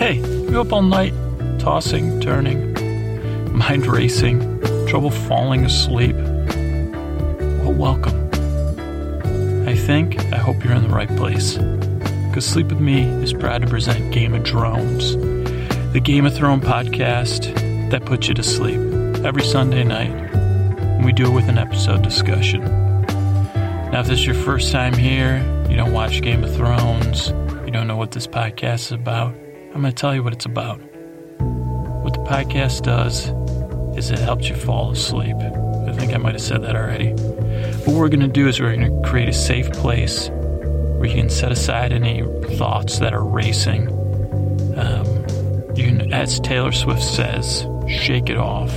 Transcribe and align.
Hey, 0.00 0.14
you 0.14 0.58
up 0.58 0.72
all 0.72 0.80
night, 0.80 1.12
tossing, 1.58 2.22
turning, 2.22 2.72
mind 3.54 3.86
racing, 3.86 4.40
trouble 4.86 5.10
falling 5.10 5.66
asleep? 5.66 6.16
Well, 6.16 7.74
welcome. 7.74 8.16
I 9.68 9.76
think, 9.76 10.18
I 10.32 10.38
hope 10.38 10.64
you're 10.64 10.72
in 10.72 10.84
the 10.84 10.88
right 10.88 11.14
place. 11.18 11.58
Because 12.28 12.46
Sleep 12.46 12.68
With 12.68 12.80
Me 12.80 13.02
is 13.22 13.34
proud 13.34 13.60
to 13.60 13.68
present 13.68 14.10
Game 14.10 14.32
of 14.32 14.42
Drones, 14.42 15.18
the 15.92 16.00
Game 16.02 16.24
of 16.24 16.34
Thrones 16.34 16.64
podcast 16.64 17.90
that 17.90 18.06
puts 18.06 18.26
you 18.26 18.32
to 18.32 18.42
sleep 18.42 18.80
every 19.22 19.42
Sunday 19.42 19.84
night. 19.84 20.12
And 20.12 21.04
we 21.04 21.12
do 21.12 21.26
it 21.26 21.34
with 21.34 21.50
an 21.50 21.58
episode 21.58 22.00
discussion. 22.00 22.62
Now, 22.62 24.00
if 24.00 24.06
this 24.06 24.20
is 24.20 24.24
your 24.24 24.34
first 24.34 24.72
time 24.72 24.94
here, 24.94 25.44
you 25.68 25.76
don't 25.76 25.92
watch 25.92 26.22
Game 26.22 26.42
of 26.42 26.56
Thrones, 26.56 27.28
you 27.66 27.70
don't 27.70 27.86
know 27.86 27.98
what 27.98 28.12
this 28.12 28.26
podcast 28.26 28.86
is 28.86 28.92
about, 28.92 29.34
I'm 29.72 29.82
going 29.82 29.92
to 29.94 30.00
tell 30.00 30.14
you 30.14 30.22
what 30.24 30.32
it's 30.32 30.46
about. 30.46 30.78
What 31.38 32.12
the 32.12 32.20
podcast 32.20 32.82
does 32.82 33.28
is 33.96 34.10
it 34.10 34.18
helps 34.18 34.48
you 34.48 34.56
fall 34.56 34.90
asleep. 34.90 35.36
I 35.36 35.92
think 35.92 36.12
I 36.12 36.16
might 36.16 36.32
have 36.32 36.42
said 36.42 36.62
that 36.62 36.74
already. 36.74 37.12
What 37.84 37.96
we're 37.96 38.08
going 38.08 38.20
to 38.20 38.28
do 38.28 38.48
is 38.48 38.60
we're 38.60 38.74
going 38.74 39.02
to 39.02 39.08
create 39.08 39.28
a 39.28 39.32
safe 39.32 39.70
place 39.72 40.28
where 40.28 41.06
you 41.06 41.14
can 41.14 41.30
set 41.30 41.52
aside 41.52 41.92
any 41.92 42.22
thoughts 42.56 42.98
that 42.98 43.14
are 43.14 43.24
racing. 43.24 43.88
Um, 44.76 45.06
you 45.76 45.84
can, 45.86 46.12
as 46.12 46.40
Taylor 46.40 46.72
Swift 46.72 47.02
says, 47.02 47.66
shake 47.88 48.28
it 48.28 48.36
off. 48.36 48.72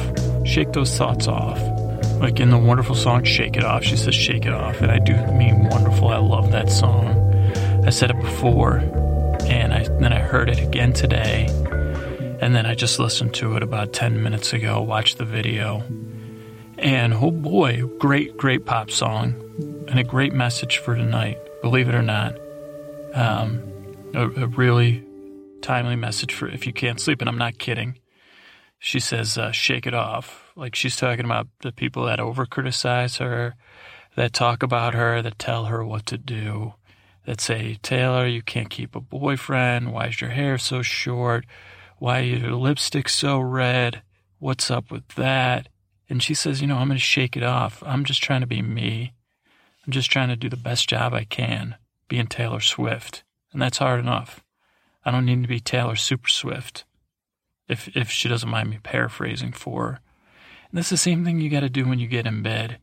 Shake 0.46 0.74
those 0.74 0.96
thoughts 0.96 1.28
off. 1.28 1.60
Like 2.20 2.40
in 2.40 2.52
the 2.52 2.58
wonderful 2.58 2.96
song 2.96 3.24
Shake 3.24 3.58
It 3.58 3.64
Off, 3.66 3.84
she 3.84 3.98
says 3.98 4.14
shake 4.16 4.46
it 4.46 4.54
off. 4.54 4.80
And 4.80 4.92
I 4.92 5.00
do 5.00 5.14
mean 5.34 5.68
wonderful. 5.70 6.10
I 6.10 6.18
love 6.18 6.52
that 6.52 6.70
song. 6.72 7.08
I 7.86 7.90
said 7.90 8.12
it 8.12 8.20
before, 8.22 8.82
and 9.60 9.74
I, 9.74 9.84
then 10.00 10.14
I 10.14 10.20
heard 10.20 10.50
it 10.50 10.60
again 10.60 10.94
today. 10.94 11.48
And 12.42 12.56
then 12.56 12.66
I 12.66 12.76
just 12.76 13.00
listened 13.00 13.34
to 13.36 13.56
it 13.56 13.64
about 13.64 13.94
10 13.94 14.22
minutes 14.22 14.54
ago, 14.54 14.82
watched 14.82 15.18
the 15.18 15.26
video. 15.26 15.84
And 16.78 17.14
oh 17.14 17.32
boy, 17.32 17.86
great, 18.00 18.36
great 18.36 18.66
pop 18.66 18.92
song 18.92 19.34
and 19.88 20.00
a 20.00 20.04
great 20.04 20.34
message 20.34 20.78
for 20.78 20.96
tonight, 20.96 21.38
believe 21.62 21.88
it 21.88 21.96
or 21.96 22.02
not. 22.02 22.36
Um, 23.14 23.62
a, 24.14 24.28
a 24.28 24.48
really 24.48 25.06
timely 25.62 25.96
message 25.96 26.34
for 26.34 26.48
if 26.48 26.68
you 26.68 26.74
can't 26.74 27.00
sleep, 27.00 27.22
and 27.22 27.30
I'm 27.30 27.38
not 27.38 27.58
kidding. 27.58 27.98
She 28.80 29.00
says, 29.00 29.38
uh, 29.38 29.52
shake 29.52 29.88
it 29.88 29.94
off. 29.94 30.52
Like 30.56 30.76
she's 30.76 30.98
talking 30.98 31.26
about 31.26 31.48
the 31.62 31.72
people 31.72 32.06
that 32.06 32.20
over 32.20 32.46
criticize 32.46 33.18
her, 33.18 33.56
that 34.16 34.34
talk 34.34 34.62
about 34.62 34.94
her, 34.94 35.22
that 35.22 35.40
tell 35.40 35.66
her 35.66 35.86
what 35.86 36.06
to 36.08 36.18
do, 36.18 36.74
that 37.26 37.42
say, 37.42 37.78
Taylor, 37.82 38.28
you 38.28 38.42
can't 38.42 38.70
keep 38.70 38.96
a 38.96 39.02
boyfriend. 39.02 39.94
Why 39.94 40.08
is 40.08 40.22
your 40.22 40.32
hair 40.32 40.58
so 40.58 40.82
short? 40.82 41.46
Why 41.98 42.20
are 42.20 42.24
your 42.24 42.52
lipstick 42.52 43.08
so 43.08 43.40
red? 43.40 44.02
What's 44.40 44.70
up 44.70 44.92
with 44.92 45.08
that? 45.10 45.70
And 46.10 46.22
she 46.22 46.34
says, 46.34 46.62
you 46.62 46.68
know, 46.68 46.78
I'm 46.78 46.88
going 46.88 46.98
to 46.98 47.04
shake 47.04 47.38
it 47.38 47.44
off. 47.44 47.82
I'm 47.86 48.04
just 48.04 48.22
trying 48.22 48.42
to 48.42 48.48
be 48.48 48.62
me. 48.62 49.14
I'm 49.86 49.94
just 49.94 50.12
trying 50.12 50.30
to 50.30 50.36
do 50.36 50.50
the 50.50 50.58
best 50.58 50.90
job 50.90 51.14
I 51.14 51.24
can 51.24 51.76
being 52.08 52.28
Taylor 52.28 52.60
Swift. 52.60 53.24
And 53.52 53.62
that's 53.62 53.78
hard 53.78 54.00
enough. 54.00 54.44
I 55.06 55.12
don't 55.12 55.26
need 55.26 55.42
to 55.44 55.48
be 55.48 55.60
Taylor 55.60 55.96
Super 55.96 56.30
Swift 56.30 56.86
if, 57.68 57.96
if 57.96 58.10
she 58.10 58.28
doesn't 58.28 58.50
mind 58.50 58.70
me 58.70 58.80
paraphrasing 58.84 59.54
for 59.54 59.84
her. 59.84 60.00
And 60.70 60.78
that's 60.78 60.90
the 60.90 60.98
same 60.98 61.24
thing 61.24 61.40
you 61.40 61.50
got 61.50 61.62
to 61.62 61.70
do 61.70 61.88
when 61.88 62.00
you 62.00 62.08
get 62.08 62.28
in 62.28 62.42
bed 62.42 62.80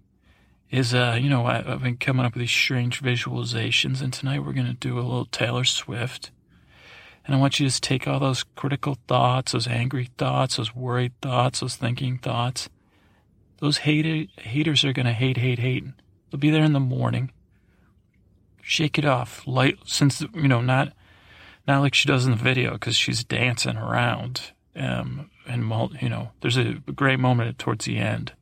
is, 0.70 0.94
uh, 0.94 1.18
you 1.20 1.28
know, 1.28 1.46
I, 1.46 1.58
I've 1.72 1.82
been 1.82 1.96
coming 1.96 2.24
up 2.24 2.34
with 2.34 2.40
these 2.40 2.50
strange 2.50 3.02
visualizations. 3.02 4.00
And 4.00 4.12
tonight 4.12 4.44
we're 4.44 4.52
going 4.52 4.66
to 4.66 4.74
do 4.74 4.98
a 4.98 5.02
little 5.02 5.26
Taylor 5.26 5.64
Swift. 5.64 6.30
And 7.26 7.34
I 7.34 7.38
want 7.38 7.60
you 7.60 7.66
to 7.66 7.70
just 7.70 7.82
take 7.82 8.06
all 8.08 8.20
those 8.20 8.44
critical 8.56 8.96
thoughts, 9.06 9.52
those 9.52 9.66
angry 9.66 10.10
thoughts, 10.16 10.56
those 10.56 10.74
worried 10.74 11.12
thoughts, 11.20 11.60
those 11.60 11.76
thinking 11.76 12.18
thoughts. 12.18 12.68
Those 13.58 13.78
hated, 13.78 14.30
haters 14.38 14.84
are 14.84 14.92
going 14.92 15.06
to 15.06 15.12
hate, 15.12 15.36
hate, 15.36 15.58
hate. 15.58 15.84
They'll 16.30 16.40
be 16.40 16.50
there 16.50 16.64
in 16.64 16.72
the 16.72 16.80
morning. 16.80 17.30
Shake 18.62 18.98
it 18.98 19.04
off. 19.04 19.46
Light, 19.46 19.78
since, 19.84 20.22
you 20.34 20.48
know, 20.48 20.60
not, 20.60 20.92
not 21.66 21.80
like 21.80 21.94
she 21.94 22.08
does 22.08 22.24
in 22.24 22.30
the 22.30 22.38
video 22.38 22.72
because 22.72 22.96
she's 22.96 23.22
dancing 23.22 23.76
around. 23.76 24.52
Um, 24.74 25.30
and, 25.46 25.62
you 26.00 26.08
know, 26.08 26.30
there's 26.40 26.56
a 26.56 26.74
great 26.94 27.18
moment 27.18 27.58
towards 27.58 27.84
the 27.84 27.98
end, 27.98 28.32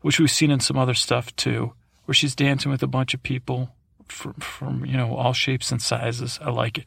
which 0.00 0.18
we've 0.20 0.30
seen 0.30 0.50
in 0.50 0.60
some 0.60 0.78
other 0.78 0.94
stuff 0.94 1.34
too, 1.36 1.72
where 2.04 2.14
she's 2.14 2.34
dancing 2.34 2.70
with 2.70 2.82
a 2.82 2.86
bunch 2.86 3.14
of 3.14 3.22
people 3.22 3.74
from, 4.06 4.34
from 4.34 4.84
you 4.84 4.96
know, 4.96 5.14
all 5.14 5.32
shapes 5.32 5.70
and 5.70 5.82
sizes. 5.82 6.38
I 6.42 6.50
like 6.50 6.78
it. 6.78 6.86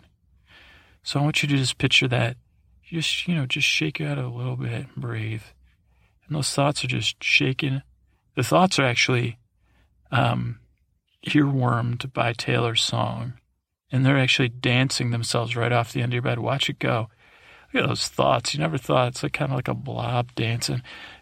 So 1.04 1.20
I 1.20 1.24
want 1.24 1.42
you 1.42 1.50
to 1.50 1.58
just 1.58 1.78
picture 1.78 2.08
that. 2.08 2.38
Just, 2.84 3.28
you 3.28 3.36
know, 3.36 3.46
just 3.46 3.68
shake 3.68 4.02
out 4.02 4.18
a 4.18 4.28
little 4.28 4.58
bit 4.58 4.88
and 4.94 4.96
breathe. 4.96 5.44
And 6.28 6.36
those 6.36 6.52
thoughts 6.52 6.84
are 6.84 6.88
just 6.88 7.24
shaking. 7.24 7.82
The 8.36 8.44
thoughts 8.44 8.80
are 8.80 8.86
actually 8.86 9.38
um, 10.12 10.60
earwormed 11.26 12.12
by 12.14 12.34
Taylor's 12.34 12.84
song. 12.84 13.34
And 13.92 14.06
they're 14.06 14.18
actually 14.18 14.50
dancing 14.50 15.12
themselves 15.12 15.56
right 15.56 15.72
off 15.72 15.94
the 15.94 16.02
end 16.02 16.12
of 16.12 16.16
your 16.16 16.22
bed. 16.22 16.40
Watch 16.40 16.70
it 16.70 16.80
go. 16.80 17.10
Look 17.74 17.84
at 17.84 17.88
those 17.88 18.08
thoughts. 18.08 18.54
You 18.54 18.60
never 18.60 18.78
thought 18.78 19.10
it's 19.10 19.24
like 19.24 19.34
kind 19.34 19.52
of 19.52 19.56
like 19.56 19.68
a 19.68 19.74
blob 19.74 20.34
dancing. 20.36 20.82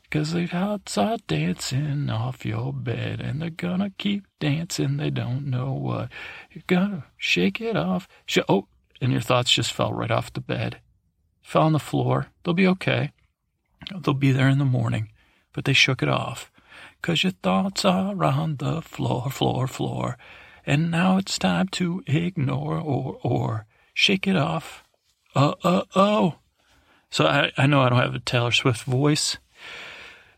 Because 0.10 0.34
the 0.34 0.48
thoughts 0.48 0.98
are 0.98 1.18
dancing 1.28 2.10
off 2.10 2.44
your 2.44 2.74
bed 2.74 3.22
and 3.22 3.40
they're 3.42 3.52
gonna 3.52 3.92
keep 4.00 4.26
dancing. 4.40 4.98
They 4.98 5.12
don't 5.12 5.46
know 5.48 5.72
what. 5.72 6.10
You're 6.52 6.64
gonna 6.66 7.06
shake 7.16 7.62
it 7.62 7.78
off. 7.78 8.08
Sh- 8.26 8.40
oh, 8.50 8.68
and 9.00 9.12
your 9.12 9.22
thoughts 9.22 9.52
just 9.52 9.72
fell 9.72 9.94
right 9.94 10.10
off 10.10 10.34
the 10.34 10.42
bed. 10.42 10.80
Fell 11.44 11.62
on 11.64 11.74
the 11.74 11.80
floor. 11.80 12.28
They'll 12.44 12.56
be 12.56 12.68
okay. 12.68 13.12
They'll 14.02 14.16
be 14.16 14.32
there 14.32 14.50
in 14.50 14.58
the 14.58 14.66
morning. 14.66 15.12
But 15.54 15.66
they 15.66 15.74
shook 15.74 16.02
it 16.02 16.10
off. 16.10 16.52
'Cause 17.02 17.24
your 17.24 17.32
thoughts 17.32 17.86
are 17.86 18.24
on 18.24 18.56
the 18.58 18.82
floor, 18.82 19.30
floor, 19.30 19.68
floor. 19.68 20.18
And 20.66 20.90
now 20.92 21.18
it's 21.18 21.38
time 21.38 21.68
to 21.70 22.04
ignore 22.08 22.78
or, 22.80 23.20
or 23.22 23.66
shake 23.94 24.28
it 24.28 24.36
off. 24.36 24.84
Uh, 25.36 25.54
uh, 25.64 25.84
oh. 25.96 26.36
So 27.12 27.26
I, 27.26 27.52
I 27.58 27.68
know 27.68 27.82
I 27.82 27.90
don't 27.90 28.00
have 28.00 28.16
a 28.16 28.20
Taylor 28.20 28.52
Swift 28.52 28.84
voice. 28.84 29.38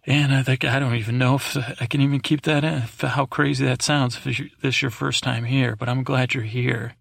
And 0.05 0.33
I 0.33 0.41
think 0.41 0.65
I 0.65 0.79
don't 0.79 0.95
even 0.95 1.19
know 1.19 1.35
if 1.35 1.55
I 1.79 1.85
can 1.85 2.01
even 2.01 2.21
keep 2.21 2.41
that 2.43 2.63
in, 2.63 2.81
how 3.07 3.25
crazy 3.25 3.65
that 3.65 3.83
sounds 3.83 4.17
if 4.17 4.23
this 4.23 4.41
is 4.63 4.81
your 4.81 4.89
first 4.89 5.23
time 5.23 5.43
here, 5.43 5.75
but 5.75 5.87
I'm 5.87 6.03
glad 6.03 6.33
you're 6.33 6.43
here 6.43 6.95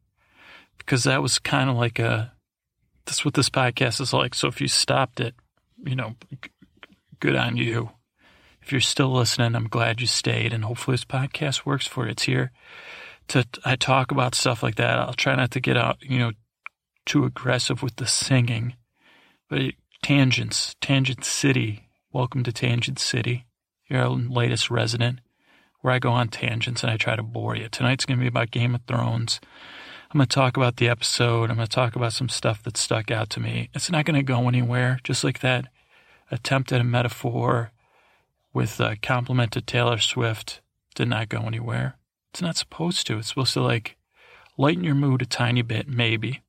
because 0.76 1.04
that 1.04 1.22
was 1.22 1.38
kind 1.38 1.70
of 1.70 1.76
like 1.76 1.98
a, 1.98 2.32
that's 3.06 3.24
what 3.24 3.34
this 3.34 3.48
podcast 3.48 4.00
is 4.00 4.12
like. 4.12 4.34
So 4.34 4.48
if 4.48 4.60
you 4.60 4.68
stopped 4.68 5.18
it, 5.18 5.34
you 5.82 5.96
know, 5.96 6.16
good 7.20 7.36
on 7.36 7.56
you. 7.56 7.90
If 8.60 8.70
you're 8.70 8.82
still 8.82 9.12
listening, 9.12 9.56
I'm 9.56 9.68
glad 9.68 10.02
you 10.02 10.06
stayed 10.06 10.52
and 10.52 10.64
hopefully 10.64 10.94
this 10.94 11.06
podcast 11.06 11.64
works 11.64 11.86
for 11.86 12.04
you. 12.04 12.10
It's 12.10 12.24
here 12.24 12.52
to, 13.28 13.46
I 13.64 13.76
talk 13.76 14.10
about 14.10 14.34
stuff 14.34 14.62
like 14.62 14.74
that. 14.74 14.98
I'll 14.98 15.14
try 15.14 15.34
not 15.34 15.52
to 15.52 15.60
get 15.60 15.78
out, 15.78 15.96
you 16.02 16.18
know, 16.18 16.32
too 17.06 17.24
aggressive 17.24 17.82
with 17.82 17.96
the 17.96 18.06
singing, 18.06 18.74
but 19.48 19.72
tangents, 20.02 20.74
Tangent 20.82 21.24
City 21.24 21.89
Welcome 22.12 22.42
to 22.42 22.52
Tangent 22.52 22.98
City, 22.98 23.46
your 23.88 24.08
latest 24.08 24.68
resident, 24.68 25.20
where 25.80 25.94
I 25.94 26.00
go 26.00 26.10
on 26.10 26.26
tangents 26.26 26.82
and 26.82 26.90
I 26.90 26.96
try 26.96 27.14
to 27.14 27.22
bore 27.22 27.54
you. 27.54 27.68
Tonight's 27.68 28.04
going 28.04 28.18
to 28.18 28.20
be 28.20 28.26
about 28.26 28.50
Game 28.50 28.74
of 28.74 28.80
Thrones. 28.88 29.38
I'm 30.10 30.18
going 30.18 30.26
to 30.26 30.34
talk 30.34 30.56
about 30.56 30.78
the 30.78 30.88
episode. 30.88 31.50
I'm 31.50 31.56
going 31.56 31.68
to 31.68 31.72
talk 31.72 31.94
about 31.94 32.12
some 32.12 32.28
stuff 32.28 32.64
that 32.64 32.76
stuck 32.76 33.12
out 33.12 33.30
to 33.30 33.40
me. 33.40 33.70
It's 33.74 33.92
not 33.92 34.06
going 34.06 34.16
to 34.16 34.24
go 34.24 34.48
anywhere, 34.48 34.98
just 35.04 35.22
like 35.22 35.38
that 35.38 35.66
attempt 36.32 36.72
at 36.72 36.80
a 36.80 36.84
metaphor 36.84 37.70
with 38.52 38.80
a 38.80 38.96
compliment 38.96 39.52
to 39.52 39.60
Taylor 39.60 39.98
Swift 39.98 40.62
did 40.96 41.06
not 41.06 41.28
go 41.28 41.42
anywhere. 41.42 41.96
It's 42.32 42.42
not 42.42 42.56
supposed 42.56 43.06
to. 43.06 43.18
It's 43.18 43.28
supposed 43.28 43.54
to 43.54 43.62
like 43.62 43.96
lighten 44.58 44.82
your 44.82 44.96
mood 44.96 45.22
a 45.22 45.26
tiny 45.26 45.62
bit, 45.62 45.86
maybe, 45.86 46.42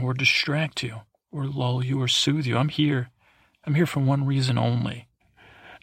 or 0.00 0.14
distract 0.14 0.82
you, 0.82 1.02
or 1.30 1.44
lull 1.44 1.84
you, 1.84 2.00
or 2.00 2.08
soothe 2.08 2.46
you. 2.46 2.56
I'm 2.56 2.70
here 2.70 3.10
I'm 3.64 3.74
here 3.74 3.86
for 3.86 4.00
one 4.00 4.26
reason 4.26 4.58
only. 4.58 5.08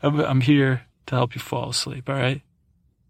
I'm 0.01 0.41
here 0.41 0.83
to 1.07 1.15
help 1.15 1.33
you 1.35 1.41
fall 1.41 1.69
asleep, 1.69 2.09
all 2.09 2.15
right? 2.15 2.41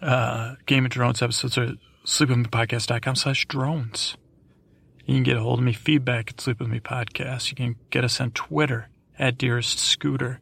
Uh, 0.00 0.54
Game 0.66 0.84
of 0.84 0.90
Drones 0.90 1.22
episodes 1.22 1.56
are 1.58 1.74
sleepwithmepodcast.com 2.04 3.14
slash 3.14 3.46
drones. 3.46 4.16
You 5.04 5.14
can 5.14 5.22
get 5.24 5.36
a 5.36 5.40
hold 5.40 5.58
of 5.58 5.64
me, 5.64 5.72
feedback 5.72 6.30
at 6.30 6.40
Sleep 6.40 6.60
With 6.60 6.68
Me 6.68 6.80
Podcast. 6.80 7.50
You 7.50 7.56
can 7.56 7.76
get 7.90 8.04
us 8.04 8.20
on 8.20 8.30
Twitter 8.30 8.88
at 9.18 9.36
Dearest 9.36 9.78
Scooter. 9.78 10.40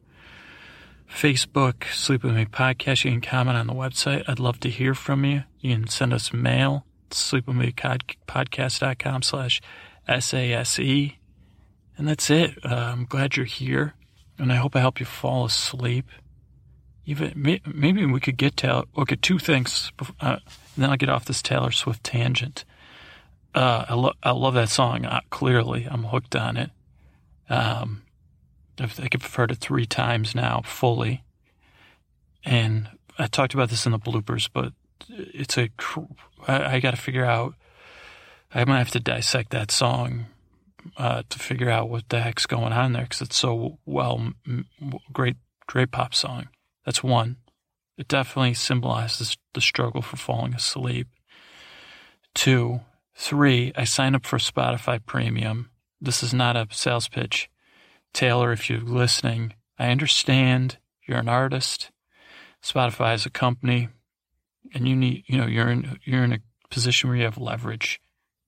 Facebook, 1.10 1.84
Sleep 1.92 2.22
With 2.22 2.34
Me 2.34 2.44
podcast. 2.44 3.04
You 3.04 3.10
can 3.10 3.20
comment 3.20 3.58
on 3.58 3.66
the 3.66 3.74
website. 3.74 4.24
I'd 4.28 4.38
love 4.38 4.60
to 4.60 4.70
hear 4.70 4.94
from 4.94 5.24
you. 5.24 5.42
You 5.60 5.74
can 5.76 5.88
send 5.88 6.12
us 6.12 6.32
mail, 6.32 6.86
sleepwithmepodcast.com 7.10 9.22
slash 9.22 9.60
S-A-S-E. 10.08 11.18
And 11.98 12.08
that's 12.08 12.30
it. 12.30 12.54
Uh, 12.64 12.74
I'm 12.92 13.04
glad 13.04 13.36
you're 13.36 13.44
here, 13.44 13.94
and 14.38 14.50
I 14.52 14.56
hope 14.56 14.74
I 14.74 14.80
help 14.80 15.00
you 15.00 15.06
fall 15.06 15.44
asleep. 15.44 16.06
even 17.04 17.60
maybe 17.66 18.06
we 18.06 18.20
could 18.20 18.38
get 18.38 18.56
Taylor. 18.56 18.84
Okay, 18.96 19.16
two 19.16 19.38
things. 19.38 19.92
Uh, 20.20 20.38
and 20.76 20.84
then 20.84 20.90
I'll 20.90 20.96
get 20.96 21.10
off 21.10 21.26
this 21.26 21.42
Taylor 21.42 21.72
Swift 21.72 22.02
tangent. 22.04 22.64
Uh, 23.54 23.84
I, 23.88 23.94
lo- 23.94 24.14
I 24.22 24.30
love 24.30 24.54
that 24.54 24.70
song. 24.70 25.04
Uh, 25.04 25.20
clearly, 25.28 25.86
I'm 25.90 26.04
hooked 26.04 26.36
on 26.36 26.56
it. 26.56 26.70
Um, 27.50 28.02
I 28.80 28.86
think 28.86 29.14
I've 29.14 29.34
heard 29.34 29.50
it 29.50 29.58
three 29.58 29.86
times 29.86 30.34
now, 30.34 30.62
fully. 30.64 31.22
And 32.44 32.88
I 33.18 33.26
talked 33.26 33.52
about 33.54 33.68
this 33.68 33.84
in 33.84 33.92
the 33.92 33.98
bloopers, 33.98 34.48
but 34.52 34.72
it's 35.08 35.58
a. 35.58 35.70
I, 36.48 36.80
got 36.80 36.92
to 36.92 36.96
figure 36.96 37.24
out. 37.24 37.54
I 38.54 38.64
might 38.64 38.78
have 38.78 38.90
to 38.92 39.00
dissect 39.00 39.50
that 39.50 39.70
song 39.70 40.26
uh, 40.96 41.22
to 41.28 41.38
figure 41.38 41.70
out 41.70 41.90
what 41.90 42.08
the 42.08 42.20
heck's 42.20 42.46
going 42.46 42.72
on 42.72 42.92
there 42.92 43.02
because 43.02 43.20
it's 43.20 43.36
so 43.36 43.78
well, 43.84 44.32
great, 45.12 45.36
great 45.66 45.90
pop 45.90 46.14
song. 46.14 46.48
That's 46.84 47.02
one. 47.02 47.36
It 47.98 48.08
definitely 48.08 48.54
symbolizes 48.54 49.36
the 49.52 49.60
struggle 49.60 50.00
for 50.00 50.16
falling 50.16 50.54
asleep. 50.54 51.08
Two, 52.34 52.80
three, 53.14 53.72
I 53.76 53.84
signed 53.84 54.16
up 54.16 54.24
for 54.24 54.38
Spotify 54.38 55.04
Premium. 55.04 55.70
This 56.00 56.22
is 56.22 56.32
not 56.32 56.56
a 56.56 56.66
sales 56.70 57.08
pitch. 57.08 57.50
Taylor, 58.12 58.52
if 58.52 58.68
you're 58.68 58.80
listening, 58.80 59.54
I 59.78 59.90
understand 59.90 60.78
you're 61.06 61.18
an 61.18 61.28
artist. 61.28 61.90
Spotify 62.62 63.14
is 63.14 63.26
a 63.26 63.30
company 63.30 63.88
and 64.74 64.86
you 64.88 64.94
need, 64.94 65.24
you 65.26 65.38
know, 65.38 65.46
you're 65.46 65.70
in, 65.70 65.98
you're 66.04 66.24
in 66.24 66.32
a 66.32 66.40
position 66.70 67.08
where 67.08 67.16
you 67.18 67.24
have 67.24 67.38
leverage. 67.38 68.00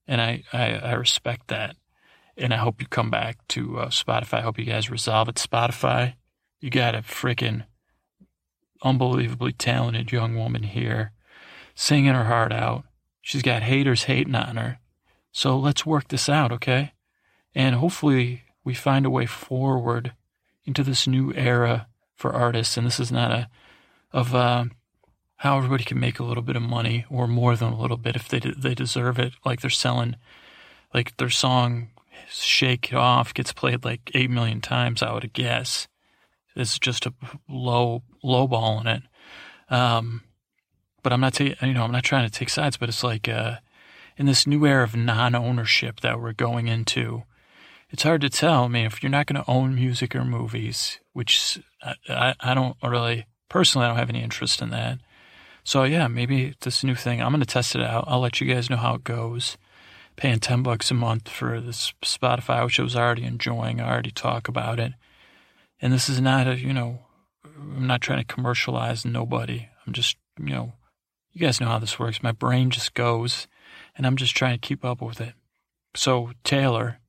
And 0.07 0.21
I, 0.21 0.43
I, 0.51 0.73
I 0.75 0.93
respect 0.93 1.47
that. 1.47 1.75
And 2.35 2.53
I 2.53 2.57
hope 2.57 2.81
you 2.81 2.87
come 2.87 3.11
back 3.11 3.37
to 3.49 3.79
uh, 3.79 3.87
Spotify. 3.87 4.39
I 4.39 4.41
hope 4.41 4.57
you 4.57 4.65
guys 4.65 4.89
resolve 4.89 5.29
it. 5.29 5.35
Spotify, 5.35 6.15
you 6.59 6.69
got 6.69 6.95
a 6.95 6.99
freaking 6.99 7.65
unbelievably 8.83 9.53
talented 9.53 10.11
young 10.11 10.35
woman 10.35 10.63
here 10.63 11.13
singing 11.75 12.13
her 12.13 12.25
heart 12.25 12.51
out. 12.51 12.85
She's 13.21 13.41
got 13.41 13.63
haters 13.63 14.03
hating 14.03 14.35
on 14.35 14.57
her. 14.57 14.79
So 15.31 15.57
let's 15.57 15.85
work 15.85 16.09
this 16.09 16.29
out, 16.29 16.51
okay? 16.51 16.93
And 17.55 17.75
hopefully 17.75 18.42
we 18.63 18.73
find 18.73 19.05
a 19.05 19.09
way 19.09 19.25
forward 19.25 20.13
into 20.65 20.83
this 20.83 21.07
new 21.07 21.33
era 21.33 21.87
for 22.15 22.33
artists. 22.33 22.77
And 22.77 22.85
this 22.87 22.99
is 22.99 23.11
not 23.11 23.31
a, 23.31 23.49
of, 24.11 24.33
uh, 24.33 24.65
how 25.37 25.57
everybody 25.57 25.83
can 25.83 25.99
make 25.99 26.19
a 26.19 26.23
little 26.23 26.43
bit 26.43 26.55
of 26.55 26.61
money 26.61 27.05
or 27.09 27.27
more 27.27 27.55
than 27.55 27.73
a 27.73 27.79
little 27.79 27.97
bit 27.97 28.15
if 28.15 28.27
they, 28.29 28.39
they 28.39 28.73
deserve 28.73 29.19
it. 29.19 29.33
Like 29.45 29.61
they're 29.61 29.69
selling, 29.69 30.15
like 30.93 31.17
their 31.17 31.29
song 31.29 31.89
Shake 32.29 32.91
It 32.91 32.95
Off 32.95 33.33
gets 33.33 33.51
played 33.51 33.83
like 33.83 34.11
8 34.13 34.29
million 34.29 34.61
times, 34.61 35.01
I 35.01 35.13
would 35.13 35.33
guess. 35.33 35.87
It's 36.55 36.79
just 36.79 37.05
a 37.05 37.13
low 37.49 38.03
low 38.21 38.47
ball 38.47 38.79
in 38.79 38.87
it. 38.87 39.03
Um, 39.69 40.21
but 41.01 41.11
I'm 41.11 41.19
not 41.19 41.33
taking, 41.33 41.67
you 41.67 41.73
know, 41.73 41.83
I'm 41.83 41.91
not 41.91 42.03
trying 42.03 42.29
to 42.29 42.31
take 42.31 42.49
sides, 42.49 42.77
but 42.77 42.89
it's 42.89 43.03
like, 43.03 43.27
uh, 43.27 43.57
in 44.15 44.25
this 44.27 44.45
new 44.45 44.65
era 44.65 44.83
of 44.83 44.95
non-ownership 44.95 45.99
that 46.01 46.21
we're 46.21 46.33
going 46.33 46.67
into, 46.67 47.23
it's 47.93 48.03
hard 48.03 48.21
to 48.21 48.29
tell. 48.29 48.63
I 48.63 48.67
mean, 48.67 48.87
if 48.87 49.03
you're 49.03 49.11
not 49.11 49.27
going 49.27 49.41
to 49.41 49.49
own 49.49 49.75
music 49.75 50.15
or 50.15 50.25
movies, 50.25 50.99
which 51.13 51.59
I, 52.09 52.33
I 52.39 52.55
don't 52.55 52.75
really, 52.83 53.27
personally, 53.49 53.85
I 53.85 53.89
don't 53.89 53.99
have 53.99 54.09
any 54.09 54.23
interest 54.23 54.63
in 54.63 54.71
that. 54.71 54.97
So 55.63 55.83
yeah, 55.83 56.07
maybe 56.07 56.55
this 56.61 56.83
new 56.83 56.95
thing, 56.95 57.21
I'm 57.21 57.31
going 57.31 57.39
to 57.39 57.45
test 57.45 57.75
it 57.75 57.83
out. 57.83 58.05
I'll 58.07 58.19
let 58.19 58.41
you 58.41 58.51
guys 58.51 58.67
know 58.67 58.77
how 58.77 58.95
it 58.95 59.03
goes. 59.03 59.57
Paying 60.15 60.39
10 60.39 60.63
bucks 60.63 60.89
a 60.89 60.95
month 60.95 61.29
for 61.29 61.61
this 61.61 61.93
Spotify, 62.03 62.65
which 62.65 62.79
I 62.79 62.83
was 62.83 62.95
already 62.95 63.25
enjoying. 63.25 63.79
I 63.79 63.91
already 63.91 64.11
talk 64.11 64.47
about 64.47 64.79
it. 64.79 64.93
And 65.79 65.93
this 65.93 66.09
is 66.09 66.19
not 66.19 66.47
a, 66.47 66.57
you 66.57 66.73
know, 66.73 66.99
I'm 67.45 67.85
not 67.85 68.01
trying 68.01 68.19
to 68.19 68.33
commercialize 68.33 69.05
nobody. 69.05 69.69
I'm 69.85 69.93
just, 69.93 70.17
you 70.39 70.49
know, 70.49 70.73
you 71.31 71.41
guys 71.41 71.61
know 71.61 71.67
how 71.67 71.79
this 71.79 71.99
works. 71.99 72.23
My 72.23 72.31
brain 72.31 72.71
just 72.71 72.95
goes 72.95 73.47
and 73.95 74.07
I'm 74.07 74.15
just 74.15 74.35
trying 74.35 74.59
to 74.59 74.67
keep 74.67 74.83
up 74.83 74.99
with 74.99 75.21
it. 75.21 75.33
So, 75.95 76.31
Taylor, 76.43 76.99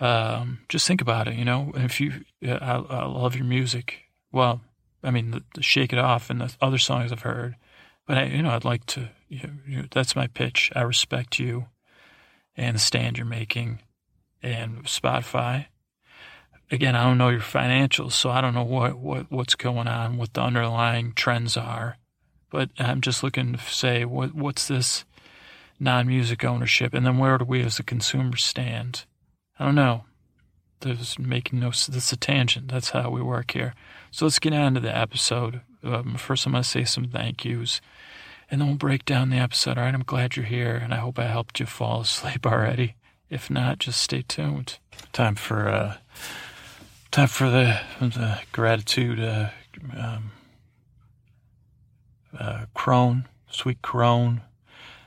um, 0.00 0.60
just 0.68 0.86
think 0.86 1.00
about 1.00 1.28
it, 1.28 1.34
you 1.34 1.44
know, 1.44 1.72
if 1.74 2.00
you, 2.00 2.24
I, 2.42 2.84
I 2.88 3.04
love 3.06 3.34
your 3.34 3.44
music. 3.44 4.02
Well, 4.32 4.60
I 5.02 5.10
mean, 5.10 5.30
the, 5.30 5.42
the, 5.54 5.62
Shake 5.62 5.92
It 5.92 5.98
Off 5.98 6.30
and 6.30 6.40
the 6.40 6.54
other 6.60 6.78
songs 6.78 7.12
I've 7.12 7.22
heard, 7.22 7.56
but 8.06 8.18
I, 8.18 8.24
you 8.24 8.42
know, 8.42 8.50
I'd 8.50 8.64
like 8.64 8.84
to, 8.86 9.08
you 9.28 9.40
know, 9.66 9.84
that's 9.90 10.16
my 10.16 10.26
pitch. 10.26 10.70
I 10.74 10.82
respect 10.82 11.38
you 11.38 11.66
and 12.56 12.76
the 12.76 12.80
stand 12.80 13.16
you're 13.18 13.26
making 13.26 13.80
and 14.42 14.84
Spotify 14.84 15.66
again, 16.70 16.96
I 16.96 17.04
don't 17.04 17.18
know 17.18 17.28
your 17.28 17.40
financials, 17.40 18.12
so 18.12 18.30
I 18.30 18.40
don't 18.40 18.54
know 18.54 18.64
what, 18.64 18.98
what, 18.98 19.30
what's 19.30 19.54
going 19.54 19.88
on, 19.88 20.16
what 20.16 20.34
the 20.34 20.42
underlying 20.42 21.12
trends 21.12 21.56
are. 21.56 21.96
But 22.50 22.70
I'm 22.78 23.00
just 23.00 23.22
looking 23.22 23.54
to 23.54 23.60
say, 23.60 24.04
what, 24.04 24.34
what's 24.34 24.68
this 24.68 25.04
non 25.80 26.06
music 26.06 26.44
ownership? 26.44 26.94
And 26.94 27.04
then 27.06 27.18
where 27.18 27.38
do 27.38 27.44
we 27.44 27.62
as 27.62 27.78
a 27.78 27.82
consumer 27.82 28.36
stand? 28.36 29.04
I 29.58 29.64
don't 29.64 29.74
know. 29.74 30.04
There's 30.80 31.18
making 31.18 31.60
no, 31.60 31.70
that's 31.70 32.12
a 32.12 32.16
tangent. 32.16 32.68
That's 32.68 32.90
how 32.90 33.10
we 33.10 33.22
work 33.22 33.52
here. 33.52 33.74
So 34.10 34.26
let's 34.26 34.38
get 34.38 34.52
on 34.52 34.74
to 34.74 34.80
the 34.80 34.96
episode. 34.96 35.62
Um, 35.82 36.16
first, 36.16 36.46
I'm 36.46 36.52
going 36.52 36.62
to 36.62 36.68
say 36.68 36.84
some 36.84 37.08
thank 37.08 37.44
yous 37.44 37.80
and 38.50 38.60
then 38.60 38.68
we'll 38.68 38.76
break 38.76 39.04
down 39.04 39.30
the 39.30 39.38
episode. 39.38 39.78
All 39.78 39.84
right, 39.84 39.94
I'm 39.94 40.02
glad 40.02 40.36
you're 40.36 40.44
here 40.44 40.76
and 40.76 40.92
I 40.92 40.98
hope 40.98 41.18
I 41.18 41.26
helped 41.26 41.60
you 41.60 41.66
fall 41.66 42.00
asleep 42.02 42.46
already. 42.46 42.94
If 43.28 43.50
not, 43.50 43.78
just 43.78 44.00
stay 44.00 44.22
tuned. 44.22 44.78
Time 45.12 45.34
for, 45.34 45.68
uh, 45.68 45.96
Time 47.16 47.28
for 47.28 47.48
the, 47.48 47.80
the 47.98 48.40
gratitude, 48.52 49.18
uh, 49.18 49.48
um, 49.96 50.32
uh, 52.38 52.66
Crone, 52.74 53.26
Sweet 53.50 53.80
Crone, 53.80 54.42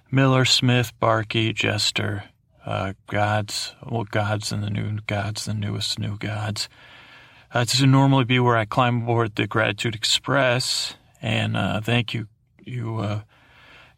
Miller, 0.09 0.43
Smith, 0.43 0.91
Barkey, 0.99 1.53
Jester, 1.53 2.23
uh, 2.69 2.93
Gods, 3.07 3.73
well, 3.83 4.03
Gods 4.03 4.51
and 4.51 4.63
the 4.63 4.69
new 4.69 4.99
Gods, 5.07 5.45
the 5.45 5.55
newest 5.55 5.97
new 5.97 6.17
Gods. 6.19 6.69
Uh, 7.51 7.63
this 7.63 7.81
would 7.81 7.89
normally 7.89 8.25
be 8.25 8.39
where 8.39 8.57
I 8.57 8.65
climb 8.65 9.01
aboard 9.01 9.35
the 9.35 9.47
Gratitude 9.47 9.95
Express, 9.95 10.93
and 11.19 11.57
uh, 11.57 11.81
thank 11.81 12.13
you, 12.13 12.27
you 12.63 12.97
uh, 12.99 13.21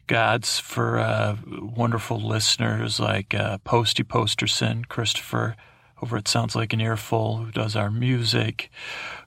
Gods, 0.06 0.58
for 0.58 0.98
uh, 0.98 1.36
wonderful 1.46 2.18
listeners 2.18 2.98
like 2.98 3.34
uh, 3.34 3.58
Posty 3.58 4.04
Posterson, 4.04 4.88
Christopher, 4.88 5.54
over 6.00 6.16
at 6.16 6.26
Sounds 6.26 6.56
Like 6.56 6.72
an 6.72 6.80
Earful, 6.80 7.36
who 7.36 7.50
does 7.50 7.76
our 7.76 7.90
music, 7.90 8.70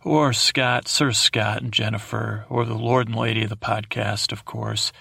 or 0.03 0.33
Scott, 0.33 0.87
Sir 0.87 1.11
Scott 1.11 1.61
and 1.61 1.71
Jennifer, 1.71 2.45
or 2.49 2.65
the 2.65 2.73
Lord 2.73 3.09
and 3.09 3.15
Lady 3.15 3.43
of 3.43 3.49
the 3.49 3.57
podcast, 3.57 4.31
of 4.31 4.43
course, 4.43 4.91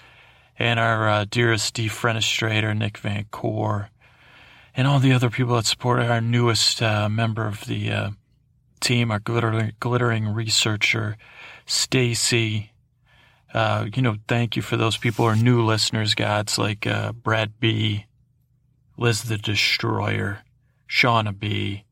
and 0.59 0.79
our 0.79 1.09
uh, 1.09 1.25
dearest 1.27 1.75
defenestrator, 1.75 2.77
Nick 2.77 2.99
Van 2.99 3.25
Core, 3.31 3.89
and 4.75 4.87
all 4.87 4.99
the 4.99 5.13
other 5.13 5.29
people 5.29 5.55
that 5.55 5.65
support 5.65 5.99
our 6.01 6.21
newest 6.21 6.81
uh, 6.81 7.07
member 7.07 7.47
of 7.47 7.65
the 7.65 7.91
uh, 7.91 8.09
team, 8.81 9.09
our 9.09 9.19
glittering, 9.19 9.73
glittering 9.79 10.27
researcher, 10.27 11.17
Stacy. 11.65 12.71
Uh, 13.53 13.87
you 13.93 14.01
know, 14.01 14.17
thank 14.27 14.55
you 14.55 14.61
for 14.61 14.75
those 14.75 14.97
people 14.97 15.25
who 15.25 15.31
are 15.31 15.35
new 15.35 15.63
listeners, 15.63 16.13
gods 16.13 16.57
like 16.57 16.85
uh, 16.85 17.13
Brad 17.13 17.59
B, 17.59 18.05
Liz 18.97 19.23
the 19.23 19.37
Destroyer, 19.37 20.39
Shauna 20.89 21.37
B., 21.37 21.85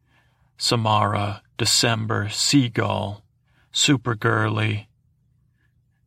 Samara, 0.57 1.41
December, 1.57 2.29
Seagull, 2.29 3.23
Super 3.71 4.15
Girly. 4.15 4.87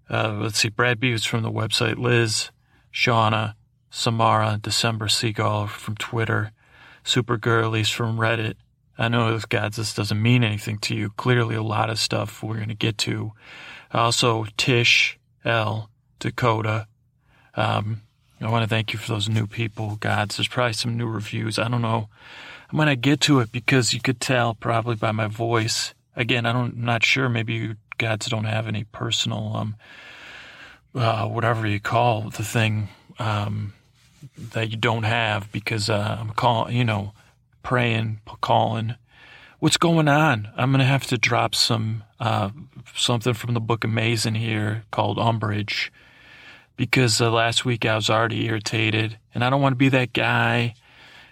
Uh, 0.08 0.38
let's 0.40 0.58
see, 0.58 0.68
Brad 0.68 1.00
B 1.00 1.10
was 1.12 1.24
from 1.24 1.42
the 1.42 1.50
website. 1.50 1.98
Liz, 1.98 2.50
Shauna, 2.92 3.54
Samara, 3.90 4.58
December, 4.62 5.08
Seagull 5.08 5.66
from 5.66 5.96
Twitter. 5.96 6.52
Super 7.06 7.38
Girlies 7.38 7.88
from 7.88 8.18
Reddit. 8.18 8.54
I 8.98 9.08
know, 9.08 9.38
guys, 9.48 9.76
this 9.76 9.94
doesn't 9.94 10.20
mean 10.20 10.44
anything 10.44 10.78
to 10.80 10.94
you. 10.94 11.10
Clearly, 11.10 11.54
a 11.54 11.62
lot 11.62 11.90
of 11.90 11.98
stuff 11.98 12.42
we're 12.42 12.56
going 12.56 12.68
to 12.68 12.74
get 12.74 12.98
to. 12.98 13.32
Also, 13.92 14.46
Tish, 14.56 15.18
L, 15.44 15.90
Dakota. 16.18 16.86
Um, 17.54 18.02
I 18.40 18.50
want 18.50 18.64
to 18.64 18.68
thank 18.68 18.92
you 18.92 18.98
for 18.98 19.12
those 19.12 19.28
new 19.28 19.46
people, 19.46 19.96
gods. 19.96 20.36
There's 20.36 20.48
probably 20.48 20.74
some 20.74 20.96
new 20.96 21.06
reviews. 21.06 21.58
I 21.58 21.68
don't 21.68 21.82
know 21.82 22.08
I'm 22.70 22.76
going 22.76 22.88
to 22.88 22.96
get 22.96 23.20
to 23.22 23.40
it 23.40 23.52
because 23.52 23.94
you 23.94 24.00
could 24.00 24.20
tell 24.20 24.54
probably 24.54 24.96
by 24.96 25.12
my 25.12 25.28
voice. 25.28 25.94
Again, 26.16 26.46
I 26.46 26.52
don't, 26.52 26.74
I'm 26.74 26.84
not 26.84 27.04
sure. 27.04 27.28
Maybe 27.28 27.54
you 27.54 27.76
gods 27.98 28.26
don't 28.26 28.44
have 28.44 28.66
any 28.66 28.84
personal, 28.84 29.56
um, 29.56 29.76
uh, 30.94 31.28
whatever 31.28 31.66
you 31.66 31.78
call 31.78 32.22
the 32.30 32.42
thing, 32.42 32.88
um, 33.18 33.74
that 34.36 34.70
you 34.70 34.76
don't 34.76 35.04
have 35.04 35.50
because, 35.52 35.90
uh, 35.90 36.18
I'm 36.20 36.30
calling, 36.30 36.76
you 36.76 36.84
know, 36.84 37.12
praying, 37.62 38.20
calling. 38.40 38.94
What's 39.58 39.76
going 39.76 40.08
on? 40.08 40.48
I'm 40.56 40.70
going 40.70 40.80
to 40.80 40.84
have 40.84 41.06
to 41.06 41.18
drop 41.18 41.54
some, 41.54 42.04
uh, 42.20 42.50
something 42.94 43.34
from 43.34 43.54
the 43.54 43.60
book 43.60 43.84
of 43.84 43.90
Amazing 43.90 44.34
here 44.34 44.84
called 44.90 45.18
Umbrage 45.18 45.90
because 46.76 47.20
uh, 47.20 47.30
last 47.30 47.64
week 47.64 47.84
I 47.84 47.94
was 47.96 48.10
already 48.10 48.46
irritated 48.46 49.18
and 49.34 49.42
I 49.42 49.50
don't 49.50 49.62
want 49.62 49.72
to 49.72 49.76
be 49.76 49.88
that 49.90 50.12
guy 50.12 50.74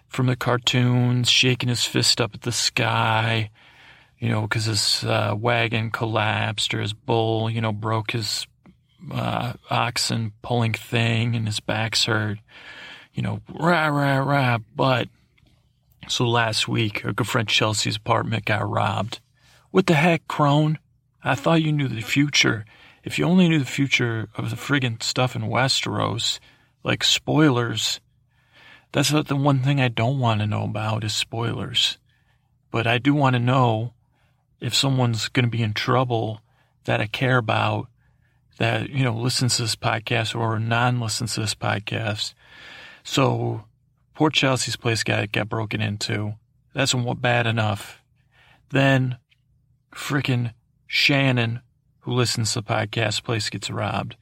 from 0.08 0.26
the 0.26 0.36
cartoons, 0.36 1.28
shaking 1.28 1.68
his 1.68 1.84
fist 1.84 2.20
up 2.20 2.34
at 2.34 2.42
the 2.42 2.52
sky, 2.52 3.50
you 4.18 4.28
know, 4.28 4.42
because 4.42 4.66
his 4.66 5.04
uh, 5.04 5.34
wagon 5.36 5.90
collapsed 5.90 6.72
or 6.72 6.80
his 6.80 6.92
bull, 6.92 7.50
you 7.50 7.60
know, 7.60 7.72
broke 7.72 8.12
his 8.12 8.46
uh, 9.10 9.52
oxen 9.70 10.32
pulling 10.40 10.72
thing 10.72 11.34
and 11.34 11.46
his 11.46 11.60
back's 11.60 12.04
hurt, 12.04 12.38
you 13.14 13.22
know, 13.22 13.40
rah, 13.48 13.86
rah, 13.86 14.18
rah. 14.18 14.58
But 14.74 15.08
so 16.08 16.28
last 16.28 16.68
week, 16.68 17.04
our 17.04 17.12
good 17.12 17.28
friend 17.28 17.48
Chelsea's 17.48 17.96
apartment 17.96 18.44
got 18.44 18.68
robbed. 18.68 19.20
What 19.70 19.86
the 19.86 19.94
heck, 19.94 20.28
Crone? 20.28 20.78
I 21.22 21.34
thought 21.34 21.62
you 21.62 21.72
knew 21.72 21.88
the 21.88 22.02
future. 22.02 22.64
If 23.02 23.18
you 23.18 23.24
only 23.24 23.48
knew 23.48 23.58
the 23.58 23.64
future 23.64 24.28
of 24.36 24.50
the 24.50 24.56
friggin' 24.56 25.02
stuff 25.02 25.34
in 25.34 25.42
Westeros, 25.42 26.38
like 26.82 27.02
spoilers, 27.02 28.00
that's 28.92 29.10
the 29.10 29.36
one 29.36 29.60
thing 29.60 29.80
I 29.80 29.88
don't 29.88 30.18
want 30.18 30.40
to 30.40 30.46
know 30.46 30.64
about 30.64 31.04
is 31.04 31.14
spoilers. 31.14 31.98
But 32.70 32.86
I 32.86 32.98
do 32.98 33.14
want 33.14 33.34
to 33.34 33.40
know 33.40 33.92
if 34.60 34.74
someone's 34.74 35.28
going 35.28 35.44
to 35.44 35.50
be 35.50 35.62
in 35.62 35.74
trouble 35.74 36.40
that 36.84 37.00
I 37.00 37.06
care 37.06 37.38
about, 37.38 37.88
that, 38.58 38.90
you 38.90 39.02
know, 39.02 39.14
listens 39.14 39.56
to 39.56 39.62
this 39.62 39.76
podcast 39.76 40.38
or 40.38 40.58
non 40.58 41.00
listens 41.00 41.34
to 41.34 41.40
this 41.40 41.54
podcast. 41.54 42.34
So, 43.04 43.64
poor 44.14 44.30
Chelsea's 44.30 44.76
place 44.76 45.02
got, 45.02 45.30
got 45.30 45.48
broken 45.48 45.80
into. 45.80 46.34
That's 46.72 46.94
bad 46.94 47.46
enough. 47.46 48.02
Then, 48.70 49.18
frickin' 49.94 50.54
Shannon, 50.86 51.60
who 52.00 52.12
listens 52.12 52.54
to 52.54 52.60
the 52.60 52.66
podcast, 52.66 53.22
place 53.22 53.50
gets 53.50 53.70
robbed. 53.70 54.16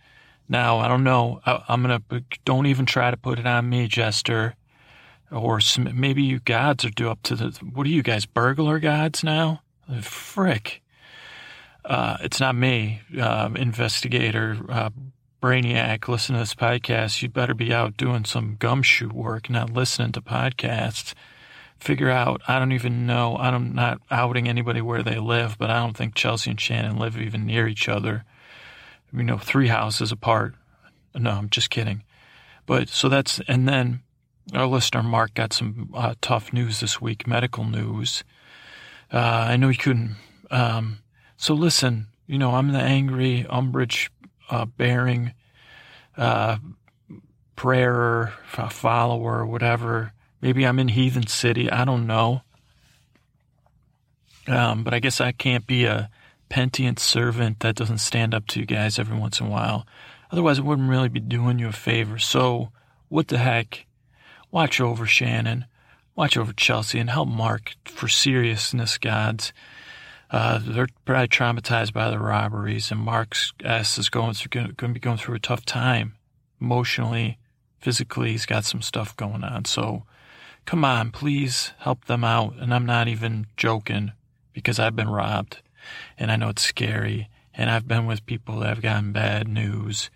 Now, 0.49 0.79
I 0.79 0.89
don't 0.89 1.05
know. 1.05 1.41
I, 1.47 1.63
am 1.69 1.83
going 1.85 2.03
to, 2.11 2.25
don't 2.45 2.67
even 2.67 2.85
try 2.85 3.11
to 3.11 3.17
put 3.17 3.39
it 3.39 3.47
on 3.47 3.69
me, 3.69 3.89
Jester. 3.89 4.57
Or 5.31 5.61
some, 5.61 5.89
maybe 5.99 6.23
you 6.23 6.41
gods 6.41 6.85
are 6.85 6.91
due 6.91 7.09
up 7.09 7.23
to 7.23 7.37
the, 7.37 7.59
what 7.73 7.87
are 7.87 7.91
you 7.91 8.03
guys, 8.03 8.27
burglar 8.27 8.79
gods 8.81 9.25
now? 9.25 9.63
Frick. 10.03 10.83
Uh, 11.85 12.19
it's 12.21 12.39
not 12.39 12.55
me, 12.55 13.01
uh, 13.19 13.51
investigator, 13.57 14.59
uh, 14.69 14.91
brainiac, 15.43 16.07
listen 16.07 16.35
to 16.35 16.41
this 16.41 16.55
podcast. 16.55 17.21
You'd 17.21 17.33
better 17.33 17.53
be 17.53 17.73
out 17.73 17.97
doing 17.97 18.25
some 18.25 18.55
gumshoe 18.61 19.13
work, 19.13 19.51
not 19.51 19.73
listening 19.73 20.13
to 20.13 20.21
podcasts. 20.21 21.15
Figure 21.81 22.11
out, 22.11 22.41
I 22.47 22.61
don't 22.61 22.71
even 22.71 23.07
know, 23.07 23.37
I'm 23.37 23.75
not 23.75 24.01
outing 24.09 24.49
anybody 24.49 24.81
where 24.81 25.03
they 25.03 25.19
live, 25.19 25.59
but 25.59 25.69
I 25.69 25.81
don't 25.81 25.97
think 25.97 26.15
Chelsea 26.15 26.51
and 26.51 26.61
Shannon 26.61 26.97
live 26.97 27.21
even 27.21 27.45
near 27.45 27.67
each 27.67 27.89
other. 27.89 28.25
You 29.13 29.25
know, 29.25 29.37
three 29.37 29.67
houses 29.67 30.13
apart. 30.13 30.55
No, 31.13 31.31
I'm 31.31 31.51
just 31.51 31.71
kidding. 31.71 32.05
But 32.65 32.89
so 32.89 33.09
that's, 33.09 33.41
and 33.49 33.69
then 33.69 34.03
our 34.55 34.67
listener 34.67 35.03
Mark 35.03 35.35
got 35.35 35.53
some 35.53 35.91
uh, 35.93 36.15
tough 36.21 36.53
news 36.53 36.79
this 36.79 37.01
week, 37.01 37.27
medical 37.27 37.65
news. 37.65 38.23
Uh, 39.13 39.19
I 39.19 39.57
know 39.57 39.71
you 39.71 39.77
couldn't. 39.77 40.15
Um, 40.53 40.99
so 41.37 41.53
listen, 41.53 42.07
you 42.29 42.39
know, 42.39 42.53
I'm 42.53 42.71
the 42.71 42.79
angry 42.79 43.45
umbrage 43.51 44.13
uh, 44.51 44.65
bearing 44.65 45.33
uh, 46.17 46.59
prayer 47.57 48.33
follower, 48.71 49.47
whatever. 49.47 50.13
Maybe 50.41 50.67
I'm 50.67 50.79
in 50.79 50.89
Heathen 50.89 51.27
City. 51.27 51.71
I 51.71 51.85
don't 51.85 52.07
know. 52.07 52.43
Um, 54.49 54.83
but 54.83 54.93
I 54.93 54.99
guess 54.99 55.21
I 55.21 55.33
can't 55.33 55.67
be 55.67 55.85
a 55.85 56.11
penitent 56.49 56.99
servant 56.99 57.61
that 57.61 57.77
doesn't 57.77 57.99
stand 57.99 58.35
up 58.35 58.47
to 58.49 58.61
you 58.61 58.67
guys 58.67 58.99
every 58.99 59.17
once 59.17 59.41
in 59.41 59.47
a 59.47 59.51
while. 59.51 59.87
Otherwise, 60.31 60.59
it 60.59 60.65
wouldn't 60.65 60.91
really 60.91 61.09
be 61.09 61.21
doing 61.21 61.59
you 61.59 61.69
a 61.69 61.73
favor. 61.73 62.19
So, 62.19 62.71
what 63.09 63.29
the 63.29 63.39
heck? 63.39 63.87
Watch 64.51 64.81
over 64.81 65.07
Shannon. 65.07 65.67
Watch 66.15 66.37
over 66.37 66.53
Chelsea 66.53 66.99
and 66.99 67.09
help 67.09 67.29
Mark 67.29 67.75
for 67.85 68.09
seriousness, 68.09 68.99
gods. 68.99 69.53
Uh, 70.33 70.59
they're 70.65 70.89
probably 71.05 71.29
traumatized 71.29 71.93
by 71.93 72.11
the 72.11 72.19
robberies, 72.19 72.91
and 72.91 72.99
Mark's 72.99 73.53
ass 73.63 73.99
is 73.99 74.09
going 74.09 74.33
through 74.33 74.49
going 74.49 74.75
to 74.75 74.89
be 74.89 74.99
going 74.99 75.19
through 75.19 75.35
a 75.35 75.39
tough 75.39 75.67
time, 75.67 76.15
emotionally, 76.59 77.39
physically. 77.81 78.33
He's 78.33 78.47
got 78.47 78.65
some 78.65 78.81
stuff 78.81 79.15
going 79.15 79.45
on. 79.45 79.67
So, 79.67 80.05
come 80.65 80.87
on, 80.87 81.11
please 81.11 81.75
help 81.81 82.07
them 82.07 82.25
out. 82.25 82.55
And 82.59 82.73
I'm 82.73 82.87
not 82.87 83.09
even 83.09 83.47
joking 83.59 84.13
because 84.55 84.79
I've 84.79 84.97
been 84.97 85.11
robbed, 85.11 85.61
and 86.17 86.33
I 86.33 86.37
know 86.37 86.49
it's 86.49 86.63
scary. 86.63 87.29
And 87.55 87.69
I've 87.69 87.87
been 87.87 88.07
with 88.07 88.25
people 88.25 88.61
that 88.61 88.71
have 88.71 88.81
gotten 88.81 89.13
bad 89.13 89.47
news, 89.47 90.09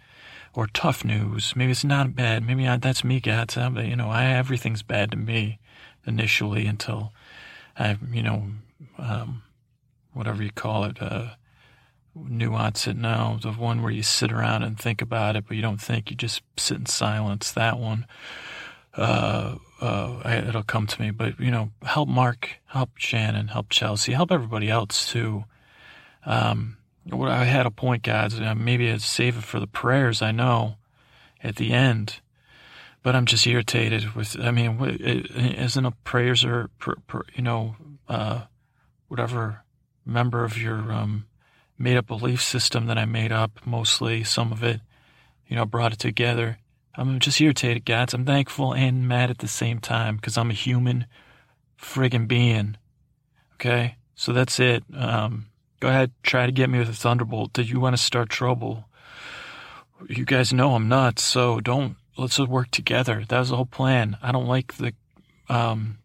or 0.55 0.67
tough 0.67 1.05
news. 1.05 1.55
Maybe 1.55 1.73
it's 1.73 1.85
not 1.85 2.17
bad. 2.17 2.43
Maybe 2.43 2.67
I, 2.67 2.79
that's 2.79 3.05
me, 3.05 3.21
God. 3.21 3.53
But 3.55 3.85
you 3.85 3.97
know, 3.97 4.09
I, 4.09 4.25
everything's 4.31 4.83
bad 4.83 5.11
to 5.11 5.19
me 5.19 5.59
initially 6.07 6.67
until 6.67 7.13
I, 7.79 7.99
you 8.11 8.23
know, 8.23 8.47
um, 8.97 9.43
whatever 10.17 10.43
you 10.43 10.51
call 10.51 10.85
it, 10.85 11.01
uh, 11.01 11.29
nuance 12.15 12.87
it 12.87 12.97
now. 12.97 13.39
The 13.41 13.53
one 13.53 13.83
where 13.83 13.93
you 13.93 14.03
sit 14.03 14.33
around 14.33 14.63
and 14.63 14.79
think 14.79 15.03
about 15.03 15.37
it, 15.37 15.45
but 15.47 15.57
you 15.57 15.63
don't 15.63 15.81
think, 15.81 16.11
you 16.11 16.17
just 16.17 16.43
sit 16.57 16.79
in 16.79 16.87
silence. 16.87 17.53
That 17.53 17.79
one, 17.79 18.07
uh, 18.97 19.57
uh, 19.81 20.43
it'll 20.49 20.63
come 20.63 20.87
to 20.87 21.03
me. 21.03 21.11
But, 21.11 21.39
you 21.39 21.51
know, 21.51 21.71
help 21.83 22.09
Mark, 22.09 22.59
help 22.67 22.97
Shannon, 22.97 23.49
help 23.49 23.69
Chelsea, 23.69 24.13
help 24.13 24.33
everybody 24.33 24.71
else 24.71 25.11
too. 25.11 25.45
Um, 26.25 26.79
I 27.13 27.45
had 27.45 27.67
a 27.67 27.71
point, 27.71 28.03
guys. 28.03 28.41
Maybe 28.41 28.91
I'd 28.91 29.03
save 29.03 29.37
it 29.37 29.45
for 29.45 29.61
the 29.61 29.67
prayers. 29.67 30.23
I 30.23 30.33
know 30.33 30.77
at 31.43 31.57
the 31.57 31.73
end, 31.73 32.21
but 33.03 33.15
I'm 33.15 33.27
just 33.27 33.47
irritated 33.47 34.15
with. 34.17 34.37
I 34.41 34.51
mean, 34.51 34.81
isn't 34.83 35.87
a 35.87 35.93
prayers 35.93 36.45
or 36.45 36.69
you 37.33 37.43
know, 37.43 37.77
uh, 38.09 38.43
whatever 39.07 39.63
member 40.07 40.45
of 40.45 40.57
your 40.57 40.93
um, 40.93 41.27
made 41.79 41.97
up 41.97 42.07
belief 42.07 42.43
system 42.43 42.87
that 42.87 42.99
I 42.99 43.05
made 43.05 43.33
up, 43.33 43.61
mostly 43.67 44.25
some 44.25 44.53
of 44.53 44.63
it, 44.63 44.81
you 45.49 45.57
know, 45.57 45.67
brought 45.67 45.93
it 45.93 45.99
together. 45.99 46.59
I'm 46.95 47.19
just 47.19 47.41
irritated, 47.41 47.85
guys. 47.85 48.15
I'm 48.15 48.25
thankful 48.25 48.73
and 48.73 49.07
mad 49.07 49.31
at 49.31 49.39
the 49.39 49.49
same 49.49 49.81
time 49.81 50.17
because 50.17 50.39
I'm 50.39 50.51
a 50.51 50.55
human 50.55 51.07
friggin' 51.79 52.27
being. 52.27 52.77
Okay, 53.55 53.97
so 54.15 54.33
that's 54.33 54.59
it. 54.59 54.85
Um, 54.95 55.47
Go 55.81 55.89
ahead, 55.89 56.13
try 56.23 56.47
to 56.47 56.53
get 56.53 56.71
me 56.71 56.79
with 56.79 56.89
a 56.89 56.95
thunderbolt. 56.95 57.53
Did 57.53 57.69
you 57.69 57.81
want 57.81 57.95
to 57.97 58.03
start 58.03 58.31
trouble? 58.31 58.89
You 60.09 60.25
guys 60.25 60.53
know 60.53 60.75
I'm 60.75 60.89
nuts, 60.89 61.23
so 61.23 61.61
don't. 61.61 61.97
Let's 62.17 62.39
work 62.39 62.71
together. 62.71 63.25
That 63.29 63.39
was 63.39 63.51
the 63.51 63.57
whole 63.57 63.67
plan. 63.67 64.17
I 64.23 64.33
don't 64.33 64.47
like 64.47 64.79
the 64.79 64.95
um, 65.51 65.99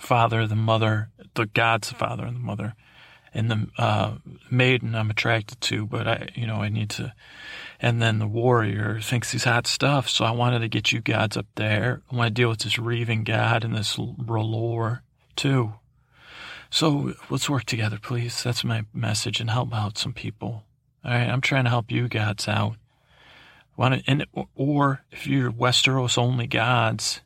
father, 0.00 0.48
the 0.48 0.56
mother, 0.56 1.10
the 1.34 1.46
God's 1.46 1.92
father 1.92 2.24
and 2.24 2.34
the 2.34 2.40
mother, 2.40 2.74
and 3.38 3.50
the 3.50 3.68
uh, 3.78 4.16
maiden 4.50 4.96
I'm 4.96 5.10
attracted 5.10 5.60
to, 5.60 5.86
but 5.86 6.08
I, 6.08 6.28
you 6.34 6.44
know, 6.44 6.56
I 6.56 6.68
need 6.68 6.90
to. 6.90 7.14
And 7.80 8.02
then 8.02 8.18
the 8.18 8.26
warrior 8.26 9.00
thinks 9.00 9.30
he's 9.30 9.44
hot 9.44 9.68
stuff, 9.68 10.08
so 10.08 10.24
I 10.24 10.32
wanted 10.32 10.58
to 10.60 10.68
get 10.68 10.90
you 10.90 11.00
gods 11.00 11.36
up 11.36 11.46
there. 11.54 12.02
I 12.10 12.16
want 12.16 12.26
to 12.26 12.34
deal 12.34 12.48
with 12.48 12.58
this 12.58 12.80
Reaving 12.80 13.22
God 13.22 13.62
and 13.62 13.76
this 13.76 13.96
R'hllor 13.96 15.00
too. 15.36 15.74
So 16.68 17.14
let's 17.30 17.48
work 17.48 17.64
together, 17.64 17.98
please. 18.02 18.42
That's 18.42 18.64
my 18.64 18.84
message 18.92 19.40
and 19.40 19.50
help 19.50 19.72
out 19.72 19.98
some 19.98 20.12
people. 20.12 20.64
All 21.04 21.12
right. 21.12 21.28
I'm 21.28 21.40
trying 21.40 21.64
to 21.64 21.70
help 21.70 21.92
you 21.92 22.08
gods 22.08 22.48
out. 22.48 22.74
Want 23.76 24.04
to, 24.04 24.10
and, 24.10 24.26
or 24.56 25.04
if 25.12 25.28
you're 25.28 25.52
Westeros 25.52 26.18
only 26.18 26.48
gods 26.48 27.20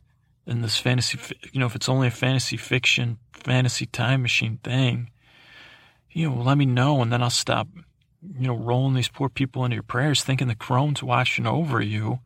in 0.47 0.61
this 0.61 0.77
fantasy, 0.77 1.19
you 1.53 1.59
know, 1.59 1.67
if 1.67 1.75
it's 1.75 1.89
only 1.89 2.09
a 2.09 2.13
fantasy 2.13 2.59
fiction, 2.59 3.17
fantasy 3.33 3.87
time 3.87 4.21
machine 4.21 4.59
thing, 4.63 5.09
you 6.13 6.29
know, 6.29 6.43
let 6.43 6.59
me 6.59 6.67
know 6.67 7.01
and 7.03 7.13
then 7.13 7.23
I'll 7.23 7.31
stop, 7.31 7.69
you 8.39 8.47
know, 8.47 8.57
rolling 8.57 8.95
these 8.95 9.09
poor 9.09 9.29
people 9.29 9.65
into 9.65 9.75
your 9.75 9.83
prayers 9.83 10.23
thinking 10.23 10.49
the 10.49 10.55
crone's 10.55 11.03
watching 11.03 11.47
over 11.47 11.81
you. 11.81 12.21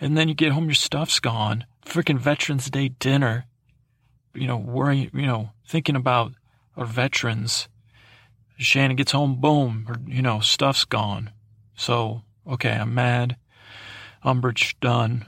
And 0.00 0.16
then 0.16 0.28
you 0.28 0.34
get 0.34 0.52
home, 0.52 0.64
your 0.64 0.74
stuff's 0.74 1.20
gone. 1.20 1.66
Freaking 1.84 2.18
Veterans 2.18 2.70
Day 2.70 2.88
dinner, 2.88 3.46
you 4.34 4.46
know, 4.46 4.56
worrying, 4.56 5.10
you 5.12 5.26
know, 5.26 5.50
thinking 5.66 5.96
about 5.96 6.32
our 6.76 6.86
veterans. 6.86 7.68
Shannon 8.56 8.96
gets 8.96 9.12
home, 9.12 9.40
boom, 9.40 9.86
you 10.06 10.22
know, 10.22 10.40
stuff's 10.40 10.84
gone. 10.84 11.30
So, 11.74 12.22
okay, 12.46 12.72
I'm 12.72 12.94
mad. 12.94 13.36
Umbrage 14.22 14.78
done. 14.80 15.24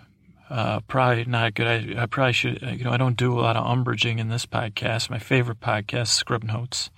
Uh, 0.50 0.80
probably 0.80 1.25
not 1.25 1.54
good. 1.54 1.66
I, 1.66 2.02
I 2.02 2.06
probably 2.06 2.35
should, 2.35 2.61
you 2.61 2.85
know, 2.85 2.90
I 2.90 2.99
don't 2.99 3.16
do 3.16 3.38
a 3.38 3.40
lot 3.40 3.56
of 3.56 3.66
umbraging 3.66 4.18
in 4.18 4.28
this 4.28 4.44
podcast. 4.44 5.09
My 5.09 5.18
favorite 5.18 5.61
podcast, 5.61 6.23
Scriptnotes. 6.23 6.90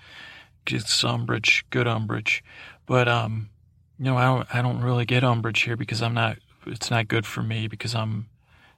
It's 0.73 1.05
umbrage, 1.05 1.65
good 1.71 1.87
umbrage. 1.87 2.43
But, 2.87 3.09
um, 3.09 3.51
you 3.99 4.07
know, 4.07 4.17
I 4.17 4.25
don't, 4.25 4.55
I 4.55 4.63
don't 4.63 4.83
really 4.83 5.05
get 5.05 5.25
umbrage 5.25 5.63
here 5.63 5.77
because 5.77 6.03
I'm 6.03 6.15
not, 6.15 6.39
it's 6.67 6.91
not 6.91 7.09
good 7.09 7.27
for 7.27 7.43
me 7.43 7.69
because 7.69 7.95
I'm, 7.95 8.29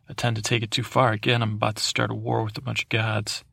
I 0.08 0.12
tend 0.12 0.36
to 0.36 0.42
take 0.42 0.62
it 0.62 0.70
too 0.70 0.82
far. 0.82 1.12
Again, 1.12 1.42
I'm 1.42 1.54
about 1.54 1.76
to 1.76 1.82
start 1.82 2.10
a 2.10 2.14
war 2.14 2.44
with 2.44 2.56
a 2.58 2.60
bunch 2.60 2.84
of 2.84 2.88
gods. 2.88 3.44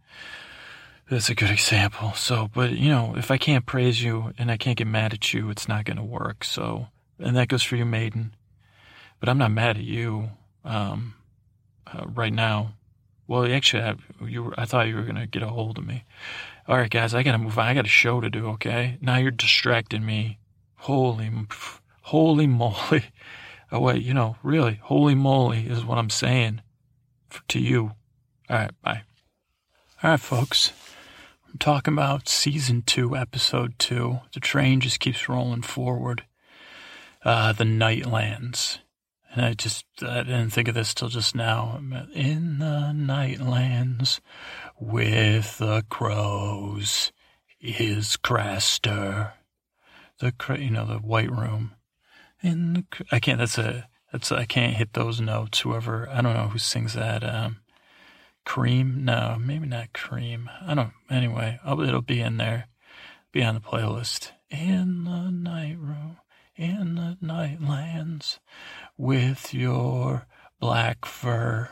That's 1.10 1.30
a 1.30 1.36
good 1.36 1.52
example. 1.52 2.14
So, 2.14 2.50
but 2.54 2.72
you 2.72 2.90
know, 2.90 3.16
if 3.18 3.30
I 3.32 3.38
can't 3.38 3.66
praise 3.66 4.02
you 4.02 4.34
and 4.38 4.50
I 4.50 4.58
can't 4.58 4.78
get 4.78 4.88
mad 4.88 5.14
at 5.14 5.34
you, 5.34 5.50
it's 5.50 5.68
not 5.68 5.86
going 5.86 5.98
to 5.98 6.04
work. 6.04 6.44
So, 6.44 6.88
and 7.20 7.36
that 7.36 7.48
goes 7.48 7.64
for 7.64 7.76
you, 7.76 7.86
maiden. 7.86 8.36
But 9.20 9.30
I'm 9.30 9.38
not 9.38 9.52
mad 9.52 9.78
at 9.78 9.84
you 9.84 10.30
um, 10.64 11.16
uh, 11.88 12.06
right 12.08 12.34
now. 12.34 12.74
Well, 13.28 13.46
actually, 13.52 13.84
I, 13.84 13.96
you 14.26 14.54
I 14.58 14.66
thought 14.66 14.88
you 14.88 14.96
were 14.96 15.04
going 15.04 15.16
to 15.16 15.28
get 15.28 15.44
a 15.44 15.48
hold 15.48 15.78
of 15.78 15.86
me. 15.86 16.04
All 16.66 16.78
right, 16.78 16.90
guys, 16.90 17.14
I 17.14 17.24
gotta 17.24 17.38
move 17.38 17.60
on. 17.60 17.68
I 17.68 17.74
got 17.74 17.86
a 17.86 17.90
show 17.90 18.22
to 18.22 18.30
do. 18.30 18.48
Okay, 18.52 18.98
now 19.02 19.18
you're 19.18 19.32
distracting 19.32 20.06
me. 20.06 20.40
Holy, 20.76 21.30
holy 22.04 22.48
moly! 22.48 23.04
Oh 23.72 23.82
wait, 23.82 24.02
you 24.02 24.14
know, 24.14 24.38
really, 24.44 24.80
holy 24.84 25.16
moly 25.16 25.68
is 25.68 25.84
what 25.84 25.98
I'm 25.98 26.10
saying 26.10 26.62
to 27.50 27.60
you. 27.60 27.92
All 28.50 28.58
right, 28.58 28.72
bye. 28.82 29.02
All 30.02 30.12
right, 30.12 30.20
folks. 30.20 30.72
I'm 31.52 31.58
talking 31.60 31.94
about 31.94 32.30
season 32.30 32.82
two, 32.82 33.16
episode 33.16 33.78
two. 33.78 34.22
The 34.34 34.40
train 34.40 34.80
just 34.80 35.00
keeps 35.00 35.28
rolling 35.28 35.62
forward. 35.64 36.24
Uh, 37.24 37.54
the 37.54 37.64
Nightlands. 37.64 38.80
And 39.34 39.46
I 39.46 39.54
just, 39.54 39.86
I 40.04 40.22
didn't 40.24 40.52
think 40.52 40.68
of 40.68 40.76
this 40.76 40.94
till 40.94 41.10
just 41.10 41.36
now. 41.36 41.80
In 42.14 42.60
the 42.60 42.94
Nightlands 42.94 44.20
with 44.80 45.58
the 45.58 45.84
crows 45.90 47.12
is 47.60 48.16
Craster. 48.18 49.32
The, 50.20 50.34
you 50.60 50.70
know, 50.70 50.86
the 50.86 51.00
white 51.00 51.32
room. 51.32 51.74
In 52.44 52.74
the, 52.74 52.86
I 53.12 53.20
can't, 53.20 53.40
that's 53.40 53.58
a, 53.58 53.88
that's, 54.12 54.32
I 54.32 54.46
can't 54.46 54.78
hit 54.78 54.94
those 54.94 55.20
notes. 55.20 55.62
Whoever, 55.62 56.08
I 56.10 56.22
don't 56.22 56.36
know 56.36 56.50
who 56.50 56.60
sings 56.60 56.94
that. 56.94 57.24
Um, 57.24 57.62
Cream? 58.46 59.04
No, 59.04 59.38
maybe 59.40 59.66
not 59.66 59.94
Cream. 59.94 60.50
I 60.62 60.76
don't, 60.76 60.92
anyway, 61.10 61.60
I'll, 61.66 61.82
it'll 61.82 62.02
be 62.02 62.22
in 62.22 62.38
there, 62.38 62.68
be 63.32 63.42
on 63.42 63.56
the 63.56 63.62
playlist. 63.62 64.32
In 64.52 65.06
the 65.06 65.32
night 65.32 65.78
room, 65.80 66.18
in 66.56 66.96
the 66.96 67.18
nightlands 67.24 68.38
with 68.98 69.54
your 69.54 70.26
black 70.60 71.06
fur 71.06 71.70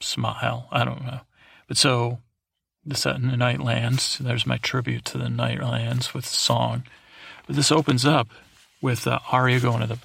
smile. 0.00 0.68
I 0.70 0.84
don't 0.84 1.04
know. 1.04 1.20
But 1.68 1.76
so, 1.76 2.18
this 2.84 3.06
in 3.06 3.28
the 3.28 3.36
Nightlands. 3.36 4.18
There's 4.18 4.46
my 4.46 4.56
tribute 4.58 5.04
to 5.06 5.18
the 5.18 5.26
Nightlands 5.26 6.14
with 6.14 6.24
the 6.24 6.30
song. 6.30 6.84
But 7.46 7.56
this 7.56 7.70
opens 7.70 8.04
up 8.04 8.28
with 8.80 9.06
uh, 9.06 9.18
Arya 9.30 9.60
going 9.60 9.80
to 9.80 9.86
the, 9.86 9.98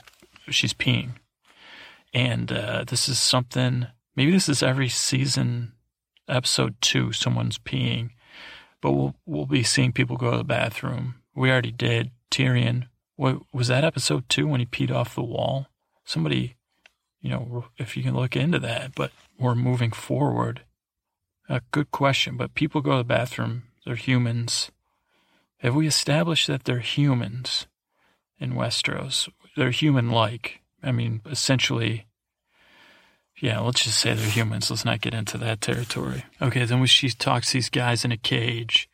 she's 0.52 0.74
peeing. 0.74 1.12
And 2.14 2.52
uh, 2.52 2.84
this 2.86 3.10
is 3.10 3.18
something, 3.20 3.88
maybe 4.16 4.32
this 4.32 4.50
is 4.50 4.62
every 4.62 4.90
season, 4.90 5.74
episode 6.28 6.76
two, 6.82 7.12
someone's 7.12 7.58
peeing. 7.58 8.12
But 8.82 8.92
we'll, 8.92 9.16
we'll 9.26 9.46
be 9.46 9.64
seeing 9.64 9.92
people 9.92 10.18
go 10.18 10.32
to 10.32 10.38
the 10.38 10.44
bathroom 10.44 11.16
we 11.36 11.52
already 11.52 11.72
did 11.72 12.12
Tyrion. 12.32 12.88
What 13.16 13.42
was 13.54 13.68
that 13.68 13.84
episode 13.84 14.28
two 14.30 14.48
when 14.48 14.60
he 14.60 14.66
peed 14.66 14.92
off 14.92 15.16
the 15.16 15.24
wall? 15.24 15.68
Somebody, 16.04 16.56
you 17.22 17.30
know, 17.30 17.66
if 17.78 17.96
you 17.96 18.04
can 18.04 18.16
look 18.16 18.36
into 18.36 18.60
that. 18.60 18.96
But 18.96 19.12
we're 19.40 19.56
moving 19.56 19.92
forward. 19.92 20.62
A 21.50 21.62
good 21.72 21.92
question. 21.92 22.38
But 22.38 22.56
people 22.56 22.82
go 22.82 22.92
to 22.92 22.98
the 22.98 23.04
bathroom. 23.04 23.64
They're 23.86 23.96
humans. 23.96 24.72
Have 25.60 25.76
we 25.76 25.88
established 25.88 26.48
that 26.48 26.64
they're 26.64 26.80
humans 26.80 27.68
in 28.40 28.54
Westeros? 28.54 29.30
They're 29.56 29.72
human-like. 29.72 30.62
I 30.84 30.92
mean, 30.92 31.22
essentially. 31.26 32.06
Yeah, 33.38 33.60
let's 33.60 33.84
just 33.84 34.00
say 34.00 34.14
they're 34.14 34.30
humans. 34.30 34.70
Let's 34.70 34.86
not 34.86 35.02
get 35.02 35.14
into 35.14 35.38
that 35.40 35.62
territory. 35.62 36.24
Okay, 36.42 36.66
then 36.66 36.86
she 36.86 37.10
talks 37.10 37.52
these 37.52 37.70
guys 37.70 38.06
in 38.06 38.12
a 38.12 38.18
cage, 38.18 38.90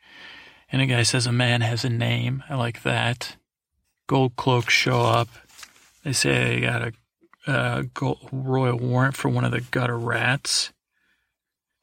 and 0.72 0.80
a 0.80 0.86
guy 0.86 1.02
says 1.02 1.26
a 1.26 1.32
man 1.32 1.60
has 1.60 1.84
a 1.84 1.90
name. 1.90 2.42
I 2.48 2.54
like 2.54 2.82
that. 2.82 3.36
Gold 4.06 4.36
cloaks 4.36 4.72
show 4.72 5.02
up. 5.02 5.28
They 6.02 6.14
say 6.14 6.32
they 6.32 6.60
got 6.60 6.82
a, 6.82 6.92
royal 8.32 8.78
warrant 8.78 9.16
for 9.16 9.28
one 9.28 9.44
of 9.44 9.52
the 9.52 9.60
gutter 9.60 9.98
rats. 9.98 10.72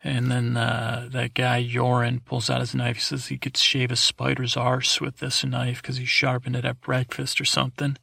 And 0.04 0.32
then 0.32 0.58
uh, 0.58 1.10
that 1.12 1.34
guy 1.34 1.64
Yoren 1.64 2.24
pulls 2.24 2.50
out 2.50 2.62
his 2.62 2.74
knife. 2.74 2.96
He 2.96 3.02
says 3.02 3.28
he 3.28 3.38
could 3.38 3.58
shave 3.58 3.92
a 3.92 3.96
spider's 3.96 4.58
arse 4.58 5.00
with 5.00 5.18
this 5.18 5.44
knife 5.44 5.82
because 5.82 5.98
he 5.98 6.06
sharpened 6.06 6.56
it 6.56 6.66
at 6.66 6.82
breakfast 6.82 7.40
or 7.40 7.46
something. 7.46 7.98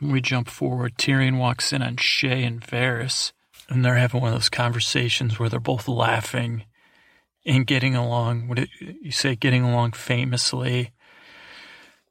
We 0.00 0.20
jump 0.20 0.48
forward. 0.48 0.98
Tyrion 0.98 1.38
walks 1.38 1.72
in 1.72 1.80
on 1.82 1.96
Shae 1.96 2.46
and 2.46 2.60
Varys, 2.60 3.32
and 3.70 3.82
they're 3.82 3.94
having 3.94 4.20
one 4.20 4.28
of 4.28 4.38
those 4.38 4.50
conversations 4.50 5.38
where 5.38 5.48
they're 5.48 5.58
both 5.58 5.88
laughing 5.88 6.64
and 7.46 7.66
getting 7.66 7.94
along. 7.94 8.48
What 8.48 8.66
you 8.80 9.12
say 9.12 9.36
getting 9.36 9.62
along 9.62 9.92
famously? 9.92 10.92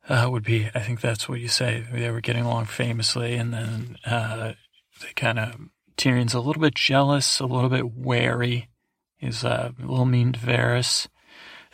Uh, 0.08 0.28
would 0.30 0.44
be, 0.44 0.70
I 0.76 0.80
think 0.82 1.02
that's 1.02 1.28
what 1.28 1.40
you 1.40 1.48
say. 1.48 1.84
They 1.92 2.12
were 2.12 2.22
getting 2.22 2.46
along 2.46 2.66
famously, 2.66 3.34
and 3.34 3.54
then 3.54 3.98
uh, 4.06 4.54
they 5.02 5.14
kind 5.16 5.40
of 5.40 5.56
Tyrion's 5.98 6.34
a 6.34 6.40
little 6.40 6.62
bit 6.62 6.76
jealous, 6.76 7.40
a 7.40 7.46
little 7.46 7.70
bit 7.70 7.92
wary. 7.92 8.70
He's 9.18 9.44
uh, 9.44 9.72
a 9.78 9.82
little 9.82 10.06
mean 10.06 10.34
to 10.34 10.40
Varys. 10.40 11.08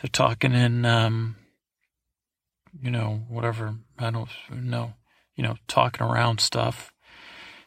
They're 0.00 0.08
talking 0.10 0.52
in, 0.52 0.84
um, 0.84 1.36
you 2.80 2.90
know, 2.90 3.22
whatever. 3.28 3.74
I 3.98 4.10
don't 4.10 4.30
know. 4.50 4.94
You 5.36 5.42
know, 5.42 5.56
talking 5.66 6.06
around 6.06 6.40
stuff. 6.40 6.92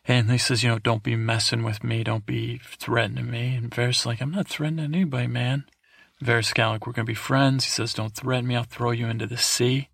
And 0.08 0.31
he 0.31 0.38
says, 0.38 0.63
you 0.63 0.69
know, 0.69 0.79
don't 0.79 1.03
be 1.03 1.15
messing 1.15 1.63
with 1.63 1.84
me. 1.84 2.03
Don't 2.03 2.25
be 2.25 2.60
threatening 2.63 3.29
me. 3.29 3.55
And 3.55 3.71
Varys 3.71 4.05
like, 4.05 4.21
I'm 4.21 4.31
not 4.31 4.47
threatening 4.47 4.86
anybody, 4.86 5.27
man. 5.27 5.65
Varys 6.23 6.58
like, 6.58 6.88
we're 6.88 6.93
going 6.93 7.06
to 7.06 7.12
be 7.12 7.13
friends. 7.13 7.65
He 7.65 7.69
says, 7.69 7.93
don't 7.93 8.15
threaten 8.15 8.47
me. 8.47 8.56
I'll 8.56 8.63
throw 8.63 8.91
you 8.91 9.08
into 9.08 9.28
the 9.28 9.38
sea. 9.38 9.89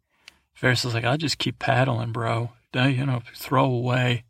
Varys 0.60 0.86
is 0.86 0.94
like, 0.94 1.04
I'll 1.04 1.18
just 1.18 1.40
keep 1.40 1.60
paddling, 1.60 2.12
bro. 2.12 2.52
You 2.74 3.06
know, 3.06 3.22
throw 3.36 3.66
away. 3.66 4.24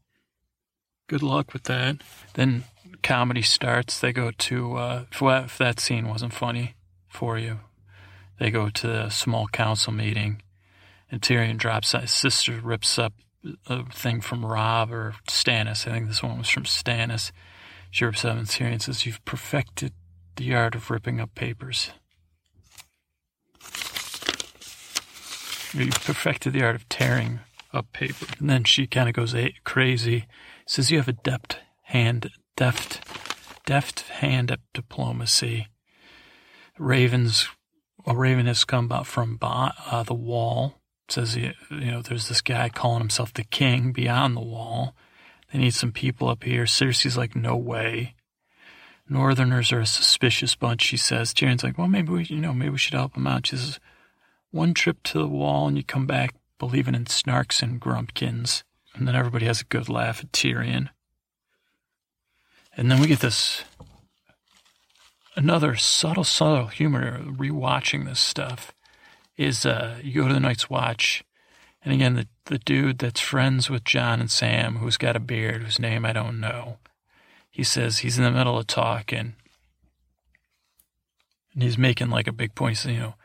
Good 1.08 1.22
luck 1.22 1.54
with 1.54 1.64
that. 1.64 1.98
Then 2.34 2.64
comedy 3.04 3.42
starts. 3.42 4.00
They 4.00 4.14
go 4.14 4.32
to, 4.32 4.76
uh, 4.78 5.06
if 5.12 5.58
that 5.58 5.80
scene 5.80 6.08
wasn't 6.08 6.34
funny 6.34 6.76
for 7.10 7.38
you, 7.38 7.60
they 8.40 8.50
go 8.50 8.70
to 8.70 9.06
a 9.06 9.12
small 9.12 9.48
council 9.48 9.94
meeting 9.94 10.42
and 11.12 11.22
Tyrion 11.22 11.58
drops 11.58 11.92
his 11.92 12.12
sister 12.12 12.60
rips 12.64 12.98
up 12.98 13.14
a 13.68 13.84
thing 13.92 14.22
from 14.22 14.46
Robb 14.46 14.92
or 14.92 15.16
Stannis. 15.28 15.88
I 15.88 15.92
think 15.92 16.08
this 16.08 16.24
one 16.24 16.38
was 16.38 16.50
from 16.50 16.64
Stannis. 16.64 17.32
She 17.90 18.06
rips 18.06 18.24
up 18.24 18.38
and 18.38 18.48
Tyrion 18.48 18.82
says, 18.82 19.06
You've 19.06 19.24
perfected 19.26 19.94
the 20.42 20.56
art 20.56 20.76
of 20.76 20.90
ripping 20.90 21.20
up 21.20 21.36
papers. 21.36 21.92
You 25.74 25.88
perfected 25.88 26.54
the 26.54 26.64
art 26.64 26.76
of 26.76 26.90
tearing 26.90 27.40
up 27.72 27.94
paper. 27.94 28.26
And 28.40 28.50
then 28.50 28.64
she 28.64 28.88
kind 28.88 29.08
of 29.08 29.16
goes 29.16 29.36
crazy. 29.64 30.26
Says 30.66 30.92
you 30.92 30.98
have 30.98 31.08
a 31.08 31.14
deft 31.14 31.60
hand, 31.84 32.32
deft, 32.58 33.02
deft 33.66 34.02
hand 34.02 34.52
at 34.52 34.60
diplomacy. 34.74 35.68
Ravens, 36.78 37.48
a 38.06 38.16
raven 38.16 38.48
has 38.48 38.66
come 38.66 38.92
out 38.92 39.08
from 39.08 39.38
uh, 39.42 40.04
the 40.04 40.14
wall. 40.14 40.82
Says 41.08 41.36
you 41.36 41.54
know 41.70 42.02
there's 42.02 42.30
this 42.30 42.42
guy 42.42 42.70
calling 42.70 43.00
himself 43.00 43.34
the 43.34 43.44
king 43.44 43.92
beyond 43.92 44.36
the 44.36 44.42
wall. 44.42 44.96
They 45.52 45.60
need 45.60 45.74
some 45.74 45.92
people 45.92 46.30
up 46.30 46.44
here. 46.44 46.64
Cersei's 46.64 47.18
like, 47.18 47.36
no 47.36 47.56
way. 47.56 48.16
Northerners 49.12 49.74
are 49.74 49.82
a 49.82 49.86
suspicious 49.86 50.56
bunch, 50.56 50.82
she 50.82 50.96
says. 50.96 51.34
Tyrion's 51.34 51.64
like, 51.64 51.78
well, 51.78 51.90
maybe 51.90 52.12
we, 52.12 52.24
you 52.24 52.38
know, 52.38 52.54
maybe 52.54 52.72
we 52.72 52.78
should 52.78 52.94
help 52.94 53.14
them 53.14 53.28
out. 53.28 53.48
She 53.48 53.58
says, 53.58 53.80
one 54.52 54.74
trip 54.74 55.04
to 55.04 55.20
the 55.20 55.28
wall 55.28 55.68
and 55.68 55.76
you 55.76 55.84
come 55.84 56.08
back 56.08 56.36
believing 56.58 56.96
in 56.96 57.06
snarks 57.06 57.62
and 57.62 57.82
grumpkins. 57.82 58.64
And 58.96 59.08
then 59.08 59.16
everybody 59.16 59.46
has 59.46 59.62
a 59.62 59.66
good 59.66 59.90
laugh 59.90 60.22
at 60.22 60.32
Tyrion. 60.32 60.90
And 62.78 62.90
then 62.90 63.02
we 63.02 63.08
get 63.08 63.20
this 63.20 63.66
another 65.36 65.76
subtle, 65.76 66.24
subtle 66.24 66.68
humor 66.68 67.20
rewatching 67.20 68.06
this 68.06 68.20
stuff 68.20 68.74
is 69.38 69.66
uh, 69.66 70.00
you 70.02 70.22
go 70.22 70.28
to 70.28 70.34
the 70.34 70.40
Night's 70.40 70.70
Watch, 70.70 71.24
and 71.84 71.94
again, 71.94 72.16
the, 72.16 72.28
the 72.46 72.60
dude 72.60 73.00
that's 73.00 73.20
friends 73.20 73.70
with 73.70 73.84
Jon 73.84 74.20
and 74.20 74.30
Sam, 74.30 74.78
who's 74.78 74.98
got 74.98 75.16
a 75.16 75.20
beard, 75.20 75.64
whose 75.64 75.80
name 75.80 76.06
I 76.06 76.14
don't 76.14 76.40
know, 76.40 76.78
he 77.52 77.64
says 77.64 78.00
he's 78.00 78.18
in 78.18 78.24
the 78.24 78.32
middle 78.32 78.58
of 78.58 78.66
talking 78.66 79.36
and 81.54 81.64
he's 81.64 81.78
making 81.78 82.10
like 82.10 82.28
a 82.28 82.34
big 82.34 82.56
point. 82.56 82.78
Says, 82.78 82.94
you 82.94 83.00
know, 83.00 83.16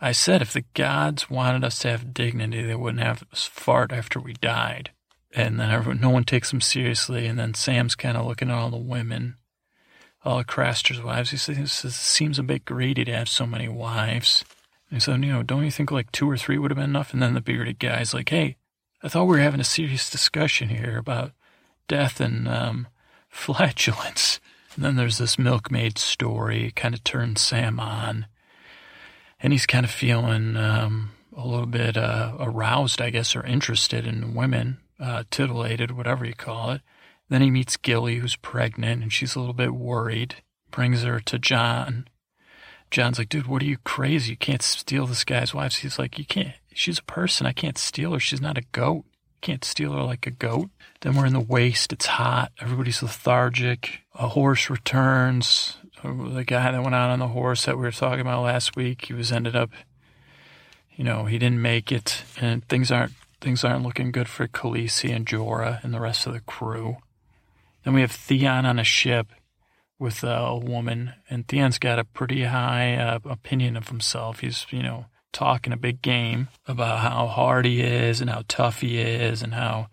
I 0.00 0.12
said 0.12 0.42
if 0.42 0.52
the 0.52 0.64
gods 0.74 1.30
wanted 1.30 1.64
us 1.64 1.78
to 1.80 1.90
have 1.90 2.12
dignity, 2.12 2.62
they 2.62 2.74
wouldn't 2.74 3.02
have 3.02 3.24
us 3.32 3.46
fart 3.46 3.92
after 3.92 4.20
we 4.20 4.34
died. 4.34 4.90
And 5.34 5.60
then 5.60 5.70
everyone, 5.70 6.00
no 6.00 6.10
one 6.10 6.24
takes 6.24 6.52
him 6.52 6.60
seriously. 6.60 7.26
And 7.26 7.38
then 7.38 7.54
Sam's 7.54 7.94
kind 7.94 8.16
of 8.16 8.26
looking 8.26 8.50
at 8.50 8.54
all 8.54 8.70
the 8.70 8.76
women, 8.76 9.36
all 10.24 10.42
Craster's 10.42 11.02
wives. 11.02 11.30
He 11.30 11.36
says, 11.36 11.72
says, 11.72 11.92
it 11.92 11.94
seems 11.94 12.38
a 12.38 12.42
bit 12.42 12.64
greedy 12.64 13.04
to 13.04 13.12
have 13.12 13.28
so 13.28 13.46
many 13.46 13.68
wives. 13.68 14.44
And 14.90 14.96
he 14.96 15.00
said, 15.00 15.22
you 15.24 15.32
know, 15.32 15.42
don't 15.42 15.64
you 15.64 15.70
think 15.70 15.90
like 15.90 16.10
two 16.10 16.28
or 16.28 16.36
three 16.36 16.58
would 16.58 16.70
have 16.70 16.78
been 16.78 16.90
enough? 16.90 17.12
And 17.12 17.22
then 17.22 17.34
the 17.34 17.40
bearded 17.40 17.78
guy's 17.78 18.14
like, 18.14 18.30
hey, 18.30 18.56
I 19.02 19.08
thought 19.08 19.26
we 19.26 19.36
were 19.36 19.42
having 19.42 19.60
a 19.60 19.64
serious 19.64 20.10
discussion 20.10 20.70
here 20.70 20.96
about 20.96 21.32
death 21.86 22.20
and 22.20 22.48
um, 22.48 22.88
flatulence. 23.28 24.40
And 24.74 24.84
then 24.84 24.96
there's 24.96 25.18
this 25.18 25.38
milkmaid 25.38 25.98
story, 25.98 26.72
kind 26.76 26.94
of 26.94 27.02
turns 27.02 27.40
Sam 27.40 27.80
on. 27.80 28.26
And 29.40 29.52
he's 29.52 29.66
kind 29.66 29.84
of 29.84 29.90
feeling 29.90 30.56
um, 30.56 31.10
a 31.36 31.46
little 31.46 31.66
bit 31.66 31.96
uh, 31.96 32.36
aroused, 32.38 33.00
I 33.00 33.10
guess, 33.10 33.34
or 33.34 33.44
interested 33.44 34.06
in 34.06 34.34
women, 34.34 34.78
uh, 35.00 35.24
titillated, 35.30 35.92
whatever 35.92 36.24
you 36.24 36.34
call 36.34 36.70
it. 36.70 36.82
Then 37.28 37.42
he 37.42 37.50
meets 37.50 37.76
Gilly, 37.76 38.16
who's 38.16 38.36
pregnant, 38.36 39.02
and 39.02 39.12
she's 39.12 39.34
a 39.34 39.40
little 39.40 39.54
bit 39.54 39.74
worried. 39.74 40.36
Brings 40.70 41.02
her 41.02 41.20
to 41.20 41.38
Jon. 41.38 42.08
Jon's 42.90 43.18
like, 43.18 43.28
dude, 43.28 43.46
what 43.46 43.62
are 43.62 43.66
you 43.66 43.78
crazy? 43.78 44.30
You 44.30 44.36
can't 44.36 44.62
steal 44.62 45.06
this 45.06 45.24
guy's 45.24 45.52
wife. 45.52 45.76
He's 45.76 45.98
like, 45.98 46.18
you 46.18 46.24
can't. 46.24 46.54
She's 46.72 46.98
a 46.98 47.04
person. 47.04 47.46
I 47.46 47.52
can't 47.52 47.78
steal 47.78 48.12
her. 48.12 48.20
She's 48.20 48.40
not 48.40 48.58
a 48.58 48.62
goat. 48.72 49.04
Can't 49.40 49.64
steal 49.64 49.92
her 49.92 50.02
like 50.02 50.26
a 50.26 50.30
goat. 50.30 50.70
Then 51.00 51.14
we're 51.14 51.26
in 51.26 51.32
the 51.32 51.40
waste. 51.40 51.92
It's 51.92 52.06
hot. 52.06 52.52
Everybody's 52.60 53.02
lethargic. 53.02 54.00
A 54.14 54.28
horse 54.28 54.68
returns. 54.68 55.78
The 56.02 56.44
guy 56.44 56.70
that 56.72 56.82
went 56.82 56.94
out 56.94 57.10
on 57.10 57.18
the 57.18 57.28
horse 57.28 57.64
that 57.66 57.76
we 57.76 57.82
were 57.82 57.92
talking 57.92 58.20
about 58.20 58.42
last 58.42 58.76
week, 58.76 59.06
he 59.06 59.12
was 59.12 59.32
ended 59.32 59.56
up, 59.56 59.70
you 60.96 61.04
know, 61.04 61.24
he 61.24 61.38
didn't 61.38 61.62
make 61.62 61.90
it, 61.92 62.24
and 62.40 62.66
things 62.68 62.90
aren't 62.90 63.12
things 63.40 63.64
aren't 63.64 63.84
looking 63.84 64.10
good 64.10 64.28
for 64.28 64.48
Khaleesi 64.48 65.14
and 65.14 65.26
Jorah 65.26 65.82
and 65.84 65.94
the 65.94 66.00
rest 66.00 66.26
of 66.26 66.32
the 66.32 66.40
crew. 66.40 66.96
Then 67.84 67.94
we 67.94 68.00
have 68.00 68.12
Theon 68.12 68.66
on 68.66 68.78
a 68.78 68.84
ship 68.84 69.28
with 69.98 70.22
a 70.22 70.56
woman, 70.56 71.14
and 71.28 71.46
Theon's 71.46 71.78
got 71.78 71.98
a 71.98 72.04
pretty 72.04 72.44
high 72.44 72.96
uh, 72.96 73.18
opinion 73.24 73.76
of 73.76 73.88
himself. 73.88 74.40
He's, 74.40 74.66
you 74.70 74.82
know, 74.82 75.06
talking 75.32 75.72
a 75.72 75.76
big 75.76 76.02
game 76.02 76.48
about 76.66 77.00
how 77.00 77.26
hard 77.26 77.64
he 77.64 77.80
is 77.80 78.20
and 78.20 78.30
how 78.30 78.42
tough 78.48 78.80
he 78.80 78.98
is 78.98 79.42
and 79.42 79.54
how 79.54 79.88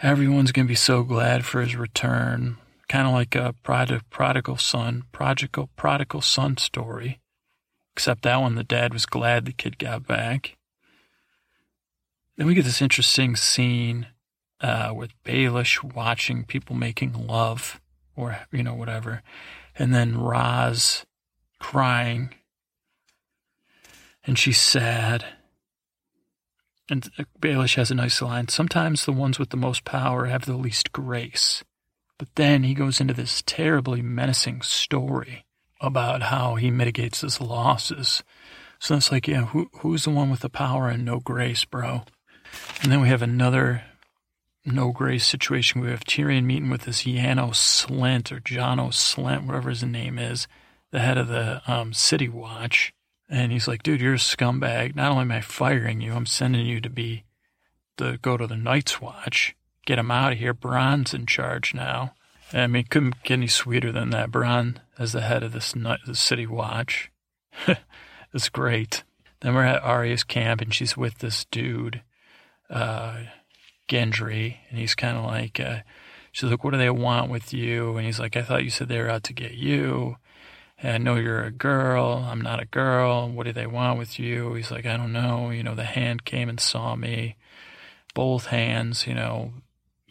everyone's 0.00 0.52
going 0.52 0.66
to 0.66 0.70
be 0.70 0.74
so 0.74 1.02
glad 1.02 1.44
for 1.44 1.60
his 1.60 1.76
return. 1.76 2.56
Kind 2.88 3.06
of 3.06 3.12
like 3.12 3.34
a 3.34 3.54
prod- 3.62 4.02
prodigal 4.10 4.56
son, 4.56 5.04
prodigal, 5.12 5.68
prodigal 5.76 6.22
son 6.22 6.56
story. 6.56 7.20
Except 7.94 8.22
that 8.22 8.40
one, 8.40 8.54
the 8.54 8.64
dad 8.64 8.92
was 8.92 9.06
glad 9.06 9.44
the 9.44 9.52
kid 9.52 9.78
got 9.78 10.06
back. 10.06 10.56
Then 12.36 12.46
we 12.46 12.54
get 12.54 12.64
this 12.64 12.80
interesting 12.80 13.34
scene 13.34 14.06
uh, 14.60 14.92
with 14.94 15.12
Baelish 15.24 15.82
watching 15.82 16.44
people 16.44 16.76
making 16.76 17.26
love 17.26 17.80
or, 18.16 18.38
you 18.52 18.62
know, 18.62 18.74
whatever. 18.74 19.22
And 19.76 19.92
then 19.92 20.18
Ros 20.18 21.04
crying. 21.58 22.34
And 24.28 24.38
she's 24.38 24.60
sad. 24.60 25.24
And 26.90 27.10
Baelish 27.40 27.76
has 27.76 27.90
a 27.90 27.94
nice 27.94 28.20
line. 28.20 28.48
Sometimes 28.48 29.06
the 29.06 29.12
ones 29.12 29.38
with 29.38 29.48
the 29.48 29.56
most 29.56 29.86
power 29.86 30.26
have 30.26 30.44
the 30.44 30.54
least 30.54 30.92
grace. 30.92 31.64
But 32.18 32.34
then 32.34 32.62
he 32.62 32.74
goes 32.74 33.00
into 33.00 33.14
this 33.14 33.42
terribly 33.46 34.02
menacing 34.02 34.60
story 34.60 35.46
about 35.80 36.24
how 36.24 36.56
he 36.56 36.70
mitigates 36.70 37.22
his 37.22 37.40
losses. 37.40 38.22
So 38.78 38.96
it's 38.96 39.10
like, 39.10 39.26
yeah, 39.26 39.46
who, 39.46 39.70
who's 39.80 40.04
the 40.04 40.10
one 40.10 40.28
with 40.28 40.40
the 40.40 40.50
power 40.50 40.88
and 40.90 41.06
no 41.06 41.20
grace, 41.20 41.64
bro? 41.64 42.02
And 42.82 42.92
then 42.92 43.00
we 43.00 43.08
have 43.08 43.22
another 43.22 43.84
no 44.66 44.92
grace 44.92 45.24
situation. 45.24 45.80
We 45.80 45.88
have 45.88 46.04
Tyrion 46.04 46.44
meeting 46.44 46.68
with 46.68 46.82
this 46.82 47.04
Yano 47.04 47.54
Slynt 47.54 48.30
or 48.30 48.40
Janos 48.40 49.14
Slynt, 49.14 49.46
whatever 49.46 49.70
his 49.70 49.82
name 49.82 50.18
is, 50.18 50.46
the 50.90 51.00
head 51.00 51.16
of 51.16 51.28
the 51.28 51.62
um, 51.66 51.94
City 51.94 52.28
Watch. 52.28 52.92
And 53.28 53.52
he's 53.52 53.68
like, 53.68 53.82
dude, 53.82 54.00
you're 54.00 54.14
a 54.14 54.18
scumbag. 54.18 54.96
Not 54.96 55.10
only 55.10 55.22
am 55.22 55.32
I 55.32 55.40
firing 55.40 56.00
you, 56.00 56.14
I'm 56.14 56.26
sending 56.26 56.66
you 56.66 56.80
to 56.80 56.90
be 56.90 57.24
to 57.98 58.18
go 58.18 58.36
to 58.36 58.46
the 58.46 58.56
Night's 58.56 59.00
Watch. 59.00 59.54
Get 59.84 59.98
him 59.98 60.10
out 60.10 60.32
of 60.32 60.38
here. 60.38 60.54
Bronn's 60.54 61.12
in 61.12 61.26
charge 61.26 61.74
now. 61.74 62.14
I 62.52 62.66
mean, 62.66 62.84
couldn't 62.84 63.22
get 63.24 63.34
any 63.34 63.46
sweeter 63.46 63.92
than 63.92 64.10
that. 64.10 64.30
Bronn 64.30 64.76
as 64.98 65.12
the 65.12 65.20
head 65.20 65.42
of 65.42 65.52
this 65.52 65.72
the 65.72 66.14
City 66.14 66.46
Watch. 66.46 67.10
it's 68.32 68.48
great. 68.48 69.04
Then 69.40 69.54
we're 69.54 69.64
at 69.64 69.82
Arya's 69.82 70.24
camp, 70.24 70.60
and 70.60 70.74
she's 70.74 70.96
with 70.96 71.18
this 71.18 71.44
dude, 71.50 72.02
uh, 72.70 73.18
Gendry, 73.88 74.56
and 74.68 74.78
he's 74.78 74.94
kind 74.94 75.16
of 75.16 75.24
like, 75.24 75.60
uh, 75.60 75.80
she's 76.32 76.50
like, 76.50 76.64
what 76.64 76.72
do 76.72 76.78
they 76.78 76.90
want 76.90 77.30
with 77.30 77.52
you? 77.52 77.96
And 77.96 78.06
he's 78.06 78.18
like, 78.18 78.36
I 78.36 78.42
thought 78.42 78.64
you 78.64 78.70
said 78.70 78.88
they 78.88 79.00
were 79.00 79.10
out 79.10 79.24
to 79.24 79.32
get 79.32 79.52
you. 79.52 80.16
I 80.82 80.98
know 80.98 81.16
you're 81.16 81.42
a 81.42 81.50
girl. 81.50 82.24
I'm 82.28 82.40
not 82.40 82.62
a 82.62 82.66
girl. 82.66 83.28
What 83.28 83.46
do 83.46 83.52
they 83.52 83.66
want 83.66 83.98
with 83.98 84.18
you? 84.18 84.54
He's 84.54 84.70
like, 84.70 84.86
I 84.86 84.96
don't 84.96 85.12
know. 85.12 85.50
You 85.50 85.62
know, 85.62 85.74
the 85.74 85.84
hand 85.84 86.24
came 86.24 86.48
and 86.48 86.60
saw 86.60 86.94
me. 86.94 87.36
Both 88.14 88.46
hands, 88.46 89.06
you 89.06 89.14
know, 89.14 89.52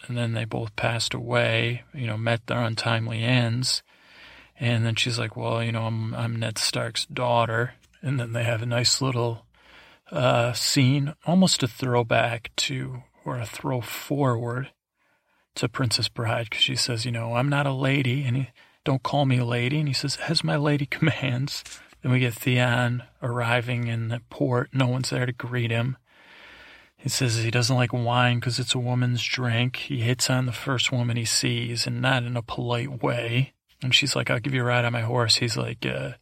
and 0.07 0.17
then 0.17 0.33
they 0.33 0.45
both 0.45 0.75
passed 0.75 1.13
away, 1.13 1.83
you 1.93 2.07
know, 2.07 2.17
met 2.17 2.47
their 2.47 2.61
untimely 2.61 3.21
ends. 3.23 3.81
And 4.59 4.85
then 4.85 4.95
she's 4.95 5.19
like, 5.19 5.35
well, 5.35 5.63
you 5.63 5.71
know, 5.71 5.83
I'm, 5.83 6.13
I'm 6.13 6.35
Ned 6.35 6.57
Stark's 6.57 7.05
daughter. 7.05 7.73
And 8.01 8.19
then 8.19 8.33
they 8.33 8.43
have 8.43 8.61
a 8.61 8.67
nice 8.67 9.01
little 9.01 9.45
uh, 10.11 10.53
scene, 10.53 11.13
almost 11.25 11.63
a 11.63 11.67
throwback 11.67 12.51
to 12.57 13.03
or 13.25 13.37
a 13.37 13.45
throw 13.45 13.81
forward 13.81 14.71
to 15.55 15.67
Princess 15.67 16.07
Bride 16.07 16.47
because 16.49 16.63
she 16.63 16.75
says, 16.75 17.05
you 17.05 17.11
know, 17.11 17.35
I'm 17.35 17.49
not 17.49 17.67
a 17.67 17.73
lady, 17.73 18.23
and 18.23 18.37
he, 18.37 18.49
don't 18.87 19.03
call 19.03 19.25
me 19.25 19.41
lady. 19.41 19.79
And 19.79 19.87
he 19.89 19.93
says, 19.93 20.17
as 20.29 20.45
my 20.45 20.55
lady 20.55 20.85
commands. 20.89 21.63
Then 22.01 22.11
we 22.11 22.19
get 22.19 22.33
Theon 22.33 23.03
arriving 23.21 23.87
in 23.87 24.07
the 24.07 24.21
port. 24.29 24.69
No 24.71 24.87
one's 24.87 25.09
there 25.09 25.25
to 25.25 25.33
greet 25.33 25.71
him. 25.71 25.97
He 26.95 27.09
says 27.09 27.35
he 27.35 27.51
doesn't 27.51 27.75
like 27.75 27.91
wine 27.91 28.39
because 28.39 28.59
it's 28.59 28.73
a 28.73 28.79
woman's 28.79 29.21
drink. 29.23 29.75
He 29.75 30.01
hits 30.01 30.29
on 30.29 30.45
the 30.45 30.51
first 30.51 30.91
woman 30.91 31.17
he 31.17 31.25
sees 31.25 31.85
and 31.85 32.01
not 32.01 32.23
in 32.23 32.37
a 32.37 32.41
polite 32.41 33.03
way. 33.03 33.53
And 33.83 33.93
she's 33.93 34.15
like, 34.15 34.29
I'll 34.29 34.39
give 34.39 34.53
you 34.53 34.61
a 34.61 34.65
ride 34.65 34.85
on 34.85 34.93
my 34.93 35.01
horse. 35.01 35.35
He's 35.35 35.57
like, 35.57 35.85
uh, 35.85 36.13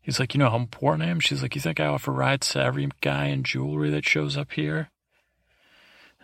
he's 0.00 0.18
like, 0.18 0.34
you 0.34 0.38
know 0.38 0.50
how 0.50 0.56
important 0.56 1.08
I 1.08 1.10
am? 1.10 1.20
She's 1.20 1.40
like, 1.40 1.54
you 1.54 1.60
think 1.60 1.78
I 1.78 1.86
offer 1.86 2.10
rides 2.10 2.48
to 2.50 2.62
every 2.62 2.88
guy 3.00 3.26
in 3.26 3.44
jewelry 3.44 3.90
that 3.90 4.04
shows 4.04 4.36
up 4.36 4.52
here? 4.52 4.90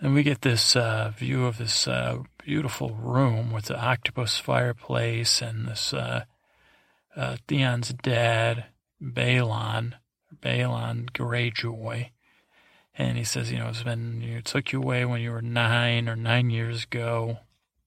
And 0.00 0.12
we 0.12 0.22
get 0.22 0.42
this 0.42 0.74
uh, 0.74 1.12
view 1.16 1.46
of 1.46 1.58
this 1.58 1.86
uh, 1.86 2.18
beautiful 2.48 2.94
room 2.94 3.52
with 3.52 3.66
the 3.66 3.78
octopus 3.78 4.38
fireplace 4.38 5.42
and 5.42 5.68
this 5.68 5.92
uh, 5.92 6.24
uh 7.14 7.36
Theon's 7.46 7.92
dad, 7.92 8.64
Balon, 9.02 9.92
Balon 10.40 11.10
Greyjoy. 11.10 12.08
And 12.96 13.18
he 13.18 13.24
says, 13.24 13.52
you 13.52 13.58
know, 13.58 13.68
it's 13.68 13.82
been, 13.82 14.22
it 14.22 14.46
took 14.46 14.72
you 14.72 14.80
away 14.80 15.04
when 15.04 15.20
you 15.20 15.30
were 15.30 15.42
nine 15.42 16.08
or 16.08 16.16
nine 16.16 16.48
years 16.48 16.84
ago. 16.84 17.40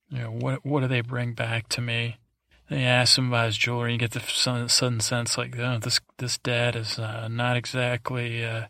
You 0.10 0.20
know, 0.20 0.32
what, 0.32 0.64
what 0.64 0.82
do 0.82 0.88
they 0.88 1.02
bring 1.02 1.34
back 1.34 1.68
to 1.70 1.82
me? 1.82 2.18
They 2.70 2.84
ask 2.84 3.18
him 3.18 3.30
about 3.30 3.48
his 3.48 3.58
jewelry. 3.58 3.94
You 3.94 3.98
get 3.98 4.12
the 4.12 4.20
sudden 4.20 5.00
sense 5.00 5.40
like, 5.40 5.58
oh, 5.58 5.80
this, 5.80 6.00
this 6.20 6.38
dad 6.38 6.76
is 6.76 7.00
uh, 7.00 7.28
not 7.30 7.58
exactly 7.58 8.46
uh, 8.46 8.68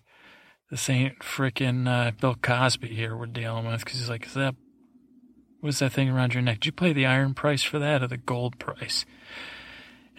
this 0.70 0.90
ain't 0.90 1.20
freaking 1.20 1.86
uh, 1.86 2.12
Bill 2.12 2.38
Cosby 2.42 2.88
here 2.88 3.18
we're 3.18 3.26
dealing 3.26 3.68
with 3.68 3.84
because 3.84 4.00
he's 4.00 4.10
like, 4.10 4.26
is 4.26 4.36
that 4.36 4.56
what's 5.62 5.80
that 5.80 5.94
thing 5.94 6.10
around 6.10 6.34
your 6.34 6.44
neck? 6.44 6.60
Did 6.60 6.66
you 6.68 6.72
pay 6.74 6.94
the 6.94 7.06
iron 7.06 7.34
price 7.34 7.64
for 7.64 7.80
that 7.80 8.04
or 8.04 8.08
the 8.08 8.18
gold 8.18 8.60
price? 8.60 9.06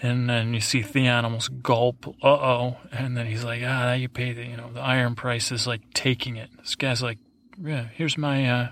And 0.01 0.29
then 0.29 0.53
you 0.53 0.61
see 0.61 0.83
Theon 0.83 1.25
almost 1.25 1.63
gulp, 1.63 2.09
uh 2.23 2.29
oh, 2.29 2.79
and 2.91 3.17
then 3.17 3.27
he's 3.27 3.45
like, 3.45 3.63
ah, 3.65 3.93
you 3.93 4.09
pay 4.09 4.33
the, 4.33 4.45
you 4.45 4.57
know, 4.57 4.73
the 4.73 4.81
iron 4.81 5.15
price 5.15 5.53
is 5.53 5.67
like 5.67 5.83
taking 5.95 6.37
it. 6.37 6.51
This 6.59 6.75
guy's 6.75 7.03
like, 7.03 7.19
yeah, 7.63 7.87
here's 7.95 8.19
my 8.19 8.49
uh, 8.51 8.69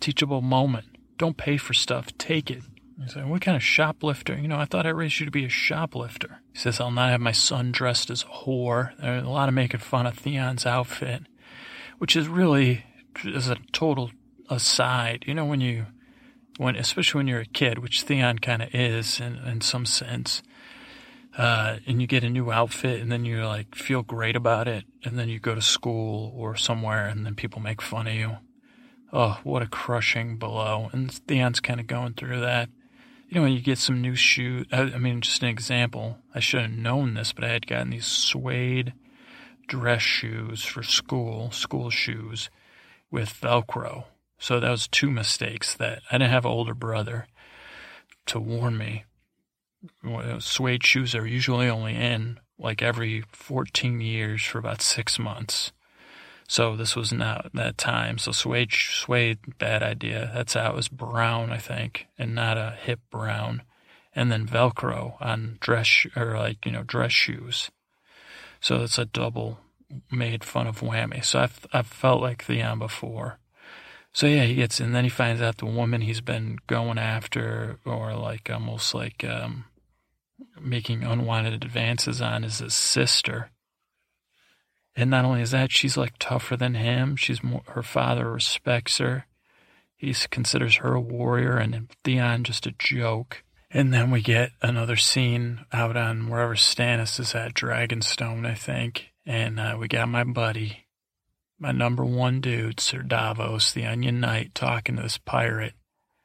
teachable 0.00 0.42
moment. 0.42 0.86
Don't 1.16 1.36
pay 1.36 1.56
for 1.56 1.72
stuff, 1.72 2.08
take 2.18 2.50
it. 2.50 2.62
He's 3.02 3.16
like, 3.16 3.26
what 3.26 3.42
kind 3.42 3.56
of 3.56 3.62
shoplifter? 3.62 4.36
You 4.36 4.48
know, 4.48 4.58
I 4.58 4.64
thought 4.66 4.86
I 4.86 4.90
raised 4.90 5.20
you 5.20 5.26
to 5.26 5.32
be 5.32 5.44
a 5.44 5.50
shoplifter. 5.50 6.40
He 6.52 6.58
says, 6.58 6.80
I'll 6.80 6.90
not 6.90 7.10
have 7.10 7.20
my 7.20 7.32
son 7.32 7.72
dressed 7.72 8.10
as 8.10 8.22
a 8.22 8.26
whore. 8.26 8.96
There's 8.98 9.24
a 9.24 9.30
lot 9.30 9.48
of 9.48 9.54
making 9.54 9.80
fun 9.80 10.06
of 10.06 10.18
Theon's 10.18 10.66
outfit, 10.66 11.22
which 11.98 12.16
is 12.16 12.28
really, 12.28 12.84
is 13.24 13.48
a 13.48 13.56
total 13.72 14.10
aside. 14.48 15.24
You 15.26 15.34
know, 15.34 15.44
when 15.44 15.60
you, 15.60 15.86
when, 16.56 16.76
especially 16.76 17.18
when 17.18 17.28
you're 17.28 17.40
a 17.40 17.46
kid, 17.46 17.78
which 17.78 18.02
Theon 18.02 18.38
kind 18.38 18.62
of 18.62 18.74
is 18.74 19.20
in, 19.20 19.36
in 19.36 19.60
some 19.60 19.86
sense, 19.86 20.42
uh, 21.36 21.78
and 21.86 22.00
you 22.00 22.06
get 22.06 22.24
a 22.24 22.30
new 22.30 22.50
outfit 22.50 23.00
and 23.00 23.12
then 23.12 23.24
you 23.24 23.44
like 23.44 23.74
feel 23.74 24.02
great 24.02 24.36
about 24.36 24.66
it. 24.66 24.84
And 25.04 25.18
then 25.18 25.28
you 25.28 25.38
go 25.38 25.54
to 25.54 25.60
school 25.60 26.32
or 26.34 26.56
somewhere 26.56 27.06
and 27.06 27.26
then 27.26 27.34
people 27.34 27.60
make 27.60 27.82
fun 27.82 28.06
of 28.06 28.14
you. 28.14 28.38
Oh, 29.12 29.40
what 29.44 29.62
a 29.62 29.66
crushing 29.66 30.36
blow. 30.38 30.88
And 30.92 31.12
Theon's 31.12 31.60
kind 31.60 31.78
of 31.78 31.86
going 31.86 32.14
through 32.14 32.40
that 32.40 32.70
you 33.28 33.36
know, 33.36 33.42
when 33.42 33.52
you 33.52 33.60
get 33.60 33.78
some 33.78 34.00
new 34.00 34.14
shoes, 34.14 34.66
I, 34.70 34.82
I 34.82 34.98
mean, 34.98 35.20
just 35.20 35.42
an 35.42 35.48
example, 35.48 36.18
I 36.34 36.40
should 36.40 36.62
have 36.62 36.70
known 36.70 37.14
this, 37.14 37.32
but 37.32 37.44
I 37.44 37.48
had 37.48 37.66
gotten 37.66 37.90
these 37.90 38.06
suede 38.06 38.92
dress 39.66 40.02
shoes 40.02 40.64
for 40.64 40.84
school, 40.84 41.50
school 41.50 41.90
shoes 41.90 42.50
with 43.10 43.30
Velcro. 43.40 44.04
So 44.38 44.60
that 44.60 44.70
was 44.70 44.88
two 44.88 45.10
mistakes 45.10 45.74
that 45.74 46.02
I 46.10 46.18
didn't 46.18 46.30
have 46.30 46.44
an 46.44 46.50
older 46.50 46.74
brother 46.74 47.26
to 48.26 48.40
warn 48.40 48.76
me. 48.76 49.04
Suede 50.40 50.84
shoes 50.84 51.14
are 51.14 51.26
usually 51.26 51.68
only 51.68 51.94
in 51.94 52.40
like 52.58 52.82
every 52.82 53.22
14 53.32 54.00
years 54.00 54.42
for 54.42 54.58
about 54.58 54.82
six 54.82 55.18
months. 55.18 55.72
So 56.48 56.76
this 56.76 56.94
was 56.94 57.12
not 57.12 57.50
that 57.54 57.76
time. 57.76 58.18
So 58.18 58.32
suede, 58.32 58.72
suede, 58.72 59.58
bad 59.58 59.82
idea. 59.82 60.30
That's 60.32 60.54
how 60.54 60.70
it 60.70 60.76
was 60.76 60.88
brown, 60.88 61.50
I 61.50 61.58
think, 61.58 62.06
and 62.18 62.34
not 62.34 62.56
a 62.56 62.76
hip 62.80 63.00
brown. 63.10 63.62
And 64.14 64.30
then 64.30 64.46
Velcro 64.46 65.20
on 65.20 65.58
dress 65.60 66.06
or 66.14 66.38
like 66.38 66.64
you 66.64 66.72
know 66.72 66.82
dress 66.82 67.12
shoes. 67.12 67.70
So 68.60 68.82
it's 68.82 68.98
a 68.98 69.04
double 69.04 69.58
made 70.10 70.44
fun 70.44 70.66
of 70.66 70.80
whammy. 70.80 71.24
So 71.24 71.40
I've 71.40 71.66
I've 71.72 71.86
felt 71.86 72.22
like 72.22 72.44
Theon 72.44 72.72
um, 72.72 72.78
before. 72.78 73.38
So 74.16 74.26
yeah, 74.26 74.44
he 74.44 74.54
gets, 74.54 74.80
and 74.80 74.94
then 74.94 75.04
he 75.04 75.10
finds 75.10 75.42
out 75.42 75.58
the 75.58 75.66
woman 75.66 76.00
he's 76.00 76.22
been 76.22 76.56
going 76.66 76.96
after, 76.96 77.78
or 77.84 78.14
like 78.14 78.48
almost 78.48 78.94
like 78.94 79.22
um, 79.22 79.66
making 80.58 81.04
unwanted 81.04 81.52
advances 81.52 82.22
on, 82.22 82.42
is 82.42 82.60
his 82.60 82.72
sister. 82.72 83.50
And 84.96 85.10
not 85.10 85.26
only 85.26 85.42
is 85.42 85.50
that, 85.50 85.70
she's 85.70 85.98
like 85.98 86.14
tougher 86.18 86.56
than 86.56 86.76
him. 86.76 87.16
She's 87.16 87.44
more, 87.44 87.60
her 87.66 87.82
father 87.82 88.30
respects 88.32 88.96
her. 88.96 89.26
He 89.94 90.14
considers 90.30 90.76
her 90.76 90.94
a 90.94 91.00
warrior, 91.00 91.58
and 91.58 91.90
Theon 92.02 92.42
just 92.42 92.66
a 92.66 92.72
joke. 92.78 93.44
And 93.70 93.92
then 93.92 94.10
we 94.10 94.22
get 94.22 94.52
another 94.62 94.96
scene 94.96 95.66
out 95.74 95.98
on 95.98 96.30
wherever 96.30 96.54
Stannis 96.54 97.20
is 97.20 97.34
at, 97.34 97.52
Dragonstone, 97.52 98.46
I 98.46 98.54
think. 98.54 99.10
And 99.26 99.60
uh, 99.60 99.76
we 99.78 99.88
got 99.88 100.08
my 100.08 100.24
buddy, 100.24 100.85
my 101.58 101.72
number 101.72 102.04
one 102.04 102.40
dude, 102.40 102.80
Sir 102.80 103.02
Davos, 103.02 103.72
the 103.72 103.86
Onion 103.86 104.20
Knight, 104.20 104.54
talking 104.54 104.96
to 104.96 105.02
this 105.02 105.18
pirate, 105.18 105.74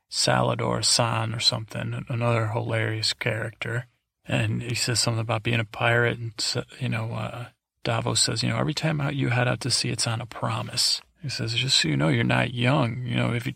Salladhor 0.09 0.79
Saan 0.79 1.35
or 1.35 1.39
something, 1.39 2.05
another 2.09 2.47
hilarious 2.47 3.13
character. 3.13 3.87
And 4.25 4.61
he 4.61 4.75
says 4.75 4.99
something 4.99 5.21
about 5.21 5.43
being 5.43 5.59
a 5.59 5.65
pirate, 5.65 6.17
and 6.17 6.33
you 6.79 6.89
know, 6.89 7.13
uh, 7.13 7.45
Davos 7.83 8.21
says, 8.21 8.43
you 8.43 8.49
know, 8.49 8.57
every 8.57 8.73
time 8.73 9.01
you 9.13 9.29
head 9.29 9.47
out 9.47 9.61
to 9.61 9.71
sea, 9.71 9.89
it's 9.89 10.07
on 10.07 10.21
a 10.21 10.25
promise. 10.25 11.01
He 11.21 11.29
says, 11.29 11.53
just 11.53 11.79
so 11.79 11.87
you 11.87 11.97
know, 11.97 12.09
you're 12.09 12.23
not 12.23 12.53
young. 12.53 13.03
You 13.05 13.15
know, 13.15 13.33
if 13.33 13.47
you, 13.47 13.53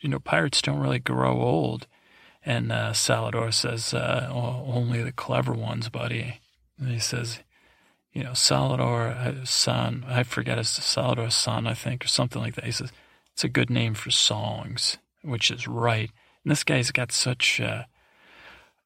you 0.00 0.08
know, 0.08 0.18
pirates 0.18 0.62
don't 0.62 0.80
really 0.80 0.98
grow 0.98 1.40
old. 1.40 1.86
And 2.44 2.70
uh, 2.70 2.92
Salladhor 2.92 3.52
says, 3.52 3.92
uh, 3.92 4.30
only 4.32 5.02
the 5.02 5.12
clever 5.12 5.52
ones, 5.52 5.88
buddy. 5.88 6.40
And 6.78 6.90
he 6.90 6.98
says, 6.98 7.40
you 8.16 8.24
know, 8.24 8.30
Salladhor 8.30 9.14
uh, 9.14 9.44
son, 9.44 10.02
I 10.08 10.22
forget 10.22 10.56
his 10.56 10.68
Salladhor 10.68 11.26
Saan, 11.26 11.68
I 11.68 11.74
think, 11.74 12.02
or 12.02 12.08
something 12.08 12.40
like 12.40 12.54
that. 12.54 12.64
He 12.64 12.72
says, 12.72 12.90
it's 13.34 13.44
a 13.44 13.48
good 13.48 13.68
name 13.68 13.92
for 13.92 14.10
songs, 14.10 14.96
which 15.20 15.50
is 15.50 15.68
right. 15.68 16.10
And 16.42 16.50
this 16.50 16.64
guy's 16.64 16.90
got 16.92 17.12
such 17.12 17.60
uh, 17.60 17.82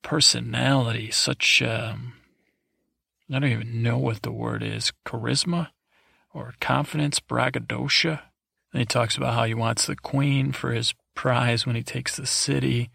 personality, 0.02 1.12
such, 1.12 1.62
um, 1.62 2.14
I 3.32 3.38
don't 3.38 3.52
even 3.52 3.84
know 3.84 3.98
what 3.98 4.22
the 4.22 4.32
word 4.32 4.64
is, 4.64 4.92
charisma 5.06 5.68
or 6.34 6.54
confidence, 6.60 7.20
braggadocio. 7.20 8.18
And 8.72 8.80
he 8.80 8.84
talks 8.84 9.16
about 9.16 9.34
how 9.34 9.44
he 9.44 9.54
wants 9.54 9.86
the 9.86 9.94
queen 9.94 10.50
for 10.50 10.72
his 10.72 10.92
prize 11.14 11.64
when 11.64 11.76
he 11.76 11.84
takes 11.84 12.16
the 12.16 12.26
city. 12.26 12.90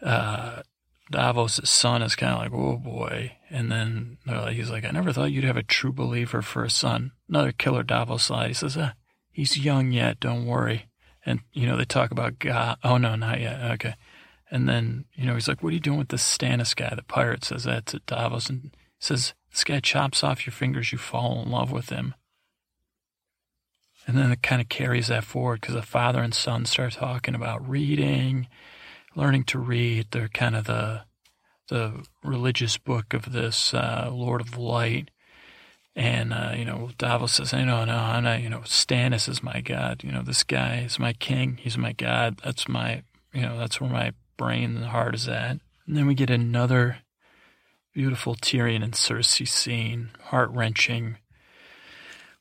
Uh, 0.00 0.62
Davos' 1.10 1.60
son 1.68 2.02
is 2.02 2.16
kind 2.16 2.32
of 2.32 2.38
like, 2.40 2.52
oh 2.52 2.76
boy. 2.76 3.36
And 3.50 3.70
then 3.70 4.18
he's 4.50 4.70
like, 4.70 4.84
I 4.84 4.90
never 4.90 5.12
thought 5.12 5.32
you'd 5.32 5.44
have 5.44 5.56
a 5.56 5.62
true 5.62 5.92
believer 5.92 6.42
for 6.42 6.64
a 6.64 6.70
son. 6.70 7.12
Another 7.28 7.52
killer 7.52 7.82
Davos 7.82 8.24
slide. 8.24 8.48
He 8.48 8.54
says, 8.54 8.76
ah, 8.76 8.94
he's 9.30 9.58
young 9.58 9.92
yet, 9.92 10.18
don't 10.20 10.46
worry. 10.46 10.86
And, 11.24 11.40
you 11.52 11.66
know, 11.66 11.76
they 11.76 11.84
talk 11.84 12.10
about 12.10 12.38
God. 12.38 12.78
Oh, 12.84 12.98
no, 12.98 13.14
not 13.16 13.40
yet. 13.40 13.60
Okay. 13.72 13.94
And 14.50 14.68
then, 14.68 15.06
you 15.14 15.26
know, 15.26 15.34
he's 15.34 15.48
like, 15.48 15.62
what 15.62 15.70
are 15.70 15.74
you 15.74 15.80
doing 15.80 15.98
with 15.98 16.08
this 16.08 16.22
Stannis 16.22 16.74
guy? 16.74 16.92
The 16.94 17.02
pirate 17.02 17.44
says 17.44 17.64
that 17.64 17.86
to 17.86 18.00
Davos 18.06 18.48
and 18.48 18.76
says, 18.98 19.34
this 19.50 19.64
guy 19.64 19.80
chops 19.80 20.22
off 20.22 20.46
your 20.46 20.52
fingers, 20.52 20.92
you 20.92 20.98
fall 20.98 21.42
in 21.42 21.50
love 21.50 21.72
with 21.72 21.88
him. 21.88 22.14
And 24.06 24.16
then 24.16 24.30
it 24.30 24.42
kind 24.42 24.62
of 24.62 24.68
carries 24.68 25.08
that 25.08 25.24
forward 25.24 25.60
because 25.60 25.74
the 25.74 25.82
father 25.82 26.20
and 26.20 26.32
son 26.32 26.64
start 26.64 26.92
talking 26.92 27.34
about 27.34 27.68
reading 27.68 28.46
learning 29.16 29.44
to 29.44 29.58
read. 29.58 30.06
They're 30.12 30.28
kind 30.28 30.54
of 30.54 30.66
the 30.66 31.02
the 31.68 32.04
religious 32.22 32.78
book 32.78 33.12
of 33.12 33.32
this 33.32 33.74
uh, 33.74 34.08
Lord 34.12 34.40
of 34.40 34.56
Light. 34.56 35.10
And, 35.96 36.32
uh, 36.32 36.52
you 36.54 36.64
know, 36.64 36.90
Davos 36.96 37.32
says, 37.32 37.52
"I 37.52 37.64
know, 37.64 37.84
no, 37.84 37.96
I'm 37.96 38.22
not, 38.22 38.42
you 38.42 38.50
know, 38.50 38.60
Stannis 38.60 39.28
is 39.28 39.42
my 39.42 39.60
God. 39.62 40.04
You 40.04 40.12
know, 40.12 40.22
this 40.22 40.44
guy 40.44 40.80
is 40.80 40.98
my 40.98 41.14
king. 41.14 41.58
He's 41.60 41.76
my 41.76 41.92
God. 41.92 42.38
That's 42.44 42.68
my, 42.68 43.02
you 43.32 43.42
know, 43.42 43.58
that's 43.58 43.80
where 43.80 43.90
my 43.90 44.12
brain 44.36 44.76
and 44.76 44.84
heart 44.84 45.14
is 45.14 45.26
at. 45.26 45.58
And 45.86 45.96
then 45.96 46.06
we 46.06 46.14
get 46.14 46.30
another 46.30 46.98
beautiful 47.94 48.34
Tyrion 48.34 48.84
and 48.84 48.92
Cersei 48.92 49.48
scene, 49.48 50.10
heart 50.24 50.50
wrenching, 50.50 51.16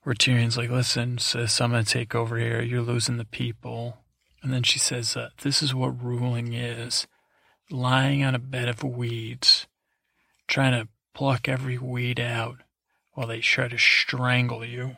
where 0.03 0.13
Tyrion's 0.13 0.57
like, 0.57 0.69
listen, 0.69 1.17
sis, 1.17 1.61
I'm 1.61 1.71
going 1.71 1.85
to 1.85 1.89
take 1.89 2.13
over 2.13 2.37
here. 2.37 2.61
You're 2.61 2.81
losing 2.81 3.17
the 3.17 3.25
people. 3.25 3.97
And 4.45 4.53
then 4.53 4.61
she 4.61 4.77
says, 4.77 5.17
uh, 5.17 5.29
This 5.41 5.63
is 5.63 5.73
what 5.73 6.03
ruling 6.03 6.53
is 6.53 7.07
lying 7.71 8.23
on 8.23 8.35
a 8.35 8.39
bed 8.39 8.67
of 8.69 8.83
weeds, 8.83 9.65
trying 10.47 10.79
to 10.79 10.87
pluck 11.15 11.49
every 11.49 11.79
weed 11.79 12.19
out 12.19 12.57
while 13.13 13.25
they 13.25 13.39
try 13.39 13.67
to 13.67 13.79
strangle 13.79 14.63
you. 14.63 14.97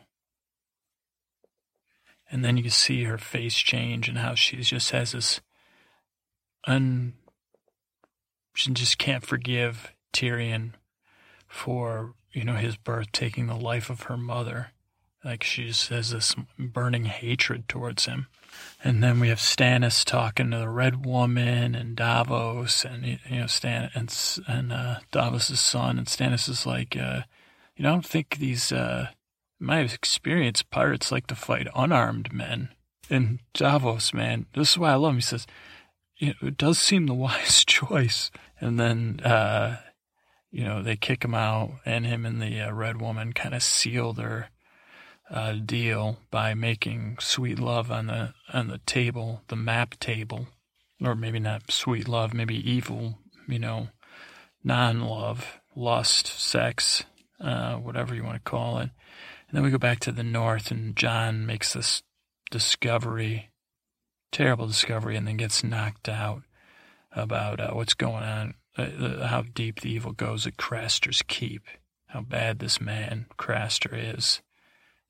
And 2.30 2.44
then 2.44 2.58
you 2.58 2.68
see 2.68 3.04
her 3.04 3.16
face 3.16 3.56
change 3.56 4.06
and 4.06 4.18
how 4.18 4.34
she 4.34 4.58
just 4.58 4.90
has 4.90 5.12
this 5.12 5.40
un. 6.66 7.14
She 8.52 8.70
just 8.74 8.98
can't 8.98 9.24
forgive 9.24 9.94
Tyrion 10.12 10.72
for, 11.46 12.12
you 12.32 12.44
know, 12.44 12.56
his 12.56 12.76
birth 12.76 13.12
taking 13.12 13.46
the 13.46 13.56
life 13.56 13.88
of 13.88 14.02
her 14.02 14.18
mother. 14.18 14.72
Like 15.24 15.42
she 15.42 15.66
has 15.66 15.88
this 15.88 16.34
burning 16.58 17.06
hatred 17.06 17.68
towards 17.68 18.06
him. 18.06 18.28
And 18.82 19.02
then 19.02 19.20
we 19.20 19.28
have 19.28 19.38
Stannis 19.38 20.04
talking 20.04 20.50
to 20.50 20.58
the 20.58 20.68
Red 20.68 21.04
Woman 21.04 21.74
and 21.74 21.96
Davos, 21.96 22.84
and 22.84 23.04
you 23.06 23.18
know 23.30 23.46
Stan 23.46 23.90
and 23.94 24.14
and 24.46 24.72
uh, 24.72 25.00
Davos's 25.12 25.60
son, 25.60 25.98
and 25.98 26.06
Stannis 26.06 26.48
is 26.48 26.64
like, 26.64 26.96
uh, 26.96 27.22
you 27.76 27.82
know, 27.82 27.90
I 27.90 27.92
don't 27.92 28.06
think 28.06 28.36
these. 28.38 28.72
Uh, 28.72 29.08
my 29.60 29.80
experience, 29.80 30.62
pirates 30.62 31.10
like 31.10 31.26
to 31.26 31.34
fight 31.34 31.66
unarmed 31.74 32.32
men. 32.32 32.70
And 33.10 33.40
Davos, 33.54 34.12
man, 34.14 34.46
this 34.54 34.72
is 34.72 34.78
why 34.78 34.92
I 34.92 34.96
love 34.96 35.10
him. 35.10 35.16
He 35.16 35.22
says, 35.22 35.46
it 36.18 36.56
does 36.56 36.78
seem 36.78 37.06
the 37.06 37.14
wise 37.14 37.64
choice. 37.64 38.30
And 38.60 38.78
then, 38.78 39.20
uh, 39.20 39.80
you 40.50 40.64
know, 40.64 40.82
they 40.82 40.96
kick 40.96 41.24
him 41.24 41.34
out, 41.34 41.72
and 41.84 42.06
him 42.06 42.24
and 42.24 42.40
the 42.40 42.60
uh, 42.60 42.72
Red 42.72 43.00
Woman 43.00 43.32
kind 43.32 43.54
of 43.54 43.62
seal 43.62 44.12
their 44.12 44.50
uh, 45.30 45.52
deal 45.52 46.18
by 46.30 46.54
making 46.54 47.18
sweet 47.20 47.58
love 47.58 47.90
on 47.90 48.06
the 48.06 48.34
on 48.52 48.68
the 48.68 48.78
table, 48.78 49.42
the 49.48 49.56
map 49.56 49.98
table, 50.00 50.48
or 51.02 51.14
maybe 51.14 51.38
not 51.38 51.70
sweet 51.70 52.08
love, 52.08 52.32
maybe 52.32 52.56
evil, 52.70 53.18
you 53.46 53.58
know, 53.58 53.88
non-love, 54.64 55.60
lust, 55.74 56.26
sex, 56.26 57.04
uh, 57.40 57.74
whatever 57.76 58.14
you 58.14 58.24
want 58.24 58.42
to 58.42 58.50
call 58.50 58.78
it. 58.78 58.90
And 59.48 59.56
then 59.56 59.62
we 59.62 59.70
go 59.70 59.78
back 59.78 60.00
to 60.00 60.12
the 60.12 60.22
north, 60.22 60.70
and 60.70 60.96
Jon 60.96 61.46
makes 61.46 61.72
this 61.72 62.02
discovery, 62.50 63.50
terrible 64.32 64.66
discovery, 64.66 65.16
and 65.16 65.26
then 65.26 65.36
gets 65.36 65.64
knocked 65.64 66.08
out 66.08 66.42
about 67.12 67.60
uh, 67.60 67.70
what's 67.72 67.94
going 67.94 68.24
on, 68.24 68.54
uh, 68.76 69.26
how 69.26 69.42
deep 69.42 69.80
the 69.80 69.90
evil 69.90 70.12
goes 70.12 70.46
at 70.46 70.56
Craster's 70.56 71.22
Keep, 71.26 71.62
how 72.08 72.20
bad 72.20 72.58
this 72.58 72.80
man 72.80 73.26
Craster 73.38 73.92
is. 74.16 74.42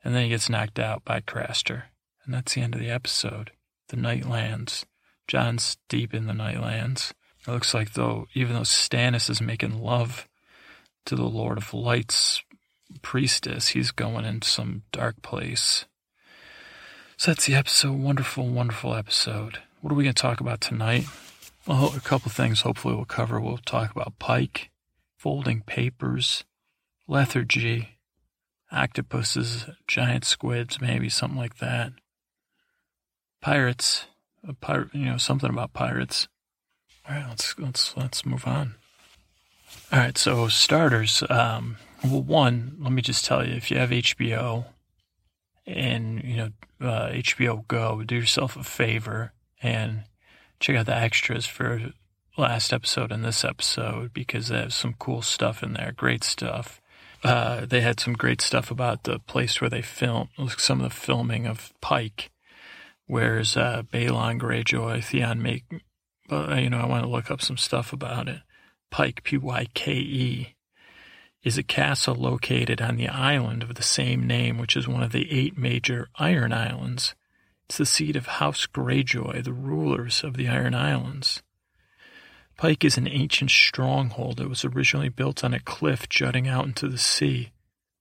And 0.04 0.14
then 0.14 0.24
he 0.24 0.28
gets 0.28 0.48
knocked 0.48 0.78
out 0.78 1.04
by 1.04 1.20
Craster. 1.20 1.84
And 2.24 2.34
that's 2.34 2.54
the 2.54 2.61
end 2.61 2.74
of 2.74 2.80
the 2.80 2.90
episode. 2.90 3.52
The 3.88 3.96
Nightlands. 3.96 4.84
Jon's 5.26 5.76
deep 5.88 6.14
in 6.14 6.26
the 6.26 6.32
Nightlands. 6.32 7.12
It 7.46 7.50
looks 7.50 7.74
like 7.74 7.92
though, 7.92 8.26
even 8.34 8.54
though 8.54 8.62
Stannis 8.62 9.30
is 9.30 9.40
making 9.40 9.82
love 9.82 10.28
to 11.06 11.16
the 11.16 11.24
Lord 11.24 11.58
of 11.58 11.74
Light's 11.74 12.42
priestess, 13.02 13.68
he's 13.68 13.90
going 13.90 14.24
in 14.24 14.42
some 14.42 14.82
dark 14.92 15.22
place. 15.22 15.84
So 17.16 17.30
that's 17.30 17.46
the 17.46 17.54
episode. 17.54 17.98
Wonderful, 17.98 18.46
wonderful 18.46 18.94
episode. 18.94 19.58
What 19.80 19.92
are 19.92 19.96
we 19.96 20.04
going 20.04 20.14
to 20.14 20.22
talk 20.22 20.40
about 20.40 20.61
tonight? 20.61 21.04
Well, 21.66 21.92
a 21.94 22.00
couple 22.00 22.30
things 22.30 22.62
hopefully 22.62 22.94
we'll 22.94 23.04
cover. 23.04 23.40
We'll 23.40 23.58
talk 23.58 23.90
about 23.90 24.18
Pyke, 24.18 24.70
folding 25.16 25.61
papers, 25.62 26.44
lethargy, 27.06 27.97
octopuses, 28.70 29.66
giant 29.87 30.24
squids, 30.24 30.81
maybe 30.81 31.09
something 31.09 31.38
like 31.38 31.59
that. 31.59 31.92
Pirates, 33.40 34.07
a 34.46 34.52
pirate, 34.52 34.94
you 34.94 35.07
know, 35.07 35.16
something 35.16 35.50
about 35.50 35.72
pirates. 35.72 36.28
All 37.09 37.14
right, 37.14 37.28
let's 37.28 37.59
let's 37.59 37.96
let's 37.96 38.26
move 38.26 38.46
on. 38.46 38.74
All 39.92 39.98
right, 39.98 40.18
so 40.18 40.48
starters. 40.48 41.22
Um, 41.28 41.76
well, 42.04 42.22
one, 42.22 42.76
let 42.78 42.92
me 42.92 43.02
just 43.02 43.24
tell 43.24 43.46
you, 43.46 43.54
if 43.54 43.70
you 43.70 43.78
have 43.78 43.90
HBO 43.90 44.66
and 45.66 46.22
you 46.22 46.37
know 46.37 46.50
uh, 46.81 47.09
HBO 47.11 47.66
Go, 47.68 48.02
do 48.02 48.16
yourself 48.16 48.57
a 48.57 48.64
favor 48.64 49.33
and 49.62 50.04
check 50.61 50.76
out 50.76 50.87
the 50.87 50.96
extras 50.96 51.46
for 51.46 51.92
last 52.37 52.72
episode 52.72 53.11
and 53.11 53.24
this 53.24 53.44
episode 53.44 54.12
because 54.12 54.48
they 54.48 54.59
have 54.59 54.72
some 54.72 54.94
cool 54.98 55.22
stuff 55.22 55.62
in 55.62 55.74
there, 55.74 55.92
great 55.96 56.24
stuff. 56.24 56.81
Uh, 57.24 57.66
they 57.66 57.81
had 57.81 57.98
some 57.98 58.12
great 58.12 58.40
stuff 58.40 58.70
about 58.70 59.04
the 59.04 59.18
place 59.18 59.61
where 59.61 59.70
they 59.70 59.83
filmed, 59.83 60.28
some 60.57 60.81
of 60.81 60.90
the 60.90 60.94
filming 60.94 61.46
of 61.46 61.72
Pyke, 61.81 62.31
where's 63.07 63.57
uh, 63.57 63.83
Balon 63.92 64.38
Greyjoy, 64.38 65.02
Theon 65.02 65.42
make, 65.42 65.64
uh, 66.31 66.54
you 66.54 66.70
know, 66.70 66.78
I 66.78 66.87
want 66.87 67.04
to 67.04 67.11
look 67.11 67.31
up 67.31 67.42
some 67.42 67.57
stuff 67.57 67.92
about 67.92 68.28
it. 68.28 68.40
Pyke, 68.90 69.22
P-Y-K-E, 69.24 70.54
is 71.42 71.59
a 71.59 71.62
castle 71.62 72.14
located 72.14 72.81
on 72.81 72.96
the 72.96 73.09
island 73.09 73.62
of 73.62 73.74
the 73.74 73.83
same 73.83 74.26
name, 74.26 74.59
which 74.59 74.76
is 74.76 74.88
one 74.88 75.02
of 75.02 75.12
the 75.12 75.31
eight 75.33 75.57
major 75.57 76.09
Iron 76.16 76.52
Islands 76.52 77.14
It's 77.68 77.78
the 77.78 77.87
seat 77.87 78.16
of 78.16 78.26
House 78.26 78.66
Greyjoy, 78.66 79.44
the 79.44 79.52
rulers 79.52 80.22
of 80.24 80.37
the 80.37 80.48
Iron 80.48 80.74
Islands. 80.74 81.42
Pyke 82.58 82.84
is 82.84 82.98
an 82.98 83.06
ancient 83.06 83.52
stronghold 83.52 84.38
that 84.38 84.48
was 84.48 84.64
originally 84.64 85.08
built 85.08 85.44
on 85.44 85.54
a 85.54 85.60
cliff 85.60 86.08
jutting 86.08 86.48
out 86.48 86.66
into 86.66 86.88
the 86.88 86.98
sea, 86.98 87.52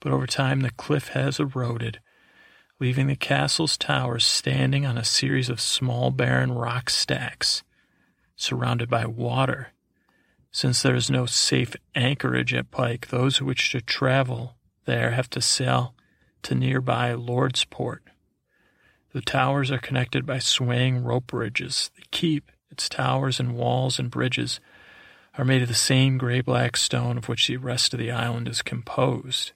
but 0.01 0.11
over 0.11 0.25
time 0.25 0.61
the 0.61 0.71
cliff 0.71 1.09
has 1.09 1.39
eroded, 1.39 1.99
leaving 2.79 3.05
the 3.05 3.15
castle's 3.15 3.77
towers 3.77 4.25
standing 4.25 4.83
on 4.83 4.97
a 4.97 5.03
series 5.03 5.47
of 5.47 5.61
small 5.61 6.09
barren 6.09 6.51
rock 6.51 6.89
stacks 6.89 7.61
surrounded 8.35 8.89
by 8.89 9.05
water. 9.05 9.73
Since 10.49 10.81
there 10.81 10.95
is 10.95 11.11
no 11.11 11.27
safe 11.27 11.75
anchorage 11.93 12.51
at 12.51 12.71
Pyke, 12.71 13.09
those 13.09 13.37
who 13.37 13.45
wish 13.45 13.71
to 13.73 13.81
travel 13.81 14.55
there 14.85 15.11
have 15.11 15.29
to 15.31 15.41
sail 15.41 15.93
to 16.41 16.55
nearby 16.55 17.13
Lordsport. 17.13 17.99
The 19.13 19.21
towers 19.21 19.69
are 19.69 19.77
connected 19.77 20.25
by 20.25 20.39
swaying 20.39 21.03
rope 21.03 21.27
bridges. 21.27 21.91
The 21.95 22.03
keep 22.09 22.51
its 22.69 22.89
towers 22.89 23.39
and 23.39 23.56
walls 23.56 23.99
and 23.99 24.12
bridges 24.12 24.60
are 25.38 25.45
made 25.45 25.62
of 25.62 25.67
the 25.67 25.73
same 25.73 26.17
gray 26.17 26.41
black 26.41 26.75
stone 26.75 27.17
of 27.17 27.30
which 27.30 27.47
the 27.47 27.58
rest 27.58 27.93
of 27.93 27.99
the 27.99 28.12
island 28.12 28.47
is 28.47 28.62
composed. 28.62 29.51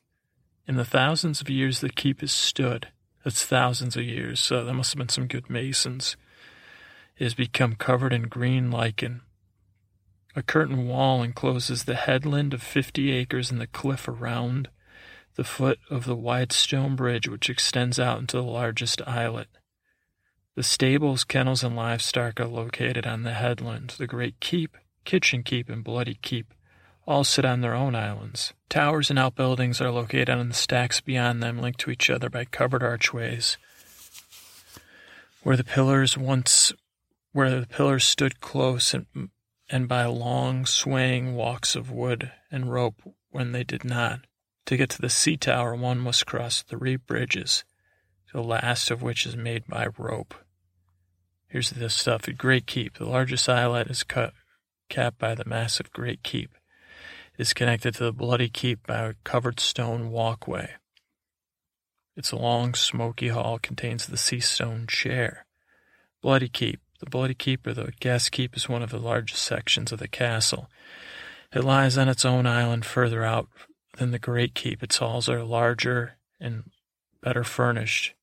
In 0.67 0.75
the 0.75 0.85
thousands 0.85 1.41
of 1.41 1.49
years 1.49 1.79
the 1.79 1.89
keep 1.89 2.21
has 2.21 2.31
stood, 2.31 2.89
that's 3.23 3.45
thousands 3.45 3.95
of 3.95 4.03
years, 4.03 4.39
so 4.39 4.63
there 4.63 4.73
must 4.73 4.93
have 4.93 4.99
been 4.99 5.09
some 5.09 5.27
good 5.27 5.49
masons, 5.49 6.15
it 7.17 7.23
has 7.23 7.33
become 7.33 7.75
covered 7.75 8.13
in 8.13 8.23
green 8.23 8.71
lichen. 8.71 9.21
A 10.35 10.41
curtain 10.41 10.87
wall 10.87 11.23
encloses 11.23 11.83
the 11.83 11.95
headland 11.95 12.53
of 12.53 12.63
fifty 12.63 13.11
acres 13.11 13.51
and 13.51 13.59
the 13.59 13.67
cliff 13.67 14.07
around 14.07 14.69
the 15.35 15.43
foot 15.43 15.79
of 15.89 16.05
the 16.05 16.15
wide 16.15 16.51
stone 16.51 16.95
bridge 16.95 17.27
which 17.27 17.49
extends 17.49 17.99
out 17.99 18.19
into 18.19 18.37
the 18.37 18.43
largest 18.43 19.01
islet. 19.07 19.47
The 20.55 20.63
stables, 20.63 21.23
kennels, 21.23 21.63
and 21.63 21.75
livestock 21.75 22.39
are 22.41 22.47
located 22.47 23.07
on 23.07 23.23
the 23.23 23.33
headland. 23.33 23.95
The 23.97 24.07
Great 24.07 24.39
Keep, 24.41 24.77
Kitchen 25.05 25.43
Keep, 25.43 25.69
and 25.69 25.83
Bloody 25.83 26.15
Keep 26.15 26.53
all 27.07 27.23
sit 27.23 27.45
on 27.45 27.61
their 27.61 27.73
own 27.73 27.95
islands. 27.95 28.53
Towers 28.69 29.09
and 29.09 29.17
outbuildings 29.17 29.81
are 29.81 29.91
located 29.91 30.29
on 30.29 30.49
the 30.49 30.53
stacks 30.53 31.01
beyond 31.01 31.41
them, 31.41 31.59
linked 31.59 31.79
to 31.81 31.91
each 31.91 32.09
other 32.09 32.29
by 32.29 32.45
covered 32.45 32.83
archways. 32.83 33.57
Where 35.43 35.57
the 35.57 35.63
pillars 35.63 36.17
once, 36.17 36.73
where 37.31 37.61
the 37.61 37.67
pillars 37.67 38.03
stood 38.03 38.41
close 38.41 38.93
and, 38.93 39.29
and 39.69 39.87
by 39.87 40.05
long 40.05 40.65
swaying 40.65 41.33
walks 41.35 41.75
of 41.75 41.89
wood 41.89 42.31
and 42.51 42.71
rope 42.71 43.01
when 43.29 43.51
they 43.51 43.63
did 43.63 43.83
not. 43.83 44.21
To 44.67 44.77
get 44.77 44.89
to 44.91 45.01
the 45.01 45.09
sea 45.09 45.37
tower, 45.37 45.75
one 45.75 45.97
must 45.97 46.27
cross 46.27 46.61
three 46.61 46.97
bridges 46.97 47.63
the 48.33 48.41
last 48.41 48.91
of 48.91 49.01
which 49.01 49.25
is 49.25 49.35
made 49.35 49.67
by 49.67 49.87
rope. 49.97 50.33
Here's 51.47 51.71
the 51.71 51.89
stuff 51.89 52.27
at 52.27 52.37
Great 52.37 52.65
Keep. 52.65 52.97
The 52.97 53.05
largest 53.05 53.49
islet 53.49 53.89
is 53.89 54.03
cut, 54.03 54.33
capped 54.89 55.19
by 55.19 55.35
the 55.35 55.45
massive 55.45 55.91
Great 55.91 56.23
Keep. 56.23 56.51
It 57.37 57.41
is 57.41 57.53
connected 57.53 57.95
to 57.95 58.05
the 58.05 58.13
Bloody 58.13 58.47
Keep 58.47 58.87
by 58.87 58.99
a 58.99 59.13
covered 59.25 59.59
stone 59.59 60.11
walkway. 60.11 60.75
Its 62.15 62.31
long, 62.31 62.73
smoky 62.73 63.29
hall 63.29 63.59
contains 63.59 64.05
the 64.05 64.17
sea 64.17 64.39
stone 64.39 64.85
chair. 64.87 65.45
Bloody 66.21 66.49
Keep. 66.49 66.79
The 66.99 67.09
Bloody 67.09 67.33
Keep, 67.33 67.65
or 67.67 67.73
the 67.73 67.91
Gas 67.99 68.29
Keep, 68.29 68.55
is 68.55 68.69
one 68.69 68.83
of 68.83 68.91
the 68.91 68.99
largest 68.99 69.43
sections 69.43 69.91
of 69.91 69.99
the 69.99 70.07
castle. 70.07 70.69
It 71.53 71.63
lies 71.63 71.97
on 71.97 72.07
its 72.07 72.23
own 72.23 72.45
island 72.45 72.85
further 72.85 73.23
out 73.23 73.49
than 73.97 74.11
the 74.11 74.19
Great 74.19 74.53
Keep. 74.53 74.83
Its 74.83 74.97
halls 74.97 75.27
are 75.27 75.43
larger 75.43 76.17
and 76.39 76.69
better 77.21 77.43
furnished. 77.43 78.13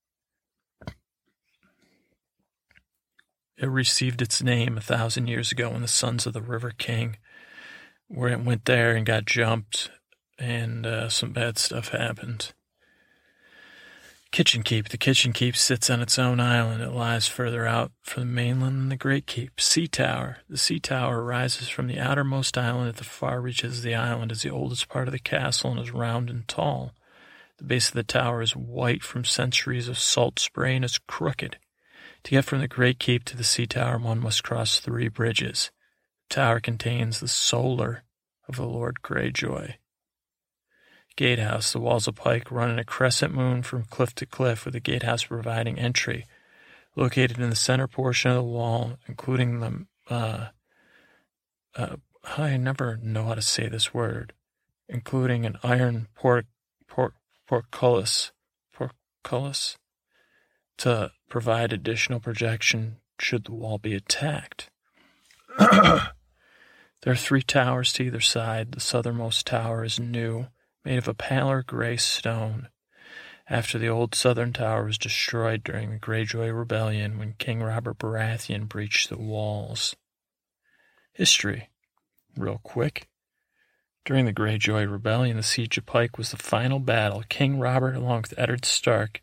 It 3.60 3.66
received 3.66 4.22
its 4.22 4.42
name 4.42 4.78
a 4.78 4.80
thousand 4.80 5.26
years 5.26 5.52
ago 5.52 5.70
when 5.70 5.82
the 5.82 5.88
sons 5.88 6.26
of 6.26 6.32
the 6.32 6.42
River 6.42 6.72
King 6.76 7.16
where 8.08 8.30
it 8.30 8.44
went 8.44 8.64
there 8.64 8.96
and 8.96 9.06
got 9.06 9.26
jumped, 9.26 9.90
and 10.38 10.86
uh, 10.86 11.08
some 11.08 11.32
bad 11.32 11.58
stuff 11.58 11.88
happened. 11.88 12.52
Kitchen 14.30 14.62
Keep. 14.62 14.88
The 14.88 14.98
Kitchen 14.98 15.32
Keep 15.32 15.56
sits 15.56 15.88
on 15.88 16.00
its 16.00 16.18
own 16.18 16.38
island. 16.38 16.82
It 16.82 16.90
lies 16.90 17.26
further 17.26 17.66
out 17.66 17.92
from 18.02 18.22
the 18.22 18.26
mainland 18.26 18.78
than 18.78 18.88
the 18.90 18.96
Great 18.96 19.26
Keep. 19.26 19.58
Sea 19.60 19.86
Tower. 19.86 20.38
The 20.48 20.58
Sea 20.58 20.78
Tower 20.78 21.22
rises 21.22 21.68
from 21.68 21.86
the 21.86 21.98
outermost 21.98 22.58
island 22.58 22.88
at 22.88 22.96
the 22.96 23.04
far 23.04 23.40
reaches 23.40 23.78
of 23.78 23.84
the 23.84 23.94
island, 23.94 24.32
is 24.32 24.42
the 24.42 24.50
oldest 24.50 24.88
part 24.88 25.08
of 25.08 25.12
the 25.12 25.18
castle, 25.18 25.70
and 25.70 25.80
is 25.80 25.92
round 25.92 26.28
and 26.28 26.46
tall. 26.46 26.92
The 27.56 27.64
base 27.64 27.88
of 27.88 27.94
the 27.94 28.02
tower 28.02 28.42
is 28.42 28.54
white 28.54 29.02
from 29.02 29.24
centuries 29.24 29.88
of 29.88 29.98
salt 29.98 30.38
spray 30.38 30.76
and 30.76 30.84
is 30.84 30.98
crooked. 30.98 31.58
To 32.24 32.30
get 32.30 32.44
from 32.44 32.60
the 32.60 32.68
Great 32.68 32.98
Keep 32.98 33.24
to 33.24 33.36
the 33.36 33.44
Sea 33.44 33.66
Tower, 33.66 33.98
one 33.98 34.18
must 34.18 34.44
cross 34.44 34.80
three 34.80 35.08
bridges. 35.08 35.70
The 36.28 36.34
tower 36.34 36.60
contains 36.60 37.20
the 37.20 37.28
solar 37.28 38.04
of 38.48 38.56
the 38.56 38.66
Lord 38.66 38.98
Greyjoy. 39.02 39.74
Gatehouse. 41.16 41.72
The 41.72 41.80
walls 41.80 42.06
of 42.06 42.14
Pyke 42.14 42.50
run 42.50 42.70
in 42.70 42.78
a 42.78 42.84
crescent 42.84 43.34
moon 43.34 43.64
from 43.64 43.84
cliff 43.84 44.14
to 44.14 44.26
cliff, 44.26 44.64
with 44.64 44.74
the 44.74 44.80
gatehouse 44.80 45.24
providing 45.24 45.78
entry. 45.78 46.26
Located 46.94 47.38
in 47.38 47.50
the 47.50 47.56
center 47.56 47.88
portion 47.88 48.30
of 48.30 48.36
the 48.36 48.42
wall, 48.44 48.98
including 49.08 49.60
the, 49.60 49.86
uh, 50.08 50.46
uh, 51.74 51.96
I 52.36 52.56
never 52.56 52.98
know 53.02 53.24
how 53.24 53.34
to 53.34 53.42
say 53.42 53.68
this 53.68 53.92
word, 53.92 54.32
including 54.88 55.44
an 55.44 55.58
iron 55.62 56.08
port, 56.14 56.46
port, 56.86 57.14
portcullis, 57.48 58.30
portcullis, 58.72 59.76
to 60.78 61.10
provide 61.28 61.72
additional 61.72 62.20
projection 62.20 62.96
should 63.20 63.44
the 63.44 63.52
wall 63.52 63.78
be 63.78 63.94
attacked. 63.94 64.70
there 65.58 66.12
are 67.06 67.16
three 67.16 67.42
towers 67.42 67.92
to 67.94 68.04
either 68.04 68.20
side. 68.20 68.72
The 68.72 68.80
southernmost 68.80 69.46
tower 69.46 69.84
is 69.84 69.98
new, 69.98 70.46
made 70.84 70.98
of 70.98 71.08
a 71.08 71.14
paler 71.14 71.62
gray 71.62 71.96
stone. 71.96 72.68
After 73.50 73.78
the 73.78 73.88
old 73.88 74.14
southern 74.14 74.52
tower 74.52 74.84
was 74.84 74.98
destroyed 74.98 75.64
during 75.64 75.90
the 75.90 75.98
Greyjoy 75.98 76.56
Rebellion 76.56 77.18
when 77.18 77.34
King 77.38 77.62
Robert 77.62 77.98
Baratheon 77.98 78.68
breached 78.68 79.08
the 79.08 79.16
walls. 79.16 79.96
History. 81.12 81.70
Real 82.36 82.60
quick. 82.62 83.08
During 84.04 84.26
the 84.26 84.34
Greyjoy 84.34 84.90
Rebellion, 84.90 85.36
the 85.36 85.42
Siege 85.42 85.78
of 85.78 85.86
Pyke 85.86 86.18
was 86.18 86.30
the 86.30 86.36
final 86.36 86.78
battle. 86.78 87.24
King 87.28 87.58
Robert, 87.58 87.96
along 87.96 88.22
with 88.22 88.38
Eddard 88.38 88.64
Stark, 88.64 89.22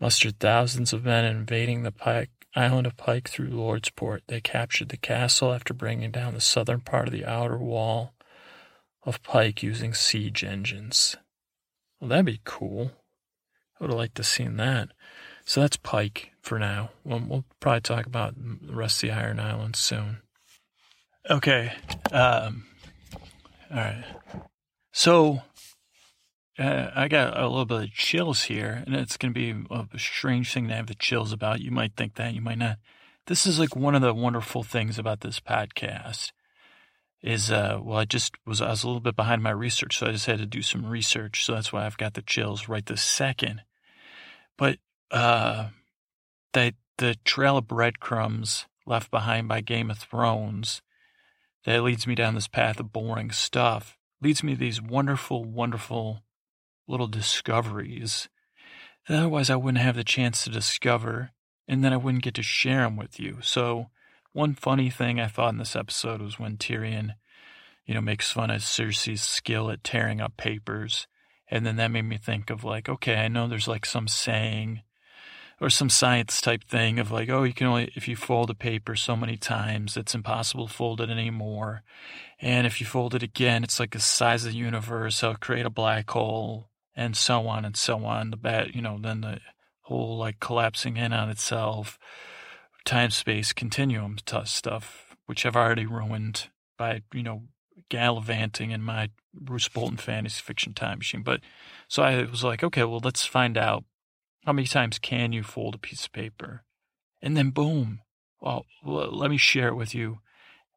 mustered 0.00 0.38
thousands 0.38 0.92
of 0.92 1.04
men 1.04 1.24
invading 1.24 1.82
the 1.82 1.92
Pyke, 1.92 2.30
island 2.56 2.86
of 2.86 2.96
Pyke 2.96 3.28
through 3.28 3.50
Lordsport. 3.50 4.20
They 4.26 4.40
captured 4.40 4.88
the 4.88 4.96
castle 4.96 5.52
after 5.52 5.74
bringing 5.74 6.10
down 6.10 6.34
the 6.34 6.40
southern 6.40 6.80
part 6.80 7.06
of 7.06 7.12
the 7.12 7.26
outer 7.26 7.58
wall 7.58 8.14
of 9.04 9.22
Pyke 9.22 9.62
using 9.62 9.94
siege 9.94 10.42
engines. 10.42 11.16
Well, 12.00 12.08
that'd 12.08 12.24
be 12.24 12.40
cool. 12.44 12.92
I 13.78 13.84
would 13.84 13.90
have 13.90 13.98
liked 13.98 14.14
to 14.16 14.20
have 14.20 14.26
seen 14.26 14.56
that. 14.56 14.88
So 15.44 15.60
that's 15.60 15.76
Pyke 15.76 16.32
for 16.40 16.58
now. 16.58 16.90
We'll, 17.04 17.20
we'll 17.20 17.44
probably 17.60 17.80
talk 17.80 18.06
about 18.06 18.34
the 18.36 18.72
rest 18.72 19.02
of 19.02 19.10
the 19.10 19.16
Iron 19.16 19.40
Islands 19.40 19.78
soon. 19.78 20.18
Okay. 21.28 21.72
Um, 22.12 22.64
all 23.70 23.76
right. 23.76 24.04
So 24.92 25.42
uh, 26.60 26.90
I 26.94 27.08
got 27.08 27.38
a 27.38 27.48
little 27.48 27.64
bit 27.64 27.84
of 27.84 27.92
chills 27.92 28.44
here, 28.44 28.82
and 28.86 28.94
it's 28.94 29.16
going 29.16 29.32
to 29.32 29.54
be 29.54 29.66
a 29.70 29.98
strange 29.98 30.52
thing 30.52 30.68
to 30.68 30.74
have 30.74 30.86
the 30.88 30.94
chills 30.94 31.32
about. 31.32 31.60
You 31.60 31.70
might 31.70 31.96
think 31.96 32.16
that, 32.16 32.34
you 32.34 32.42
might 32.42 32.58
not. 32.58 32.76
This 33.26 33.46
is 33.46 33.58
like 33.58 33.74
one 33.74 33.94
of 33.94 34.02
the 34.02 34.12
wonderful 34.12 34.62
things 34.62 34.98
about 34.98 35.20
this 35.20 35.40
podcast 35.40 36.32
is 37.22 37.50
uh 37.50 37.78
well 37.82 37.98
I 37.98 38.06
just 38.06 38.34
was 38.46 38.62
I 38.62 38.70
was 38.70 38.82
a 38.82 38.86
little 38.86 39.00
bit 39.00 39.14
behind 39.14 39.42
my 39.42 39.50
research, 39.50 39.98
so 39.98 40.06
I 40.06 40.12
just 40.12 40.26
had 40.26 40.38
to 40.38 40.46
do 40.46 40.62
some 40.62 40.86
research. 40.86 41.44
So 41.44 41.54
that's 41.54 41.72
why 41.72 41.84
I've 41.84 41.98
got 41.98 42.14
the 42.14 42.22
chills 42.22 42.68
right 42.68 42.84
this 42.84 43.02
second. 43.02 43.62
But 44.56 44.78
uh 45.10 45.68
the 46.54 46.74
the 46.96 47.16
trail 47.24 47.58
of 47.58 47.68
breadcrumbs 47.68 48.66
left 48.86 49.10
behind 49.10 49.48
by 49.48 49.60
Game 49.60 49.90
of 49.90 49.98
Thrones 49.98 50.82
that 51.64 51.82
leads 51.82 52.06
me 52.06 52.14
down 52.14 52.34
this 52.34 52.48
path 52.48 52.80
of 52.80 52.92
boring 52.92 53.30
stuff 53.30 53.98
leads 54.22 54.42
me 54.42 54.54
to 54.54 54.58
these 54.58 54.82
wonderful, 54.82 55.44
wonderful 55.44 56.22
little 56.90 57.06
discoveries 57.06 58.28
otherwise 59.08 59.50
I 59.50 59.56
wouldn't 59.56 59.82
have 59.82 59.96
the 59.96 60.04
chance 60.04 60.44
to 60.44 60.50
discover, 60.50 61.30
and 61.66 61.82
then 61.82 61.92
I 61.92 61.96
wouldn't 61.96 62.24
get 62.24 62.34
to 62.34 62.42
share 62.42 62.82
them 62.82 62.96
with 62.96 63.18
you. 63.18 63.38
So, 63.42 63.90
one 64.32 64.54
funny 64.54 64.90
thing 64.90 65.18
I 65.18 65.26
thought 65.26 65.52
in 65.52 65.58
this 65.58 65.76
episode 65.76 66.20
was 66.20 66.38
when 66.38 66.56
Tyrion, 66.56 67.14
you 67.84 67.94
know, 67.94 68.00
makes 68.00 68.30
fun 68.30 68.50
of 68.50 68.60
Cersei's 68.60 69.22
skill 69.22 69.70
at 69.70 69.82
tearing 69.82 70.20
up 70.20 70.36
papers. 70.36 71.08
And 71.50 71.66
then 71.66 71.76
that 71.76 71.90
made 71.90 72.02
me 72.02 72.16
think 72.16 72.48
of 72.48 72.62
like, 72.62 72.88
okay, 72.88 73.16
I 73.16 73.26
know 73.26 73.48
there's 73.48 73.66
like 73.66 73.84
some 73.84 74.06
saying 74.06 74.82
or 75.60 75.68
some 75.68 75.90
science 75.90 76.40
type 76.40 76.62
thing 76.62 77.00
of 77.00 77.10
like, 77.10 77.28
oh, 77.28 77.42
you 77.42 77.52
can 77.52 77.66
only, 77.66 77.90
if 77.96 78.06
you 78.06 78.14
fold 78.14 78.50
a 78.50 78.54
paper 78.54 78.94
so 78.94 79.16
many 79.16 79.36
times, 79.36 79.96
it's 79.96 80.14
impossible 80.14 80.68
to 80.68 80.72
fold 80.72 81.00
it 81.00 81.10
anymore. 81.10 81.82
And 82.40 82.68
if 82.68 82.80
you 82.80 82.86
fold 82.86 83.16
it 83.16 83.24
again, 83.24 83.64
it's 83.64 83.80
like 83.80 83.90
the 83.90 84.00
size 84.00 84.44
of 84.44 84.52
the 84.52 84.58
universe. 84.58 85.24
It'll 85.24 85.34
create 85.34 85.66
a 85.66 85.70
black 85.70 86.08
hole 86.08 86.69
and 86.94 87.16
so 87.16 87.46
on 87.46 87.64
and 87.64 87.76
so 87.76 88.04
on. 88.04 88.30
The 88.30 88.36
bat, 88.36 88.74
you 88.74 88.82
know, 88.82 88.98
then 89.00 89.20
the 89.20 89.40
whole 89.82 90.16
like 90.16 90.40
collapsing 90.40 90.96
in 90.96 91.12
on 91.12 91.30
itself, 91.30 91.98
time 92.84 93.10
space 93.10 93.52
continuum 93.52 94.16
stuff, 94.44 95.16
which 95.26 95.44
I've 95.44 95.56
already 95.56 95.86
ruined 95.86 96.48
by, 96.78 97.02
you 97.12 97.22
know, 97.22 97.42
gallivanting 97.88 98.70
in 98.70 98.82
my 98.82 99.10
Roose 99.34 99.68
Bolton 99.68 99.96
fantasy 99.96 100.40
fiction 100.42 100.74
time 100.74 100.98
machine. 100.98 101.22
But 101.22 101.40
so 101.88 102.02
I 102.02 102.24
was 102.24 102.44
like, 102.44 102.62
okay, 102.64 102.84
well, 102.84 103.00
let's 103.02 103.26
find 103.26 103.56
out 103.56 103.84
how 104.44 104.52
many 104.52 104.66
times 104.66 104.98
can 104.98 105.32
you 105.32 105.42
fold 105.42 105.74
a 105.74 105.78
piece 105.78 106.06
of 106.06 106.12
paper? 106.12 106.64
And 107.20 107.36
then 107.36 107.50
boom. 107.50 108.00
Well, 108.40 108.64
let 108.82 109.30
me 109.30 109.36
share 109.36 109.68
it 109.68 109.76
with 109.76 109.94
you 109.94 110.20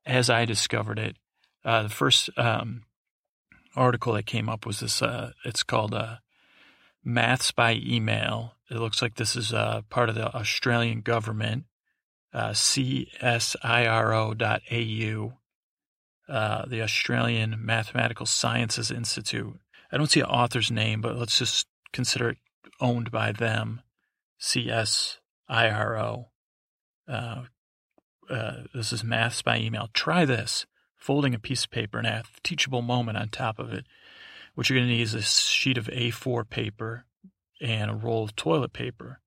as 0.06 0.30
I 0.30 0.44
discovered 0.44 1.00
it. 1.00 1.16
Uh, 1.64 1.84
the 1.84 1.90
first 1.90 2.30
um, 2.38 2.84
article 3.76 4.14
that 4.14 4.26
came 4.26 4.50
up 4.50 4.66
was 4.66 4.80
this. 4.80 5.02
Uh, 5.02 5.32
it's 5.46 5.64
called 5.64 5.94
uh, 5.94 6.18
"Maths 7.04 7.52
by 7.52 7.74
Email." 7.76 8.56
It 8.70 8.78
looks 8.78 9.02
like 9.02 9.16
this 9.16 9.36
is 9.36 9.54
uh, 9.54 9.82
part 9.90 10.10
of 10.10 10.16
the 10.16 10.34
Australian 10.36 11.02
government, 11.02 11.66
uh, 12.34 12.52
CSIRO.au, 12.52 13.14
uh, 16.30 16.66
the 16.66 16.82
Australian 16.82 17.56
Mathematical 17.60 18.26
Sciences 18.26 18.90
Institute. 18.90 19.60
I 19.92 19.98
don't 19.98 20.10
see 20.10 20.22
an 20.22 20.26
author's 20.26 20.72
name, 20.72 21.02
but 21.02 21.18
let's 21.18 21.38
just 21.38 21.68
consider 21.92 22.30
it 22.30 22.38
owned 22.80 23.12
by 23.12 23.32
them. 23.32 23.82
CSIRO. 24.42 26.26
Uh, 27.08 27.44
uh, 28.30 28.54
this 28.74 28.94
is 28.94 29.04
maths 29.04 29.42
by 29.42 29.60
email. 29.60 29.90
Try 29.94 30.26
this 30.26 30.66
folding 31.04 31.36
a 31.36 31.40
piece 31.40 31.66
of 31.66 31.70
paper 31.70 31.98
and 31.98 32.08
a 32.08 32.24
teachable 32.44 32.82
moment 32.82 33.18
on 33.18 33.28
top 33.28 33.60
of 33.60 33.74
it. 33.74 33.86
What 34.56 34.70
you're 34.70 34.80
going 34.80 34.88
to 34.88 34.96
need 34.96 35.02
is 35.02 35.14
a 35.14 35.22
sheet 35.22 35.78
of 35.78 35.88
A4 35.88 36.50
paper 36.50 37.04
and 37.60 37.92
a 37.92 37.94
roll 37.94 38.24
of 38.24 38.38
toilet 38.38 38.72
paper. 38.72 39.20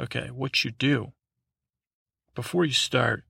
Okay, 0.00 0.28
what 0.28 0.64
you 0.64 0.70
do 0.70 1.12
before 2.34 2.64
you 2.64 2.72
start, 2.72 3.24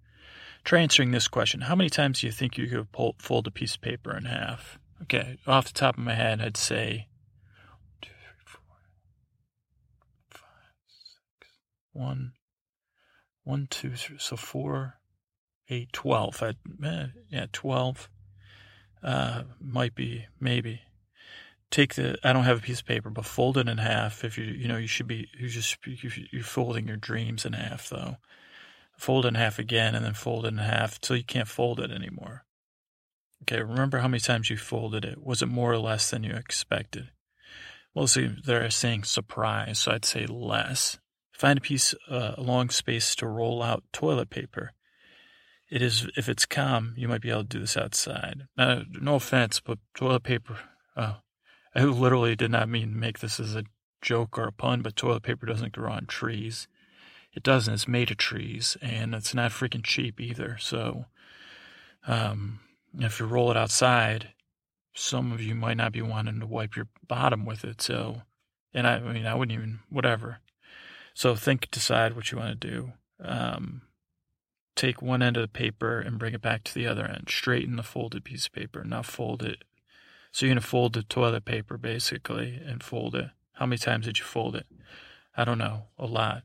try 0.62 0.80
answering 0.80 1.10
this 1.10 1.26
question. 1.26 1.62
How 1.62 1.74
many 1.74 1.90
times 1.90 2.20
do 2.20 2.28
you 2.28 2.32
think 2.32 2.56
you 2.56 2.68
could 2.68 2.92
pull, 2.92 3.16
fold 3.18 3.48
a 3.48 3.50
piece 3.50 3.74
of 3.74 3.80
paper 3.80 4.16
in 4.16 4.26
half? 4.26 4.78
Okay, 5.02 5.38
off 5.44 5.66
the 5.66 5.72
top 5.72 5.98
of 5.98 6.04
my 6.04 6.14
head, 6.14 6.40
I'd 6.40 6.56
say 6.56 7.08
two, 8.00 8.10
three, 8.10 8.44
four, 8.44 8.60
five, 10.30 10.44
six, 10.86 11.50
one, 11.92 12.34
one, 13.42 13.66
two, 13.68 13.96
three, 13.96 14.18
so 14.20 14.36
four, 14.36 14.97
a 15.70 15.86
12. 15.92 16.42
I, 16.42 16.54
eh, 16.86 17.06
yeah, 17.30 17.46
12. 17.52 18.08
Uh, 19.02 19.42
might 19.60 19.94
be, 19.94 20.26
maybe. 20.40 20.82
Take 21.70 21.94
the, 21.94 22.18
I 22.24 22.32
don't 22.32 22.44
have 22.44 22.58
a 22.58 22.62
piece 22.62 22.80
of 22.80 22.86
paper, 22.86 23.10
but 23.10 23.26
fold 23.26 23.58
it 23.58 23.68
in 23.68 23.78
half. 23.78 24.24
If 24.24 24.38
you, 24.38 24.44
you 24.44 24.68
know, 24.68 24.78
you 24.78 24.86
should 24.86 25.06
be, 25.06 25.28
you 25.38 25.48
just, 25.48 25.76
you're 25.84 26.42
folding 26.42 26.88
your 26.88 26.96
dreams 26.96 27.44
in 27.44 27.52
half 27.52 27.88
though. 27.90 28.16
Fold 28.96 29.26
it 29.26 29.28
in 29.28 29.34
half 29.34 29.58
again 29.58 29.94
and 29.94 30.04
then 30.04 30.14
fold 30.14 30.46
it 30.46 30.48
in 30.48 30.58
half 30.58 30.96
until 30.96 31.16
you 31.16 31.24
can't 31.24 31.46
fold 31.46 31.78
it 31.78 31.90
anymore. 31.90 32.44
Okay, 33.42 33.62
remember 33.62 33.98
how 33.98 34.08
many 34.08 34.20
times 34.20 34.50
you 34.50 34.56
folded 34.56 35.04
it. 35.04 35.22
Was 35.22 35.42
it 35.42 35.46
more 35.46 35.72
or 35.72 35.78
less 35.78 36.10
than 36.10 36.24
you 36.24 36.32
expected? 36.32 37.10
Well, 37.94 38.06
see, 38.06 38.34
they're 38.44 38.70
saying 38.70 39.04
surprise, 39.04 39.78
so 39.80 39.92
I'd 39.92 40.04
say 40.04 40.26
less. 40.26 40.98
Find 41.32 41.58
a 41.58 41.62
piece, 41.62 41.94
uh, 42.10 42.34
a 42.36 42.42
long 42.42 42.70
space 42.70 43.14
to 43.16 43.26
roll 43.26 43.62
out 43.62 43.84
toilet 43.92 44.30
paper 44.30 44.72
it 45.70 45.82
is 45.82 46.06
if 46.16 46.28
it's 46.28 46.46
calm, 46.46 46.94
you 46.96 47.08
might 47.08 47.20
be 47.20 47.30
able 47.30 47.42
to 47.42 47.48
do 47.48 47.60
this 47.60 47.76
outside. 47.76 48.46
Uh, 48.56 48.82
no 49.00 49.16
offense, 49.16 49.60
but 49.60 49.78
toilet 49.94 50.22
paper. 50.22 50.58
Uh, 50.96 51.14
I 51.74 51.84
literally 51.84 52.34
did 52.34 52.50
not 52.50 52.68
mean 52.68 52.92
to 52.92 52.98
make 52.98 53.18
this 53.18 53.38
as 53.38 53.54
a 53.54 53.64
joke 54.00 54.38
or 54.38 54.44
a 54.44 54.52
pun, 54.52 54.82
but 54.82 54.96
toilet 54.96 55.22
paper 55.22 55.46
doesn't 55.46 55.72
grow 55.72 55.92
on 55.92 56.06
trees. 56.06 56.68
It 57.32 57.42
doesn't. 57.42 57.74
It's 57.74 57.88
made 57.88 58.10
of 58.10 58.16
trees, 58.16 58.76
and 58.80 59.14
it's 59.14 59.34
not 59.34 59.50
freaking 59.50 59.84
cheap 59.84 60.20
either. 60.20 60.56
So, 60.58 61.04
um, 62.06 62.60
if 62.98 63.20
you 63.20 63.26
roll 63.26 63.50
it 63.50 63.56
outside, 63.56 64.32
some 64.94 65.32
of 65.32 65.40
you 65.40 65.54
might 65.54 65.76
not 65.76 65.92
be 65.92 66.02
wanting 66.02 66.40
to 66.40 66.46
wipe 66.46 66.74
your 66.74 66.88
bottom 67.06 67.44
with 67.44 67.64
it. 67.64 67.82
So, 67.82 68.22
and 68.72 68.86
I, 68.86 68.96
I 68.96 69.12
mean, 69.12 69.26
I 69.26 69.34
wouldn't 69.34 69.56
even 69.56 69.80
whatever. 69.90 70.38
So 71.14 71.34
think, 71.34 71.70
decide 71.70 72.16
what 72.16 72.32
you 72.32 72.38
want 72.38 72.60
to 72.60 72.68
do. 72.68 72.92
Um, 73.20 73.82
take 74.78 75.02
one 75.02 75.22
end 75.22 75.36
of 75.36 75.42
the 75.42 75.48
paper 75.48 75.98
and 75.98 76.18
bring 76.18 76.34
it 76.34 76.42
back 76.42 76.64
to 76.64 76.74
the 76.74 76.86
other 76.86 77.04
end. 77.04 77.28
Straighten 77.28 77.76
the 77.76 77.82
folded 77.82 78.24
piece 78.24 78.46
of 78.46 78.52
paper, 78.52 78.84
not 78.84 79.06
fold 79.06 79.42
it. 79.42 79.64
So 80.32 80.46
you're 80.46 80.54
going 80.54 80.62
to 80.62 80.66
fold 80.66 80.92
the 80.92 81.02
toilet 81.02 81.44
paper 81.44 81.76
basically 81.76 82.60
and 82.64 82.82
fold 82.82 83.14
it. 83.14 83.30
How 83.54 83.66
many 83.66 83.78
times 83.78 84.06
did 84.06 84.18
you 84.18 84.24
fold 84.24 84.54
it? 84.54 84.66
I 85.36 85.44
don't 85.44 85.58
know. 85.58 85.84
A 85.98 86.06
lot. 86.06 86.44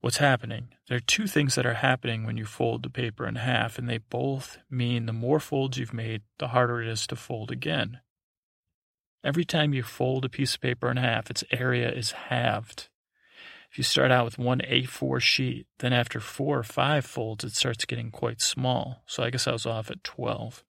What's 0.00 0.16
happening? 0.16 0.68
There 0.88 0.96
are 0.96 1.00
two 1.00 1.26
things 1.26 1.54
that 1.54 1.66
are 1.66 1.74
happening 1.74 2.24
when 2.24 2.36
you 2.36 2.44
fold 2.44 2.82
the 2.82 2.90
paper 2.90 3.26
in 3.26 3.36
half, 3.36 3.78
and 3.78 3.88
they 3.88 3.98
both 3.98 4.58
mean 4.68 5.06
the 5.06 5.12
more 5.12 5.38
folds 5.38 5.78
you've 5.78 5.94
made, 5.94 6.22
the 6.38 6.48
harder 6.48 6.82
it 6.82 6.88
is 6.88 7.06
to 7.06 7.16
fold 7.16 7.52
again. 7.52 8.00
Every 9.24 9.44
time 9.44 9.72
you 9.72 9.84
fold 9.84 10.24
a 10.24 10.28
piece 10.28 10.56
of 10.56 10.60
paper 10.60 10.90
in 10.90 10.96
half, 10.96 11.30
its 11.30 11.44
area 11.52 11.88
is 11.90 12.12
halved. 12.12 12.88
If 13.72 13.78
you 13.78 13.84
start 13.84 14.10
out 14.10 14.26
with 14.26 14.38
one 14.38 14.60
A4 14.60 15.18
sheet, 15.22 15.66
then 15.78 15.94
after 15.94 16.20
four 16.20 16.58
or 16.58 16.62
five 16.62 17.06
folds, 17.06 17.42
it 17.42 17.54
starts 17.54 17.86
getting 17.86 18.10
quite 18.10 18.42
small. 18.42 19.02
So 19.06 19.22
I 19.22 19.30
guess 19.30 19.46
I 19.46 19.52
was 19.52 19.64
off 19.64 19.90
at 19.90 20.04
12. 20.04 20.62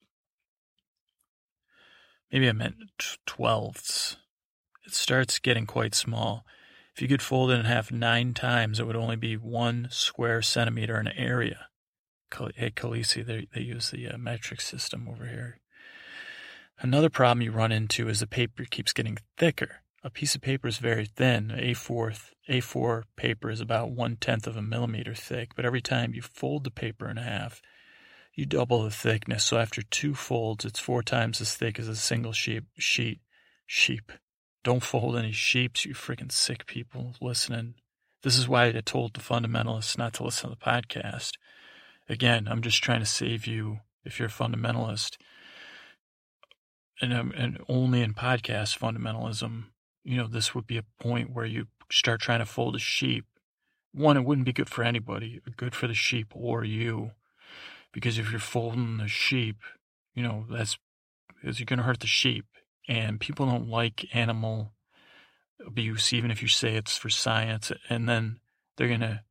Maybe 2.31 2.47
I 2.47 2.53
meant 2.53 2.75
twelfths. 3.25 4.15
It 4.87 4.93
starts 4.93 5.37
getting 5.37 5.65
quite 5.65 5.93
small. 5.93 6.45
If 6.95 7.01
you 7.01 7.09
could 7.09 7.21
fold 7.21 7.51
it 7.51 7.59
in 7.59 7.65
half 7.65 7.91
nine 7.91 8.33
times, 8.33 8.79
it 8.79 8.87
would 8.87 8.95
only 8.95 9.17
be 9.17 9.35
one 9.35 9.89
square 9.91 10.41
centimeter 10.41 10.97
in 10.97 11.09
area. 11.09 11.67
Hey, 12.55 12.71
Khaleesi, 12.71 13.25
they, 13.25 13.47
they 13.53 13.61
use 13.61 13.91
the 13.91 14.07
uh, 14.07 14.17
metric 14.17 14.61
system 14.61 15.09
over 15.09 15.25
here. 15.25 15.59
Another 16.79 17.09
problem 17.09 17.41
you 17.41 17.51
run 17.51 17.73
into 17.73 18.07
is 18.07 18.21
the 18.21 18.27
paper 18.27 18.63
keeps 18.63 18.93
getting 18.93 19.19
thicker. 19.37 19.81
A 20.05 20.09
piece 20.09 20.35
of 20.35 20.41
paper 20.41 20.67
is 20.67 20.79
very 20.79 21.05
thin. 21.05 21.47
A4 21.55 22.31
A4 22.49 23.03
paper 23.15 23.49
is 23.49 23.61
about 23.61 23.91
one 23.91 24.17
tenth 24.17 24.47
of 24.47 24.57
a 24.57 24.61
millimeter 24.61 25.15
thick, 25.15 25.55
but 25.55 25.63
every 25.63 25.81
time 25.81 26.13
you 26.13 26.21
fold 26.21 26.65
the 26.65 26.71
paper 26.71 27.09
in 27.09 27.15
half, 27.15 27.61
you 28.33 28.45
double 28.45 28.83
the 28.83 28.91
thickness. 28.91 29.45
So 29.45 29.57
after 29.57 29.81
two 29.81 30.13
folds, 30.13 30.65
it's 30.65 30.79
four 30.79 31.03
times 31.03 31.39
as 31.39 31.55
thick 31.55 31.79
as 31.79 31.87
a 31.87 31.95
single 31.95 32.33
sheep. 32.33 32.65
Sheet, 32.77 33.21
sheep. 33.65 34.11
Don't 34.63 34.83
fold 34.83 35.15
any 35.15 35.31
sheeps, 35.31 35.85
you 35.85 35.93
freaking 35.93 36.31
sick 36.31 36.65
people 36.65 37.15
listening. 37.21 37.75
This 38.23 38.37
is 38.37 38.47
why 38.47 38.67
I 38.67 38.71
told 38.71 39.13
the 39.13 39.21
fundamentalists 39.21 39.97
not 39.97 40.13
to 40.15 40.23
listen 40.23 40.49
to 40.49 40.55
the 40.55 40.65
podcast. 40.65 41.31
Again, 42.09 42.47
I'm 42.49 42.61
just 42.61 42.83
trying 42.83 42.99
to 42.99 43.05
save 43.05 43.47
you 43.47 43.79
if 44.03 44.19
you're 44.19 44.27
a 44.27 44.31
fundamentalist. 44.31 45.17
And, 47.01 47.13
and 47.13 47.59
only 47.69 48.01
in 48.01 48.13
podcast 48.13 48.77
fundamentalism 48.77 49.65
you 50.03 50.17
know, 50.17 50.27
this 50.27 50.53
would 50.53 50.67
be 50.67 50.77
a 50.77 50.85
point 51.01 51.31
where 51.31 51.45
you 51.45 51.67
start 51.91 52.21
trying 52.21 52.39
to 52.39 52.45
fold 52.45 52.75
a 52.75 52.79
sheep. 52.79 53.25
One, 53.93 54.17
it 54.17 54.25
wouldn't 54.25 54.45
be 54.45 54.53
good 54.53 54.69
for 54.69 54.83
anybody, 54.83 55.41
good 55.55 55.75
for 55.75 55.87
the 55.87 55.93
sheep 55.93 56.33
or 56.33 56.63
you. 56.63 57.11
Because 57.91 58.17
if 58.17 58.31
you're 58.31 58.39
folding 58.39 58.97
the 58.97 59.07
sheep, 59.07 59.57
you 60.15 60.23
know, 60.23 60.45
that's 60.49 60.77
is 61.43 61.59
you're 61.59 61.65
going 61.65 61.77
to 61.77 61.85
hurt 61.85 61.99
the 61.99 62.07
sheep. 62.07 62.45
And 62.87 63.19
people 63.19 63.45
don't 63.45 63.69
like 63.69 64.07
animal 64.13 64.73
abuse, 65.65 66.11
even 66.11 66.31
if 66.31 66.41
you 66.41 66.47
say 66.47 66.75
it's 66.75 66.97
for 66.97 67.09
science. 67.09 67.71
And 67.89 68.09
then 68.09 68.39
they're 68.75 68.87
going 68.87 68.99
to, 69.01 69.21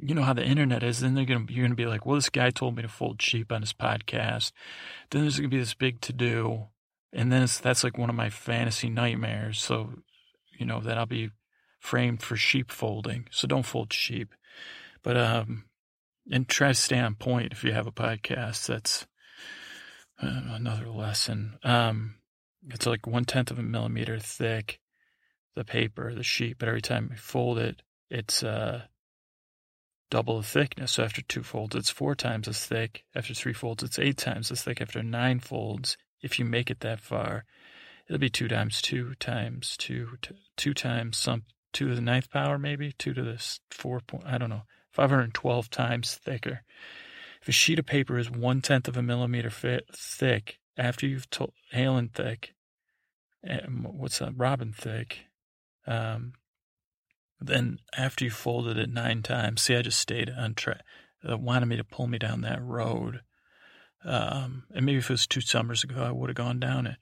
you 0.00 0.14
know 0.14 0.22
how 0.22 0.32
the 0.32 0.44
internet 0.44 0.82
is. 0.82 1.00
Then 1.00 1.14
they're 1.14 1.24
going 1.24 1.46
to, 1.46 1.52
you're 1.52 1.62
going 1.62 1.72
to 1.72 1.76
be 1.76 1.86
like, 1.86 2.04
well, 2.04 2.16
this 2.16 2.28
guy 2.28 2.50
told 2.50 2.76
me 2.76 2.82
to 2.82 2.88
fold 2.88 3.22
sheep 3.22 3.52
on 3.52 3.60
his 3.60 3.72
podcast. 3.72 4.52
Then 5.10 5.22
there's 5.22 5.38
going 5.38 5.50
to 5.50 5.56
be 5.56 5.60
this 5.60 5.74
big 5.74 6.00
to 6.02 6.12
do 6.12 6.66
and 7.14 7.30
then 7.32 7.46
that's 7.62 7.84
like 7.84 7.96
one 7.96 8.10
of 8.10 8.16
my 8.16 8.28
fantasy 8.28 8.90
nightmares. 8.90 9.60
So, 9.60 9.90
you 10.58 10.66
know, 10.66 10.80
that 10.80 10.98
I'll 10.98 11.06
be 11.06 11.30
framed 11.78 12.22
for 12.22 12.36
sheep 12.36 12.72
folding. 12.72 13.28
So 13.30 13.46
don't 13.46 13.64
fold 13.64 13.92
sheep. 13.92 14.34
But, 15.02 15.16
um, 15.16 15.64
and 16.30 16.48
try 16.48 16.68
to 16.68 16.74
stay 16.74 16.98
on 16.98 17.14
point 17.14 17.52
if 17.52 17.62
you 17.62 17.72
have 17.72 17.86
a 17.86 17.92
podcast. 17.92 18.66
That's 18.66 19.06
uh, 20.20 20.40
another 20.48 20.88
lesson. 20.88 21.58
Um, 21.62 22.16
it's 22.68 22.86
like 22.86 23.06
one 23.06 23.26
tenth 23.26 23.50
of 23.50 23.58
a 23.58 23.62
millimeter 23.62 24.18
thick, 24.18 24.80
the 25.54 25.64
paper, 25.64 26.14
the 26.14 26.22
sheet, 26.24 26.56
but 26.58 26.68
every 26.68 26.82
time 26.82 27.08
we 27.10 27.16
fold 27.16 27.58
it, 27.58 27.82
it's, 28.10 28.42
uh, 28.42 28.82
double 30.10 30.38
the 30.38 30.46
thickness. 30.46 30.92
So 30.92 31.04
after 31.04 31.22
two 31.22 31.42
folds, 31.42 31.76
it's 31.76 31.90
four 31.90 32.14
times 32.14 32.48
as 32.48 32.64
thick. 32.64 33.04
After 33.14 33.34
three 33.34 33.52
folds, 33.52 33.82
it's 33.82 33.98
eight 33.98 34.16
times 34.16 34.50
as 34.50 34.62
thick. 34.62 34.80
After 34.80 35.02
nine 35.02 35.40
folds, 35.40 35.96
if 36.24 36.38
you 36.38 36.44
make 36.44 36.70
it 36.70 36.80
that 36.80 37.00
far, 37.00 37.44
it'll 38.08 38.18
be 38.18 38.30
two 38.30 38.48
times 38.48 38.80
two 38.82 39.14
times 39.16 39.76
two, 39.76 40.18
times 40.74 41.16
some, 41.16 41.44
two 41.72 41.88
to 41.88 41.94
the 41.94 42.00
ninth 42.00 42.30
power, 42.30 42.58
maybe 42.58 42.92
two 42.92 43.14
to 43.14 43.22
the 43.22 43.58
four 43.70 44.00
point, 44.00 44.24
I 44.26 44.38
don't 44.38 44.50
know, 44.50 44.62
512 44.92 45.70
times 45.70 46.14
thicker. 46.14 46.62
If 47.42 47.48
a 47.48 47.52
sheet 47.52 47.78
of 47.78 47.86
paper 47.86 48.18
is 48.18 48.30
one 48.30 48.62
tenth 48.62 48.88
of 48.88 48.96
a 48.96 49.02
millimeter 49.02 49.50
thick, 49.50 50.58
after 50.76 51.06
you've 51.06 51.28
told 51.30 51.52
Halen 51.74 52.12
thick, 52.12 52.54
what's 53.82 54.18
that, 54.18 54.32
Robin 54.36 54.72
thick, 54.72 55.26
um, 55.86 56.32
Then 57.40 57.78
after 57.96 58.24
you 58.24 58.30
folded 58.30 58.78
it 58.78 58.88
nine 58.90 59.22
times, 59.22 59.62
see, 59.62 59.76
I 59.76 59.82
just 59.82 60.00
stayed 60.00 60.30
on 60.30 60.54
track. 60.54 60.82
Uh, 61.28 61.36
wanted 61.36 61.66
me 61.66 61.76
to 61.76 61.84
pull 61.84 62.06
me 62.06 62.18
down 62.18 62.40
that 62.42 62.62
road. 62.62 63.20
Um, 64.04 64.64
and 64.74 64.84
maybe 64.84 64.98
if 64.98 65.10
it 65.10 65.14
was 65.14 65.26
two 65.26 65.40
summers 65.40 65.82
ago, 65.82 66.02
I 66.02 66.10
would 66.10 66.28
have 66.28 66.36
gone 66.36 66.60
down 66.60 66.86
it. 66.86 66.96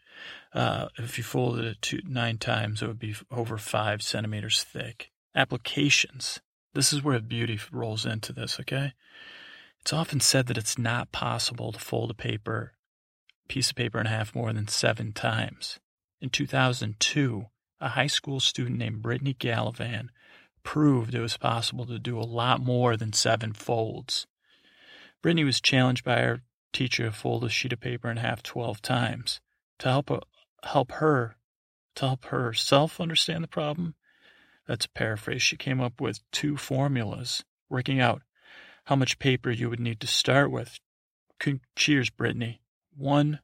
Uh, 0.54 0.88
if 0.98 1.18
you 1.18 1.24
folded 1.24 1.64
it 1.64 1.82
two, 1.82 2.00
nine 2.06 2.38
times, 2.38 2.82
it 2.82 2.86
would 2.86 2.98
be 2.98 3.16
over 3.30 3.58
five 3.58 4.02
centimeters 4.02 4.62
thick. 4.62 5.10
Applications. 5.34 6.40
This 6.74 6.92
is 6.92 7.02
where 7.02 7.18
beauty 7.20 7.58
rolls 7.70 8.06
into 8.06 8.32
this, 8.32 8.58
okay? 8.60 8.92
It's 9.80 9.92
often 9.92 10.20
said 10.20 10.46
that 10.46 10.58
it's 10.58 10.78
not 10.78 11.12
possible 11.12 11.72
to 11.72 11.78
fold 11.78 12.10
a 12.10 12.14
paper, 12.14 12.74
piece 13.48 13.70
of 13.70 13.76
paper 13.76 13.98
in 13.98 14.06
half 14.06 14.34
more 14.34 14.52
than 14.52 14.68
seven 14.68 15.12
times. 15.12 15.80
In 16.20 16.30
2002, 16.30 17.46
a 17.80 17.88
high 17.88 18.06
school 18.06 18.38
student 18.38 18.78
named 18.78 19.02
Britney 19.02 19.36
Gallivan 19.36 20.08
proved 20.62 21.14
it 21.14 21.20
was 21.20 21.36
possible 21.36 21.84
to 21.86 21.98
do 21.98 22.18
a 22.18 22.22
lot 22.22 22.60
more 22.60 22.96
than 22.96 23.12
seven 23.12 23.52
folds. 23.52 24.28
Britney 25.22 25.44
was 25.44 25.60
challenged 25.60 26.04
by 26.04 26.20
her 26.20 26.42
teacher 26.72 27.10
fold 27.10 27.44
a 27.44 27.48
sheet 27.48 27.72
of 27.72 27.80
paper 27.80 28.10
in 28.10 28.16
half 28.18 28.42
12 28.42 28.82
times. 28.82 29.40
To 29.80 29.88
help, 29.88 30.10
uh, 30.10 30.20
help 30.64 30.92
her, 30.92 31.36
to 31.96 32.06
help 32.06 32.24
herself 32.26 33.00
understand 33.00 33.44
the 33.44 33.48
problem, 33.48 33.94
that's 34.66 34.86
a 34.86 34.90
paraphrase. 34.90 35.42
She 35.42 35.56
came 35.56 35.80
up 35.80 36.00
with 36.00 36.20
two 36.30 36.56
formulas, 36.56 37.44
working 37.68 38.00
out 38.00 38.22
how 38.84 38.96
much 38.96 39.18
paper 39.18 39.50
you 39.50 39.68
would 39.70 39.80
need 39.80 40.00
to 40.00 40.06
start 40.06 40.50
with. 40.50 40.78
Cheers, 41.76 42.10
Britney. 42.10 42.58
One, 42.96 43.40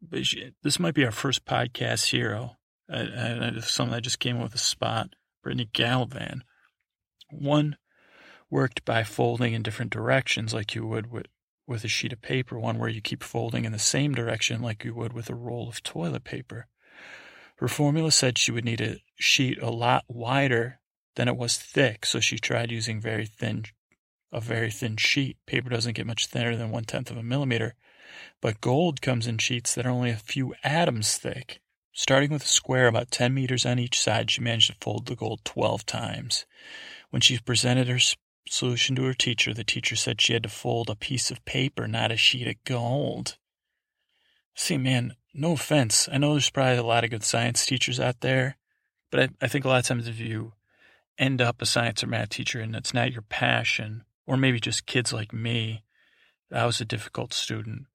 this 0.00 0.78
might 0.78 0.94
be 0.94 1.04
our 1.04 1.12
first 1.12 1.44
podcast 1.44 2.10
hero. 2.10 2.56
I, 2.90 3.52
something 3.60 3.94
I 3.94 4.00
just 4.00 4.18
came 4.18 4.38
up 4.38 4.44
with 4.44 4.54
a 4.54 4.58
spot. 4.58 5.10
Britney 5.44 5.70
Gallivan. 5.70 6.40
One 7.30 7.76
worked 8.50 8.84
by 8.84 9.04
folding 9.04 9.52
in 9.52 9.62
different 9.62 9.92
directions 9.92 10.54
like 10.54 10.74
you 10.74 10.86
would 10.86 11.10
with, 11.10 11.26
with 11.68 11.84
a 11.84 11.88
sheet 11.88 12.12
of 12.12 12.22
paper, 12.22 12.58
one 12.58 12.78
where 12.78 12.88
you 12.88 13.00
keep 13.00 13.22
folding 13.22 13.64
in 13.64 13.72
the 13.72 13.78
same 13.78 14.14
direction 14.14 14.62
like 14.62 14.84
you 14.84 14.94
would 14.94 15.12
with 15.12 15.28
a 15.28 15.34
roll 15.34 15.68
of 15.68 15.82
toilet 15.82 16.24
paper. 16.24 16.66
Her 17.56 17.68
formula 17.68 18.10
said 18.10 18.38
she 18.38 18.52
would 18.52 18.64
need 18.64 18.80
a 18.80 18.96
sheet 19.16 19.60
a 19.60 19.70
lot 19.70 20.04
wider 20.08 20.80
than 21.16 21.28
it 21.28 21.36
was 21.36 21.58
thick, 21.58 22.06
so 22.06 22.20
she 22.20 22.38
tried 22.38 22.70
using 22.70 23.00
very 23.00 23.26
thin 23.26 23.64
a 24.30 24.40
very 24.40 24.70
thin 24.70 24.96
sheet. 24.96 25.38
Paper 25.46 25.70
doesn't 25.70 25.96
get 25.96 26.06
much 26.06 26.26
thinner 26.26 26.54
than 26.56 26.70
one 26.70 26.84
tenth 26.84 27.10
of 27.10 27.16
a 27.16 27.22
millimeter, 27.22 27.74
but 28.40 28.60
gold 28.60 29.00
comes 29.00 29.26
in 29.26 29.38
sheets 29.38 29.74
that 29.74 29.86
are 29.86 29.90
only 29.90 30.10
a 30.10 30.16
few 30.16 30.54
atoms 30.62 31.16
thick. 31.16 31.60
Starting 31.92 32.30
with 32.30 32.44
a 32.44 32.48
square 32.48 32.86
about 32.86 33.10
10 33.10 33.34
meters 33.34 33.66
on 33.66 33.78
each 33.78 33.98
side, 34.00 34.30
she 34.30 34.40
managed 34.40 34.70
to 34.70 34.76
fold 34.80 35.06
the 35.06 35.16
gold 35.16 35.40
12 35.44 35.84
times. 35.84 36.46
When 37.10 37.20
she 37.20 37.38
presented 37.38 37.88
her 37.88 37.98
solution 38.50 38.96
to 38.96 39.04
her 39.04 39.14
teacher, 39.14 39.52
the 39.54 39.64
teacher 39.64 39.96
said 39.96 40.20
she 40.20 40.32
had 40.32 40.42
to 40.42 40.48
fold 40.48 40.90
a 40.90 40.96
piece 40.96 41.30
of 41.30 41.44
paper, 41.44 41.86
not 41.86 42.12
a 42.12 42.16
sheet 42.16 42.48
of 42.48 42.56
gold. 42.64 43.36
See, 44.54 44.78
man, 44.78 45.14
no 45.32 45.52
offense. 45.52 46.08
I 46.10 46.18
know 46.18 46.32
there's 46.32 46.50
probably 46.50 46.76
a 46.76 46.82
lot 46.82 47.04
of 47.04 47.10
good 47.10 47.24
science 47.24 47.64
teachers 47.64 48.00
out 48.00 48.20
there, 48.20 48.56
but 49.10 49.20
I, 49.20 49.28
I 49.42 49.48
think 49.48 49.64
a 49.64 49.68
lot 49.68 49.80
of 49.80 49.86
times 49.86 50.08
if 50.08 50.18
you 50.18 50.52
end 51.18 51.40
up 51.40 51.62
a 51.62 51.66
science 51.66 52.02
or 52.02 52.06
math 52.06 52.30
teacher 52.30 52.60
and 52.60 52.74
it's 52.74 52.94
not 52.94 53.12
your 53.12 53.22
passion, 53.22 54.04
or 54.26 54.36
maybe 54.36 54.60
just 54.60 54.86
kids 54.86 55.12
like 55.12 55.32
me, 55.32 55.84
I 56.52 56.66
was 56.66 56.80
a 56.80 56.84
difficult 56.84 57.32
student. 57.32 57.86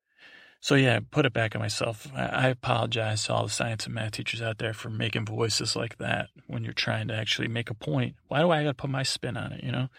So 0.64 0.76
yeah, 0.76 0.99
put 1.12 1.26
it 1.26 1.34
back 1.34 1.56
on 1.56 1.62
myself. 1.62 2.08
I 2.16 2.47
apologize 2.47 3.26
to 3.26 3.34
all 3.34 3.43
the 3.43 3.51
science 3.51 3.86
and 3.86 3.93
math 3.93 4.12
teachers 4.14 4.41
out 4.41 4.60
there 4.60 4.74
for 4.74 4.89
making 4.89 5.26
voices 5.26 5.76
like 5.76 5.97
that 5.97 6.30
when 6.47 6.64
you're 6.64 6.72
trying 6.72 7.10
to 7.10 7.16
actually 7.16 7.49
make 7.49 7.70
a 7.70 7.74
point. 7.74 8.16
Why 8.30 8.39
do 8.39 8.49
I 8.49 8.64
got 8.64 8.70
to 8.70 8.74
put 8.82 8.89
my 8.89 9.04
spin 9.04 9.36
on 9.36 9.51
it? 9.51 9.62
You 9.62 9.74
know, 9.74 9.89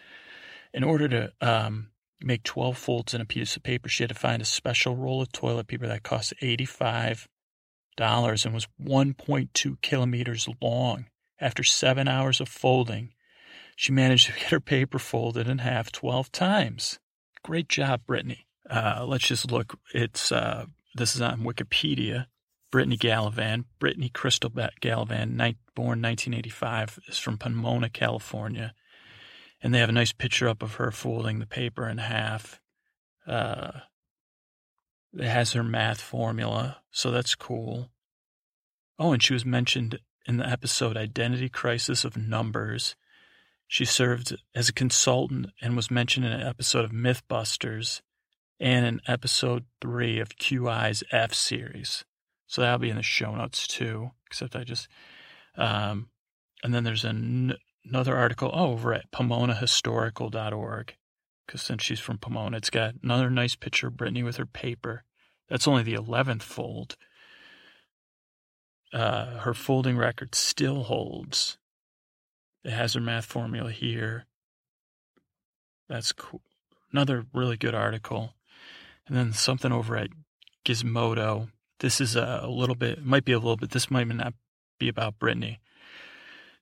in 0.74 0.84
order 0.84 1.08
to 1.08 1.32
um, 1.40 1.90
make 2.20 2.42
12 2.42 2.76
folds 2.76 3.14
in 3.14 3.20
a 3.20 3.26
piece 3.26 3.56
of 3.56 3.62
paper, 3.62 3.88
she 3.88 4.02
had 4.02 4.10
to 4.10 4.14
find 4.14 4.42
a 4.42 4.46
special 4.46 4.96
roll 4.96 5.22
of 5.22 5.32
toilet 5.32 5.68
paper 5.68 5.86
that 5.86 6.02
cost 6.02 6.34
85 6.42 7.28
dollars 7.96 8.44
and 8.44 8.52
was 8.52 8.66
1.2 8.82 9.80
kilometers 9.80 10.48
long. 10.60 11.06
After 11.40 11.62
seven 11.62 12.08
hours 12.08 12.40
of 12.40 12.48
folding, 12.48 13.12
she 13.76 13.92
managed 13.92 14.26
to 14.26 14.32
get 14.32 14.50
her 14.50 14.60
paper 14.60 14.98
folded 14.98 15.48
in 15.48 15.58
half 15.58 15.92
12 15.92 16.32
times. 16.32 16.98
Great 17.44 17.68
job, 17.68 18.02
Britney. 18.06 18.44
Uh, 18.68 19.04
let's 19.06 19.28
just 19.28 19.50
look. 19.50 19.78
It's 19.92 20.32
uh, 20.32 20.66
this 20.94 21.14
is 21.14 21.20
on 21.20 21.42
Wikipedia. 21.42 22.26
Britney 22.72 22.98
Gallivan, 22.98 23.66
Britney 23.78 24.12
Crystal 24.12 24.50
Gallivan, 24.50 25.36
born 25.76 26.02
1985, 26.02 26.98
is 27.06 27.18
from 27.18 27.38
Pomona, 27.38 27.88
California, 27.88 28.74
and 29.64 29.72
they 29.72 29.78
have 29.78 29.88
a 29.88 29.92
nice 29.92 30.12
picture 30.12 30.46
up 30.46 30.62
of 30.62 30.74
her 30.74 30.90
folding 30.90 31.38
the 31.38 31.46
paper 31.46 31.88
in 31.88 31.96
half. 31.96 32.60
Uh, 33.26 33.70
it 35.14 35.24
has 35.24 35.54
her 35.54 35.64
math 35.64 36.02
formula, 36.02 36.82
so 36.90 37.10
that's 37.10 37.34
cool. 37.34 37.90
Oh, 38.98 39.12
and 39.12 39.22
she 39.22 39.32
was 39.32 39.46
mentioned 39.46 40.00
in 40.26 40.36
the 40.36 40.46
episode 40.46 40.98
Identity 40.98 41.48
Crisis 41.48 42.04
of 42.04 42.14
Numbers. 42.14 42.94
She 43.66 43.86
served 43.86 44.36
as 44.54 44.68
a 44.68 44.74
consultant 44.74 45.46
and 45.62 45.74
was 45.74 45.90
mentioned 45.90 46.26
in 46.26 46.32
an 46.32 46.46
episode 46.46 46.84
of 46.84 46.90
Mythbusters 46.90 48.02
and 48.60 48.84
in 48.84 49.00
episode 49.08 49.64
three 49.80 50.20
of 50.20 50.36
QI's 50.36 51.02
F 51.10 51.32
series. 51.32 52.04
So 52.46 52.60
that'll 52.60 52.78
be 52.78 52.90
in 52.90 52.96
the 52.96 53.02
show 53.02 53.34
notes 53.34 53.66
too, 53.66 54.10
except 54.26 54.56
I 54.56 54.64
just, 54.64 54.88
um, 55.56 56.10
and 56.62 56.74
then 56.74 56.84
there's 56.84 57.06
an, 57.06 57.54
another 57.84 58.16
article 58.16 58.50
oh, 58.52 58.72
over 58.72 58.92
at 58.92 59.10
pomonahistorical.org 59.10 60.96
because 61.46 61.62
since 61.62 61.82
she's 61.82 62.00
from 62.00 62.18
Pomona, 62.18 62.56
it's 62.56 62.70
got 62.70 62.94
another 63.02 63.30
nice 63.30 63.54
picture 63.54 63.88
of 63.88 63.94
Britney 63.94 64.24
with 64.24 64.36
her 64.36 64.46
paper. 64.46 65.04
That's 65.48 65.68
only 65.68 65.82
the 65.82 65.94
11th 65.94 66.42
fold. 66.42 66.96
Uh, 68.92 69.38
her 69.40 69.54
folding 69.54 69.96
record 69.96 70.34
still 70.34 70.84
holds. 70.84 71.58
It 72.64 72.70
has 72.72 72.94
her 72.94 73.00
math 73.00 73.26
formula 73.26 73.72
here. 73.72 74.26
That's 75.88 76.12
cool. 76.12 76.42
Another 76.92 77.26
really 77.34 77.56
good 77.56 77.74
article. 77.74 78.34
And 79.06 79.16
then 79.16 79.32
something 79.32 79.72
over 79.72 79.96
at 79.96 80.10
Gizmodo. 80.64 81.50
This 81.80 82.00
is 82.00 82.16
a, 82.16 82.46
little 82.48 82.76
bit, 82.76 83.04
might 83.04 83.24
be 83.24 83.32
a 83.32 83.38
little 83.38 83.56
bit, 83.56 83.70
this 83.70 83.90
might 83.90 84.06
not 84.08 84.32
be 84.78 84.88
about 84.88 85.18
Britney. 85.18 85.58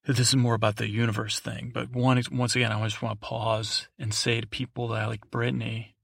This 0.05 0.19
is 0.19 0.37
more 0.37 0.55
about 0.55 0.77
the 0.77 0.91
universe 0.91 1.39
thing. 1.39 1.71
But 1.73 1.93
one, 1.93 2.21
once 2.33 2.57
again, 2.57 2.73
I 2.73 2.83
just 2.85 3.03
want 3.03 3.21
to 3.21 3.27
pause 3.27 3.89
and 3.99 4.13
say 4.13 4.41
to 4.41 4.47
people 4.47 4.89
that 4.89 5.09
like 5.09 5.31
Britney, 5.31 5.95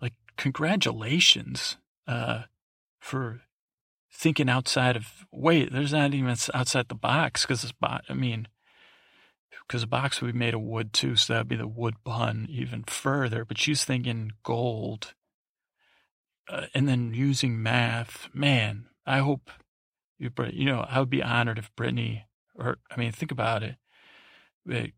like, 0.00 0.14
congratulations 0.36 1.76
uh, 2.06 2.42
for 3.00 3.42
thinking 4.12 4.48
outside 4.48 4.96
of, 4.96 5.26
wait, 5.32 5.72
there's 5.72 5.92
not 5.92 6.14
even 6.14 6.36
outside 6.54 6.88
the 6.88 6.94
box 6.94 7.42
because 7.42 7.64
it's, 7.64 7.72
I 7.82 8.14
mean, 8.14 8.46
because 9.66 9.80
the 9.80 9.88
box 9.88 10.20
would 10.20 10.32
be 10.32 10.38
made 10.38 10.54
of 10.54 10.60
wood 10.60 10.92
too, 10.92 11.16
so 11.16 11.32
that'd 11.32 11.48
be 11.48 11.56
the 11.56 11.66
wood 11.66 11.94
bun 12.04 12.46
even 12.50 12.84
further. 12.84 13.44
But 13.44 13.58
she's 13.58 13.84
thinking 13.84 14.32
gold 14.44 15.14
uh, 16.48 16.66
and 16.74 16.88
then 16.88 17.14
using 17.14 17.62
math, 17.62 18.28
man, 18.34 18.86
I 19.06 19.18
hope 19.18 19.50
you, 20.18 20.30
you 20.52 20.66
know, 20.66 20.84
I 20.88 20.98
would 20.98 21.10
be 21.10 21.22
honored 21.22 21.58
if 21.58 21.74
Britney, 21.76 22.22
or 22.60 22.78
I 22.90 22.96
mean, 22.96 23.12
think 23.12 23.32
about 23.32 23.62
it. 23.62 23.76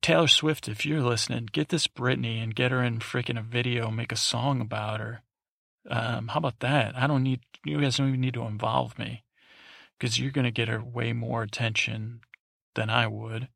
Taylor 0.03 0.27
Swift, 0.27 0.69
if 0.69 0.85
you're 0.85 1.01
listening, 1.01 1.49
get 1.53 1.69
this 1.69 1.87
Britney 1.87 2.43
and 2.43 2.55
get 2.55 2.73
her 2.73 2.83
in 2.83 2.99
freaking 2.99 3.39
a 3.39 3.43
video, 3.43 3.91
make 3.91 4.13
a 4.13 4.17
song 4.17 4.61
about 4.61 5.01
her. 5.01 5.23
Um, 5.89 6.29
how 6.29 6.39
about 6.39 6.61
that? 6.61 6.97
I 6.97 7.07
don't 7.07 7.23
need, 7.23 7.41
you 7.65 7.81
guys 7.81 7.97
don't 7.97 8.09
even 8.09 8.21
need 8.21 8.35
to 8.35 8.43
involve 8.43 8.99
me 8.99 9.25
because 9.99 10.19
you're 10.19 10.33
going 10.33 10.45
to 10.45 10.51
get 10.51 10.69
her 10.69 10.83
way 10.83 11.13
more 11.13 11.43
attention 11.43 12.21
than 12.75 12.91
I 12.91 13.07
would. 13.07 13.49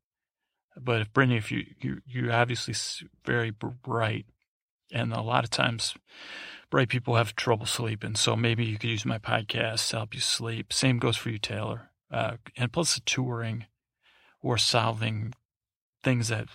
But 0.79 1.01
if 1.01 1.13
Britney, 1.13 1.37
if 1.37 1.51
you, 1.51 1.65
you, 1.81 2.01
you're 2.05 2.33
obviously 2.33 2.73
very 3.25 3.51
bright 3.51 4.25
and 4.91 5.13
a 5.13 5.21
lot 5.21 5.43
of 5.43 5.49
times 5.49 5.93
bright 6.69 6.89
people 6.89 7.15
have 7.15 7.35
trouble 7.35 7.65
sleeping. 7.65 8.15
So 8.15 8.35
maybe 8.35 8.65
you 8.65 8.77
could 8.77 8.89
use 8.89 9.05
my 9.05 9.19
podcast 9.19 9.89
to 9.89 9.97
help 9.97 10.13
you 10.13 10.21
sleep. 10.21 10.71
Same 10.71 10.99
goes 10.99 11.17
for 11.17 11.29
you, 11.29 11.37
Taylor. 11.37 11.91
Uh, 12.09 12.37
and 12.55 12.71
plus 12.71 12.95
the 12.95 13.01
touring 13.01 13.65
or 14.47 14.57
solving 14.57 15.33
things 16.03 16.29
that 16.29 16.47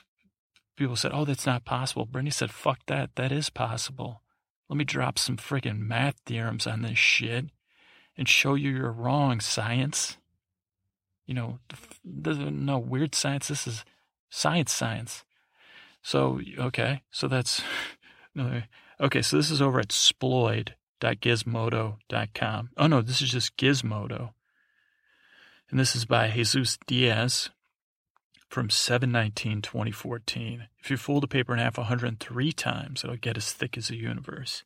people 0.76 0.96
said, 0.96 1.12
oh, 1.14 1.24
that's 1.24 1.46
not 1.46 1.64
possible. 1.64 2.06
Britney 2.06 2.32
said, 2.32 2.50
fuck 2.50 2.80
that. 2.86 3.10
That 3.16 3.32
is 3.32 3.50
possible. 3.50 4.22
Let 4.68 4.76
me 4.76 4.84
drop 4.84 5.18
some 5.18 5.36
friggin' 5.36 5.80
math 5.80 6.16
theorems 6.24 6.66
on 6.66 6.82
this 6.82 6.98
shit 6.98 7.46
and 8.16 8.28
show 8.28 8.54
you 8.54 8.70
you're 8.70 8.90
wrong, 8.90 9.40
science. 9.40 10.16
You 11.26 11.34
know, 11.34 11.58
no 12.04 12.78
weird 12.78 13.14
science. 13.14 13.48
This 13.48 13.66
is 13.66 13.84
science, 14.30 14.72
science. 14.72 15.24
So, 16.02 16.40
okay. 16.58 17.02
So 17.10 17.28
that's, 17.28 17.62
no, 18.34 18.62
Okay, 19.02 19.20
so 19.20 19.36
this 19.36 19.50
is 19.50 19.60
over 19.60 19.80
at 19.80 19.88
sploid.gizmodo.com. 19.88 22.70
Oh 22.76 22.86
no, 22.86 23.02
this 23.02 23.20
is 23.20 23.32
just 23.32 23.56
Gizmodo. 23.56 24.30
And 25.68 25.80
this 25.80 25.96
is 25.96 26.04
by 26.04 26.30
Jesus 26.30 26.78
Diaz. 26.86 27.50
From 28.52 28.68
719 28.68 29.62
2014. 29.62 30.68
If 30.78 30.90
you 30.90 30.98
fold 30.98 31.24
a 31.24 31.26
paper 31.26 31.54
in 31.54 31.58
half 31.58 31.78
103 31.78 32.52
times, 32.52 33.02
it'll 33.02 33.16
get 33.16 33.38
as 33.38 33.54
thick 33.54 33.78
as 33.78 33.88
the 33.88 33.96
universe. 33.96 34.62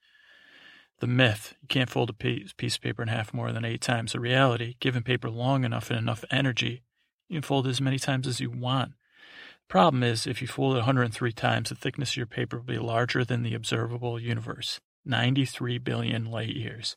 The 0.98 1.06
myth 1.06 1.54
you 1.62 1.68
can't 1.68 1.88
fold 1.88 2.10
a 2.10 2.12
piece 2.12 2.74
of 2.74 2.80
paper 2.80 3.02
in 3.02 3.08
half 3.08 3.32
more 3.32 3.52
than 3.52 3.64
eight 3.64 3.80
times. 3.80 4.10
The 4.12 4.18
reality 4.18 4.74
given 4.80 5.04
paper 5.04 5.30
long 5.30 5.64
enough 5.64 5.88
and 5.88 6.00
enough 6.00 6.24
energy, 6.32 6.82
you 7.28 7.36
can 7.36 7.42
fold 7.42 7.68
it 7.68 7.70
as 7.70 7.80
many 7.80 8.00
times 8.00 8.26
as 8.26 8.40
you 8.40 8.50
want. 8.50 8.90
The 8.90 9.68
problem 9.68 10.02
is, 10.02 10.26
if 10.26 10.42
you 10.42 10.48
fold 10.48 10.74
it 10.74 10.78
103 10.78 11.30
times, 11.30 11.68
the 11.68 11.76
thickness 11.76 12.10
of 12.10 12.16
your 12.16 12.26
paper 12.26 12.56
will 12.56 12.64
be 12.64 12.78
larger 12.78 13.24
than 13.24 13.44
the 13.44 13.54
observable 13.54 14.18
universe 14.18 14.80
93 15.04 15.78
billion 15.78 16.24
light 16.24 16.56
years. 16.56 16.96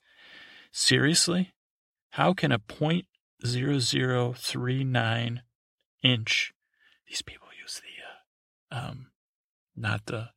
Seriously? 0.72 1.54
How 2.14 2.34
can 2.34 2.52
a 2.52 2.58
0.0039 2.58 5.42
inch, 6.02 6.54
these 7.10 7.22
people 7.22 7.48
use 7.62 7.82
the, 7.82 8.78
uh, 8.78 8.90
um, 8.90 9.08
not 9.76 10.06
the, 10.06 10.30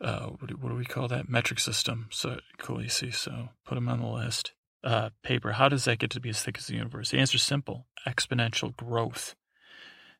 uh, 0.00 0.26
what, 0.26 0.48
do, 0.48 0.56
what 0.60 0.68
do 0.68 0.74
we 0.74 0.84
call 0.84 1.08
that? 1.08 1.28
Metric 1.28 1.58
system. 1.58 2.08
So, 2.10 2.38
cool, 2.58 2.82
you 2.82 2.88
see. 2.88 3.10
So, 3.10 3.48
put 3.64 3.76
them 3.76 3.88
on 3.88 4.00
the 4.00 4.06
list. 4.06 4.52
Uh, 4.82 5.10
paper, 5.22 5.52
how 5.52 5.68
does 5.68 5.84
that 5.86 5.98
get 5.98 6.10
to 6.10 6.20
be 6.20 6.28
as 6.28 6.42
thick 6.42 6.58
as 6.58 6.66
the 6.66 6.74
universe? 6.74 7.10
The 7.10 7.18
answer 7.18 7.36
is 7.36 7.42
simple 7.42 7.86
exponential 8.06 8.76
growth. 8.76 9.34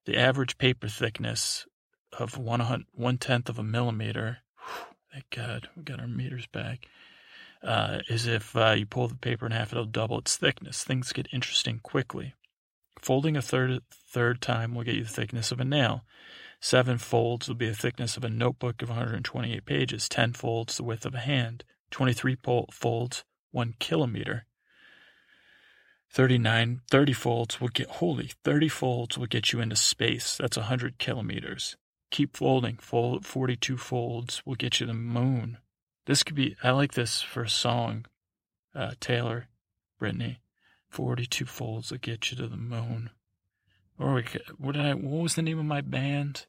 The 0.06 0.16
average 0.16 0.56
paper 0.56 0.88
thickness 0.88 1.66
of 2.18 2.38
one, 2.38 2.86
one 2.94 3.18
tenth 3.18 3.48
of 3.50 3.58
a 3.58 3.62
millimeter, 3.62 4.38
whew, 4.56 4.86
thank 5.12 5.28
God, 5.30 5.68
we 5.76 5.82
got 5.82 6.00
our 6.00 6.06
meters 6.06 6.46
back, 6.46 6.86
uh, 7.62 7.98
is 8.08 8.26
if 8.26 8.56
uh, 8.56 8.74
you 8.76 8.86
pull 8.86 9.08
the 9.08 9.16
paper 9.16 9.44
in 9.44 9.52
half, 9.52 9.72
it'll 9.72 9.84
double 9.84 10.18
its 10.18 10.36
thickness. 10.36 10.84
Things 10.84 11.12
get 11.12 11.28
interesting 11.32 11.80
quickly. 11.82 12.34
Folding 13.04 13.36
a 13.36 13.42
third 13.42 13.82
third 13.92 14.40
time 14.40 14.74
will 14.74 14.82
get 14.82 14.94
you 14.94 15.04
the 15.04 15.10
thickness 15.10 15.52
of 15.52 15.60
a 15.60 15.64
nail. 15.64 16.06
Seven 16.58 16.96
folds 16.96 17.46
will 17.46 17.54
be 17.54 17.68
the 17.68 17.74
thickness 17.74 18.16
of 18.16 18.24
a 18.24 18.30
notebook 18.30 18.80
of 18.80 18.88
128 18.88 19.66
pages. 19.66 20.08
Ten 20.08 20.32
folds, 20.32 20.78
the 20.78 20.84
width 20.84 21.04
of 21.04 21.14
a 21.14 21.18
hand. 21.18 21.64
23 21.90 22.38
folds, 22.72 23.24
one 23.50 23.74
kilometer. 23.78 24.46
39, 26.12 26.80
30 26.90 27.12
folds 27.12 27.60
will 27.60 27.68
get, 27.68 27.88
holy, 27.88 28.30
30 28.42 28.68
folds 28.70 29.18
will 29.18 29.26
get 29.26 29.52
you 29.52 29.60
into 29.60 29.76
space. 29.76 30.38
That's 30.38 30.56
100 30.56 30.98
kilometers. 30.98 31.76
Keep 32.10 32.38
folding. 32.38 32.78
Fold, 32.78 33.26
42 33.26 33.76
folds 33.76 34.40
will 34.46 34.54
get 34.54 34.80
you 34.80 34.86
the 34.86 34.94
moon. 34.94 35.58
This 36.06 36.22
could 36.22 36.36
be, 36.36 36.56
I 36.62 36.70
like 36.70 36.94
this 36.94 37.20
for 37.20 37.42
a 37.42 37.50
song. 37.50 38.06
Uh, 38.74 38.92
Taylor, 38.98 39.48
Britney, 40.00 40.38
42 40.94 41.44
folds 41.44 41.90
will 41.90 41.98
get 41.98 42.30
you 42.30 42.36
to 42.36 42.46
the 42.46 42.56
moon. 42.56 43.10
Or 43.98 44.14
we, 44.14 44.24
what 44.58 44.76
did 44.76 44.86
I, 44.86 44.94
what 44.94 45.24
was 45.24 45.34
the 45.34 45.42
name 45.42 45.58
of 45.58 45.64
my 45.64 45.80
band? 45.80 46.46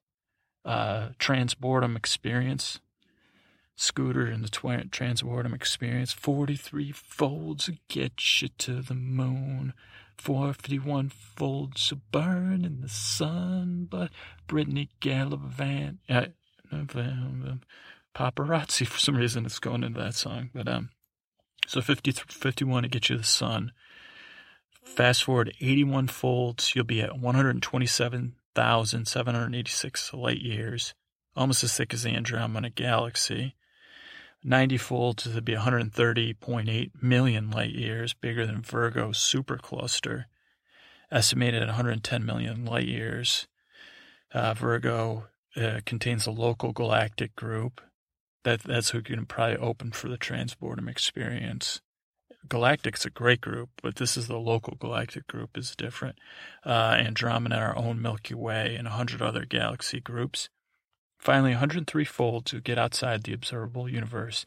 Uh, 0.64 1.10
Transboredom 1.18 1.96
Experience. 1.96 2.80
Scooter 3.76 4.28
and 4.28 4.44
the 4.44 4.50
tw- 4.50 4.92
Transboredom 4.92 5.56
Experience. 5.56 6.14
43 6.14 6.92
folds 6.92 7.68
will 7.68 7.78
get 7.88 8.22
you 8.40 8.50
to 8.60 8.84
the 8.84 8.94
moon. 8.94 9.74
451 10.20 11.10
folds 11.10 11.92
will 11.92 12.02
burn 12.12 12.64
in 12.64 12.82
the 12.82 12.90
sun. 12.90 13.88
But 13.90 14.12
Britney 14.48 14.90
Gallivant, 15.00 15.98
uh, 16.08 16.28
paparazzi 18.14 18.86
for 18.88 19.00
some 19.00 19.18
reason 19.18 19.48
it's 19.48 19.58
going 19.58 19.84
into 19.84 20.00
that 20.02 20.14
song. 20.14 20.52
But, 20.54 20.68
um, 20.68 20.92
so 21.66 21.82
50, 21.82 22.12
51 22.12 22.84
to 22.84 22.90
get 22.90 23.10
you 23.10 23.18
the 23.18 23.24
sun. 23.24 23.72
Fast 24.86 25.26
forward 25.26 25.54
81 25.60 26.08
folds, 26.08 26.74
you'll 26.76 26.86
be 26.86 27.02
at 27.02 27.20
127,786 27.20 30.14
light 30.14 30.42
years, 30.42 30.94
almost 31.36 31.64
as 31.64 31.76
thick 31.76 31.92
as 31.94 32.04
the 32.04 32.12
Andromeda 32.12 32.70
Galaxy. 32.70 33.56
90 34.44 34.78
folds 34.78 35.26
would 35.26 35.44
be 35.44 35.56
130.8 35.56 36.92
million 37.02 37.50
light 37.50 37.72
years, 37.72 38.14
bigger 38.14 38.46
than 38.46 38.62
Virgo's 38.62 39.18
supercluster, 39.18 40.26
estimated 41.12 41.64
at 41.64 41.68
110 41.68 42.24
million 42.24 42.64
light 42.64 42.88
years. 42.88 43.48
Uh, 44.32 44.54
Virgo 44.54 45.26
uh, 45.58 45.80
contains 45.86 46.28
a 46.28 46.32
local 46.32 46.74
galactic 46.74 47.36
group. 47.36 47.82
That 48.44 48.62
that's 48.62 48.92
who 48.92 49.02
can 49.02 49.26
probably 49.26 49.58
open 49.58 49.92
for 49.92 50.10
the 50.10 50.20
transboredom 50.20 50.88
experience. 50.88 51.82
Galactic's 52.48 53.06
a 53.06 53.10
great 53.10 53.42
group, 53.42 53.70
but 53.82 53.96
this 53.96 54.18
is 54.18 54.28
the 54.28 54.38
local 54.38 54.76
galactic 54.76 55.28
group 55.28 55.58
is 55.58 55.76
different. 55.76 56.18
Uh, 56.66 56.96
Andromeda, 57.00 57.56
our 57.56 57.78
own 57.78 58.02
Milky 58.02 58.34
Way, 58.34 58.76
and 58.76 58.88
a 58.88 58.92
hundred 58.92 59.22
other 59.22 59.46
galaxy 59.46 60.00
groups. 60.00 60.50
Finally, 61.18 61.52
103 61.52 62.06
folds 62.06 62.52
to 62.52 62.62
get 62.62 62.78
outside 62.78 63.24
the 63.24 63.34
observable 63.34 63.90
universe, 63.90 64.46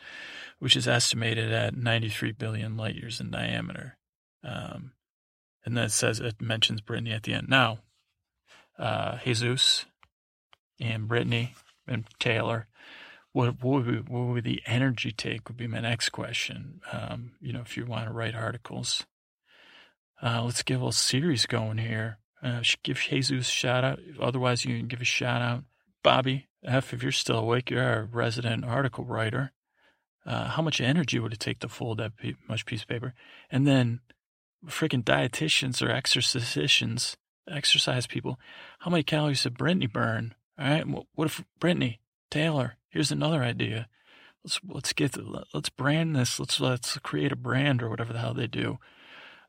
which 0.59 0.77
is 0.77 0.87
estimated 0.87 1.53
at 1.53 1.77
93 1.77 2.33
billion 2.33 2.77
light 2.77 2.95
years 2.95 3.21
in 3.21 3.31
diameter. 3.31 3.97
Um, 4.45 4.93
and 5.65 5.77
then 5.77 5.85
it 5.85 5.93
says 5.93 6.21
it 6.21 6.41
mentions 6.41 6.81
Britney 6.81 7.15
at 7.15 7.25
the 7.25 7.35
end. 7.35 7.49
Now, 7.49 7.81
uh, 8.79 9.19
Jesus 9.25 9.87
and 10.81 11.09
Britney 11.09 11.51
and 11.87 12.07
Taylor, 12.21 12.69
what, 13.33 13.62
what, 13.62 13.87
would, 13.87 14.09
what 14.09 14.26
would 14.29 14.45
the 14.45 14.62
energy 14.66 15.12
take? 15.12 15.49
Would 15.49 15.57
be 15.57 15.66
my 15.66 15.81
next 15.81 16.11
question. 16.11 16.81
Um, 16.93 17.33
you 17.41 17.53
know, 17.53 17.61
if 17.61 17.76
you 17.76 17.85
want 17.85 18.07
to 18.07 18.12
write 18.12 18.35
articles, 18.35 19.07
uh, 20.22 20.43
let's 20.45 20.62
get 20.62 20.74
a 20.74 20.79
little 20.79 20.93
series 20.93 21.47
going 21.47 21.79
here. 21.79 22.18
Uh, 22.43 22.62
give 22.83 22.99
Jesus 22.99 23.49
a 23.49 23.51
shout 23.51 23.85
out. 23.85 23.99
Otherwise, 24.20 24.64
you 24.64 24.76
can 24.76 24.89
give 24.89 25.01
a 25.01 25.05
shout 25.05 25.43
out. 25.43 25.64
Bobby, 26.03 26.49
F, 26.64 26.95
if 26.95 27.03
you're 27.03 27.12
still 27.12 27.39
awake, 27.39 27.70
you're 27.70 27.83
our 27.83 28.09
resident 28.11 28.64
article 28.64 29.05
writer. 29.05 29.53
Uh, 30.24 30.49
how 30.49 30.62
much 30.62 30.81
energy 30.81 31.18
would 31.18 31.33
it 31.33 31.41
take 31.41 31.59
to 31.61 31.68
fold 31.68 31.99
that 31.99 32.12
much 32.49 32.66
piece 32.66 32.83
of 32.83 32.89
paper? 32.89 33.14
And 33.51 33.66
then 33.66 34.01
freaking 34.66 35.03
dietitians 35.03 35.83
or 35.83 35.91
exercitians, 35.91 37.16
exercise 37.49 38.07
people, 38.07 38.39
how 38.81 38.91
many 38.91 39.03
calories 39.03 39.43
did 39.43 39.55
Britney 39.55 39.91
burn? 39.91 40.35
All 40.59 40.68
right. 40.68 40.87
What 40.87 41.26
if 41.26 41.45
Britney, 41.61 41.99
Taylor, 42.31 42.78
here's 42.91 43.11
another 43.12 43.43
idea. 43.43 43.89
Let's, 44.45 44.61
let's 44.66 44.93
get, 44.93 45.16
let's 45.53 45.68
brand 45.68 46.16
this. 46.16 46.39
Let's, 46.39 46.61
let's 46.61 46.99
create 46.99 47.32
a 47.32 47.36
brand 47.36 47.82
or 47.82 47.91
whatever 47.91 48.12
the 48.12 48.20
hell 48.20 48.34
they 48.34 48.47
do. 48.47 48.78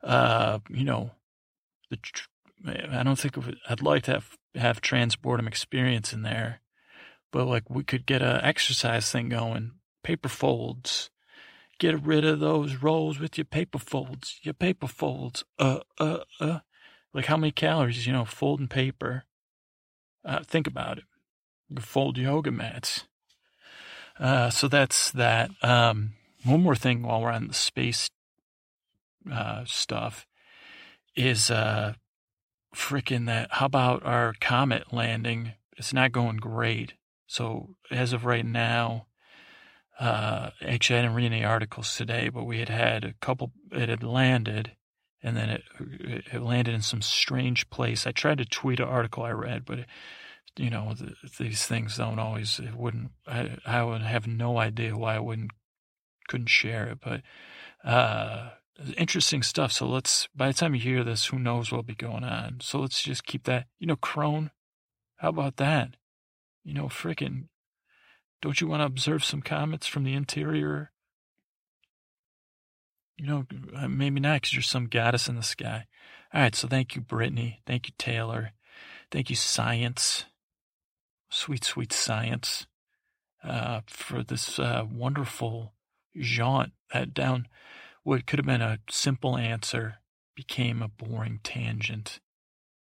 Uh, 0.02 0.58
you 0.68 0.84
know, 0.84 1.12
the, 1.90 1.98
I 2.90 3.02
don't 3.02 3.18
think 3.18 3.36
I'd 3.68 3.82
like 3.82 4.04
to 4.04 4.12
have, 4.12 4.36
have 4.54 4.80
experience 5.46 6.12
in 6.12 6.22
there 6.22 6.60
but 7.32 7.46
like 7.46 7.68
we 7.68 7.84
could 7.84 8.06
get 8.06 8.22
a 8.22 8.44
exercise 8.44 9.10
thing 9.10 9.28
going, 9.28 9.72
paper 10.02 10.28
folds. 10.28 11.10
Get 11.78 12.02
rid 12.02 12.24
of 12.24 12.40
those 12.40 12.76
rolls 12.76 13.18
with 13.18 13.38
your 13.38 13.46
paper 13.46 13.78
folds. 13.78 14.38
Your 14.42 14.54
paper 14.54 14.86
folds. 14.86 15.44
Uh, 15.58 15.80
uh, 15.98 16.18
uh. 16.38 16.58
Like 17.14 17.26
how 17.26 17.38
many 17.38 17.52
calories, 17.52 18.06
you 18.06 18.12
know, 18.12 18.24
folding 18.26 18.68
paper. 18.68 19.24
Uh, 20.24 20.42
think 20.44 20.66
about 20.66 20.98
it. 20.98 21.04
You 21.68 21.80
fold 21.80 22.18
yoga 22.18 22.50
mats. 22.50 23.04
Uh, 24.20 24.50
so 24.50 24.68
that's 24.68 25.10
that. 25.12 25.50
Um, 25.62 26.12
one 26.44 26.62
more 26.62 26.76
thing 26.76 27.02
while 27.02 27.22
we're 27.22 27.30
on 27.30 27.48
the 27.48 27.54
space 27.54 28.10
uh, 29.30 29.64
stuff 29.64 30.26
is 31.16 31.50
uh, 31.50 31.94
freaking 32.74 33.26
that. 33.26 33.48
How 33.52 33.66
about 33.66 34.04
our 34.04 34.34
comet 34.40 34.92
landing? 34.92 35.52
It's 35.76 35.92
not 35.92 36.12
going 36.12 36.36
great. 36.36 36.94
So 37.26 37.70
as 37.90 38.12
of 38.12 38.24
right 38.24 38.44
now, 38.44 39.06
uh, 39.98 40.50
actually, 40.62 40.98
I 40.98 41.02
didn't 41.02 41.16
read 41.16 41.26
any 41.26 41.44
articles 41.44 41.94
today, 41.96 42.28
but 42.28 42.44
we 42.44 42.58
had 42.58 42.68
had 42.68 43.04
a 43.04 43.14
couple. 43.20 43.52
It 43.70 43.88
had 43.88 44.02
landed, 44.02 44.72
and 45.22 45.36
then 45.36 45.50
it, 45.50 45.62
it 46.32 46.40
landed 46.40 46.74
in 46.74 46.80
some 46.82 47.02
strange 47.02 47.68
place. 47.68 48.06
I 48.06 48.12
tried 48.12 48.38
to 48.38 48.46
tweet 48.46 48.80
an 48.80 48.88
article 48.88 49.24
I 49.24 49.30
read, 49.30 49.64
but 49.66 49.80
it, 49.80 49.86
you 50.56 50.70
know 50.70 50.94
the, 50.94 51.14
these 51.38 51.66
things 51.66 51.96
don't 51.96 52.18
always. 52.18 52.58
It 52.58 52.74
wouldn't. 52.74 53.10
I, 53.26 53.56
I 53.64 53.82
would 53.82 54.02
have 54.02 54.26
no 54.26 54.58
idea 54.58 54.96
why 54.96 55.16
I 55.16 55.20
wouldn't 55.20 55.52
couldn't 56.28 56.48
share 56.48 56.86
it, 56.88 56.98
but 57.00 57.22
uh, 57.84 58.50
interesting 58.96 59.42
stuff. 59.42 59.72
So 59.72 59.86
let's. 59.86 60.28
By 60.34 60.48
the 60.48 60.54
time 60.54 60.74
you 60.74 60.80
hear 60.80 61.04
this, 61.04 61.26
who 61.26 61.38
knows 61.38 61.70
what'll 61.70 61.82
be 61.82 61.94
going 61.94 62.24
on? 62.24 62.58
So 62.60 62.80
let's 62.80 63.02
just 63.02 63.24
keep 63.24 63.44
that. 63.44 63.66
You 63.78 63.86
know, 63.86 63.96
Crone. 63.96 64.50
How 65.16 65.28
about 65.28 65.56
that? 65.56 65.96
You 66.64 66.72
know, 66.72 66.86
frickin', 66.86 67.48
don't 68.40 68.60
you 68.60 68.66
want 68.66 68.80
to 68.80 68.86
observe 68.86 69.22
some 69.24 69.42
comets 69.42 69.86
from 69.86 70.04
the 70.04 70.14
interior? 70.14 70.92
You 73.18 73.26
know, 73.26 73.46
uh, 73.76 73.88
maybe 73.88 74.18
not 74.18 74.40
because 74.40 74.54
you're 74.54 74.62
some 74.62 74.86
goddess 74.86 75.28
in 75.28 75.36
the 75.36 75.42
sky. 75.42 75.86
All 76.32 76.40
right, 76.40 76.54
so 76.54 76.68
thank 76.68 76.96
you, 76.96 77.02
Britney. 77.02 77.56
Thank 77.66 77.88
you, 77.88 77.94
Taylor. 77.98 78.52
Thank 79.10 79.28
you, 79.28 79.36
science. 79.36 80.24
Sweet, 81.30 81.64
sweet 81.64 81.92
science. 81.92 82.66
Uh, 83.42 83.80
for 83.86 84.22
this 84.22 84.58
uh, 84.58 84.84
wonderful 84.90 85.72
jaunt 86.14 86.72
that 86.92 87.14
down 87.14 87.46
what 88.02 88.26
could 88.26 88.38
have 88.38 88.46
been 88.46 88.60
a 88.60 88.78
simple 88.90 89.36
answer 89.36 89.96
became 90.34 90.82
a 90.82 90.88
boring 90.88 91.40
tangent 91.42 92.20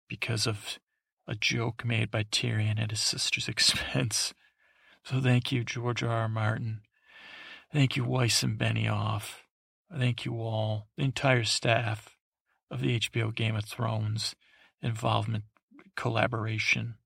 because 0.09 0.47
of 0.47 0.78
a 1.26 1.35
joke 1.35 1.85
made 1.85 2.11
by 2.11 2.22
Tyrion 2.24 2.78
at 2.78 2.91
his 2.91 3.01
sister's 3.01 3.49
expense. 3.49 4.35
So 5.05 5.20
thank 5.20 5.53
you, 5.53 5.64
George 5.64 6.03
R. 6.03 6.11
R. 6.11 6.28
Martin. 6.28 6.80
Thank 7.72 7.97
you, 7.97 8.05
Weiss 8.05 8.43
and 8.43 8.59
Benioff. 8.59 9.41
Thank 9.97 10.24
you 10.24 10.41
all, 10.41 10.89
the 10.97 11.05
entire 11.05 11.45
staff 11.45 12.16
of 12.70 12.80
the 12.80 12.99
HBO 12.99 13.35
Game 13.35 13.57
of 13.57 13.64
Thrones 13.64 14.35
involvement, 14.80 15.45
collaboration, 15.97 16.97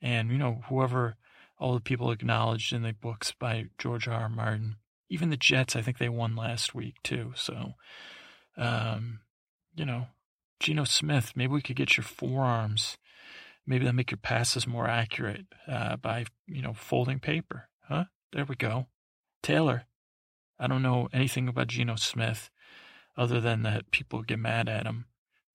and, 0.00 0.30
you 0.30 0.38
know, 0.38 0.62
whoever, 0.68 1.16
all 1.58 1.74
the 1.74 1.80
people 1.80 2.10
acknowledged 2.10 2.72
in 2.72 2.82
the 2.82 2.92
books 2.92 3.32
by 3.38 3.66
George 3.78 4.08
R. 4.08 4.22
R. 4.22 4.28
Martin. 4.28 4.76
Even 5.08 5.30
the 5.30 5.36
Jets, 5.36 5.74
I 5.74 5.82
think 5.82 5.98
they 5.98 6.08
won 6.08 6.36
last 6.36 6.74
week, 6.74 6.94
too. 7.02 7.32
So, 7.34 7.74
um, 8.56 9.20
you 9.74 9.84
know, 9.84 10.06
Geno 10.60 10.84
Smith, 10.84 11.32
maybe 11.34 11.52
we 11.52 11.62
could 11.62 11.76
get 11.76 11.96
your 11.96 12.04
forearms. 12.04 12.96
Maybe 13.66 13.84
they'll 13.84 13.92
make 13.92 14.10
your 14.10 14.18
passes 14.18 14.66
more 14.66 14.88
accurate 14.88 15.46
uh, 15.66 15.96
by, 15.96 16.26
you 16.46 16.62
know, 16.62 16.74
folding 16.74 17.18
paper. 17.18 17.68
Huh? 17.88 18.04
There 18.32 18.44
we 18.44 18.56
go. 18.56 18.86
Taylor, 19.42 19.84
I 20.58 20.66
don't 20.66 20.82
know 20.82 21.08
anything 21.12 21.48
about 21.48 21.68
Geno 21.68 21.96
Smith 21.96 22.50
other 23.16 23.40
than 23.40 23.62
that 23.62 23.90
people 23.90 24.22
get 24.22 24.38
mad 24.38 24.68
at 24.68 24.86
him. 24.86 25.06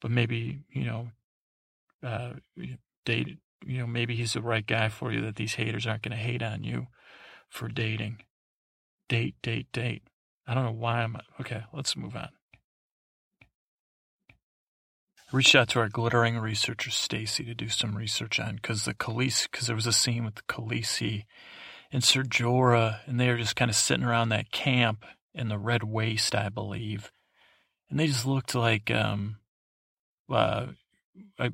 But 0.02 0.12
maybe, 0.12 0.62
you 0.70 0.84
know, 0.84 1.08
uh, 2.04 2.34
date, 3.06 3.38
you 3.66 3.80
know, 3.80 3.88
maybe 3.88 4.16
he's 4.16 4.34
the 4.34 4.42
right 4.42 4.66
guy 4.66 4.90
for 4.90 5.12
you 5.12 5.22
that 5.22 5.36
these 5.36 5.56
haters 5.56 5.86
aren't 5.86 6.04
going 6.04 6.18
to 6.18 6.24
hate 6.24 6.44
on 6.44 6.64
you 6.64 6.88
for 7.50 7.68
dating. 7.68 8.24
Date, 9.08 9.36
date, 9.42 9.68
date. 9.72 10.04
I 10.48 10.54
don't 10.54 10.66
know 10.66 10.72
why 10.72 11.04
I'm. 11.04 11.18
Okay, 11.40 11.64
let's 11.74 11.96
move 11.96 12.16
on 12.16 12.30
reached 15.32 15.56
out 15.56 15.70
to 15.70 15.80
our 15.80 15.90
glittering 15.90 16.38
researcher 16.38 16.90
Stacy 16.90 17.44
to 17.44 17.54
do 17.54 17.68
some 17.68 17.96
research 17.96 18.40
on 18.40 18.56
because 18.56 18.86
the 18.86 18.94
Khaleesi, 18.94 19.52
because 19.52 19.68
there 19.68 19.76
was 19.76 19.88
a 19.88 19.94
scene 19.94 20.24
with 20.24 20.36
the 20.36 20.42
Khaleesi 20.44 21.26
and 21.92 22.04
Ser 22.04 22.24
Jorah, 22.24 23.00
and 23.06 23.20
they 23.20 23.30
were 23.30 23.38
just 23.38 23.56
kind 23.56 23.70
of 23.70 23.76
sitting 23.76 24.06
around 24.06 24.30
that 24.30 24.52
camp 24.52 25.06
in 25.34 25.50
the 25.50 25.58
Red 25.58 25.84
Waste, 25.84 26.34
I 26.36 26.50
believe, 26.50 27.12
and 27.90 28.00
they 28.00 28.08
just 28.08 28.26
looked 28.26 28.56
like, 28.56 28.90
um, 28.90 29.38
uh, 30.30 30.68
I, 31.40 31.52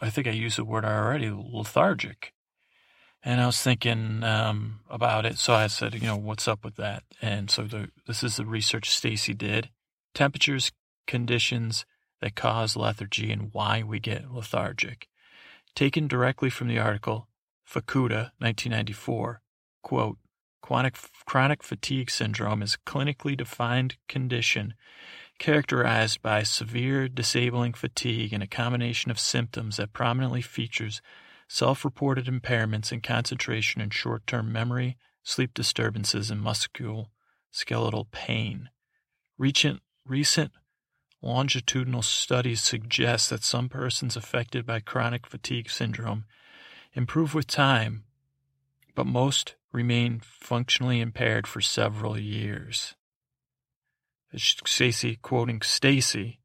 I 0.00 0.10
think 0.10 0.26
I 0.26 0.30
used 0.30 0.58
the 0.58 0.64
word 0.64 0.84
already, 0.84 1.30
lethargic. 1.30 2.32
And 3.24 3.40
I 3.40 3.46
was 3.46 3.62
thinking 3.62 4.24
um, 4.24 4.80
about 4.90 5.24
it, 5.26 5.38
so 5.38 5.54
I 5.54 5.68
said, 5.68 5.94
you 5.94 6.08
know, 6.08 6.16
what's 6.16 6.48
up 6.48 6.64
with 6.64 6.74
that? 6.76 7.04
And 7.20 7.50
so 7.50 7.62
the, 7.62 7.88
this 8.06 8.24
is 8.24 8.36
the 8.36 8.44
research 8.44 8.90
Stacy 8.90 9.32
did: 9.32 9.70
temperatures, 10.12 10.72
conditions, 11.06 11.84
that 12.20 12.34
cause 12.34 12.76
lethargy 12.76 13.30
and 13.30 13.50
why 13.52 13.82
we 13.82 14.00
get 14.00 14.32
lethargic. 14.32 15.08
Taken 15.74 16.08
directly 16.08 16.50
from 16.50 16.68
the 16.68 16.78
article, 16.78 17.28
Fukuda, 17.68 18.30
1994, 18.38 19.40
quote, 19.82 20.18
chronic, 20.62 20.96
chronic 21.26 21.62
fatigue 21.62 22.10
syndrome 22.10 22.62
is 22.62 22.74
a 22.74 22.90
clinically 22.90 23.36
defined 23.36 23.96
condition 24.08 24.74
characterized 25.38 26.22
by 26.22 26.42
severe 26.42 27.08
disabling 27.08 27.74
fatigue 27.74 28.32
and 28.32 28.42
a 28.42 28.46
combination 28.46 29.10
of 29.10 29.18
symptoms 29.18 29.76
that 29.76 29.92
prominently 29.92 30.42
features 30.42 31.02
self-reported 31.48 32.26
impairments 32.26 32.92
in 32.92 33.00
concentration 33.00 33.80
and 33.80 33.92
short-term 33.92 34.52
memory, 34.52 34.96
sleep 35.22 35.52
disturbances, 35.54 36.30
and 36.30 36.40
musculoskeletal 36.40 38.10
pain. 38.10 38.70
Recent, 39.36 39.80
recent 40.06 40.52
Longitudinal 41.24 42.02
studies 42.02 42.60
suggest 42.60 43.30
that 43.30 43.44
some 43.44 43.68
persons 43.68 44.16
affected 44.16 44.66
by 44.66 44.80
chronic 44.80 45.24
fatigue 45.24 45.70
syndrome 45.70 46.24
improve 46.94 47.32
with 47.32 47.46
time, 47.46 48.02
but 48.96 49.06
most 49.06 49.54
remain 49.72 50.20
functionally 50.20 51.00
impaired 51.00 51.46
for 51.46 51.60
several 51.60 52.18
years. 52.18 52.96
Stacy, 54.36 55.16
quoting 55.20 55.60
Stacy, 55.62 56.40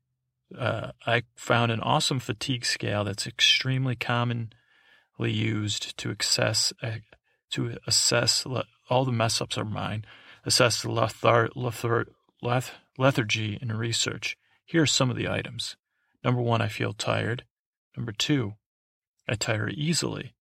uh, 0.58 0.92
I 1.06 1.24
found 1.36 1.72
an 1.72 1.82
awesome 1.82 2.20
fatigue 2.20 2.66
scale 2.66 3.04
that's 3.04 3.28
extremely 3.28 3.96
commonly 3.96 4.50
used 5.20 5.98
to 5.98 6.16
assess 6.18 6.74
uh, 6.82 6.98
to 7.52 7.78
assess 7.88 8.46
all 8.90 9.06
the 9.06 9.12
mess 9.12 9.42
ups 9.42 9.58
are 9.58 9.66
mine, 9.66 10.06
assess 10.46 10.84
lethar, 10.84 11.50
lethar, 11.56 12.06
leth, 12.42 12.72
lethargy 12.98 13.58
in 13.62 13.72
research. 13.72 14.38
Here 14.66 14.82
are 14.82 14.88
some 14.88 15.10
of 15.10 15.16
the 15.16 15.30
items. 15.30 15.78
Number 16.24 16.42
one, 16.42 16.62
I 16.62 16.68
feel 16.68 16.94
tired. 16.94 17.46
Number 17.96 18.12
two, 18.12 18.56
I 19.30 19.36
tire 19.36 19.70
easily. 19.70 20.36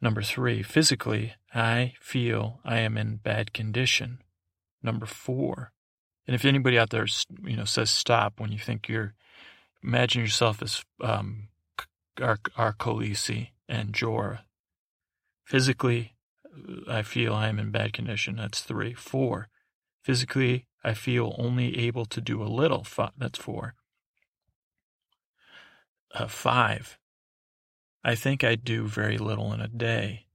Number 0.00 0.22
three, 0.22 0.62
physically, 0.62 1.34
I 1.54 1.94
feel 2.00 2.60
I 2.64 2.78
am 2.78 2.96
in 2.96 3.16
bad 3.16 3.52
condition. 3.52 4.20
Number 4.82 5.06
four, 5.06 5.72
and 6.26 6.34
if 6.34 6.44
anybody 6.44 6.78
out 6.78 6.90
there, 6.90 7.06
you 7.44 7.56
know, 7.56 7.64
says 7.64 7.90
stop 7.90 8.40
when 8.40 8.52
you 8.52 8.58
think 8.58 8.88
you're, 8.88 9.14
imagine 9.82 10.22
yourself 10.22 10.62
as 10.62 10.84
um, 11.00 11.48
our, 12.20 12.38
our 12.56 12.72
Khaleesi 12.72 13.50
and 13.68 13.92
Jorah. 13.92 14.40
Physically, 15.44 16.14
I 16.88 17.02
feel 17.02 17.34
I 17.34 17.48
am 17.48 17.58
in 17.58 17.70
bad 17.70 17.92
condition. 17.92 18.36
That's 18.36 18.60
three. 18.60 18.94
Four, 18.94 19.48
physically, 20.02 20.66
I 20.82 20.94
feel 20.94 21.34
only 21.38 21.78
able 21.78 22.06
to 22.06 22.20
do 22.20 22.42
a 22.42 22.44
little. 22.44 22.86
That's 23.18 23.38
four. 23.38 23.74
Uh, 26.14 26.28
five. 26.28 26.98
I 28.02 28.14
think 28.14 28.44
I 28.44 28.54
do 28.54 28.86
very 28.86 29.18
little 29.18 29.52
in 29.52 29.60
a 29.60 29.68
day. 29.68 30.26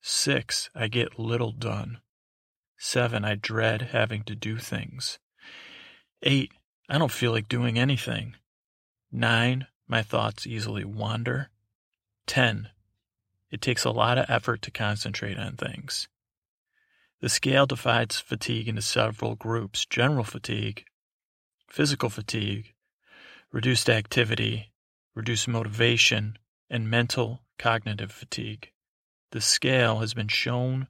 Six. 0.00 0.70
I 0.74 0.88
get 0.88 1.18
little 1.18 1.50
done. 1.50 1.98
Seven. 2.86 3.24
I 3.24 3.34
dread 3.34 3.80
having 3.92 4.24
to 4.24 4.34
do 4.34 4.58
things. 4.58 5.18
Eight. 6.22 6.52
I 6.86 6.98
don't 6.98 7.10
feel 7.10 7.32
like 7.32 7.48
doing 7.48 7.78
anything. 7.78 8.36
Nine. 9.10 9.68
My 9.88 10.02
thoughts 10.02 10.46
easily 10.46 10.84
wander. 10.84 11.48
Ten. 12.26 12.68
It 13.50 13.62
takes 13.62 13.84
a 13.84 13.90
lot 13.90 14.18
of 14.18 14.26
effort 14.28 14.60
to 14.62 14.70
concentrate 14.70 15.38
on 15.38 15.56
things. 15.56 16.08
The 17.22 17.30
scale 17.30 17.64
divides 17.64 18.20
fatigue 18.20 18.68
into 18.68 18.82
several 18.82 19.34
groups 19.34 19.86
general 19.86 20.24
fatigue, 20.24 20.84
physical 21.70 22.10
fatigue, 22.10 22.74
reduced 23.50 23.88
activity, 23.88 24.72
reduced 25.14 25.48
motivation, 25.48 26.36
and 26.68 26.90
mental 26.90 27.44
cognitive 27.58 28.12
fatigue. 28.12 28.72
The 29.30 29.40
scale 29.40 30.00
has 30.00 30.12
been 30.12 30.28
shown 30.28 30.88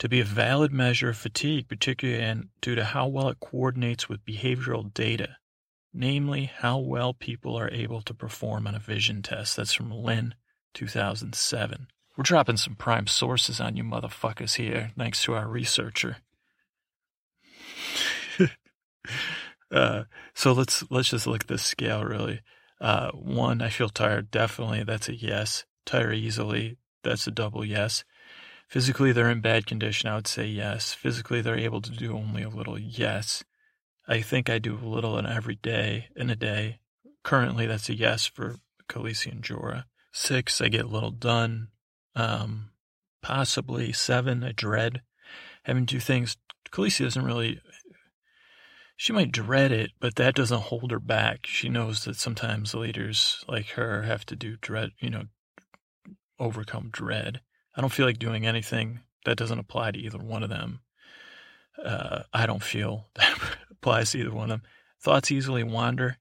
to 0.00 0.08
be 0.08 0.18
a 0.20 0.24
valid 0.24 0.72
measure 0.72 1.10
of 1.10 1.16
fatigue, 1.18 1.68
particularly 1.68 2.22
and 2.22 2.48
due 2.62 2.74
to 2.74 2.84
how 2.84 3.06
well 3.06 3.28
it 3.28 3.38
coordinates 3.38 4.08
with 4.08 4.24
behavioral 4.24 4.92
data, 4.92 5.36
namely 5.92 6.50
how 6.56 6.78
well 6.78 7.12
people 7.12 7.54
are 7.54 7.70
able 7.70 8.00
to 8.00 8.14
perform 8.14 8.66
on 8.66 8.74
a 8.74 8.78
vision 8.78 9.20
test. 9.20 9.56
That's 9.56 9.74
from 9.74 9.92
Lynn, 9.92 10.34
2007. 10.72 11.86
We're 12.16 12.22
dropping 12.22 12.56
some 12.56 12.76
prime 12.76 13.06
sources 13.06 13.60
on 13.60 13.76
you 13.76 13.84
motherfuckers 13.84 14.56
here, 14.56 14.90
thanks 14.96 15.22
to 15.24 15.34
our 15.34 15.46
researcher. 15.46 16.16
uh, 19.70 20.04
so 20.34 20.52
let's 20.52 20.82
let's 20.90 21.10
just 21.10 21.26
look 21.26 21.42
at 21.42 21.48
this 21.48 21.62
scale 21.62 22.04
really. 22.04 22.40
Uh, 22.80 23.10
one, 23.10 23.60
I 23.60 23.68
feel 23.68 23.90
tired. 23.90 24.30
Definitely, 24.30 24.84
that's 24.84 25.10
a 25.10 25.14
yes. 25.14 25.66
Tire 25.84 26.14
easily. 26.14 26.78
That's 27.02 27.26
a 27.26 27.30
double 27.30 27.64
yes. 27.66 28.02
Physically, 28.70 29.12
they're 29.12 29.30
in 29.30 29.40
bad 29.40 29.66
condition. 29.66 30.08
I 30.08 30.14
would 30.14 30.26
say 30.26 30.46
yes. 30.46 30.94
Physically, 30.94 31.42
they're 31.42 31.58
able 31.58 31.82
to 31.82 31.90
do 31.90 32.16
only 32.16 32.42
a 32.42 32.48
little. 32.48 32.78
Yes. 32.78 33.44
I 34.08 34.22
think 34.22 34.48
I 34.48 34.58
do 34.58 34.76
a 34.76 34.88
little 34.88 35.18
in 35.18 35.26
every 35.26 35.56
day 35.56 36.06
in 36.16 36.30
a 36.30 36.36
day. 36.36 36.78
Currently, 37.24 37.66
that's 37.66 37.88
a 37.88 37.94
yes 37.94 38.26
for 38.26 38.56
Khaleesi 38.88 39.30
and 39.32 39.42
Jorah. 39.42 39.84
Six, 40.12 40.60
I 40.60 40.68
get 40.68 40.86
a 40.86 40.88
little 40.88 41.10
done 41.10 41.68
um, 42.14 42.70
possibly 43.22 43.92
seven, 43.92 44.42
I 44.42 44.52
dread 44.52 45.02
having 45.64 45.86
to 45.86 45.94
do 45.94 46.00
things. 46.00 46.36
Khaleesi 46.70 47.04
doesn't 47.04 47.24
really, 47.24 47.60
she 48.96 49.12
might 49.12 49.32
dread 49.32 49.72
it, 49.72 49.92
but 50.00 50.16
that 50.16 50.34
doesn't 50.34 50.62
hold 50.62 50.90
her 50.90 51.00
back. 51.00 51.46
She 51.46 51.68
knows 51.68 52.04
that 52.04 52.16
sometimes 52.16 52.74
leaders 52.74 53.44
like 53.48 53.70
her 53.70 54.02
have 54.02 54.24
to 54.26 54.36
do 54.36 54.56
dread, 54.60 54.90
you 55.00 55.10
know, 55.10 55.24
overcome 56.38 56.90
dread. 56.92 57.40
I 57.74 57.80
don't 57.80 57.92
feel 57.92 58.06
like 58.06 58.18
doing 58.18 58.46
anything 58.46 59.00
that 59.24 59.36
doesn't 59.36 59.58
apply 59.58 59.92
to 59.92 59.98
either 59.98 60.18
one 60.18 60.42
of 60.42 60.50
them. 60.50 60.80
Uh, 61.82 62.22
I 62.32 62.46
don't 62.46 62.62
feel 62.62 63.08
that 63.14 63.38
applies 63.70 64.12
to 64.12 64.18
either 64.18 64.32
one 64.32 64.50
of 64.50 64.60
them. 64.60 64.62
Thoughts 65.00 65.30
easily 65.30 65.62
wander. 65.62 66.18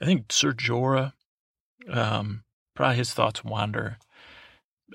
I 0.00 0.04
think 0.04 0.32
Ser 0.32 0.52
Jorah, 0.52 1.12
um, 1.90 2.42
probably 2.74 2.96
his 2.96 3.12
thoughts 3.12 3.44
wander 3.44 3.98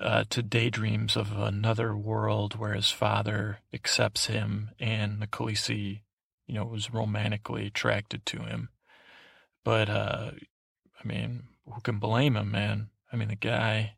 uh, 0.00 0.24
to 0.30 0.42
daydreams 0.42 1.16
of 1.16 1.36
another 1.36 1.96
world 1.96 2.56
where 2.56 2.74
his 2.74 2.90
father 2.90 3.58
accepts 3.72 4.26
him 4.26 4.70
and 4.78 5.20
the 5.20 5.26
Khaleesi, 5.26 6.02
you 6.46 6.54
know, 6.54 6.64
was 6.64 6.92
romantically 6.92 7.66
attracted 7.66 8.24
to 8.26 8.42
him. 8.42 8.68
But, 9.64 9.88
uh, 9.88 10.32
I 11.02 11.06
mean, 11.06 11.44
who 11.66 11.80
can 11.80 11.98
blame 11.98 12.36
him, 12.36 12.50
man? 12.50 12.88
I 13.12 13.16
mean, 13.16 13.28
the 13.28 13.36
guy, 13.36 13.94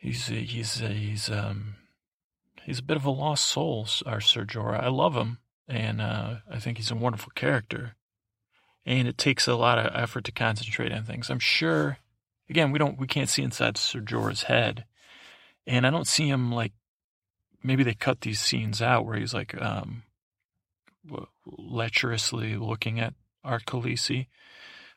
he's 0.00 0.26
he's 0.26 0.80
he's 0.80 1.30
um 1.30 1.76
he's 2.64 2.80
a 2.80 2.82
bit 2.84 2.96
of 2.96 3.04
a 3.04 3.10
lost 3.10 3.46
soul, 3.46 3.86
our 4.06 4.20
Ser 4.20 4.44
Jorah. 4.44 4.82
I 4.82 4.88
love 4.88 5.14
him, 5.14 5.38
and 5.68 6.00
uh, 6.00 6.36
I 6.50 6.58
think 6.58 6.78
he's 6.78 6.90
a 6.90 6.96
wonderful 6.96 7.32
character. 7.34 7.94
And 8.86 9.06
it 9.06 9.18
takes 9.18 9.46
a 9.46 9.54
lot 9.54 9.78
of 9.78 9.92
effort 9.94 10.24
to 10.24 10.32
concentrate 10.32 10.90
on 10.90 11.04
things. 11.04 11.30
I'm 11.30 11.38
sure. 11.38 11.98
Again, 12.48 12.72
we 12.72 12.78
don't 12.78 12.98
we 12.98 13.06
can't 13.06 13.28
see 13.28 13.42
inside 13.42 13.76
Sir 13.76 14.00
Jorah's 14.00 14.44
head, 14.44 14.84
and 15.66 15.86
I 15.86 15.90
don't 15.90 16.08
see 16.08 16.28
him 16.28 16.50
like. 16.50 16.72
Maybe 17.62 17.84
they 17.84 17.92
cut 17.92 18.22
these 18.22 18.40
scenes 18.40 18.80
out 18.80 19.04
where 19.04 19.18
he's 19.18 19.34
like 19.34 19.54
um, 19.60 20.04
lecherously 21.46 22.56
looking 22.56 22.98
at 22.98 23.12
Art 23.44 23.66
Khaleesi, 23.66 24.28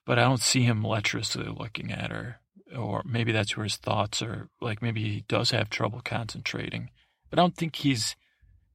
but 0.06 0.18
I 0.18 0.24
don't 0.24 0.40
see 0.40 0.62
him 0.62 0.82
lecherously 0.82 1.46
looking 1.46 1.92
at 1.92 2.12
her. 2.12 2.40
Or 2.76 3.04
maybe 3.06 3.32
that's 3.32 3.56
where 3.56 3.66
his 3.66 3.78
thoughts 3.78 4.22
are. 4.22 4.50
Like 4.62 4.82
maybe 4.82 5.04
he 5.04 5.26
does 5.28 5.52
have 5.52 5.70
trouble 5.70 6.02
concentrating. 6.04 6.90
But 7.30 7.40
I 7.40 7.42
don't 7.42 7.56
think 7.56 7.76
he's 7.76 8.16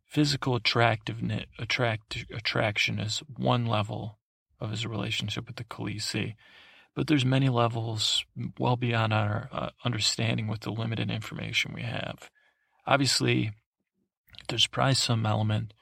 physical 0.07 0.55
attractiveness, 0.55 1.45
attract, 1.59 2.25
attraction 2.33 2.99
is 2.99 3.23
one 3.37 3.67
level 3.67 4.19
of 4.61 4.71
his 4.71 4.87
relationship 4.87 5.47
with 5.47 5.57
the 5.57 5.65
Khaleesi. 5.65 6.35
But 6.95 7.07
there's 7.07 7.25
many 7.25 7.49
levels 7.49 8.25
well 8.59 8.77
beyond 8.77 9.13
our 9.13 9.49
uh, 9.53 9.71
understanding 9.85 10.49
with 10.49 10.61
the 10.61 10.73
limited 10.73 11.11
information 11.11 11.73
we 11.73 11.83
have. 11.83 12.31
Obviously, 12.87 13.53
there's 14.49 14.67
probably 14.67 14.95
some 14.95 15.27
element 15.27 15.75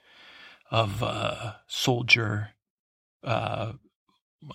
of 0.71 1.03
uh, 1.03 1.53
soldier 1.69 2.51
uh, 3.25 3.73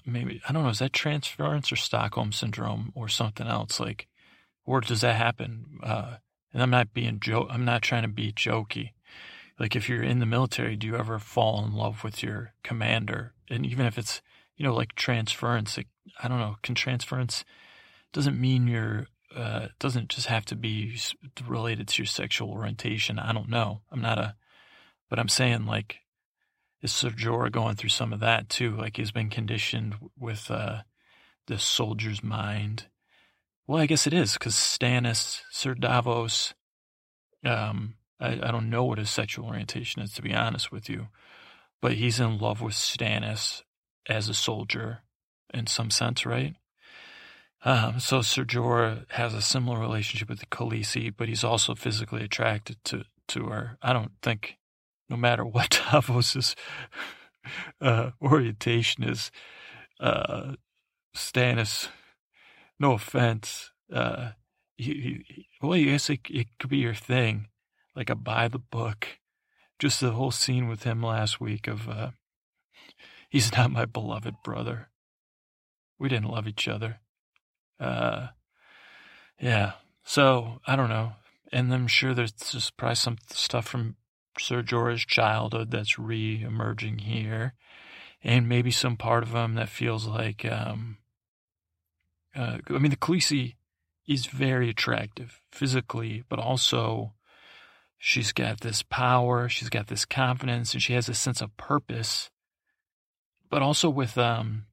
maybe 0.05 0.41
I 0.47 0.53
don't 0.53 0.63
know, 0.63 0.69
is 0.69 0.79
that 0.79 0.93
transference 0.93 1.71
or 1.71 1.75
Stockholm 1.75 2.31
syndrome 2.31 2.91
or 2.95 3.07
something 3.09 3.47
else? 3.47 3.79
Like, 3.79 4.07
or 4.65 4.81
does 4.81 5.01
that 5.01 5.15
happen? 5.15 5.79
Uh, 5.83 6.15
and 6.53 6.61
I'm 6.61 6.69
not 6.69 6.93
being 6.93 7.19
joke. 7.19 7.47
I'm 7.49 7.65
not 7.65 7.81
trying 7.81 8.03
to 8.03 8.07
be 8.07 8.31
jokey. 8.31 8.91
Like, 9.59 9.75
if 9.75 9.87
you're 9.87 10.03
in 10.03 10.19
the 10.19 10.25
military, 10.25 10.75
do 10.75 10.87
you 10.87 10.95
ever 10.95 11.19
fall 11.19 11.63
in 11.63 11.73
love 11.73 12.03
with 12.03 12.23
your 12.23 12.53
commander? 12.63 13.33
And 13.49 13.65
even 13.65 13.85
if 13.85 13.97
it's, 13.97 14.21
you 14.55 14.65
know, 14.65 14.73
like 14.73 14.95
transference, 14.95 15.77
like, 15.77 15.87
I 16.21 16.27
don't 16.27 16.39
know, 16.39 16.57
can 16.63 16.75
transference 16.75 17.45
doesn't 18.13 18.39
mean 18.39 18.67
you're. 18.67 19.07
Uh, 19.33 19.69
doesn't 19.79 20.09
just 20.09 20.27
have 20.27 20.43
to 20.43 20.57
be 20.57 20.99
related 21.47 21.87
to 21.87 22.01
your 22.01 22.05
sexual 22.05 22.49
orientation. 22.49 23.17
I 23.17 23.31
don't 23.31 23.47
know. 23.47 23.79
I'm 23.89 24.01
not 24.01 24.17
a, 24.17 24.35
but 25.09 25.19
I'm 25.19 25.29
saying 25.29 25.65
like 25.65 26.00
is 26.81 26.91
Jorah 26.91 27.51
going 27.51 27.75
through 27.75 27.89
some 27.89 28.13
of 28.13 28.19
that 28.21 28.49
too? 28.49 28.75
Like 28.75 28.97
he's 28.97 29.11
been 29.11 29.29
conditioned 29.29 29.95
with 30.17 30.49
uh, 30.49 30.81
the 31.47 31.59
soldier's 31.59 32.23
mind. 32.23 32.87
Well, 33.67 33.81
I 33.81 33.85
guess 33.85 34.07
it 34.07 34.13
is 34.13 34.33
because 34.33 34.55
Stannis, 34.55 35.41
Sir 35.51 35.73
Davos. 35.75 36.53
Um, 37.45 37.95
I, 38.19 38.33
I 38.33 38.51
don't 38.51 38.69
know 38.69 38.83
what 38.83 38.97
his 38.97 39.09
sexual 39.09 39.47
orientation 39.47 40.01
is, 40.01 40.13
to 40.13 40.21
be 40.21 40.33
honest 40.33 40.71
with 40.71 40.89
you, 40.89 41.07
but 41.81 41.93
he's 41.93 42.19
in 42.19 42.37
love 42.37 42.61
with 42.61 42.73
Stannis 42.73 43.63
as 44.07 44.29
a 44.29 44.33
soldier 44.33 44.99
in 45.53 45.67
some 45.67 45.89
sense, 45.89 46.25
right? 46.25 46.55
Um, 47.63 47.99
so 47.99 48.21
Ser 48.21 48.45
Jorah 48.45 49.05
has 49.11 49.33
a 49.33 49.41
similar 49.41 49.79
relationship 49.79 50.29
with 50.29 50.39
the 50.39 50.45
Khaleesi, 50.47 51.13
but 51.15 51.29
he's 51.29 51.43
also 51.43 51.75
physically 51.75 52.23
attracted 52.23 52.83
to 52.85 53.05
to 53.27 53.45
her. 53.45 53.77
I 53.81 53.93
don't 53.93 54.11
think 54.21 54.57
no 55.11 55.17
matter 55.17 55.45
what 55.45 55.69
Davos's 55.91 56.55
uh, 57.81 58.11
orientation 58.21 59.03
is. 59.03 59.29
Uh, 59.99 60.53
Stannis, 61.15 61.89
no 62.79 62.93
offense, 62.93 63.71
uh, 63.93 64.31
he, 64.77 65.23
he, 65.27 65.47
well, 65.61 65.73
I 65.73 65.83
guess 65.83 66.09
it, 66.09 66.21
it 66.29 66.47
could 66.57 66.69
be 66.69 66.77
your 66.77 66.95
thing, 66.95 67.49
like 67.95 68.09
a 68.09 68.15
buy 68.15 68.47
the 68.47 68.57
book. 68.57 69.07
Just 69.77 69.99
the 69.99 70.11
whole 70.11 70.31
scene 70.31 70.67
with 70.67 70.83
him 70.83 71.03
last 71.03 71.41
week 71.41 71.67
of, 71.67 71.89
uh, 71.89 72.11
he's 73.29 73.51
not 73.51 73.71
my 73.71 73.85
beloved 73.85 74.35
brother. 74.43 74.89
We 75.99 76.09
didn't 76.09 76.31
love 76.31 76.47
each 76.47 76.67
other. 76.67 76.99
Uh, 77.79 78.27
yeah. 79.39 79.73
So 80.03 80.61
I 80.65 80.75
don't 80.75 80.89
know. 80.89 81.13
And 81.51 81.73
I'm 81.73 81.87
sure 81.87 82.13
there's 82.13 82.31
just 82.31 82.77
probably 82.77 82.95
some 82.95 83.17
stuff 83.29 83.67
from 83.67 83.97
Ser 84.41 84.63
Jorah's 84.63 85.05
childhood 85.05 85.71
that's 85.71 85.99
re-emerging 85.99 86.99
here, 86.99 87.53
and 88.23 88.49
maybe 88.49 88.71
some 88.71 88.97
part 88.97 89.23
of 89.23 89.33
him 89.33 89.55
that 89.55 89.69
feels 89.69 90.07
like, 90.07 90.45
um, 90.45 90.97
uh, 92.35 92.57
I 92.69 92.79
mean, 92.79 92.91
the 92.91 92.97
Khaleesi 92.97 93.55
is 94.07 94.25
very 94.25 94.69
attractive 94.69 95.39
physically, 95.51 96.23
but 96.27 96.39
also 96.39 97.13
she's 97.97 98.31
got 98.31 98.61
this 98.61 98.83
power, 98.83 99.47
she's 99.47 99.69
got 99.69 99.87
this 99.87 100.05
confidence, 100.05 100.73
and 100.73 100.81
she 100.81 100.93
has 100.93 101.07
a 101.07 101.13
sense 101.13 101.41
of 101.41 101.55
purpose, 101.57 102.29
but 103.49 103.61
also 103.61 103.89
with 103.89 104.17
um, 104.17 104.65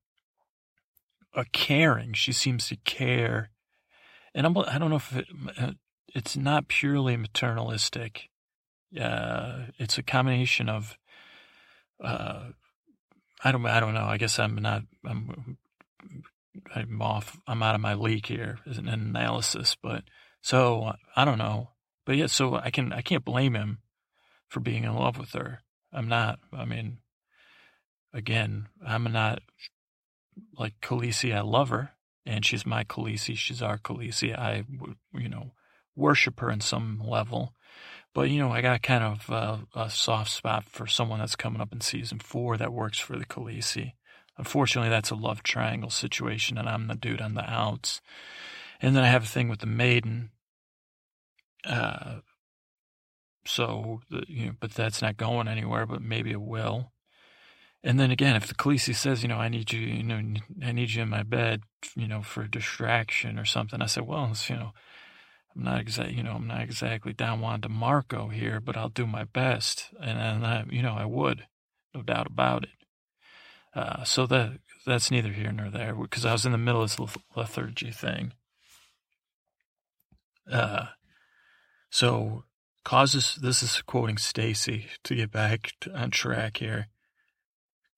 a 1.35 1.45
caring. 1.53 2.15
She 2.15 2.33
seems 2.33 2.69
to 2.69 2.77
care, 2.77 3.51
and 4.35 4.47
I'm, 4.47 4.57
I 4.57 4.79
don't 4.79 4.91
know 4.91 4.97
if 4.97 5.17
it, 5.17 5.27
it's 6.15 6.37
not 6.37 6.69
purely 6.69 7.17
maternalistic 7.17 8.31
uh, 9.01 9.67
it's 9.79 9.99
a 9.99 10.03
combination 10.03 10.69
of 10.69 10.97
uh, 12.03 12.51
I 13.43 13.53
don't 13.53 13.67
I 13.67 13.81
don't 13.81 13.95
know. 13.95 14.07
I 14.07 14.17
guess 14.17 14.39
I'm 14.39 14.57
not 14.57 14.83
I'm 15.05 15.59
I'm 16.75 17.03
off. 17.03 17.39
I'm 17.47 17.63
out 17.63 17.75
of 17.75 17.81
my 17.81 17.95
league 17.95 18.27
here 18.27 18.59
as 18.69 18.79
an 18.79 18.89
analysis, 18.89 19.77
but 19.83 20.05
so 20.41 20.93
I 21.17 21.25
don't 21.25 21.39
know. 21.39 21.71
But 22.07 22.17
yeah, 22.17 22.27
so 22.27 22.55
I 22.57 22.71
can 22.71 22.93
I 22.93 23.03
can't 23.03 23.25
blame 23.25 23.55
him 23.55 23.79
for 24.49 24.61
being 24.61 24.85
in 24.85 24.95
love 24.95 25.19
with 25.19 25.33
her. 25.33 25.61
I'm 25.93 26.09
not. 26.09 26.39
I 26.53 26.65
mean, 26.65 26.99
again, 28.13 28.69
I'm 28.87 29.05
not 29.05 29.41
like 30.59 30.75
Khaleesi. 30.81 31.35
I 31.35 31.41
love 31.41 31.69
her, 31.69 31.93
and 32.25 32.45
she's 32.45 32.67
my 32.67 32.85
Khaleesi. 32.85 33.37
She's 33.37 33.63
our 33.63 33.79
Khaleesi. 33.79 34.37
I 34.37 34.65
you 35.13 35.29
know 35.29 35.53
worship 35.95 36.41
her 36.41 36.51
in 36.51 36.61
some 36.61 37.03
level. 37.05 37.55
But, 38.19 38.31
you 38.31 38.41
know, 38.41 38.51
I 38.51 38.63
got 38.63 38.83
kind 38.83 39.05
of 39.05 39.31
uh, 39.31 39.59
a 39.77 39.89
soft 39.89 40.33
spot 40.33 40.65
for 40.69 40.89
someone 40.89 41.21
that's 41.21 41.37
coming 41.37 41.61
up 41.61 41.73
in 41.73 41.81
season 41.81 42.19
four 42.19 42.57
that 42.57 42.73
works 42.73 42.99
for 42.99 43.17
the 43.17 43.25
Khaleesi. 43.25 43.93
Unfortunately, 44.37 44.91
that's 44.91 45.11
a 45.11 45.15
love 45.15 45.45
triangle 45.45 45.89
situation, 45.89 46.59
and 46.59 46.69
I'm 46.69 46.89
the 46.89 46.97
dude 46.97 47.21
on 47.21 47.35
the 47.35 47.49
outs. 47.49 48.01
And 48.83 48.97
then 48.97 49.05
I 49.05 49.07
have 49.07 49.23
a 49.23 49.29
thing 49.29 49.49
with 49.49 49.61
the 49.61 49.67
maiden. 49.67 50.31
Uh, 51.65 52.17
so, 53.47 54.01
you 54.27 54.47
know, 54.47 54.53
but 54.59 54.73
that's 54.73 55.01
not 55.01 55.17
going 55.17 55.47
anywhere, 55.47 55.87
but 55.87 56.03
maybe 56.03 56.33
it 56.33 56.43
will. 56.43 56.91
And 57.85 58.01
then 58.01 58.11
again, 58.11 58.35
if 58.35 58.49
the 58.49 58.55
Khaleesi 58.55 58.97
says, 58.97 59.23
you 59.23 59.29
know, 59.29 59.39
I 59.39 59.49
need 59.49 59.73
you, 59.73 59.79
you 59.79 60.03
know, 60.03 60.21
I 60.61 60.73
need 60.73 60.91
you 60.91 61.03
in 61.03 61.09
my 61.09 61.23
bed, 61.23 61.63
you 61.95 62.09
know, 62.09 62.23
for 62.23 62.49
distraction 62.49 63.39
or 63.39 63.45
something, 63.45 63.81
I 63.81 63.87
say, 63.87 64.01
well, 64.01 64.35
you 64.49 64.57
know, 64.57 64.73
I'm 65.57 65.65
not 65.65 65.81
exactly, 65.81 66.15
you 66.15 66.23
know, 66.23 66.33
I'm 66.33 66.47
not 66.47 66.63
exactly 66.63 67.13
Don 67.13 67.41
Juan 67.41 67.61
DeMarco 67.61 68.33
here, 68.33 68.61
but 68.61 68.77
I'll 68.77 68.89
do 68.89 69.07
my 69.07 69.25
best, 69.25 69.91
and, 70.01 70.19
and 70.19 70.47
I, 70.47 70.65
you 70.71 70.83
know, 70.83 70.95
I 70.95 71.05
would, 71.05 71.47
no 71.95 72.03
doubt 72.03 72.27
about 72.27 72.65
it. 72.65 72.71
Uh, 73.75 74.05
so 74.05 74.27
that 74.27 74.59
that's 74.87 75.11
neither 75.11 75.33
here 75.33 75.53
nor 75.53 75.71
there 75.71 75.95
because 75.95 76.25
I 76.25 76.33
was 76.33 76.47
in 76.47 76.53
the 76.53 76.59
middle 76.59 76.83
of 76.83 76.97
this 76.97 77.17
lethargy 77.37 77.91
thing. 77.91 78.33
Uh, 80.51 80.87
so 81.91 82.45
causes. 82.85 83.39
This 83.41 83.63
is 83.63 83.83
quoting 83.83 84.17
Stacy 84.17 84.87
to 85.05 85.15
get 85.15 85.31
back 85.31 85.73
on 85.95 86.11
track 86.11 86.57
here. 86.57 86.89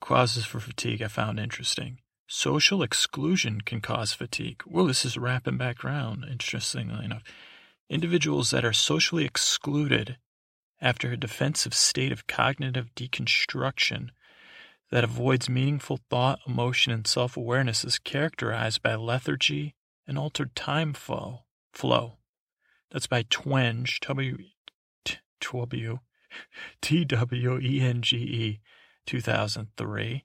Causes 0.01 0.44
for 0.44 0.61
fatigue 0.61 1.03
I 1.03 1.09
found 1.09 1.38
interesting. 1.38 1.98
Social 2.33 2.85
exclusion 2.85 3.61
can 3.61 3.81
cause 3.81 4.12
fatigue. 4.12 4.62
Well, 4.64 4.87
this 4.87 5.05
is 5.05 5.18
wrapping 5.18 5.59
back 5.59 5.85
around, 5.85 6.24
interestingly 6.31 7.05
enough. 7.05 7.24
Individuals 7.89 8.51
that 8.51 8.64
are 8.64 8.72
socially 8.72 9.24
excluded 9.24 10.16
after 10.81 11.11
a 11.11 11.16
defensive 11.16 11.74
state 11.74 12.12
of 12.12 12.28
cognitive 12.28 12.95
deconstruction 12.95 14.11
that 14.93 15.03
avoids 15.03 15.51
meaningful 15.51 15.99
thought, 16.09 16.39
emotion, 16.47 16.93
and 16.93 17.05
self 17.05 17.37
awareness 17.37 17.85
is 17.85 17.99
characterized 17.99 18.81
by 18.81 18.95
lethargy 18.95 19.74
and 20.07 20.16
altered 20.16 20.55
time 20.55 20.93
flow. 20.93 21.47
flow. 21.72 22.18
That's 22.93 23.09
by 23.09 23.24
Twenge, 23.24 23.99
T 26.81 27.05
W 27.07 27.59
E 27.61 27.81
N 27.81 28.03
G 28.03 28.16
E, 28.18 28.61
2003. 29.07 30.24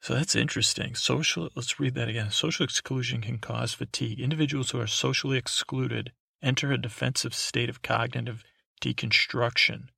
So 0.00 0.14
that's 0.14 0.36
interesting. 0.36 0.94
Social, 0.94 1.50
let's 1.54 1.80
read 1.80 1.94
that 1.94 2.08
again. 2.08 2.30
Social 2.30 2.64
exclusion 2.64 3.20
can 3.20 3.38
cause 3.38 3.74
fatigue. 3.74 4.20
Individuals 4.20 4.70
who 4.70 4.80
are 4.80 4.86
socially 4.86 5.36
excluded 5.36 6.12
enter 6.42 6.72
a 6.72 6.78
defensive 6.78 7.34
state 7.34 7.68
of 7.68 7.82
cognitive 7.82 8.44
deconstruction 8.80 9.88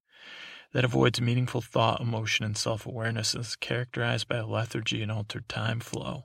that 0.72 0.84
avoids 0.84 1.20
meaningful 1.20 1.60
thought, 1.60 2.00
emotion, 2.00 2.44
and 2.44 2.56
self 2.56 2.86
awareness 2.86 3.34
and 3.34 3.42
is 3.44 3.56
characterized 3.56 4.28
by 4.28 4.36
a 4.36 4.46
lethargy 4.46 5.02
and 5.02 5.12
altered 5.12 5.48
time 5.48 5.80
flow. 5.80 6.24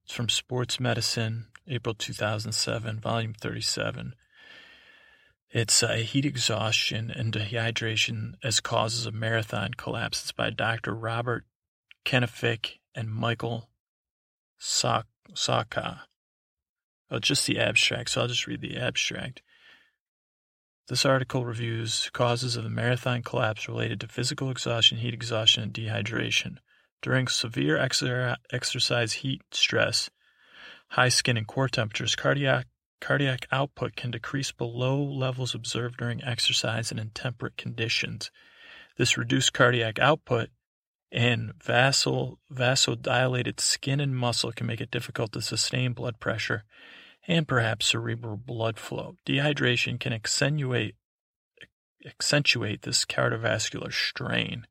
it's 0.04 0.14
from 0.14 0.28
Sports 0.28 0.80
Medicine, 0.80 1.48
April 1.68 1.96
2007, 1.96 3.00
volume 3.00 3.34
37. 3.34 4.14
It's 5.54 5.84
uh, 5.84 5.98
heat 5.98 6.26
exhaustion 6.26 7.12
and 7.12 7.32
dehydration 7.32 8.34
as 8.44 8.60
causes 8.60 9.06
of 9.06 9.14
marathon 9.14 9.76
collapse. 9.76 10.24
It's 10.24 10.32
by 10.32 10.50
Dr. 10.50 10.96
Robert 10.96 11.46
Kenefick 12.04 12.80
and 12.96 13.08
Michael 13.08 13.70
Sawka. 14.60 16.00
Oh, 17.12 17.20
just 17.20 17.46
the 17.46 17.60
abstract, 17.60 18.10
so 18.10 18.22
I'll 18.22 18.28
just 18.28 18.48
read 18.48 18.62
the 18.62 18.78
abstract. 18.78 19.44
This 20.88 21.06
article 21.06 21.46
reviews 21.46 22.10
causes 22.14 22.56
of 22.56 22.64
the 22.64 22.72
marathon 22.72 23.22
collapse 23.22 23.68
related 23.68 24.00
to 24.02 24.08
physical 24.08 24.50
exhaustion, 24.50 24.98
heat 24.98 25.14
exhaustion, 25.14 25.62
and 25.62 25.72
dehydration. 25.72 26.58
During 27.04 27.28
severe 27.28 27.78
exer- 27.78 28.38
exercise 28.52 29.14
heat 29.14 29.44
stress, 29.52 30.10
high 30.88 31.10
skin 31.10 31.38
and 31.38 31.46
core 31.46 31.70
temperatures, 31.70 32.16
cardiac 32.16 32.66
Cardiac 33.04 33.48
output 33.52 33.98
can 33.98 34.12
decrease 34.12 34.54
below 34.54 35.04
levels 35.04 35.54
observed 35.54 35.98
during 35.98 36.24
exercise 36.24 36.90
and 36.90 36.98
in 36.98 37.10
temperate 37.10 37.58
conditions. 37.58 38.32
This 38.98 39.18
reduced 39.18 39.52
cardiac 39.52 40.00
output 40.00 40.52
and 41.12 41.52
vasal, 41.60 42.38
vasodilated 42.50 43.60
skin 43.60 44.00
and 44.00 44.16
muscle 44.16 44.54
can 44.54 44.68
make 44.68 44.80
it 44.80 44.90
difficult 44.90 45.34
to 45.34 45.42
sustain 45.42 45.92
blood 45.92 46.22
pressure 46.22 46.64
and 47.28 47.46
perhaps 47.46 47.88
cerebral 47.88 48.38
blood 48.38 48.80
flow. 48.80 49.18
Dehydration 49.26 50.00
can 50.00 50.14
accentuate, 50.14 50.96
accentuate 52.06 52.84
this 52.84 53.04
cardiovascular 53.04 53.92
strain. 53.92 54.66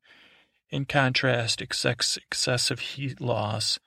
In 0.71 0.87
contrast, 0.87 1.61
excess, 1.61 2.17
excessive 2.17 2.81
heat 2.81 3.21
loss, 3.21 3.79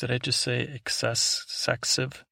did 0.00 0.10
I 0.10 0.18
just 0.18 0.40
say 0.40 0.62
excess, 0.62 1.44
excessive? 1.46 2.24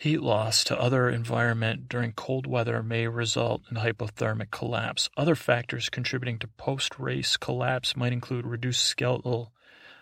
Heat 0.00 0.22
loss 0.22 0.64
to 0.64 0.80
other 0.80 1.10
environment 1.10 1.86
during 1.86 2.14
cold 2.14 2.46
weather 2.46 2.82
may 2.82 3.06
result 3.06 3.64
in 3.70 3.76
hypothermic 3.76 4.50
collapse. 4.50 5.10
Other 5.14 5.34
factors 5.34 5.90
contributing 5.90 6.38
to 6.38 6.48
post-race 6.48 7.36
collapse 7.36 7.94
might 7.94 8.14
include 8.14 8.46
reduced 8.46 8.82
skeletal 8.82 9.52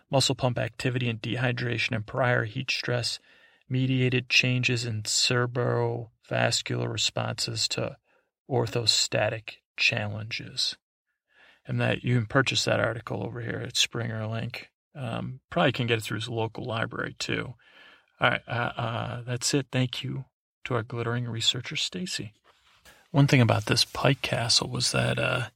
muscle 0.08 0.36
pump 0.36 0.56
activity 0.56 1.08
and 1.08 1.20
dehydration 1.20 1.96
and 1.96 2.06
prior 2.06 2.44
heat 2.44 2.70
stress 2.70 3.18
mediated 3.68 4.28
changes 4.28 4.84
in 4.84 5.02
cerebrovascular 5.02 6.88
responses 6.88 7.66
to 7.66 7.96
orthostatic 8.48 9.54
challenges. 9.76 10.76
And 11.66 11.80
that 11.80 12.04
you 12.04 12.14
can 12.14 12.26
purchase 12.26 12.64
that 12.66 12.78
article 12.78 13.26
over 13.26 13.40
here 13.40 13.64
at 13.66 13.76
Springer 13.76 14.28
Link. 14.28 14.70
Um, 14.94 15.40
probably 15.50 15.72
can 15.72 15.88
get 15.88 15.98
it 15.98 16.02
through 16.02 16.18
his 16.18 16.28
local 16.28 16.64
library 16.64 17.16
too. 17.18 17.54
All 18.20 18.30
right, 18.30 18.42
uh, 18.48 18.72
uh, 18.76 19.22
that's 19.22 19.54
it. 19.54 19.66
Thank 19.70 20.02
you 20.02 20.24
to 20.64 20.74
our 20.74 20.82
glittering 20.82 21.28
researcher, 21.28 21.76
Stacy. 21.76 22.32
One 23.10 23.26
thing 23.26 23.40
about 23.40 23.66
this 23.66 23.84
Pyke 23.84 24.22
Castle 24.22 24.68
was 24.68 24.92
that 24.92 25.18
uh, 25.18 25.48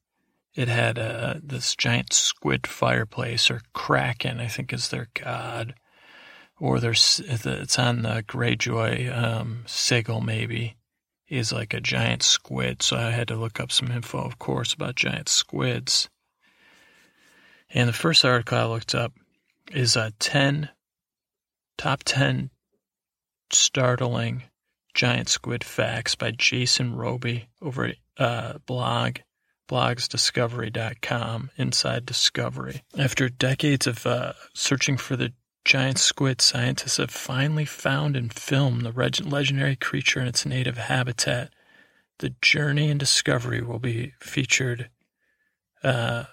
it 0.54 0.68
had 0.68 0.98
uh, 0.98 1.34
this 1.42 1.74
giant 1.74 2.12
squid 2.12 2.66
fireplace, 2.66 3.50
or 3.50 3.62
kraken, 3.72 4.40
I 4.40 4.46
think 4.46 4.72
is 4.72 4.88
their 4.88 5.08
god, 5.14 5.74
or 6.60 6.78
there's 6.78 7.20
it's 7.26 7.78
on 7.78 8.02
the 8.02 8.22
Greyjoy 8.22 9.12
um, 9.12 9.64
sigil 9.66 10.20
maybe 10.20 10.76
is 11.28 11.52
like 11.52 11.74
a 11.74 11.80
giant 11.80 12.22
squid. 12.22 12.82
So 12.82 12.96
I 12.96 13.10
had 13.10 13.28
to 13.28 13.36
look 13.36 13.58
up 13.58 13.72
some 13.72 13.90
info, 13.90 14.18
of 14.18 14.38
course, 14.38 14.72
about 14.72 14.94
giant 14.94 15.28
squids. 15.28 16.08
And 17.70 17.88
the 17.88 17.94
first 17.94 18.24
article 18.24 18.58
I 18.58 18.64
looked 18.64 18.94
up 18.94 19.14
is 19.72 19.96
a 19.96 20.02
uh, 20.02 20.10
10 20.18 20.68
top 21.82 22.04
10 22.04 22.48
startling 23.50 24.44
giant 24.94 25.28
squid 25.28 25.64
facts 25.64 26.14
by 26.14 26.30
Jason 26.30 26.94
Roby 26.94 27.48
over 27.60 27.86
at 27.86 27.96
uh, 28.18 28.58
blog 28.66 29.16
blogsdiscovery.com 29.68 31.50
inside 31.56 32.06
discovery. 32.06 32.82
After 32.96 33.28
decades 33.28 33.88
of 33.88 34.06
uh, 34.06 34.34
searching 34.54 34.96
for 34.96 35.16
the 35.16 35.32
giant 35.64 35.98
squid 35.98 36.40
scientists 36.40 36.98
have 36.98 37.10
finally 37.10 37.64
found 37.64 38.16
and 38.16 38.32
filmed 38.32 38.82
the 38.82 39.24
legendary 39.24 39.74
creature 39.74 40.20
in 40.20 40.28
its 40.28 40.46
native 40.46 40.76
habitat. 40.76 41.52
The 42.20 42.32
journey 42.40 42.90
and 42.90 43.00
discovery 43.00 43.60
will 43.60 43.80
be 43.80 44.12
featured 44.20 44.88
uh, 45.82 46.26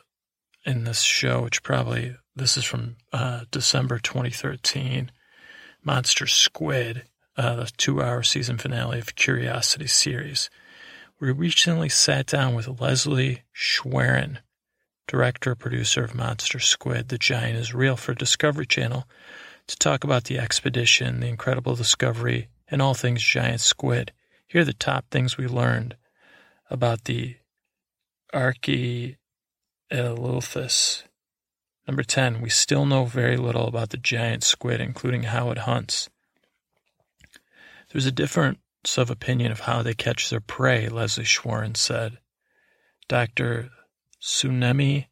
in 0.63 0.83
this 0.83 1.01
show 1.01 1.41
which 1.41 1.63
probably 1.63 2.15
this 2.35 2.55
is 2.55 2.65
from 2.65 2.97
uh, 3.11 3.45
december 3.49 3.97
2013 3.97 5.11
monster 5.89 6.27
squid 6.27 7.01
uh, 7.35 7.55
the 7.55 7.71
two 7.75 7.99
hour 7.99 8.21
season 8.21 8.59
finale 8.59 8.99
of 8.99 9.15
Curiosity 9.15 9.87
series. 9.87 10.47
We 11.19 11.31
recently 11.31 11.89
sat 11.89 12.27
down 12.27 12.53
with 12.53 12.79
Leslie 12.79 13.41
Schwerin, 13.51 14.37
director 15.07 15.55
producer 15.55 16.03
of 16.03 16.13
Monster 16.13 16.59
Squid, 16.59 17.09
The 17.09 17.17
Giant 17.17 17.57
is 17.57 17.73
Real 17.73 17.95
for 17.95 18.13
Discovery 18.13 18.67
Channel, 18.67 19.07
to 19.65 19.77
talk 19.77 20.03
about 20.03 20.25
the 20.25 20.37
expedition, 20.37 21.21
the 21.21 21.27
incredible 21.27 21.73
discovery, 21.73 22.49
and 22.67 22.83
all 22.83 22.93
things 22.93 23.23
giant 23.23 23.61
squid. 23.61 24.11
Here 24.45 24.61
are 24.61 24.65
the 24.65 24.73
top 24.73 25.05
things 25.09 25.37
we 25.37 25.47
learned 25.47 25.95
about 26.69 27.05
the 27.05 27.37
Architeuthis. 28.31 29.17
Number 31.89 32.03
10, 32.03 32.41
we 32.41 32.51
still 32.51 32.85
know 32.85 33.05
very 33.05 33.35
little 33.35 33.65
about 33.65 33.89
the 33.89 33.97
giant 33.97 34.43
squid, 34.43 34.79
including 34.79 35.23
how 35.23 35.49
it 35.49 35.57
hunts. 35.57 36.07
There's 37.91 38.05
a 38.05 38.11
difference 38.11 38.59
of 38.95 39.09
opinion 39.09 39.51
of 39.51 39.61
how 39.61 39.81
they 39.81 39.95
catch 39.95 40.29
their 40.29 40.39
prey, 40.39 40.87
Leslie 40.87 41.23
Schwerin 41.23 41.73
said. 41.73 42.19
Dr. 43.07 43.71
Tsunemi 44.21 45.07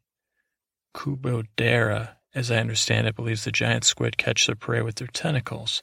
Kubodera, 0.94 2.10
as 2.32 2.48
I 2.48 2.58
understand 2.58 3.08
it, 3.08 3.16
believes 3.16 3.42
the 3.42 3.50
giant 3.50 3.82
squid 3.82 4.16
catch 4.16 4.46
their 4.46 4.54
prey 4.54 4.80
with 4.80 4.94
their 4.94 5.08
tentacles. 5.08 5.82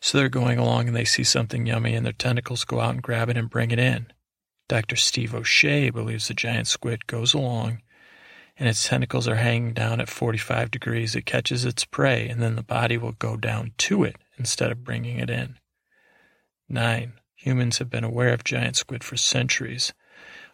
So 0.00 0.16
they're 0.16 0.28
going 0.28 0.60
along 0.60 0.86
and 0.86 0.96
they 0.96 1.04
see 1.04 1.24
something 1.24 1.66
yummy 1.66 1.96
and 1.96 2.06
their 2.06 2.12
tentacles 2.12 2.62
go 2.62 2.78
out 2.78 2.94
and 2.94 3.02
grab 3.02 3.30
it 3.30 3.36
and 3.36 3.50
bring 3.50 3.72
it 3.72 3.80
in. 3.80 4.12
Dr. 4.68 4.94
Steve 4.94 5.34
O'Shea 5.34 5.90
believes 5.90 6.28
the 6.28 6.34
giant 6.34 6.68
squid 6.68 7.08
goes 7.08 7.34
along 7.34 7.82
and 8.60 8.68
its 8.68 8.86
tentacles 8.86 9.26
are 9.26 9.36
hanging 9.36 9.72
down 9.72 10.00
at 10.00 10.10
45 10.10 10.70
degrees. 10.70 11.16
It 11.16 11.24
catches 11.24 11.64
its 11.64 11.86
prey 11.86 12.28
and 12.28 12.42
then 12.42 12.56
the 12.56 12.62
body 12.62 12.98
will 12.98 13.12
go 13.12 13.38
down 13.38 13.72
to 13.78 14.04
it 14.04 14.16
instead 14.38 14.70
of 14.70 14.84
bringing 14.84 15.18
it 15.18 15.30
in. 15.30 15.56
9. 16.68 17.14
Humans 17.36 17.78
have 17.78 17.88
been 17.88 18.04
aware 18.04 18.34
of 18.34 18.44
giant 18.44 18.76
squid 18.76 19.02
for 19.02 19.16
centuries. 19.16 19.94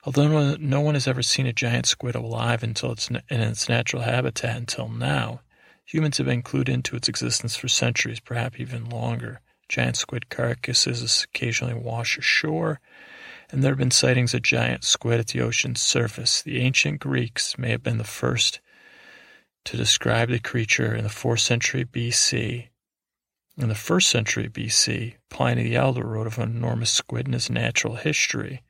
Although 0.05 0.55
no 0.55 0.81
one 0.81 0.95
has 0.95 1.09
ever 1.09 1.21
seen 1.21 1.49
a 1.49 1.53
giant 1.53 1.87
squid 1.87 2.15
alive 2.15 2.63
until 2.63 2.93
it's 2.93 3.11
in 3.11 3.21
its 3.29 3.69
natural 3.69 4.03
habitat 4.03 4.57
until 4.57 4.89
now, 4.89 5.41
humans 5.85 6.19
have 6.19 6.29
been 6.29 6.45
clued 6.45 6.69
into 6.69 6.95
its 6.95 7.09
existence 7.09 7.57
for 7.57 7.67
centuries, 7.67 8.21
perhaps 8.21 8.61
even 8.61 8.89
longer. 8.89 9.41
Giant 9.69 9.97
squid 9.97 10.29
carcasses 10.29 11.25
occasionally 11.25 11.75
wash 11.75 12.17
ashore, 12.17 12.81
and 13.51 13.63
there 13.63 13.73
have 13.73 13.79
been 13.79 13.91
sightings 13.91 14.35
of 14.35 14.43
giant 14.43 14.85
squid 14.85 15.21
at 15.21 15.29
the 15.29 15.41
ocean's 15.41 15.81
surface. 15.81 16.43
The 16.43 16.61
ancient 16.61 17.01
Greeks 17.01 17.57
may 17.59 17.71
have 17.71 17.83
been 17.83 17.99
the 17.99 18.05
first 18.05 18.61
to 19.65 19.77
describe 19.77 20.29
the 20.29 20.39
creature 20.39 20.95
in 20.95 21.05
the 21.05 21.11
4th 21.11 21.41
century 21.41 21.85
BC 21.85 22.69
In 23.59 23.69
the 23.69 23.75
first 23.75 24.09
century 24.09 24.49
BC, 24.49 25.15
Pliny 25.31 25.65
the 25.65 25.77
Elder 25.77 26.07
wrote 26.07 26.27
of 26.27 26.39
an 26.39 26.57
enormous 26.57 26.91
squid 26.91 27.27
in 27.27 27.33
his 27.33 27.51
natural 27.51 27.97
history. 27.97 28.63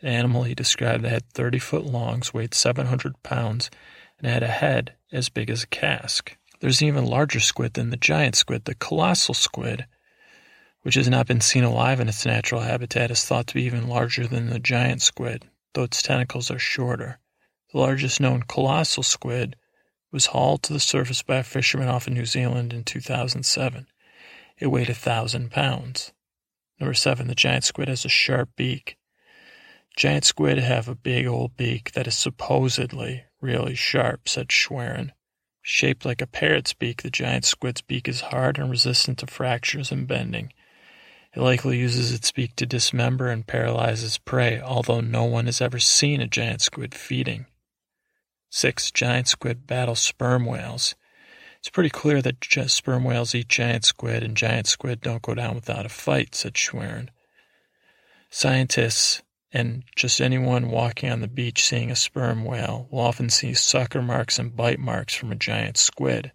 An 0.00 0.08
animal 0.08 0.44
he 0.44 0.54
described 0.54 1.04
that 1.04 1.12
had 1.12 1.32
30 1.32 1.58
foot 1.58 1.84
longs, 1.84 2.32
weighed 2.32 2.54
700 2.54 3.22
pounds, 3.22 3.70
and 4.18 4.26
had 4.26 4.42
a 4.42 4.48
head 4.48 4.94
as 5.12 5.28
big 5.28 5.50
as 5.50 5.62
a 5.62 5.68
cask. 5.68 6.36
There's 6.60 6.80
an 6.80 6.88
even 6.88 7.06
larger 7.06 7.40
squid 7.40 7.74
than 7.74 7.90
the 7.90 7.96
giant 7.96 8.34
squid, 8.34 8.64
the 8.64 8.74
colossal 8.74 9.34
squid, 9.34 9.86
which 10.82 10.94
has 10.94 11.08
not 11.08 11.26
been 11.26 11.40
seen 11.40 11.64
alive 11.64 12.00
in 12.00 12.08
its 12.08 12.24
natural 12.24 12.62
habitat, 12.62 13.10
is 13.10 13.24
thought 13.24 13.46
to 13.46 13.54
be 13.54 13.62
even 13.64 13.86
larger 13.86 14.26
than 14.26 14.48
the 14.48 14.58
giant 14.58 15.02
squid, 15.02 15.48
though 15.74 15.82
its 15.82 16.02
tentacles 16.02 16.50
are 16.50 16.58
shorter. 16.58 17.18
The 17.72 17.78
largest 17.78 18.20
known 18.20 18.42
colossal 18.42 19.02
squid 19.02 19.56
was 20.10 20.26
hauled 20.26 20.62
to 20.64 20.72
the 20.72 20.80
surface 20.80 21.22
by 21.22 21.36
a 21.36 21.42
fisherman 21.42 21.88
off 21.88 22.08
in 22.08 22.14
New 22.14 22.24
Zealand 22.24 22.72
in 22.72 22.84
2007. 22.84 23.86
It 24.58 24.66
weighed 24.66 24.90
a 24.90 24.94
thousand 24.94 25.50
pounds. 25.50 26.12
Number 26.80 26.94
seven, 26.94 27.28
the 27.28 27.34
giant 27.34 27.64
squid 27.64 27.88
has 27.88 28.04
a 28.04 28.08
sharp 28.08 28.50
beak. 28.56 28.96
Giant 29.96 30.24
squid 30.24 30.58
have 30.58 30.88
a 30.88 30.94
big 30.94 31.26
old 31.26 31.56
beak 31.56 31.92
that 31.92 32.06
is 32.06 32.16
supposedly 32.16 33.24
really 33.40 33.74
sharp, 33.74 34.28
said 34.28 34.50
Schwerin. 34.50 35.12
Shaped 35.62 36.06
like 36.06 36.22
a 36.22 36.26
parrot's 36.26 36.72
beak, 36.72 37.02
the 37.02 37.10
giant 37.10 37.44
squid's 37.44 37.82
beak 37.82 38.08
is 38.08 38.22
hard 38.22 38.58
and 38.58 38.70
resistant 38.70 39.18
to 39.18 39.26
fractures 39.26 39.92
and 39.92 40.08
bending. 40.08 40.52
It 41.34 41.40
likely 41.40 41.78
uses 41.78 42.12
its 42.12 42.32
beak 42.32 42.56
to 42.56 42.66
dismember 42.66 43.28
and 43.28 43.46
paralyze 43.46 44.02
its 44.02 44.18
prey, 44.18 44.60
although 44.60 45.00
no 45.00 45.24
one 45.24 45.46
has 45.46 45.60
ever 45.60 45.78
seen 45.78 46.20
a 46.20 46.26
giant 46.26 46.60
squid 46.60 46.94
feeding. 46.94 47.46
6. 48.50 48.90
Giant 48.90 49.28
squid 49.28 49.66
battle 49.66 49.94
sperm 49.94 50.44
whales. 50.44 50.96
It's 51.60 51.68
pretty 51.68 51.90
clear 51.90 52.20
that 52.22 52.40
just 52.40 52.74
sperm 52.74 53.04
whales 53.04 53.34
eat 53.34 53.48
giant 53.48 53.84
squid, 53.84 54.24
and 54.24 54.36
giant 54.36 54.66
squid 54.66 55.00
don't 55.00 55.22
go 55.22 55.34
down 55.34 55.54
without 55.54 55.86
a 55.86 55.90
fight, 55.90 56.34
said 56.34 56.56
Schwerin. 56.56 57.10
Scientists 58.28 59.22
and 59.52 59.84
just 59.96 60.20
anyone 60.20 60.70
walking 60.70 61.10
on 61.10 61.20
the 61.20 61.28
beach 61.28 61.64
seeing 61.64 61.90
a 61.90 61.96
sperm 61.96 62.44
whale 62.44 62.88
will 62.90 63.00
often 63.00 63.28
see 63.28 63.52
sucker 63.54 64.02
marks 64.02 64.38
and 64.38 64.56
bite 64.56 64.78
marks 64.78 65.14
from 65.14 65.32
a 65.32 65.36
giant 65.36 65.76
squid. 65.76 66.32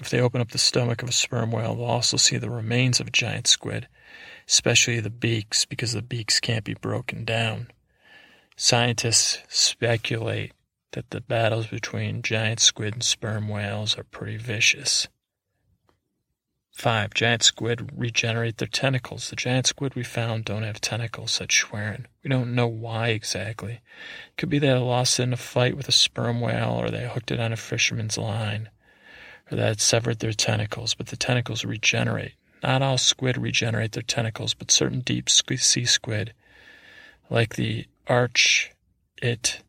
If 0.00 0.10
they 0.10 0.20
open 0.20 0.40
up 0.40 0.50
the 0.50 0.58
stomach 0.58 1.02
of 1.02 1.08
a 1.08 1.12
sperm 1.12 1.50
whale, 1.52 1.74
they'll 1.74 1.84
also 1.84 2.16
see 2.16 2.36
the 2.36 2.50
remains 2.50 3.00
of 3.00 3.08
a 3.08 3.10
giant 3.10 3.46
squid, 3.46 3.88
especially 4.46 5.00
the 5.00 5.10
beaks, 5.10 5.64
because 5.64 5.92
the 5.92 6.02
beaks 6.02 6.38
can't 6.38 6.64
be 6.64 6.74
broken 6.74 7.24
down. 7.24 7.68
Scientists 8.56 9.38
speculate 9.48 10.52
that 10.92 11.10
the 11.10 11.20
battles 11.20 11.66
between 11.66 12.22
giant 12.22 12.60
squid 12.60 12.94
and 12.94 13.02
sperm 13.02 13.48
whales 13.48 13.98
are 13.98 14.04
pretty 14.04 14.36
vicious. 14.36 15.08
5. 16.72 17.14
Giant 17.14 17.42
squid 17.42 17.90
regenerate 17.96 18.58
their 18.58 18.68
tentacles. 18.68 19.30
The 19.30 19.36
giant 19.36 19.66
squid 19.66 19.94
we 19.94 20.02
found 20.02 20.44
don't 20.44 20.62
have 20.62 20.78
tentacles, 20.78 21.32
said 21.32 21.50
Schwerin. 21.50 22.06
We 22.22 22.28
don't 22.28 22.54
know 22.54 22.66
why 22.66 23.08
exactly. 23.08 23.80
It 24.28 24.36
could 24.36 24.50
be 24.50 24.58
they 24.58 24.72
lost 24.74 25.18
it 25.18 25.22
in 25.22 25.32
a 25.32 25.38
fight 25.38 25.74
with 25.74 25.88
a 25.88 25.92
sperm 25.92 26.42
whale, 26.42 26.78
or 26.78 26.90
they 26.90 27.08
hooked 27.08 27.30
it 27.30 27.40
on 27.40 27.50
a 27.50 27.56
fisherman's 27.56 28.18
line, 28.18 28.68
or 29.50 29.56
that 29.56 29.72
it 29.72 29.80
severed 29.80 30.18
their 30.18 30.32
tentacles, 30.32 30.94
but 30.94 31.06
the 31.08 31.16
tentacles 31.16 31.64
regenerate. 31.64 32.34
Not 32.62 32.82
all 32.82 32.98
squid 32.98 33.36
regenerate 33.36 33.92
their 33.92 34.02
tentacles, 34.02 34.54
but 34.54 34.70
certain 34.70 35.00
deep 35.00 35.28
sea 35.28 35.84
squid, 35.84 36.32
like 37.30 37.54
the 37.54 37.86
arch 38.06 38.72
it 39.22 39.62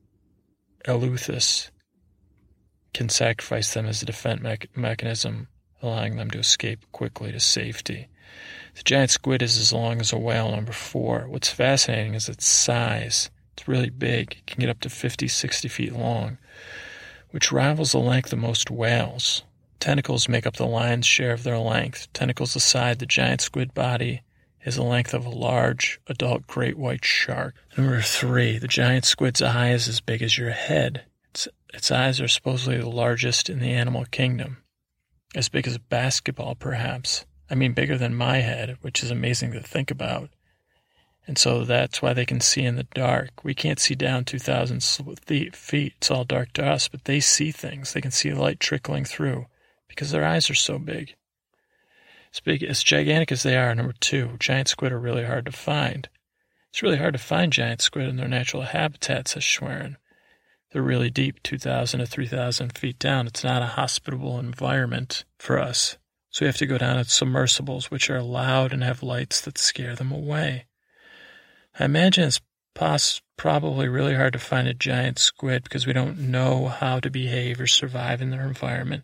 can 2.93 3.09
sacrifice 3.09 3.73
them 3.73 3.85
as 3.85 4.01
a 4.01 4.05
defense 4.05 4.41
me- 4.41 4.57
mechanism 4.75 5.47
allowing 5.81 6.15
them 6.15 6.31
to 6.31 6.39
escape 6.39 6.85
quickly 6.91 7.31
to 7.31 7.39
safety. 7.39 8.07
The 8.75 8.83
giant 8.83 9.11
squid 9.11 9.41
is 9.41 9.57
as 9.59 9.73
long 9.73 9.99
as 9.99 10.11
a 10.11 10.17
whale, 10.17 10.51
number 10.51 10.71
four. 10.71 11.27
What's 11.27 11.49
fascinating 11.49 12.13
is 12.13 12.29
its 12.29 12.47
size. 12.47 13.29
It's 13.53 13.67
really 13.67 13.89
big, 13.89 14.33
it 14.33 14.47
can 14.47 14.61
get 14.61 14.69
up 14.69 14.79
to 14.81 14.89
50, 14.89 15.27
60 15.27 15.67
feet 15.67 15.93
long, 15.93 16.37
which 17.31 17.51
rivals 17.51 17.91
the 17.91 17.99
length 17.99 18.31
of 18.33 18.39
most 18.39 18.69
whales. 18.69 19.43
Tentacles 19.79 20.27
make 20.27 20.47
up 20.47 20.55
the 20.55 20.65
lion's 20.65 21.05
share 21.05 21.33
of 21.33 21.43
their 21.43 21.59
length. 21.59 22.11
Tentacles 22.13 22.55
aside, 22.55 22.99
the 22.99 23.05
giant 23.05 23.41
squid 23.41 23.73
body 23.73 24.21
is 24.65 24.75
the 24.75 24.83
length 24.83 25.13
of 25.13 25.25
a 25.25 25.29
large 25.29 25.99
adult 26.07 26.47
great 26.47 26.77
white 26.77 27.05
shark. 27.05 27.55
Number 27.77 28.01
three, 28.01 28.57
the 28.57 28.67
giant 28.67 29.05
squid's 29.05 29.41
eye 29.41 29.71
is 29.71 29.87
as 29.87 30.01
big 30.01 30.21
as 30.21 30.37
your 30.37 30.49
head. 30.51 31.05
Its, 31.29 31.47
its 31.73 31.91
eyes 31.91 32.19
are 32.19 32.27
supposedly 32.27 32.77
the 32.77 32.89
largest 32.89 33.49
in 33.49 33.59
the 33.59 33.71
animal 33.71 34.05
kingdom 34.05 34.57
as 35.35 35.49
big 35.49 35.67
as 35.67 35.75
a 35.75 35.79
basketball, 35.79 36.55
perhaps. 36.55 37.25
I 37.49 37.55
mean, 37.55 37.73
bigger 37.73 37.97
than 37.97 38.15
my 38.15 38.37
head, 38.37 38.77
which 38.81 39.03
is 39.03 39.11
amazing 39.11 39.51
to 39.53 39.61
think 39.61 39.91
about. 39.91 40.29
And 41.27 41.37
so 41.37 41.63
that's 41.63 42.01
why 42.01 42.13
they 42.13 42.25
can 42.25 42.39
see 42.39 42.63
in 42.63 42.77
the 42.77 42.83
dark. 42.83 43.43
We 43.43 43.53
can't 43.53 43.79
see 43.79 43.95
down 43.95 44.25
2,000 44.25 44.81
feet. 45.53 45.93
It's 45.97 46.09
all 46.11 46.23
dark 46.23 46.53
to 46.53 46.65
us, 46.65 46.87
but 46.87 47.03
they 47.03 47.19
see 47.19 47.51
things. 47.51 47.93
They 47.93 48.01
can 48.01 48.11
see 48.11 48.33
light 48.33 48.59
trickling 48.59 49.05
through 49.05 49.45
because 49.97 50.11
their 50.11 50.23
eyes 50.23 50.47
are 50.51 50.55
so 50.55 50.77
big. 50.77 51.15
As 52.31 52.39
big, 52.39 52.61
as 52.61 52.83
gigantic 52.83 53.31
as 53.31 53.41
they 53.41 53.57
are, 53.57 53.73
number 53.73 53.95
two, 53.99 54.37
giant 54.39 54.67
squid 54.67 54.91
are 54.91 54.99
really 54.99 55.25
hard 55.25 55.45
to 55.45 55.51
find. 55.51 56.07
It's 56.69 56.83
really 56.83 56.97
hard 56.97 57.13
to 57.13 57.19
find 57.19 57.51
giant 57.51 57.81
squid 57.81 58.07
in 58.07 58.17
their 58.17 58.27
natural 58.27 58.61
habitat, 58.61 59.27
says 59.27 59.43
Schwerin. 59.43 59.97
They're 60.71 60.83
really 60.83 61.09
deep, 61.09 61.41
2,000 61.41 61.99
to 61.99 62.05
3,000 62.05 62.77
feet 62.77 62.99
down. 62.99 63.25
It's 63.25 63.43
not 63.43 63.63
a 63.63 63.67
hospitable 63.67 64.37
environment 64.37 65.25
for 65.39 65.57
us. 65.57 65.97
So 66.29 66.45
we 66.45 66.47
have 66.47 66.57
to 66.57 66.67
go 66.67 66.77
down 66.77 66.99
at 66.99 67.07
submersibles, 67.07 67.89
which 67.89 68.11
are 68.11 68.21
loud 68.21 68.73
and 68.73 68.83
have 68.83 69.01
lights 69.01 69.41
that 69.41 69.57
scare 69.57 69.95
them 69.95 70.11
away. 70.11 70.65
I 71.79 71.85
imagine 71.85 72.25
it's 72.25 72.41
probably 73.37 73.87
really 73.87 74.13
hard 74.13 74.33
to 74.33 74.39
find 74.39 74.67
a 74.67 74.75
giant 74.75 75.17
squid 75.17 75.63
because 75.63 75.87
we 75.87 75.93
don't 75.93 76.19
know 76.19 76.67
how 76.67 76.99
to 76.99 77.09
behave 77.09 77.59
or 77.59 77.65
survive 77.65 78.21
in 78.21 78.29
their 78.29 78.45
environment. 78.45 79.03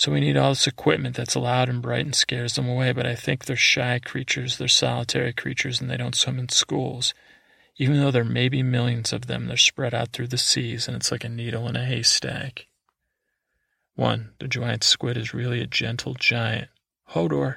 So 0.00 0.10
we 0.10 0.20
need 0.20 0.38
all 0.38 0.52
this 0.52 0.66
equipment 0.66 1.14
that's 1.14 1.36
loud 1.36 1.68
and 1.68 1.82
bright 1.82 2.06
and 2.06 2.14
scares 2.14 2.54
them 2.54 2.66
away. 2.66 2.90
But 2.92 3.04
I 3.04 3.14
think 3.14 3.44
they're 3.44 3.54
shy 3.54 3.98
creatures, 3.98 4.56
they're 4.56 4.66
solitary 4.66 5.34
creatures, 5.34 5.78
and 5.78 5.90
they 5.90 5.98
don't 5.98 6.14
swim 6.14 6.38
in 6.38 6.48
schools. 6.48 7.12
Even 7.76 8.00
though 8.00 8.10
there 8.10 8.24
may 8.24 8.48
be 8.48 8.62
millions 8.62 9.12
of 9.12 9.26
them, 9.26 9.46
they're 9.46 9.58
spread 9.58 9.92
out 9.92 10.14
through 10.14 10.28
the 10.28 10.38
seas, 10.38 10.88
and 10.88 10.96
it's 10.96 11.12
like 11.12 11.22
a 11.22 11.28
needle 11.28 11.68
in 11.68 11.76
a 11.76 11.84
haystack. 11.84 12.66
1. 13.96 14.30
The 14.38 14.48
giant 14.48 14.84
squid 14.84 15.18
is 15.18 15.34
really 15.34 15.60
a 15.60 15.66
gentle 15.66 16.14
giant. 16.14 16.70
Hodor. 17.10 17.56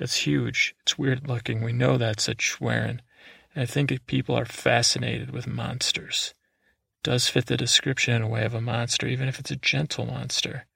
That's 0.00 0.26
huge. 0.26 0.74
It's 0.82 0.98
weird 0.98 1.28
looking. 1.28 1.62
We 1.62 1.72
know 1.72 1.96
that, 1.96 2.18
said 2.18 2.38
Schwerin. 2.38 3.02
And 3.54 3.62
I 3.62 3.66
think 3.66 4.04
people 4.08 4.34
are 4.34 4.44
fascinated 4.44 5.30
with 5.30 5.46
monsters. 5.46 6.34
It 6.98 7.04
does 7.04 7.28
fit 7.28 7.46
the 7.46 7.56
description 7.56 8.14
in 8.14 8.22
a 8.22 8.28
way 8.28 8.44
of 8.44 8.54
a 8.54 8.60
monster, 8.60 9.06
even 9.06 9.28
if 9.28 9.38
it's 9.38 9.52
a 9.52 9.56
gentle 9.56 10.06
monster. 10.06 10.66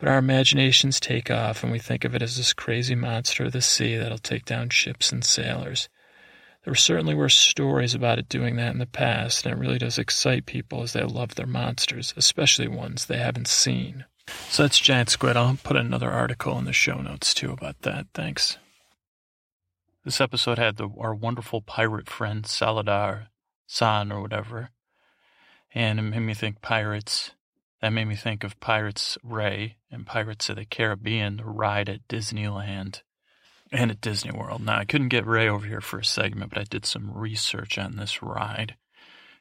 But 0.00 0.08
our 0.08 0.18
imaginations 0.18 0.98
take 0.98 1.30
off, 1.30 1.62
and 1.62 1.70
we 1.70 1.78
think 1.78 2.06
of 2.06 2.14
it 2.14 2.22
as 2.22 2.38
this 2.38 2.54
crazy 2.54 2.94
monster 2.94 3.44
of 3.44 3.52
the 3.52 3.60
sea 3.60 3.96
that'll 3.98 4.16
take 4.16 4.46
down 4.46 4.70
ships 4.70 5.12
and 5.12 5.22
sailors. 5.22 5.90
There 6.64 6.74
certainly 6.74 7.14
were 7.14 7.28
stories 7.28 7.94
about 7.94 8.18
it 8.18 8.28
doing 8.28 8.56
that 8.56 8.72
in 8.72 8.78
the 8.78 8.86
past, 8.86 9.44
and 9.44 9.54
it 9.54 9.58
really 9.58 9.78
does 9.78 9.98
excite 9.98 10.46
people 10.46 10.82
as 10.82 10.94
they 10.94 11.02
love 11.02 11.34
their 11.34 11.46
monsters, 11.46 12.14
especially 12.16 12.66
ones 12.66 13.04
they 13.04 13.18
haven't 13.18 13.46
seen. 13.46 14.06
So 14.48 14.62
that's 14.62 14.78
Giant 14.78 15.10
Squid. 15.10 15.36
I'll 15.36 15.58
put 15.62 15.76
another 15.76 16.10
article 16.10 16.58
in 16.58 16.64
the 16.64 16.72
show 16.72 16.96
notes 17.02 17.34
too 17.34 17.52
about 17.52 17.82
that. 17.82 18.06
Thanks. 18.14 18.56
This 20.04 20.20
episode 20.20 20.58
had 20.58 20.78
the, 20.78 20.88
our 20.98 21.14
wonderful 21.14 21.60
pirate 21.60 22.08
friend 22.08 22.44
Salladhor 22.44 23.26
Saan 23.68 24.10
or 24.10 24.22
whatever, 24.22 24.70
and 25.74 25.98
it 25.98 26.02
made 26.02 26.20
me 26.20 26.34
think 26.34 26.62
pirates. 26.62 27.32
That 27.82 27.90
made 27.90 28.06
me 28.06 28.16
think 28.16 28.44
of 28.44 28.60
Pirates 28.60 29.16
Ray 29.22 29.76
and 29.90 30.06
Pirates 30.06 30.48
of 30.48 30.56
the 30.56 30.64
Caribbean, 30.64 31.38
the 31.38 31.44
ride 31.44 31.88
at 31.88 32.06
Disneyland 32.08 33.02
and 33.72 33.90
at 33.90 34.00
Disney 34.00 34.32
World. 34.32 34.64
Now, 34.64 34.78
I 34.78 34.84
couldn't 34.84 35.08
get 35.08 35.26
Ray 35.26 35.48
over 35.48 35.66
here 35.66 35.80
for 35.80 36.00
a 36.00 36.04
segment, 36.04 36.50
but 36.50 36.60
I 36.60 36.64
did 36.64 36.86
some 36.86 37.12
research 37.12 37.78
on 37.78 37.96
this 37.96 38.22
ride. 38.22 38.76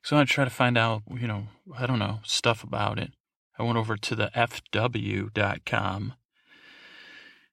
So 0.03 0.17
I 0.17 0.26
tried 0.26 0.45
to 0.45 0.49
find 0.51 0.77
out, 0.77 1.03
you 1.09 1.27
know, 1.27 1.47
I 1.77 1.85
don't 1.85 1.99
know, 1.99 2.19
stuff 2.23 2.63
about 2.63 2.99
it. 2.99 3.11
I 3.57 3.63
went 3.63 3.77
over 3.77 3.97
to 3.97 4.15
the 4.15 4.31
FW.com, 4.34 6.13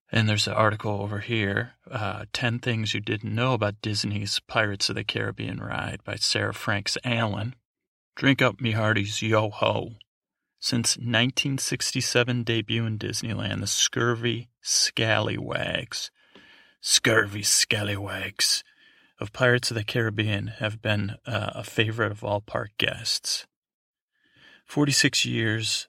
and 0.09 0.29
there's 0.29 0.47
an 0.47 0.53
article 0.53 1.01
over 1.01 1.19
here 1.19 1.73
uh, 1.91 2.25
10 2.31 2.59
Things 2.59 2.93
You 2.93 3.01
Didn't 3.01 3.35
Know 3.35 3.53
About 3.53 3.81
Disney's 3.81 4.39
Pirates 4.47 4.87
of 4.89 4.95
the 4.95 5.03
Caribbean 5.03 5.59
Ride 5.59 5.99
by 6.05 6.15
Sarah 6.15 6.53
Franks 6.53 6.97
Allen. 7.03 7.55
Drink 8.15 8.41
up 8.41 8.61
me 8.61 8.71
hearties, 8.71 9.21
yo 9.21 9.49
ho. 9.49 9.91
Since 10.59 10.97
1967 10.97 12.43
debut 12.43 12.85
in 12.85 12.97
Disneyland, 12.97 13.61
the 13.61 13.67
scurvy 13.67 14.49
scallywags 14.61 16.11
scurvy 16.81 17.43
scallywags 17.43 18.63
of 19.19 19.33
Pirates 19.33 19.71
of 19.71 19.75
the 19.75 19.83
Caribbean 19.83 20.47
have 20.47 20.81
been 20.81 21.15
uh, 21.25 21.51
a 21.55 21.63
favorite 21.63 22.11
of 22.11 22.23
all 22.23 22.41
park 22.41 22.71
guests. 22.77 23.45
46 24.65 25.25
years 25.25 25.87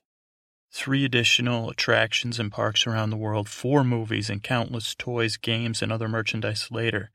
three 0.71 1.03
additional 1.03 1.69
attractions 1.69 2.39
and 2.39 2.51
parks 2.51 2.85
around 2.85 3.09
the 3.09 3.17
world, 3.17 3.49
four 3.49 3.83
movies, 3.83 4.29
and 4.29 4.43
countless 4.43 4.93
toys, 4.93 5.35
games, 5.37 5.81
and 5.81 5.91
other 5.91 6.07
merchandise 6.07 6.67
later, 6.69 7.09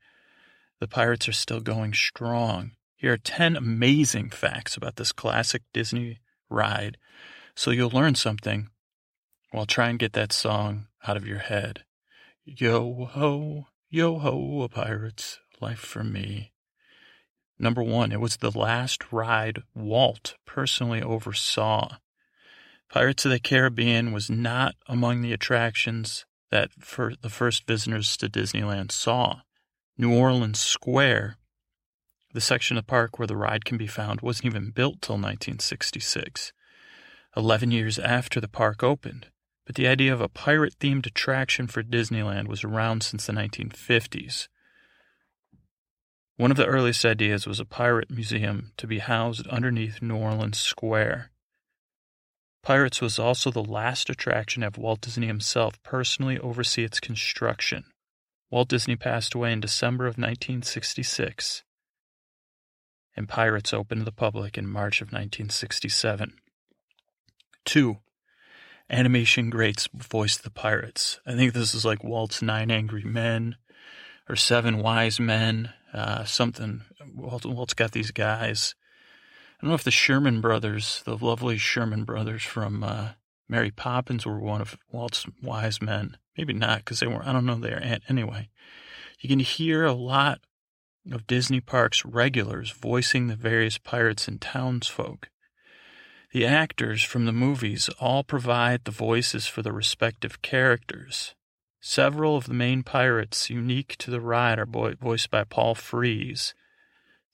the 0.79 0.87
Pirates 0.87 1.29
are 1.29 1.33
still 1.33 1.61
going 1.61 1.93
strong. 1.93 2.71
Here 2.95 3.13
are 3.13 3.17
10 3.17 3.55
amazing 3.55 4.29
facts 4.29 4.75
about 4.75 4.97
this 4.97 5.11
classic 5.11 5.61
Disney 5.73 6.19
ride 6.49 6.97
so 7.55 7.71
you'll 7.71 7.89
learn 7.89 8.15
something 8.15 8.69
while 9.51 9.65
try 9.65 9.89
and 9.89 9.99
get 9.99 10.13
that 10.13 10.33
song 10.33 10.87
out 11.07 11.17
of 11.17 11.25
your 11.25 11.39
head. 11.39 11.83
Yo 12.43 13.05
ho, 13.05 13.67
yo 13.89 14.19
ho, 14.19 14.61
a 14.61 14.69
pirate's 14.69 15.39
life 15.61 15.79
for 15.79 16.03
me. 16.03 16.51
Number 17.57 17.81
one, 17.81 18.11
it 18.11 18.19
was 18.19 18.37
the 18.37 18.51
last 18.51 19.11
ride 19.11 19.63
Walt 19.73 20.35
personally 20.45 21.01
oversaw. 21.01 21.97
Pirates 22.89 23.25
of 23.25 23.31
the 23.31 23.39
Caribbean 23.39 24.11
was 24.11 24.29
not 24.29 24.75
among 24.87 25.21
the 25.21 25.33
attractions 25.33 26.25
that 26.51 26.69
the 26.77 27.29
first 27.29 27.65
visitors 27.65 28.17
to 28.17 28.29
Disneyland 28.29 28.91
saw. 28.91 29.41
New 29.97 30.13
Orleans 30.13 30.59
Square, 30.59 31.37
the 32.33 32.41
section 32.41 32.77
of 32.77 32.85
the 32.85 32.89
park 32.89 33.17
where 33.17 33.27
the 33.27 33.37
ride 33.37 33.63
can 33.63 33.77
be 33.77 33.87
found, 33.87 34.21
wasn't 34.21 34.45
even 34.45 34.71
built 34.71 35.01
till 35.01 35.15
1966, 35.15 36.51
11 37.37 37.71
years 37.71 37.99
after 37.99 38.39
the 38.39 38.47
park 38.47 38.83
opened. 38.83 39.27
But 39.65 39.75
the 39.75 39.87
idea 39.87 40.13
of 40.13 40.21
a 40.21 40.29
pirate 40.29 40.77
themed 40.79 41.07
attraction 41.07 41.67
for 41.67 41.83
Disneyland 41.83 42.47
was 42.47 42.63
around 42.63 43.03
since 43.03 43.25
the 43.25 43.33
1950s. 43.33 44.47
One 46.37 46.51
of 46.51 46.57
the 46.57 46.65
earliest 46.65 47.05
ideas 47.05 47.47
was 47.47 47.59
a 47.59 47.65
pirate 47.65 48.11
museum 48.11 48.73
to 48.77 48.87
be 48.87 48.99
housed 48.99 49.47
underneath 49.47 50.01
New 50.01 50.17
Orleans 50.17 50.59
Square. 50.59 51.31
Pirates 52.61 52.99
was 52.99 53.19
also 53.19 53.51
the 53.51 53.63
last 53.63 54.09
attraction 54.09 54.61
to 54.61 54.65
have 54.65 54.77
Walt 54.77 55.01
Disney 55.01 55.27
himself 55.27 55.81
personally 55.83 56.37
oversee 56.39 56.83
its 56.83 56.99
construction. 56.99 57.85
Walt 58.49 58.69
Disney 58.69 58.95
passed 58.95 59.33
away 59.33 59.51
in 59.51 59.59
December 59.59 60.05
of 60.05 60.17
1966, 60.17 61.63
and 63.15 63.29
Pirates 63.29 63.73
opened 63.73 64.01
to 64.01 64.05
the 64.05 64.11
public 64.11 64.57
in 64.57 64.67
March 64.67 65.01
of 65.01 65.07
1967. 65.07 66.39
Two, 67.65 67.97
animation 68.89 69.49
greats 69.49 69.89
voiced 69.93 70.43
the 70.43 70.51
pirates. 70.51 71.19
I 71.25 71.35
think 71.35 71.53
this 71.53 71.73
is 71.73 71.83
like 71.85 72.03
Walt's 72.03 72.41
Nine 72.41 72.71
Angry 72.71 73.03
Men 73.03 73.55
or 74.29 74.35
Seven 74.35 74.79
Wise 74.79 75.19
Men, 75.19 75.73
uh, 75.93 76.23
something. 76.23 76.83
Walt, 77.13 77.45
Walt's 77.45 77.73
got 77.73 77.91
these 77.91 78.11
guys. 78.11 78.75
I 79.57 79.61
don't 79.61 79.69
know 79.69 79.75
if 79.75 79.83
the 79.83 79.91
Sherman 79.91 80.41
brothers, 80.41 81.01
the 81.05 81.17
lovely 81.17 81.57
Sherman 81.57 82.03
brothers 82.03 82.43
from 82.43 82.83
uh, 82.83 83.09
Mary 83.47 83.71
Poppins, 83.71 84.25
were 84.25 84.39
one 84.39 84.61
of 84.61 84.77
Walt's 84.91 85.25
wise 85.41 85.81
men. 85.81 86.17
Maybe 86.37 86.53
not, 86.53 86.79
because 86.79 86.99
they 86.99 87.07
were, 87.07 87.23
I 87.23 87.31
don't 87.31 87.45
know, 87.45 87.55
they're 87.55 87.99
anyway. 88.09 88.49
You 89.19 89.29
can 89.29 89.39
hear 89.39 89.85
a 89.85 89.93
lot 89.93 90.41
of 91.11 91.27
Disney 91.27 91.61
Parks 91.61 92.03
regulars 92.03 92.71
voicing 92.71 93.27
the 93.27 93.35
various 93.35 93.77
pirates 93.77 94.27
and 94.27 94.41
townsfolk. 94.41 95.29
The 96.35 96.45
actors 96.45 97.01
from 97.01 97.23
the 97.23 97.31
movies 97.31 97.87
all 97.97 98.21
provide 98.21 98.83
the 98.83 98.91
voices 98.91 99.47
for 99.47 99.61
the 99.61 99.71
respective 99.71 100.41
characters. 100.41 101.33
Several 101.79 102.35
of 102.35 102.47
the 102.47 102.53
main 102.53 102.83
pirates 102.83 103.49
unique 103.49 103.95
to 103.99 104.11
the 104.11 104.19
ride 104.19 104.59
are 104.59 104.65
voiced 104.65 105.31
by 105.31 105.45
Paul 105.45 105.75
Frees, 105.75 106.53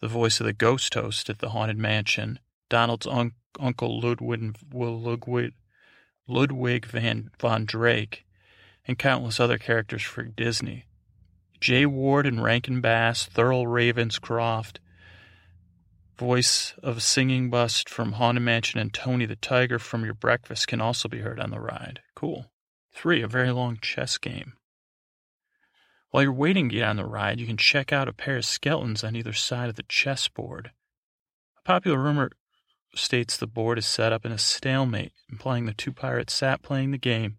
the 0.02 0.08
voice 0.08 0.40
of 0.40 0.46
the 0.46 0.54
ghost 0.54 0.94
host 0.94 1.32
at 1.32 1.40
the 1.40 1.50
Haunted 1.50 1.80
Mansion, 1.80 2.38
Donald's 2.70 3.08
un- 3.08 3.32
uncle 3.60 4.00
Ludwig, 4.00 4.56
Ludwig, 4.72 5.54
Ludwig 6.28 6.86
Van, 6.86 7.32
Von 7.40 7.66
Drake, 7.66 8.24
and 8.88 9.00
countless 9.00 9.40
other 9.40 9.58
characters 9.58 10.04
for 10.04 10.22
Disney. 10.22 10.86
Jay 11.60 11.88
Ward 11.88 12.28
and 12.28 12.44
Rankin 12.44 12.82
Bass, 12.82 13.28
Thurl 13.28 13.66
Ravenscroft, 13.66 14.78
voice 16.22 16.76
of 16.84 16.98
a 16.98 17.02
Singing 17.02 17.50
Bust 17.50 17.90
from 17.90 18.12
Haunted 18.12 18.44
Mansion, 18.44 18.80
and 18.80 18.94
Tony 18.94 19.26
the 19.26 19.36
Tiger 19.36 19.80
from 19.80 20.06
Your 20.06 20.14
Breakfast 20.14 20.68
can 20.68 20.80
also 20.80 21.10
be 21.10 21.22
heard 21.22 21.40
on 21.40 21.50
the 21.50 21.60
ride. 21.60 22.02
Cool. 22.14 22.52
Three, 22.94 23.24
a 23.24 23.28
very 23.28 23.50
long 23.50 23.80
chess 23.82 24.20
game. 24.20 24.54
While 26.12 26.22
you're 26.22 26.32
waiting 26.32 26.70
to 26.70 26.76
get 26.76 26.88
on 26.88 26.98
the 26.98 27.08
ride, 27.08 27.40
you 27.40 27.48
can 27.48 27.58
check 27.58 27.92
out 27.92 28.08
a 28.08 28.14
pair 28.14 28.38
of 28.38 28.46
skeletons 28.46 29.04
on 29.04 29.16
either 29.16 29.34
side 29.34 29.68
of 29.68 29.78
the 29.78 29.86
chessboard. 29.90 30.70
A 31.58 31.62
popular 31.64 31.98
rumor 31.98 32.30
states 32.94 33.36
the 33.36 33.48
board 33.48 33.80
is 33.80 33.88
set 33.88 34.14
up 34.14 34.24
in 34.24 34.32
a 34.32 34.38
stalemate, 34.38 35.14
implying 35.28 35.66
the 35.66 35.74
two 35.74 35.92
pirates 35.92 36.36
sat 36.36 36.62
playing 36.62 36.92
the 36.92 37.00
game 37.00 37.38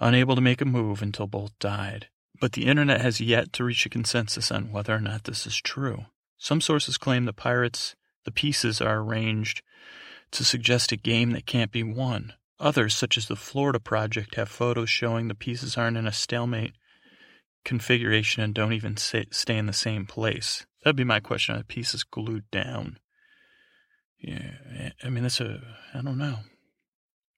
unable 0.00 0.34
to 0.34 0.42
make 0.42 0.60
a 0.60 0.66
move 0.66 1.00
until 1.00 1.26
both 1.26 1.58
died. 1.58 2.08
But 2.38 2.52
the 2.52 2.66
internet 2.66 3.00
has 3.00 3.22
yet 3.22 3.54
to 3.54 3.64
reach 3.64 3.86
a 3.86 3.88
consensus 3.88 4.52
on 4.52 4.70
whether 4.70 4.94
or 4.94 5.00
not 5.00 5.24
this 5.24 5.46
is 5.46 5.56
true. 5.56 6.06
Some 6.36 6.60
sources 6.60 6.98
claim 6.98 7.24
the 7.24 7.32
pirates, 7.32 7.94
the 8.24 8.32
pieces 8.32 8.80
are 8.80 8.98
arranged 8.98 9.62
to 10.32 10.44
suggest 10.44 10.92
a 10.92 10.96
game 10.96 11.32
that 11.32 11.46
can't 11.46 11.72
be 11.72 11.82
won. 11.82 12.32
Others, 12.58 12.94
such 12.94 13.18
as 13.18 13.26
the 13.26 13.36
Florida 13.36 13.80
Project, 13.80 14.36
have 14.36 14.48
photos 14.48 14.88
showing 14.88 15.28
the 15.28 15.34
pieces 15.34 15.76
aren't 15.76 15.96
in 15.96 16.06
a 16.06 16.12
stalemate 16.12 16.74
configuration 17.64 18.42
and 18.42 18.54
don't 18.54 18.72
even 18.72 18.96
stay 18.96 19.56
in 19.56 19.66
the 19.66 19.72
same 19.72 20.06
place. 20.06 20.66
That'd 20.82 20.96
be 20.96 21.04
my 21.04 21.20
question. 21.20 21.54
Are 21.54 21.58
the 21.58 21.64
pieces 21.64 22.02
glued 22.04 22.50
down? 22.50 22.98
Yeah, 24.18 24.90
I 25.02 25.08
mean, 25.08 25.24
that's 25.24 25.40
a, 25.40 25.60
I 25.92 26.02
don't 26.02 26.18
know. 26.18 26.38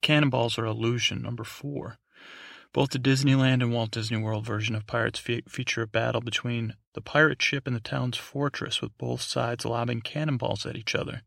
Cannonballs 0.02 0.58
are 0.58 0.66
illusion, 0.66 1.22
number 1.22 1.44
four. 1.44 1.98
Both 2.74 2.90
the 2.90 2.98
Disneyland 2.98 3.62
and 3.62 3.72
Walt 3.72 3.92
Disney 3.92 4.16
World 4.16 4.44
version 4.44 4.74
of 4.74 4.84
Pirates 4.84 5.20
fe- 5.20 5.42
feature 5.48 5.82
a 5.82 5.86
battle 5.86 6.20
between 6.20 6.74
the 6.94 7.00
pirate 7.00 7.40
ship 7.40 7.68
and 7.68 7.76
the 7.76 7.80
town's 7.80 8.16
fortress, 8.16 8.82
with 8.82 8.98
both 8.98 9.22
sides 9.22 9.64
lobbing 9.64 10.00
cannonballs 10.00 10.66
at 10.66 10.74
each 10.74 10.96
other. 10.96 11.22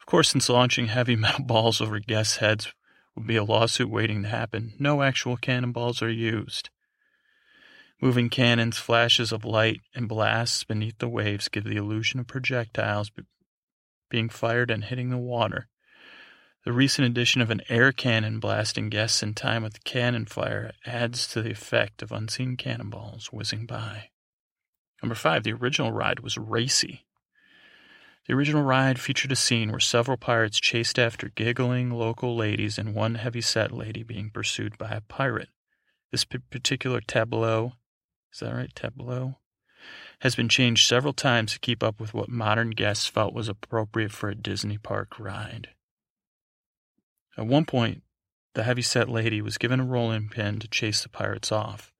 Of 0.00 0.06
course, 0.06 0.28
since 0.28 0.48
launching 0.48 0.88
heavy 0.88 1.14
metal 1.24 1.44
balls 1.44 1.80
over 1.80 2.00
guests' 2.00 2.38
heads 2.38 2.74
would 3.14 3.28
be 3.28 3.36
a 3.36 3.44
lawsuit 3.44 3.88
waiting 3.88 4.24
to 4.24 4.28
happen, 4.28 4.74
no 4.76 5.02
actual 5.02 5.36
cannonballs 5.36 6.02
are 6.02 6.10
used. 6.10 6.68
Moving 8.02 8.28
cannons, 8.28 8.76
flashes 8.76 9.30
of 9.30 9.44
light, 9.44 9.82
and 9.94 10.08
blasts 10.08 10.64
beneath 10.64 10.98
the 10.98 11.08
waves 11.08 11.46
give 11.46 11.62
the 11.62 11.76
illusion 11.76 12.18
of 12.18 12.26
projectiles 12.26 13.12
being 14.10 14.28
fired 14.28 14.72
and 14.72 14.82
hitting 14.82 15.10
the 15.10 15.16
water. 15.16 15.68
The 16.66 16.72
recent 16.72 17.06
addition 17.06 17.40
of 17.42 17.52
an 17.52 17.62
air 17.68 17.92
cannon 17.92 18.40
blasting 18.40 18.88
guests 18.88 19.22
in 19.22 19.34
time 19.34 19.62
with 19.62 19.84
cannon 19.84 20.26
fire 20.26 20.72
adds 20.84 21.28
to 21.28 21.40
the 21.40 21.52
effect 21.52 22.02
of 22.02 22.10
unseen 22.10 22.56
cannonballs 22.56 23.28
whizzing 23.32 23.66
by. 23.66 24.10
Number 25.00 25.14
five, 25.14 25.44
the 25.44 25.52
original 25.52 25.92
ride 25.92 26.18
was 26.18 26.36
racy. 26.36 27.06
The 28.26 28.34
original 28.34 28.64
ride 28.64 28.98
featured 28.98 29.30
a 29.30 29.36
scene 29.36 29.70
where 29.70 29.78
several 29.78 30.16
pirates 30.16 30.58
chased 30.58 30.98
after 30.98 31.28
giggling 31.28 31.90
local 31.92 32.34
ladies 32.34 32.78
and 32.78 32.96
one 32.96 33.14
heavy-set 33.14 33.70
lady 33.70 34.02
being 34.02 34.30
pursued 34.30 34.76
by 34.76 34.90
a 34.90 35.02
pirate. 35.02 35.50
This 36.10 36.24
particular 36.24 37.00
tableau, 37.00 37.74
is 38.32 38.40
that 38.40 38.52
right, 38.52 38.74
tableau, 38.74 39.38
has 40.22 40.34
been 40.34 40.48
changed 40.48 40.88
several 40.88 41.12
times 41.12 41.52
to 41.52 41.60
keep 41.60 41.84
up 41.84 42.00
with 42.00 42.12
what 42.12 42.28
modern 42.28 42.70
guests 42.70 43.06
felt 43.06 43.34
was 43.34 43.48
appropriate 43.48 44.10
for 44.10 44.30
a 44.30 44.34
Disney 44.34 44.78
park 44.78 45.20
ride. 45.20 45.68
At 47.36 47.46
one 47.46 47.66
point, 47.66 48.02
the 48.54 48.64
heavy-set 48.64 49.10
lady 49.10 49.42
was 49.42 49.58
given 49.58 49.80
a 49.80 49.84
rolling 49.84 50.30
pin 50.30 50.58
to 50.60 50.68
chase 50.68 51.02
the 51.02 51.10
pirates 51.10 51.52
off. 51.52 51.92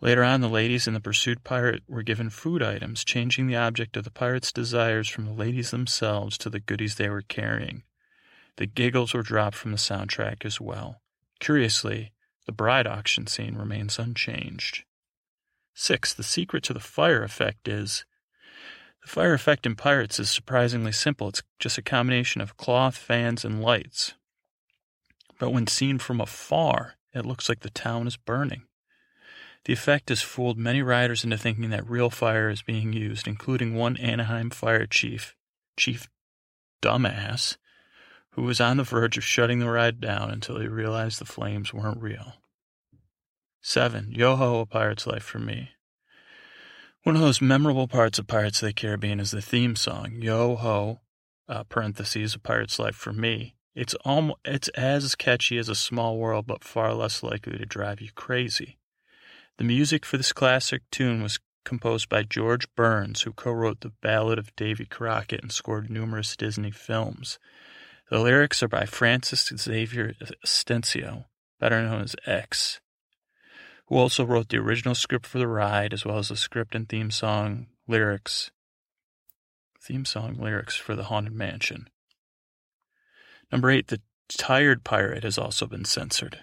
Later 0.00 0.24
on, 0.24 0.40
the 0.40 0.48
ladies 0.48 0.86
and 0.86 0.96
the 0.96 1.00
pursued 1.00 1.44
pirate 1.44 1.82
were 1.86 2.02
given 2.02 2.30
food 2.30 2.62
items, 2.62 3.04
changing 3.04 3.46
the 3.46 3.56
object 3.56 3.96
of 3.96 4.04
the 4.04 4.10
pirates' 4.10 4.50
desires 4.50 5.08
from 5.08 5.26
the 5.26 5.32
ladies 5.32 5.70
themselves 5.70 6.38
to 6.38 6.48
the 6.48 6.58
goodies 6.58 6.94
they 6.94 7.10
were 7.10 7.22
carrying. 7.22 7.84
The 8.56 8.66
giggles 8.66 9.12
were 9.12 9.22
dropped 9.22 9.56
from 9.56 9.70
the 9.70 9.76
soundtrack 9.76 10.44
as 10.44 10.60
well. 10.60 11.02
Curiously, 11.38 12.12
the 12.46 12.52
bride 12.52 12.86
auction 12.86 13.26
scene 13.26 13.56
remains 13.56 13.98
unchanged. 13.98 14.84
Six, 15.74 16.14
the 16.14 16.22
secret 16.22 16.64
to 16.64 16.72
the 16.72 16.80
fire 16.80 17.22
effect 17.22 17.68
is 17.68 18.04
the 19.02 19.08
fire 19.08 19.34
effect 19.34 19.66
in 19.66 19.76
Pirates 19.76 20.18
is 20.18 20.30
surprisingly 20.30 20.92
simple. 20.92 21.28
It's 21.28 21.42
just 21.58 21.76
a 21.76 21.82
combination 21.82 22.40
of 22.40 22.56
cloth, 22.56 22.96
fans, 22.96 23.44
and 23.44 23.60
lights 23.60 24.14
but 25.42 25.52
when 25.52 25.66
seen 25.66 25.98
from 25.98 26.20
afar, 26.20 26.94
it 27.12 27.26
looks 27.26 27.48
like 27.48 27.62
the 27.62 27.70
town 27.70 28.06
is 28.06 28.16
burning. 28.16 28.62
The 29.64 29.72
effect 29.72 30.08
has 30.10 30.22
fooled 30.22 30.56
many 30.56 30.82
riders 30.82 31.24
into 31.24 31.36
thinking 31.36 31.70
that 31.70 31.90
real 31.90 32.10
fire 32.10 32.48
is 32.48 32.62
being 32.62 32.92
used, 32.92 33.26
including 33.26 33.74
one 33.74 33.96
Anaheim 33.96 34.50
fire 34.50 34.86
chief, 34.86 35.34
Chief 35.76 36.08
Dumbass, 36.80 37.56
who 38.34 38.42
was 38.42 38.60
on 38.60 38.76
the 38.76 38.84
verge 38.84 39.18
of 39.18 39.24
shutting 39.24 39.58
the 39.58 39.68
ride 39.68 40.00
down 40.00 40.30
until 40.30 40.60
he 40.60 40.68
realized 40.68 41.18
the 41.18 41.24
flames 41.24 41.74
weren't 41.74 42.00
real. 42.00 42.34
7. 43.62 44.12
Yo 44.12 44.36
ho, 44.36 44.60
a 44.60 44.66
pirate's 44.66 45.08
life 45.08 45.24
for 45.24 45.40
me. 45.40 45.70
One 47.02 47.16
of 47.16 47.22
those 47.22 47.42
memorable 47.42 47.88
parts 47.88 48.20
of 48.20 48.28
Pirates 48.28 48.62
of 48.62 48.68
the 48.68 48.72
Caribbean 48.72 49.18
is 49.18 49.32
the 49.32 49.42
theme 49.42 49.74
song, 49.74 50.18
Yo 50.20 50.54
ho, 50.54 51.00
uh, 51.48 51.64
parentheses, 51.64 52.36
a 52.36 52.38
pirate's 52.38 52.78
life 52.78 52.94
for 52.94 53.12
me, 53.12 53.56
It's 53.74 53.94
almost 54.04 54.38
it's 54.44 54.68
as 54.68 55.14
catchy 55.14 55.56
as 55.58 55.68
a 55.68 55.74
small 55.74 56.18
world, 56.18 56.46
but 56.46 56.64
far 56.64 56.92
less 56.92 57.22
likely 57.22 57.56
to 57.58 57.64
drive 57.64 58.00
you 58.00 58.10
crazy. 58.14 58.78
The 59.56 59.64
music 59.64 60.04
for 60.04 60.16
this 60.16 60.32
classic 60.32 60.82
tune 60.90 61.22
was 61.22 61.38
composed 61.64 62.08
by 62.08 62.22
George 62.22 62.66
Bruns, 62.74 63.22
who 63.22 63.32
co-wrote 63.32 63.80
the 63.80 63.92
Ballad 64.02 64.38
of 64.38 64.54
Davy 64.56 64.84
Crockett 64.84 65.42
and 65.42 65.52
scored 65.52 65.88
numerous 65.88 66.36
Disney 66.36 66.70
films. 66.70 67.38
The 68.10 68.18
lyrics 68.18 68.62
are 68.62 68.68
by 68.68 68.84
Francis 68.84 69.50
Xavier 69.56 70.14
Atencio, 70.44 71.26
better 71.58 71.82
known 71.82 72.02
as 72.02 72.16
X, 72.26 72.80
who 73.86 73.96
also 73.96 74.24
wrote 74.24 74.48
the 74.48 74.58
original 74.58 74.94
script 74.94 75.26
for 75.26 75.38
the 75.38 75.48
ride, 75.48 75.94
as 75.94 76.04
well 76.04 76.18
as 76.18 76.28
the 76.28 76.36
script 76.36 76.74
and 76.74 76.88
theme 76.88 77.10
song 77.10 77.68
lyrics. 77.88 78.50
Theme 79.80 80.04
song 80.04 80.34
lyrics 80.34 80.76
for 80.76 80.94
the 80.94 81.04
Haunted 81.04 81.32
Mansion. 81.32 81.88
Number 83.52 83.70
eight, 83.70 83.88
the 83.88 84.00
tired 84.28 84.82
pirate 84.82 85.22
has 85.24 85.36
also 85.36 85.66
been 85.66 85.84
censored. 85.84 86.40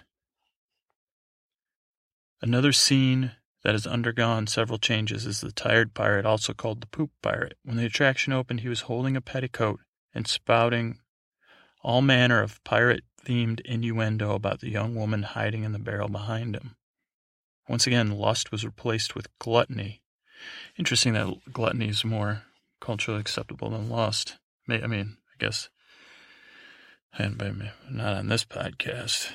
Another 2.40 2.72
scene 2.72 3.32
that 3.64 3.74
has 3.74 3.86
undergone 3.86 4.46
several 4.46 4.78
changes 4.78 5.26
is 5.26 5.40
the 5.40 5.52
tired 5.52 5.92
pirate, 5.92 6.24
also 6.24 6.54
called 6.54 6.80
the 6.80 6.86
poop 6.86 7.10
pirate. 7.20 7.58
When 7.64 7.76
the 7.76 7.84
attraction 7.84 8.32
opened, 8.32 8.60
he 8.60 8.68
was 8.68 8.82
holding 8.82 9.16
a 9.16 9.20
petticoat 9.20 9.80
and 10.14 10.26
spouting 10.26 11.00
all 11.82 12.00
manner 12.00 12.40
of 12.40 12.62
pirate 12.64 13.04
themed 13.26 13.60
innuendo 13.66 14.32
about 14.34 14.60
the 14.60 14.70
young 14.70 14.94
woman 14.94 15.24
hiding 15.24 15.64
in 15.64 15.72
the 15.72 15.78
barrel 15.78 16.08
behind 16.08 16.54
him. 16.54 16.76
Once 17.68 17.86
again, 17.86 18.12
lust 18.12 18.50
was 18.50 18.64
replaced 18.64 19.14
with 19.14 19.28
gluttony. 19.38 20.00
Interesting 20.78 21.12
that 21.12 21.52
gluttony 21.52 21.88
is 21.88 22.04
more 22.04 22.44
culturally 22.80 23.20
acceptable 23.20 23.70
than 23.70 23.90
lust. 23.90 24.38
I 24.68 24.86
mean, 24.86 25.18
I 25.34 25.44
guess 25.44 25.68
and 27.18 27.36
by 27.36 27.50
me, 27.50 27.70
not 27.90 28.14
on 28.14 28.28
this 28.28 28.44
podcast, 28.44 29.32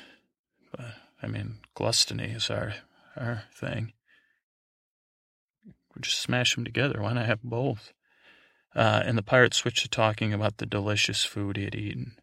but 0.70 0.94
I 1.22 1.26
mean, 1.26 1.58
gluttony 1.74 2.30
is 2.30 2.50
our 2.50 2.74
our 3.16 3.44
thing. 3.54 3.92
We 5.64 6.02
just 6.02 6.20
smash 6.20 6.54
them 6.54 6.64
together. 6.64 7.00
Why 7.00 7.14
not 7.14 7.26
have 7.26 7.42
both? 7.42 7.92
Uh, 8.74 9.02
and 9.06 9.16
the 9.16 9.22
pirate 9.22 9.54
switched 9.54 9.82
to 9.82 9.88
talking 9.88 10.34
about 10.34 10.58
the 10.58 10.66
delicious 10.66 11.24
food 11.24 11.56
he 11.56 11.64
had 11.64 11.74
eaten. 11.74 12.16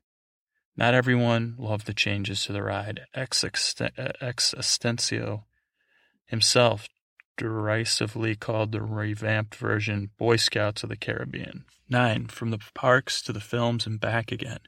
Not 0.77 0.93
everyone 0.93 1.55
loved 1.57 1.87
the 1.87 1.93
changes 1.93 2.43
to 2.43 2.53
the 2.53 2.61
ride. 2.61 3.01
X, 3.15 3.43
X 3.43 4.55
himself 6.25 6.87
derisively 7.37 8.35
called 8.35 8.71
the 8.71 8.81
revamped 8.81 9.55
version 9.55 10.11
Boy 10.17 10.35
Scouts 10.35 10.83
of 10.83 10.89
the 10.89 10.95
Caribbean. 10.95 11.65
Nine, 11.89 12.27
from 12.27 12.51
the 12.51 12.59
parks 12.73 13.21
to 13.23 13.33
the 13.33 13.39
films 13.39 13.85
and 13.85 13.99
back 13.99 14.31
again. 14.31 14.59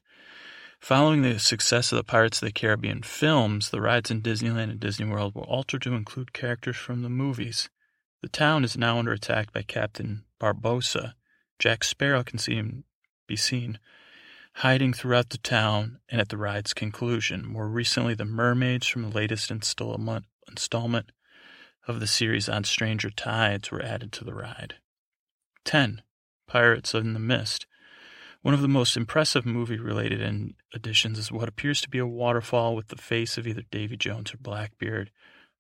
Following 0.80 1.22
the 1.22 1.40
success 1.40 1.92
of 1.92 1.98
the 1.98 2.04
Pirates 2.04 2.42
of 2.42 2.48
the 2.48 2.52
Caribbean 2.52 3.02
films, 3.02 3.70
the 3.70 3.82
rides 3.82 4.12
in 4.12 4.22
Disneyland 4.22 4.72
and 4.72 4.80
Disney 4.80 5.08
World 5.08 5.34
were 5.34 5.44
altered 5.44 5.82
to 5.84 5.94
include 5.94 6.34
characters 6.34 6.78
from 6.78 7.02
the 7.02 7.10
movies. 7.10 7.70
The 8.22 8.30
town 8.30 8.64
is 8.64 8.78
now 8.78 9.00
under 9.00 9.12
attack 9.12 9.52
by 9.52 9.64
Captain 9.64 10.26
Barbossa. 10.40 11.16
Jack 11.60 11.84
Sparrow 11.84 12.24
can 12.24 12.38
see 12.38 12.56
him, 12.56 12.84
be 13.28 13.36
seen 13.36 13.80
hiding 14.60 14.94
throughout 14.94 15.30
the 15.30 15.38
town 15.38 16.00
and 16.10 16.22
at 16.22 16.30
the 16.30 16.38
ride's 16.38 16.74
conclusion. 16.74 17.46
More 17.46 17.68
recently, 17.68 18.14
the 18.14 18.26
mermaids 18.26 18.88
from 18.88 19.02
the 19.02 19.16
latest 19.16 19.52
installment, 19.52 20.26
installment 20.48 21.12
of 21.88 22.00
the 22.00 22.08
series 22.08 22.48
on 22.48 22.64
Stranger 22.64 23.10
Tides 23.10 23.70
were 23.70 23.82
added 23.82 24.14
to 24.14 24.24
the 24.24 24.34
ride. 24.34 24.76
10. 25.66 26.02
Pirates 26.48 26.94
in 26.94 27.14
the 27.14 27.20
Mist. 27.20 27.66
One 28.46 28.54
of 28.54 28.62
the 28.62 28.68
most 28.68 28.96
impressive 28.96 29.44
movie 29.44 29.80
related 29.80 30.54
additions 30.72 31.18
is 31.18 31.32
what 31.32 31.50
appears 31.50 31.82
to 31.82 31.90
be 31.90 31.98
a 31.98 32.06
waterfall 32.06 32.76
with 32.76 32.90
the 32.90 32.96
face 32.96 33.40
of 33.40 33.48
either 33.48 33.64
Davy 33.72 33.98
Jones 33.98 34.36
or 34.36 34.38
Blackbeard 34.38 35.10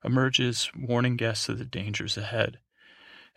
emerges, 0.03 0.69
warning 0.77 1.15
guests 1.15 1.49
of 1.49 1.57
the 1.57 1.65
dangers 1.65 2.15
ahead. 2.15 2.59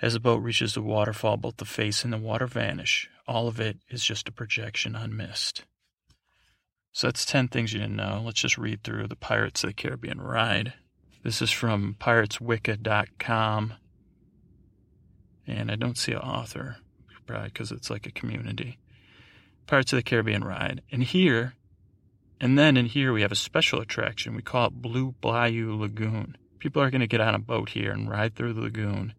As 0.03 0.13
the 0.13 0.21
boat 0.21 0.43
reaches 0.43 0.75
the 0.75 0.83
waterfall, 0.83 1.39
both 1.39 1.57
the 1.57 1.65
face 1.65 2.05
and 2.05 2.13
the 2.13 2.19
water 2.19 2.47
vanish. 2.47 3.09
All 3.27 3.49
of 3.49 3.59
it 3.59 3.79
is 3.89 4.05
just 4.05 4.29
a 4.29 4.33
projection 4.33 4.95
on 4.95 5.17
mist. 5.17 5.65
So 6.93 7.07
that's 7.07 7.25
10 7.25 7.49
things 7.49 7.73
you 7.73 7.81
didn't 7.81 7.97
know. 7.97 8.21
Let's 8.23 8.43
just 8.43 8.59
read 8.59 8.85
through 8.85 9.09
the 9.09 9.17
Pirates 9.17 9.65
of 9.65 9.71
the 9.71 9.75
Caribbean 9.75 10.21
ride. 10.21 10.75
This 11.25 11.41
is 11.41 11.51
from 11.51 11.97
pirateswicca.com. 11.99 13.75
And 15.47 15.71
I 15.71 15.75
don't 15.77 15.97
see 15.97 16.13
an 16.13 16.19
author, 16.19 16.77
probably 17.27 17.49
because 17.49 17.73
it's 17.73 17.89
like 17.89 18.07
a 18.07 18.13
community. 18.13 18.79
Pirates 19.69 19.93
of 19.93 19.99
the 19.99 20.03
Caribbean 20.03 20.43
ride. 20.43 20.81
And 20.91 21.05
here, 21.05 21.55
and 22.41 22.59
then 22.59 22.79
in 22.79 22.87
here, 22.87 23.13
we 23.13 23.21
have 23.21 23.31
a 23.31 23.37
special 23.37 23.81
attraction. 23.81 24.35
We 24.35 24.41
call 24.41 24.67
it 24.69 24.83
Blue 24.83 25.15
Bayou 25.21 25.77
Lagoon. 25.79 26.39
People 26.59 26.83
are 26.83 26.91
going 26.91 27.03
to 27.03 27.07
get 27.07 27.21
on 27.21 27.35
a 27.35 27.39
boat 27.39 27.69
here 27.69 27.93
and 27.93 28.09
ride 28.11 28.35
through 28.35 28.55
the 28.55 28.63
lagoon. 28.63 29.13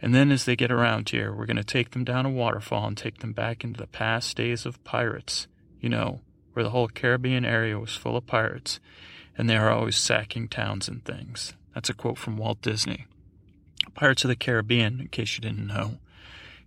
And 0.00 0.14
then 0.14 0.32
as 0.32 0.46
they 0.46 0.56
get 0.56 0.72
around 0.72 1.10
here, 1.10 1.34
we're 1.34 1.44
going 1.44 1.58
to 1.58 1.64
take 1.64 1.90
them 1.90 2.02
down 2.02 2.24
a 2.24 2.30
waterfall 2.30 2.86
and 2.86 2.96
take 2.96 3.18
them 3.18 3.34
back 3.34 3.62
into 3.62 3.78
the 3.78 3.86
past 3.86 4.38
days 4.38 4.64
of 4.64 4.82
pirates. 4.84 5.48
You 5.80 5.90
know, 5.90 6.22
where 6.54 6.64
the 6.64 6.70
whole 6.70 6.88
Caribbean 6.88 7.44
area 7.44 7.78
was 7.78 7.94
full 7.94 8.16
of 8.16 8.26
pirates, 8.26 8.80
and 9.36 9.50
they 9.50 9.56
are 9.56 9.70
always 9.70 9.96
sacking 9.96 10.48
towns 10.48 10.88
and 10.88 11.04
things. 11.04 11.52
That's 11.74 11.90
a 11.90 11.94
quote 11.94 12.16
from 12.16 12.38
Walt 12.38 12.62
Disney. 12.62 13.06
Pirates 13.92 14.24
of 14.24 14.28
the 14.28 14.36
Caribbean, 14.36 15.00
in 15.02 15.08
case 15.08 15.36
you 15.36 15.42
didn't 15.42 15.66
know, 15.66 15.98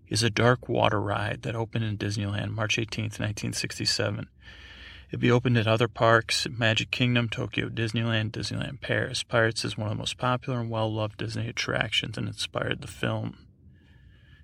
is 0.09 0.23
a 0.23 0.29
dark 0.29 0.69
water 0.69 1.01
ride 1.01 1.41
that 1.41 1.55
opened 1.55 1.84
in 1.84 1.97
Disneyland 1.97 2.51
March 2.51 2.79
18, 2.79 3.05
1967. 3.05 4.27
It'd 5.09 5.19
be 5.19 5.31
opened 5.31 5.57
at 5.57 5.67
other 5.67 5.88
parks, 5.88 6.47
Magic 6.49 6.91
Kingdom, 6.91 7.29
Tokyo 7.29 7.69
Disneyland, 7.69 8.31
Disneyland 8.31 8.81
Paris. 8.81 9.23
Pirates 9.23 9.63
is 9.63 9.77
one 9.77 9.88
of 9.88 9.95
the 9.95 9.99
most 9.99 10.17
popular 10.17 10.59
and 10.59 10.69
well 10.69 10.91
loved 10.91 11.17
Disney 11.17 11.47
attractions 11.47 12.17
and 12.17 12.27
inspired 12.27 12.81
the 12.81 12.88
film. 12.88 13.38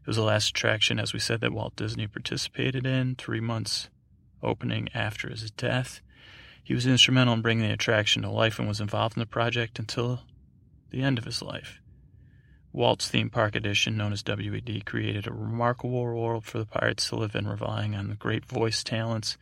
It 0.01 0.07
was 0.07 0.15
the 0.15 0.23
last 0.23 0.49
attraction, 0.49 0.99
as 0.99 1.13
we 1.13 1.19
said, 1.19 1.41
that 1.41 1.53
Walt 1.53 1.75
Disney 1.75 2.07
participated 2.07 2.85
in 2.85 3.15
three 3.15 3.41
months 3.41 3.89
opening 4.41 4.89
after 4.93 5.29
his 5.29 5.51
death. 5.51 6.01
He 6.63 6.73
was 6.73 6.87
instrumental 6.87 7.33
in 7.33 7.41
bringing 7.41 7.67
the 7.67 7.73
attraction 7.73 8.21
to 8.21 8.29
life 8.29 8.57
and 8.57 8.67
was 8.67 8.79
involved 8.79 9.17
in 9.17 9.21
the 9.21 9.25
project 9.25 9.79
until 9.79 10.21
the 10.91 11.01
end 11.01 11.17
of 11.17 11.25
his 11.25 11.41
life. 11.41 11.81
Walt's 12.73 13.07
theme 13.07 13.29
park 13.29 13.55
edition, 13.55 13.95
known 13.95 14.13
as 14.13 14.23
WED, 14.25 14.83
created 14.83 15.27
a 15.27 15.31
remarkable 15.31 16.03
world 16.03 16.43
for 16.43 16.57
the 16.57 16.65
pirates 16.65 17.07
to 17.09 17.15
live 17.15 17.35
in, 17.35 17.47
relying 17.47 17.93
on 17.93 18.09
the 18.09 18.15
great 18.15 18.45
voice 18.45 18.83
talents 18.83 19.37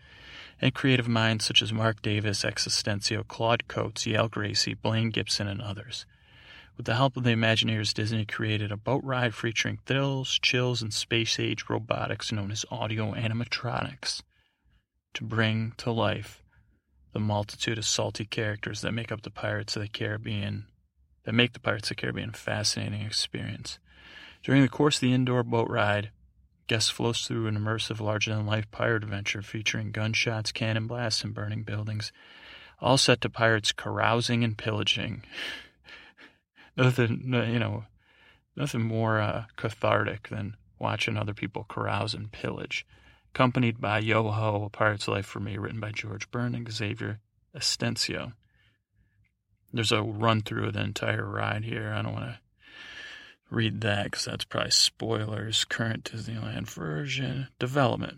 and 0.59 0.73
creative 0.73 1.07
minds 1.07 1.45
such 1.45 1.61
as 1.61 1.71
Marc 1.71 2.01
Davis, 2.01 2.43
X 2.43 2.67
Atencio, 2.67 3.25
Claude 3.25 3.69
Coats, 3.69 4.05
Yale 4.05 4.27
Gracey, 4.27 4.73
Blaine 4.73 5.11
Gibson, 5.11 5.47
and 5.47 5.61
others. 5.61 6.05
With 6.75 6.85
the 6.85 6.95
help 6.95 7.15
of 7.15 7.23
the 7.23 7.31
Imagineers, 7.31 7.93
Disney 7.93 8.25
created 8.25 8.69
a 8.69 8.77
boat 8.77 9.03
ride 9.03 9.33
featuring 9.33 9.79
thrills, 9.85 10.37
chills, 10.41 10.81
and 10.81 10.93
space 10.93 11.39
age 11.39 11.69
robotics 11.69 12.33
known 12.33 12.51
as 12.51 12.65
audio 12.69 13.13
animatronics 13.13 14.23
to 15.13 15.23
bring 15.23 15.71
to 15.77 15.91
life 15.91 16.43
the 17.13 17.19
multitude 17.19 17.77
of 17.77 17.85
salty 17.85 18.25
characters 18.25 18.81
that 18.81 18.91
make 18.91 19.11
up 19.11 19.21
the 19.21 19.31
Pirates 19.31 19.77
of 19.77 19.81
the 19.81 19.87
Caribbean 19.87 20.65
that 21.23 21.33
make 21.33 21.53
the 21.53 21.59
Pirates 21.59 21.89
of 21.91 21.97
the 21.97 22.01
Caribbean 22.01 22.29
a 22.29 22.33
fascinating 22.33 23.01
experience. 23.01 23.79
During 24.43 24.61
the 24.61 24.69
course 24.69 24.97
of 24.97 25.01
the 25.01 25.13
indoor 25.13 25.43
boat 25.43 25.69
ride, 25.69 26.11
guests 26.67 26.89
float 26.89 27.17
through 27.17 27.47
an 27.47 27.57
immersive, 27.57 27.99
larger 27.99 28.33
than 28.33 28.45
life 28.45 28.69
pirate 28.71 29.03
adventure 29.03 29.41
featuring 29.41 29.91
gunshots, 29.91 30.51
cannon 30.51 30.87
blasts, 30.87 31.23
and 31.23 31.33
burning 31.33 31.63
buildings, 31.63 32.11
all 32.79 32.97
set 32.97 33.21
to 33.21 33.29
pirates 33.29 33.71
carousing 33.71 34.43
and 34.43 34.57
pillaging. 34.57 35.23
nothing, 36.77 37.21
you 37.25 37.59
know, 37.59 37.85
nothing 38.55 38.81
more 38.81 39.19
uh, 39.19 39.45
cathartic 39.55 40.29
than 40.29 40.55
watching 40.79 41.17
other 41.17 41.33
people 41.33 41.65
carouse 41.69 42.13
and 42.13 42.31
pillage. 42.31 42.85
Accompanied 43.33 43.79
by 43.79 43.99
Yo 43.99 44.29
Ho, 44.29 44.63
A 44.65 44.69
Pirate's 44.69 45.07
Life 45.07 45.25
for 45.25 45.39
Me, 45.39 45.57
written 45.57 45.79
by 45.79 45.91
George 45.91 46.29
Byrne 46.31 46.55
and 46.55 46.69
Xavier 46.71 47.19
Atencio. 47.55 48.33
There's 49.73 49.91
a 49.91 50.01
run 50.01 50.41
through 50.41 50.67
of 50.67 50.73
the 50.73 50.81
entire 50.81 51.25
ride 51.25 51.63
here. 51.63 51.93
I 51.93 52.01
don't 52.01 52.13
want 52.13 52.25
to 52.25 52.39
read 53.49 53.81
that 53.81 54.05
because 54.05 54.25
that's 54.25 54.45
probably 54.45 54.71
spoilers. 54.71 55.65
Current 55.65 56.03
Disneyland 56.03 56.69
version 56.69 57.47
development. 57.59 58.17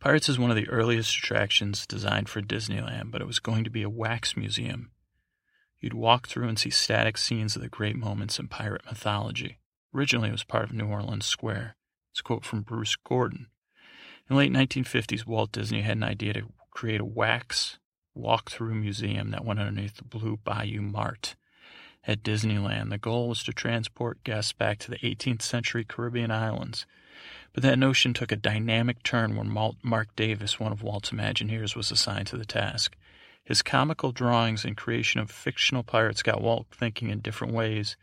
Pirates 0.00 0.28
is 0.28 0.38
one 0.38 0.50
of 0.50 0.56
the 0.56 0.68
earliest 0.68 1.16
attractions 1.16 1.86
designed 1.86 2.28
for 2.28 2.42
Disneyland, 2.42 3.12
but 3.12 3.20
it 3.20 3.26
was 3.26 3.38
going 3.38 3.64
to 3.64 3.70
be 3.70 3.82
a 3.82 3.90
wax 3.90 4.36
museum. 4.36 4.90
You'd 5.78 5.94
walk 5.94 6.26
through 6.26 6.48
and 6.48 6.58
see 6.58 6.70
static 6.70 7.16
scenes 7.16 7.54
of 7.54 7.62
the 7.62 7.68
great 7.68 7.96
moments 7.96 8.38
in 8.38 8.48
pirate 8.48 8.84
mythology. 8.86 9.58
Originally, 9.94 10.28
it 10.28 10.32
was 10.32 10.44
part 10.44 10.64
of 10.64 10.72
New 10.72 10.86
Orleans 10.86 11.26
Square. 11.26 11.76
It's 12.10 12.20
a 12.20 12.22
quote 12.22 12.44
from 12.44 12.62
Bruce 12.62 12.96
Gordon. 12.96 13.48
In 14.28 14.36
the 14.36 14.38
late 14.38 14.52
1950s, 14.52 15.26
Walt 15.26 15.52
Disney 15.52 15.82
had 15.82 15.96
an 15.96 16.04
idea 16.04 16.32
to 16.34 16.52
create 16.70 17.00
a 17.00 17.04
wax 17.04 17.78
walk-through 18.14 18.74
museum 18.74 19.30
that 19.30 19.44
went 19.44 19.60
underneath 19.60 19.96
the 19.96 20.04
Blue 20.04 20.36
Bayou 20.36 20.80
Mart. 20.80 21.34
at 22.06 22.22
Disneyland. 22.22 22.90
The 22.90 22.98
goal 22.98 23.28
was 23.28 23.44
to 23.44 23.52
transport 23.52 24.24
guests 24.24 24.52
back 24.52 24.78
to 24.80 24.90
the 24.90 24.98
18th 24.98 25.42
century 25.42 25.84
Caribbean 25.84 26.30
islands. 26.30 26.84
But 27.52 27.62
that 27.62 27.78
notion 27.78 28.12
took 28.14 28.32
a 28.32 28.36
dynamic 28.36 29.02
turn 29.02 29.36
when 29.36 29.76
Marc 29.82 30.16
Davis, 30.16 30.58
one 30.58 30.72
of 30.72 30.82
Walt's 30.82 31.10
Imagineers, 31.10 31.76
was 31.76 31.90
assigned 31.90 32.26
to 32.28 32.36
the 32.36 32.44
task. 32.44 32.96
His 33.44 33.62
comical 33.62 34.12
drawings 34.12 34.64
and 34.64 34.76
creation 34.76 35.20
of 35.20 35.30
fictional 35.30 35.82
pirates 35.82 36.22
got 36.22 36.40
Walt 36.40 36.66
thinking 36.72 37.10
in 37.10 37.20
different 37.20 37.52
ways 37.52 37.96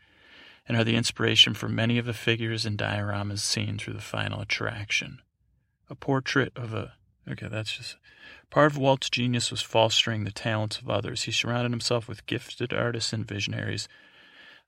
and 0.68 0.76
are 0.76 0.84
the 0.84 0.96
inspiration 0.96 1.54
for 1.54 1.68
many 1.68 1.98
of 1.98 2.06
the 2.06 2.14
figures 2.14 2.64
and 2.64 2.78
dioramas 2.78 3.40
seen 3.40 3.76
through 3.76 3.94
the 3.94 4.00
final 4.00 4.40
attraction. 4.40 5.20
A 5.88 5.94
portrait 5.94 6.52
of 6.54 6.72
a. 6.72 6.92
Okay, 7.30 7.48
that's 7.48 7.76
just. 7.76 7.96
Part 8.50 8.72
of 8.72 8.78
Walt's 8.78 9.08
genius 9.08 9.50
was 9.50 9.62
fostering 9.62 10.24
the 10.24 10.32
talents 10.32 10.78
of 10.78 10.90
others. 10.90 11.22
He 11.22 11.32
surrounded 11.32 11.70
himself 11.70 12.08
with 12.08 12.26
gifted 12.26 12.72
artists 12.72 13.12
and 13.12 13.26
visionaries, 13.26 13.86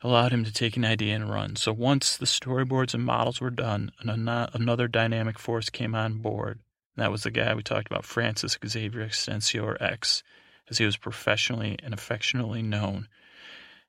allowed 0.03 0.33
him 0.33 0.45
to 0.45 0.53
take 0.53 0.77
an 0.77 0.85
idea 0.85 1.17
and 1.17 1.29
run. 1.29 1.57
So 1.57 1.73
once 1.73 2.17
the 2.17 2.27
storyboards 2.27 2.95
and 2.95 3.05
models 3.05 3.41
were 3.41 3.51
done, 3.51 3.91
another 4.01 4.87
dynamic 4.87 5.39
force 5.39 5.69
came 5.69 5.97
on 5.97 6.19
board. 6.19 6.61
That 6.97 7.11
was 7.11 7.25
the 7.25 7.31
guy 7.33 7.55
we 7.55 7.63
talked 7.63 7.89
about, 7.89 8.05
Francis 8.05 8.57
Xavier 8.65 9.03
Excelsior 9.03 9.77
X, 9.81 10.23
as 10.71 10.79
he 10.79 10.85
was 10.85 10.97
professionally 10.97 11.77
and 11.83 11.93
affectionately 11.93 12.63
known. 12.63 13.09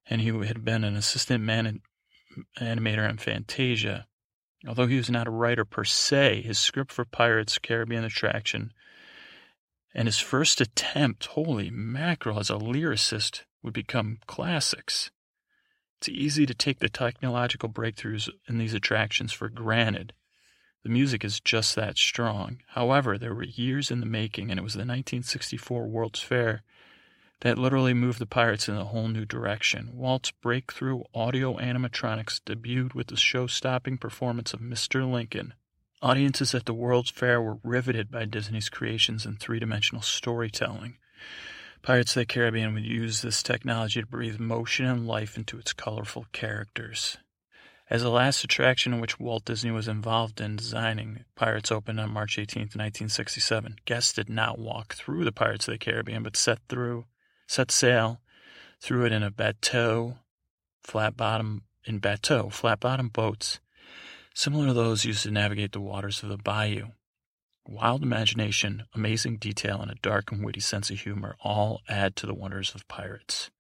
And 0.10 0.22
he 0.22 0.30
had 0.46 0.66
been 0.66 0.84
an 0.84 0.96
assistant 0.96 1.44
man- 1.44 1.82
animator 2.60 3.08
on 3.08 3.18
Fantasia. 3.18 4.08
Although 4.68 4.88
he 4.88 4.98
was 4.98 5.10
not 5.10 5.28
a 5.28 5.32
writer 5.32 5.66
per 5.66 5.84
se, 5.84 6.42
his 6.42 6.58
script 6.58 6.92
for 6.92 7.06
Pirates 7.06 7.58
Caribbean 7.58 8.04
Attraction 8.04 8.72
and 9.94 10.08
his 10.08 10.20
first 10.20 10.60
attempt, 10.60 11.28
holy 11.28 11.70
mackerel, 11.70 12.40
as 12.40 12.50
a 12.50 12.54
lyricist 12.54 13.44
would 13.62 13.74
become 13.74 14.20
classics. 14.26 15.12
It's 16.00 16.10
easy 16.10 16.46
to 16.46 16.54
take 16.54 16.80
the 16.80 16.90
technological 16.90 17.70
breakthroughs 17.70 18.30
in 18.48 18.58
these 18.58 18.74
attractions 18.74 19.32
for 19.32 19.50
granted. 19.50 20.14
The 20.84 20.90
music 20.90 21.24
is 21.24 21.40
just 21.40 21.76
that 21.76 21.98
strong. 21.98 22.60
However, 22.70 23.18
there 23.18 23.34
were 23.34 23.44
years 23.44 23.90
in 23.90 24.00
the 24.00 24.06
making, 24.06 24.50
and 24.50 24.60
it 24.60 24.64
was 24.64 24.74
the 24.74 24.80
1964 24.80 25.88
World's 25.88 26.20
Fair 26.20 26.64
that 27.44 27.58
literally 27.58 27.94
moved 27.94 28.20
the 28.20 28.26
Pirates 28.26 28.70
in 28.70 28.76
a 28.78 28.86
whole 28.86 29.10
new 29.10 29.26
direction. 29.26 29.92
Walt's 29.94 30.32
breakthrough 30.32 31.04
audio 31.14 31.58
animatronics 31.58 32.40
debuted 32.40 32.96
with 32.96 33.08
the 33.08 33.18
show 33.18 33.48
stopping 33.48 33.98
performance 33.98 34.54
of 34.54 34.62
Mr. 34.62 35.10
Lincoln. 35.10 35.54
Audiences 36.02 36.56
at 36.56 36.66
the 36.66 36.74
World's 36.74 37.10
Fair 37.10 37.42
were 37.42 37.58
riveted 37.62 38.10
by 38.10 38.24
Disney's 38.24 38.70
creations 38.70 39.26
in 39.26 39.36
three 39.36 39.60
dimensional 39.60 40.02
storytelling. 40.02 40.98
Pirates 41.82 42.16
of 42.16 42.22
the 42.22 42.26
Caribbean 42.26 42.74
would 42.76 42.86
use 42.86 43.22
this 43.22 43.44
technology 43.44 44.00
to 44.00 44.08
breathe 44.08 44.40
motion 44.40 44.86
and 44.86 45.06
life 45.06 45.36
into 45.36 45.60
its 45.60 45.74
colorful 45.74 46.28
characters. 46.32 47.18
As 47.90 48.04
the 48.04 48.10
last 48.10 48.46
attraction 48.46 48.94
in 48.94 49.02
which 49.02 49.20
Walt 49.20 49.44
Disney 49.44 49.72
was 49.72 49.90
involved 49.90 50.40
in 50.40 50.56
designing, 50.56 51.26
Pirates 51.36 51.74
opened 51.74 52.00
on 52.00 52.10
March 52.10 52.40
18, 52.40 52.62
1967. 52.62 53.80
Guests 53.84 54.14
did 54.14 54.30
not 54.30 54.58
walk 54.58 54.94
through 54.94 55.26
the 55.26 55.34
Pirates 55.34 55.68
of 55.68 55.74
the 55.74 55.78
Caribbean, 55.78 56.24
but 56.24 56.38
set 56.38 56.60
through 56.70 57.04
set 57.54 57.70
sail 57.70 58.20
through 58.82 59.06
it 59.06 59.12
in 59.12 59.22
a 59.22 59.30
bateau, 59.30 60.18
flat 60.82 61.16
bottom 61.16 61.62
in 61.86 62.00
bateau, 62.00 62.50
flat 62.50 62.80
bottom 62.80 63.10
boats, 63.10 63.60
similar 64.34 64.68
to 64.68 64.74
those 64.74 65.06
used 65.06 65.22
to 65.22 65.30
navigate 65.30 65.72
the 65.72 65.80
waters 65.80 66.24
of 66.24 66.30
the 66.30 66.38
bayou. 66.38 66.88
Wild 67.68 68.02
imagination, 68.02 68.84
amazing 68.96 69.38
detail, 69.38 69.80
and 69.82 69.92
a 69.92 69.96
dark 70.02 70.32
and 70.32 70.44
witty 70.44 70.60
sense 70.62 70.90
of 70.90 71.00
humor 71.00 71.36
all 71.44 71.82
add 71.88 72.16
to 72.16 72.26
the 72.26 72.34
wonders 72.34 72.74
of 72.74 72.88
pirates. 72.88 73.52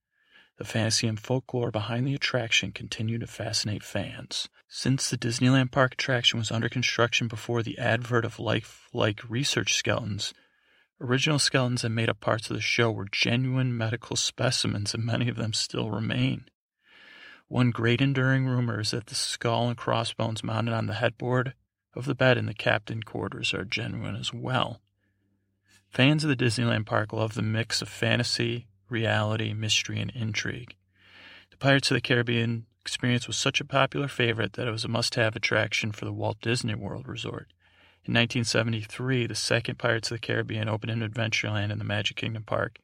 The 0.57 0.65
fantasy 0.65 1.07
and 1.07 1.19
folklore 1.19 1.71
behind 1.71 2.07
the 2.07 2.15
attraction 2.15 2.71
continue 2.71 3.19
to 3.19 3.27
fascinate 3.27 3.83
fans. 3.83 4.49
Since 4.67 5.09
the 5.09 5.17
Disneyland 5.17 5.71
Park 5.71 5.93
attraction 5.93 6.39
was 6.39 6.51
under 6.51 6.67
construction 6.67 7.27
before 7.27 7.61
the 7.61 7.77
advert 7.77 8.25
of 8.25 8.39
life-like 8.39 9.21
research 9.29 9.75
skeletons, 9.75 10.33
Original 11.03 11.38
skeletons 11.38 11.84
and 11.84 11.93
made 11.93 12.07
up 12.07 12.21
parts 12.21 12.49
of 12.49 12.55
the 12.55 12.61
show 12.61 12.89
were 12.89 13.09
genuine 13.11 13.77
medical 13.77 14.15
specimens, 14.15 14.93
and 14.93 15.03
many 15.03 15.27
of 15.27 15.35
them 15.35 15.51
still 15.51 15.91
remain. 15.91 16.45
One 17.49 17.71
great 17.71 17.99
enduring 17.99 18.47
rumor 18.47 18.80
is 18.80 18.91
that 18.91 19.07
the 19.07 19.15
skull 19.15 19.67
and 19.67 19.77
crossbones 19.77 20.45
mounted 20.45 20.73
on 20.73 20.88
the 20.88 20.93
headboard 20.93 21.55
of 21.93 22.05
the 22.05 22.15
bed 22.15 22.38
in 22.38 22.45
the 22.45 22.53
captain 22.53 23.03
quarters 23.03 23.53
are 23.53 23.65
genuine 23.65 24.15
as 24.15 24.34
well. 24.34 24.80
Fans 25.89 26.23
of 26.23 26.30
the 26.30 26.38
Disneyland 26.38 26.85
park 26.85 27.11
love 27.11 27.34
the 27.34 27.41
mix 27.41 27.81
of 27.81 27.89
fantasy, 27.89 28.67
reality, 28.89 29.53
mystery, 29.53 29.99
and 29.99 30.11
intrigue. 30.15 30.73
The 31.51 31.57
Pirates 31.57 31.91
of 31.91 31.95
the 31.95 32.01
Caribbean 32.01 32.65
experience 32.80 33.27
was 33.27 33.35
such 33.35 33.59
a 33.59 33.65
popular 33.65 34.07
favorite 34.07 34.53
that 34.53 34.69
it 34.69 34.71
was 34.71 34.85
a 34.85 34.88
must 34.88 35.15
have 35.15 35.35
attraction 35.35 35.91
for 35.91 36.05
the 36.05 36.13
Walt 36.13 36.39
Disney 36.39 36.75
World 36.75 37.09
Resort. 37.09 37.51
In 38.05 38.13
1973, 38.15 39.27
the 39.27 39.35
second 39.35 39.80
Pirates 39.80 40.11
of 40.11 40.15
the 40.15 40.27
Caribbean 40.27 40.67
opened 40.67 40.91
in 40.91 41.09
Adventureland 41.09 41.71
in 41.71 41.77
the 41.77 41.85
Magic 41.85 42.17
Kingdom 42.17 42.43
Park 42.43 42.80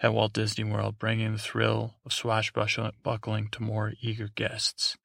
at 0.00 0.12
Walt 0.12 0.34
Disney 0.34 0.64
World, 0.64 0.98
bringing 0.98 1.32
the 1.32 1.38
thrill 1.38 1.94
of 2.04 2.12
swashbuckling 2.12 3.48
to 3.48 3.62
more 3.62 3.94
eager 4.02 4.28
guests. 4.34 4.98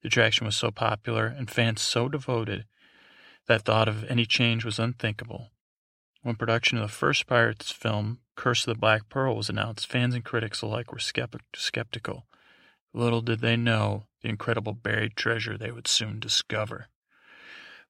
The 0.00 0.08
attraction 0.08 0.46
was 0.46 0.56
so 0.56 0.70
popular 0.70 1.26
and 1.26 1.50
fans 1.50 1.82
so 1.82 2.08
devoted 2.08 2.64
that 3.46 3.62
thought 3.62 3.88
of 3.88 4.04
any 4.04 4.24
change 4.24 4.64
was 4.64 4.78
unthinkable. 4.78 5.50
When 6.22 6.36
production 6.36 6.78
of 6.78 6.82
the 6.82 6.96
first 6.96 7.26
Pirates 7.26 7.70
film, 7.70 8.20
Curse 8.36 8.66
of 8.66 8.74
the 8.74 8.80
Black 8.80 9.10
Pearl, 9.10 9.36
was 9.36 9.50
announced, 9.50 9.86
fans 9.86 10.14
and 10.14 10.24
critics 10.24 10.62
alike 10.62 10.90
were 10.92 10.98
skeptical. 10.98 12.24
Little 12.94 13.20
did 13.20 13.40
they 13.40 13.56
know 13.56 14.06
the 14.22 14.30
incredible 14.30 14.72
buried 14.72 15.14
treasure 15.14 15.58
they 15.58 15.70
would 15.70 15.88
soon 15.88 16.20
discover. 16.20 16.88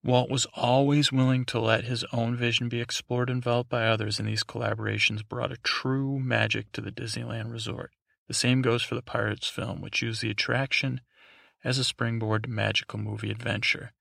Walt 0.04 0.28
was 0.28 0.46
always 0.52 1.10
willing 1.10 1.46
to 1.46 1.58
let 1.58 1.84
his 1.84 2.04
own 2.12 2.36
vision 2.36 2.68
be 2.68 2.78
explored 2.78 3.30
and 3.30 3.40
developed 3.40 3.70
by 3.70 3.86
others, 3.86 4.18
and 4.18 4.28
these 4.28 4.44
collaborations 4.44 5.26
brought 5.26 5.50
a 5.50 5.56
true 5.56 6.18
magic 6.18 6.70
to 6.72 6.82
the 6.82 6.92
Disneyland 6.92 7.50
resort. 7.50 7.90
The 8.28 8.34
same 8.34 8.60
goes 8.60 8.82
for 8.82 8.96
the 8.96 9.02
Pirates 9.02 9.48
film, 9.48 9.80
which 9.80 10.02
used 10.02 10.20
the 10.20 10.28
attraction 10.28 11.00
as 11.64 11.78
a 11.78 11.84
springboard 11.84 12.42
to 12.42 12.50
magical 12.50 12.98
movie 12.98 13.30
adventure. 13.30 13.92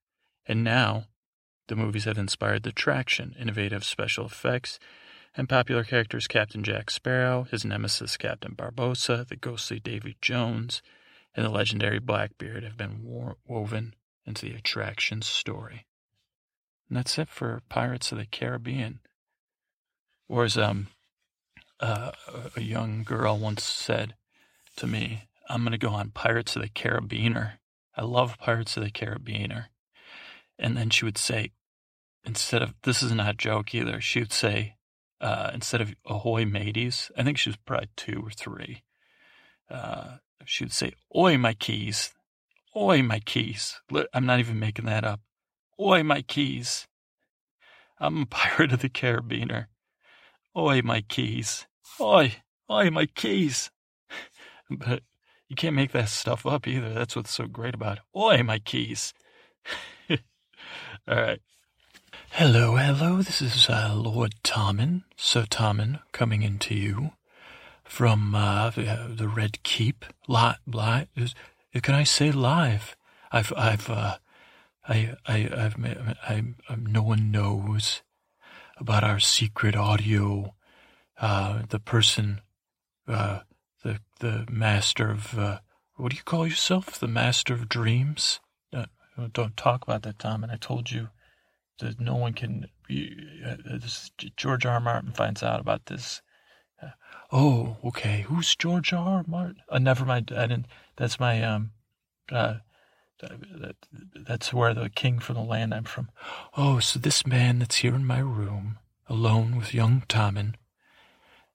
And 0.45 0.61
now, 0.61 1.05
the 1.67 1.75
movies 1.77 2.03
have 2.03 2.17
inspired 2.17 2.63
the 2.63 2.71
attraction, 2.71 3.33
innovative 3.39 3.85
special 3.85 4.25
effects, 4.25 4.79
and 5.37 5.47
popular 5.47 5.85
characters 5.85 6.27
Captain 6.27 6.65
Jack 6.65 6.91
Sparrow, 6.91 7.47
his 7.49 7.63
nemesis 7.63 8.17
Captain 8.17 8.55
Barbossa, 8.55 9.25
the 9.25 9.37
ghostly 9.37 9.79
Davy 9.79 10.17
Jones, 10.21 10.81
and 11.33 11.45
the 11.45 11.49
legendary 11.49 11.99
Blackbeard 11.99 12.63
have 12.63 12.75
been 12.75 13.05
woven 13.45 13.95
into 14.25 14.45
the 14.45 14.55
attraction's 14.55 15.27
story. 15.27 15.85
And 16.89 16.97
that's 16.97 17.17
it 17.17 17.29
for 17.29 17.61
Pirates 17.69 18.11
of 18.11 18.17
the 18.17 18.25
Caribbean. 18.25 18.99
Or 20.27 20.43
as 20.43 20.57
um, 20.57 20.87
uh, 21.79 22.11
a 22.55 22.61
young 22.61 23.03
girl 23.03 23.37
once 23.37 23.63
said 23.63 24.15
to 24.77 24.87
me, 24.87 25.23
I'm 25.49 25.61
going 25.61 25.71
to 25.71 25.77
go 25.77 25.89
on 25.89 26.11
Pirates 26.11 26.55
of 26.55 26.61
the 26.61 26.69
Caribbeaner. 26.69 27.59
I 27.95 28.03
love 28.03 28.39
Pirates 28.39 28.77
of 28.77 28.83
the 28.83 28.91
Caribbeaner. 28.91 29.69
And 30.57 30.77
then 30.77 30.89
she 30.89 31.05
would 31.05 31.17
say, 31.17 31.51
instead 32.23 32.61
of, 32.61 32.73
this 32.83 33.03
is 33.03 33.11
not 33.11 33.33
a 33.33 33.37
joke 33.37 33.73
either, 33.75 33.99
she 33.99 34.19
would 34.19 34.31
say, 34.31 34.75
uh, 35.19 35.51
instead 35.53 35.81
of 35.81 35.93
ahoy 36.05 36.45
mateys, 36.45 37.11
I 37.17 37.23
think 37.23 37.37
she 37.37 37.49
was 37.49 37.57
probably 37.57 37.89
two 37.95 38.23
or 38.25 38.31
three, 38.31 38.83
uh, 39.69 40.17
she 40.45 40.63
would 40.63 40.73
say, 40.73 40.93
Oi, 41.15 41.37
my 41.37 41.53
keys. 41.53 42.13
Oi, 42.75 43.01
my 43.01 43.19
keys. 43.19 43.79
I'm 44.13 44.25
not 44.25 44.39
even 44.39 44.59
making 44.59 44.85
that 44.85 45.03
up. 45.03 45.21
Oi, 45.79 46.03
my 46.03 46.21
keys. 46.21 46.87
I'm 47.99 48.23
a 48.23 48.25
pirate 48.27 48.73
of 48.73 48.81
the 48.81 48.89
Caribbeaner. 48.89 49.67
Oi, 50.55 50.81
my 50.83 51.01
keys. 51.01 51.65
Oi, 51.99 52.35
oi, 52.69 52.89
my 52.89 53.05
keys. 53.07 53.71
but 54.69 55.03
you 55.49 55.55
can't 55.55 55.75
make 55.75 55.91
that 55.91 56.09
stuff 56.09 56.45
up 56.45 56.67
either. 56.67 56.93
That's 56.93 57.15
what's 57.15 57.31
so 57.31 57.47
great 57.47 57.73
about 57.75 57.97
it. 57.97 58.03
Oi, 58.15 58.43
my 58.43 58.59
keys. 58.59 59.13
All 60.09 60.17
right. 61.07 61.41
Hello, 62.31 62.75
hello. 62.75 63.21
This 63.21 63.41
is 63.41 63.69
uh, 63.69 63.93
Lord 63.95 64.35
Tommen, 64.43 65.03
Sir 65.15 65.43
Tommen, 65.43 65.99
coming 66.11 66.41
into 66.41 66.75
you 66.75 67.11
from 67.83 68.33
uh, 68.33 68.71
the 68.71 69.27
Red 69.27 69.61
Keep. 69.63 70.05
Live, 70.27 70.57
live. 70.65 71.33
Can 71.81 71.95
I 71.95 72.03
say 72.03 72.31
live? 72.31 72.95
I've, 73.31 73.53
I've, 73.55 73.89
uh, 73.89 74.17
I, 74.87 75.15
I, 75.25 75.49
I've, 75.55 75.75
I, 75.83 76.43
I, 76.69 76.75
no 76.75 77.03
one 77.03 77.31
knows 77.31 78.01
about 78.77 79.03
our 79.03 79.19
secret 79.19 79.75
audio. 79.75 80.55
Uh, 81.19 81.61
the 81.69 81.79
person, 81.79 82.41
uh, 83.07 83.39
the 83.83 83.99
the 84.19 84.45
master 84.49 85.09
of 85.11 85.37
uh, 85.37 85.59
what 85.95 86.11
do 86.11 86.17
you 86.17 86.23
call 86.23 86.47
yourself? 86.47 86.99
The 86.99 87.07
master 87.07 87.53
of 87.53 87.69
dreams. 87.69 88.39
Don't 89.33 89.55
talk 89.55 89.83
about 89.83 90.01
that, 90.03 90.19
Tom. 90.19 90.43
And 90.43 90.51
I 90.51 90.55
told 90.55 90.91
you 90.91 91.09
that 91.79 91.99
no 91.99 92.15
one 92.15 92.33
can. 92.33 92.67
Uh, 92.89 93.55
this, 93.79 94.11
George 94.35 94.65
R. 94.65 94.73
R. 94.73 94.79
Martin 94.79 95.11
finds 95.11 95.43
out 95.43 95.59
about 95.59 95.85
this. 95.85 96.21
Uh, 96.81 96.89
oh, 97.31 97.77
okay. 97.85 98.25
Who's 98.27 98.55
George 98.55 98.91
R. 98.91 99.17
R. 99.17 99.23
Martin? 99.27 99.57
Uh, 99.69 99.79
never 99.79 100.05
mind. 100.05 100.31
I 100.35 100.47
didn't. 100.47 100.65
That's 100.97 101.19
my 101.19 101.43
um, 101.43 101.71
uh, 102.31 102.55
that, 103.55 103.75
that's 104.15 104.53
where 104.53 104.73
the 104.73 104.89
king 104.89 105.19
from 105.19 105.35
the 105.35 105.41
land 105.41 105.73
I'm 105.73 105.83
from. 105.83 106.09
Oh, 106.55 106.79
so 106.79 106.99
this 106.99 107.25
man 107.25 107.59
that's 107.59 107.77
here 107.77 107.95
in 107.95 108.05
my 108.05 108.19
room, 108.19 108.77
alone 109.07 109.55
with 109.57 109.73
young 109.73 110.03
Tommen, 110.07 110.55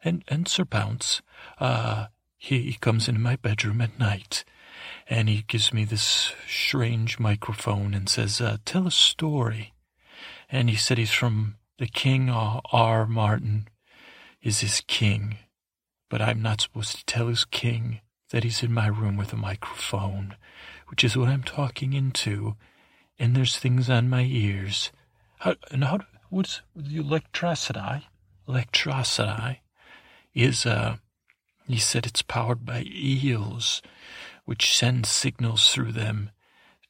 and 0.03 0.25
and 0.29 0.47
Sir 0.49 0.65
Pounce, 0.65 1.23
uh, 1.59 2.07
he, 2.37 2.63
he 2.63 2.75
comes 2.75 3.09
into 3.09 3.21
my 3.21 3.37
bedroom 3.37 3.81
at 3.81 3.99
night, 3.99 4.45
and 5.09 5.29
he 5.29 5.43
gives 5.49 5.73
me 5.73 5.85
this 5.85 6.33
strange 6.49 7.19
microphone 7.19 7.95
and 7.95 8.09
says, 8.09 8.41
uh, 8.41 8.59
"Tell 8.65 8.87
a 8.87 8.93
story." 8.93 9.73
And 10.51 10.71
he 10.71 10.77
said 10.77 10.99
he's 10.99 11.13
from 11.13 11.57
the 11.79 11.87
King 11.87 12.31
R. 12.31 12.63
R. 12.73 13.07
Martin, 13.07 13.69
is 14.43 14.61
his 14.61 14.83
king, 14.87 15.37
but 16.09 16.23
I'm 16.23 16.41
not 16.43 16.61
supposed 16.61 16.97
to 16.97 17.05
tell 17.05 17.29
his 17.29 17.45
king 17.45 18.01
that 18.31 18.45
he's 18.45 18.63
in 18.63 18.73
my 18.73 18.87
room 18.87 19.17
with 19.17 19.33
a 19.33 19.37
microphone, 19.37 20.37
which 20.89 21.05
is 21.05 21.17
what 21.17 21.29
I'm 21.29 21.43
talking 21.43 21.93
into, 21.93 22.57
and 23.19 23.35
there's 23.35 23.59
things 23.59 23.89
on 23.89 24.09
my 24.09 24.23
ears. 24.23 24.91
How, 25.39 25.55
and 25.71 25.85
how, 25.85 26.01
what's 26.31 26.61
the 26.75 26.99
electricity? 26.99 28.09
Electricity 28.49 29.61
is, 30.35 30.67
uh, 30.67 30.97
he 31.67 31.79
said 31.79 32.07
it's 32.07 32.23
powered 32.23 32.65
by 32.65 32.85
eels, 32.87 33.83
which 34.45 34.75
send 34.77 35.07
signals 35.07 35.71
through 35.71 35.93
them 35.93 36.31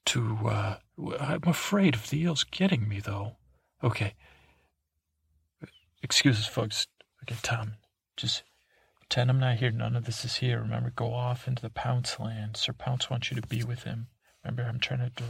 to, 0.07 0.39
uh, 0.49 0.77
I'm 1.19 1.43
afraid 1.45 1.95
of 1.95 2.11
the 2.11 2.21
eels 2.21 2.45
getting 2.45 2.89
me, 2.89 3.01
though. 3.01 3.37
Okay. 3.83 4.15
Excuses, 6.03 6.47
folks. 6.47 6.87
Okay, 7.25 7.37
Tom, 7.43 7.75
just 8.17 8.43
pretend 9.09 9.31
I'm 9.31 9.41
not 9.41 9.57
here. 9.57 9.71
None 9.71 9.97
of 9.97 10.05
this 10.05 10.25
is 10.25 10.37
here. 10.37 10.61
Remember, 10.61 10.93
go 10.95 11.15
off 11.15 11.49
into 11.49 11.63
the 11.63 11.71
Pounce 11.71 12.21
land. 12.21 12.59
Sir 12.59 12.75
Pounce 12.75 13.09
wants 13.09 13.31
you 13.31 13.41
to 13.41 13.49
be 13.49 13.65
with 13.65 13.85
him. 13.85 14.09
Remember, 14.45 14.65
I'm 14.69 14.79
trying 14.79 15.11
to 15.11 15.23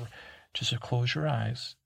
just 0.53 0.81
close 0.81 1.15
your 1.15 1.29
eyes. 1.29 1.77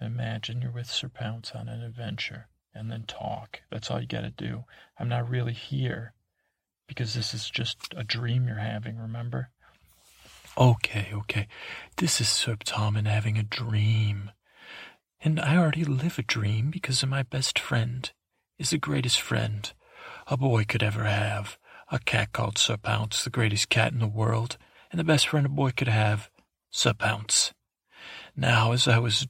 and 0.00 0.12
Imagine 0.12 0.60
you're 0.60 0.72
with 0.72 0.90
Sir 0.90 1.08
Pounce 1.08 1.52
on 1.52 1.68
an 1.68 1.82
adventure 1.82 2.48
and 2.74 2.90
then 2.90 3.04
talk. 3.06 3.60
That's 3.70 3.88
all 3.88 4.00
you 4.00 4.08
got 4.08 4.22
to 4.22 4.30
do. 4.30 4.64
I'm 4.98 5.08
not 5.08 5.30
really 5.30 5.52
here 5.52 6.12
because 6.88 7.14
this 7.14 7.32
is 7.32 7.48
just 7.48 7.94
a 7.96 8.02
dream 8.02 8.48
you're 8.48 8.56
having, 8.56 8.98
remember? 8.98 9.50
Okay, 10.56 11.10
okay. 11.12 11.46
This 11.98 12.20
is 12.20 12.28
Sir 12.28 12.56
Tommen 12.56 13.06
having 13.06 13.38
a 13.38 13.44
dream. 13.44 14.32
And 15.20 15.38
I 15.38 15.56
already 15.56 15.84
live 15.84 16.18
a 16.18 16.22
dream 16.22 16.70
because 16.70 17.06
my 17.06 17.22
best 17.22 17.60
friend 17.60 18.10
is 18.58 18.70
the 18.70 18.78
greatest 18.78 19.20
friend 19.20 19.72
a 20.28 20.36
boy 20.36 20.64
could 20.64 20.82
ever 20.82 21.04
have. 21.04 21.58
A 21.90 21.98
cat 21.98 22.32
called 22.32 22.58
Sir 22.58 22.76
Pounce, 22.76 23.24
the 23.24 23.30
greatest 23.30 23.68
cat 23.68 23.92
in 23.92 23.98
the 23.98 24.06
world, 24.06 24.58
and 24.90 24.98
the 24.98 25.04
best 25.04 25.28
friend 25.28 25.46
a 25.46 25.48
boy 25.48 25.70
could 25.70 25.88
have, 25.88 26.30
Sir 26.70 26.92
Pounce. 26.92 27.52
Now, 28.36 28.72
as 28.72 28.86
I 28.86 28.98
was 28.98 29.26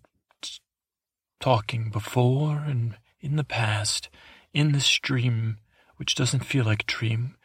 talking 1.41 1.91
before 1.91 2.65
and 2.67 2.97
in 3.21 3.37
the 3.37 3.45
past, 3.45 4.09
in 4.53 4.73
this 4.73 4.99
dream, 4.99 5.59
which 5.97 6.15
doesn't 6.15 6.45
feel 6.45 6.65
like 6.65 6.83
a 6.83 6.87
dream, 6.87 7.37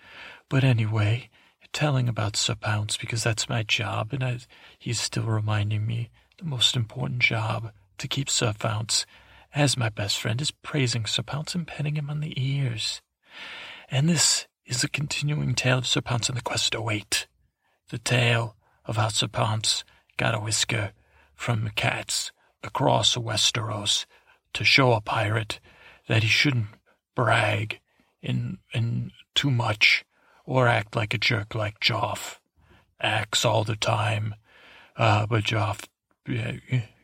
but 0.49 0.63
anyway, 0.63 1.29
telling 1.73 2.07
about 2.07 2.35
Sir 2.35 2.55
Pounce 2.55 2.97
because 2.97 3.23
that's 3.23 3.49
my 3.49 3.63
job, 3.63 4.13
and 4.13 4.23
I, 4.23 4.39
he's 4.77 5.01
still 5.01 5.23
reminding 5.23 5.85
me 5.85 6.09
the 6.37 6.45
most 6.45 6.75
important 6.75 7.19
job 7.19 7.71
to 7.97 8.07
keep 8.07 8.29
Sir 8.29 8.53
Pounce 8.57 9.05
as 9.53 9.77
my 9.77 9.89
best 9.89 10.19
friend, 10.19 10.41
is 10.41 10.51
praising 10.51 11.05
Sir 11.05 11.21
Pounce 11.21 11.53
and 11.53 11.67
petting 11.67 11.95
him 11.95 12.09
on 12.09 12.21
the 12.21 12.33
ears. 12.35 13.01
And 13.93 14.09
this 14.09 14.47
is 14.65 14.81
the 14.81 14.87
continuing 14.87 15.53
tale 15.53 15.77
of 15.77 15.85
Sir 15.85 16.01
Pounce 16.01 16.27
and 16.27 16.35
the 16.35 16.41
quest 16.41 16.71
to 16.71 16.81
wait. 16.81 17.27
The 17.91 17.99
tale 17.99 18.55
of 18.85 18.97
how 18.97 19.09
Sir 19.09 19.27
Pounce 19.27 19.83
got 20.17 20.33
a 20.33 20.39
whisker 20.39 20.93
from 21.35 21.69
cats 21.75 22.31
across 22.63 23.15
Westeros 23.15 24.07
to 24.55 24.63
show 24.63 24.93
a 24.93 24.99
pirate 24.99 25.59
that 26.07 26.23
he 26.23 26.27
shouldn't 26.27 26.69
brag 27.13 27.81
in 28.19 28.57
in 28.73 29.11
too 29.35 29.51
much 29.51 30.03
or 30.43 30.67
act 30.67 30.95
like 30.95 31.13
a 31.13 31.19
jerk 31.19 31.53
like 31.53 31.79
Joff. 31.79 32.39
Acts 32.99 33.45
all 33.45 33.63
the 33.63 33.75
time. 33.75 34.33
Uh, 34.97 35.27
but 35.27 35.43
Joff 35.43 35.85
yeah, 36.27 36.53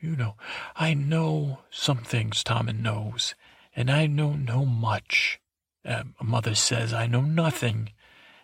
you 0.01 0.15
know, 0.15 0.33
I 0.75 0.95
know 0.95 1.59
some 1.69 1.99
things 1.99 2.43
Tommen 2.43 2.81
knows, 2.81 3.35
and 3.75 3.91
I 3.91 4.07
know 4.07 4.33
no 4.33 4.65
much. 4.65 5.38
Uh, 5.85 6.03
mother 6.21 6.55
says 6.55 6.93
I 6.93 7.07
know 7.07 7.21
nothing, 7.21 7.91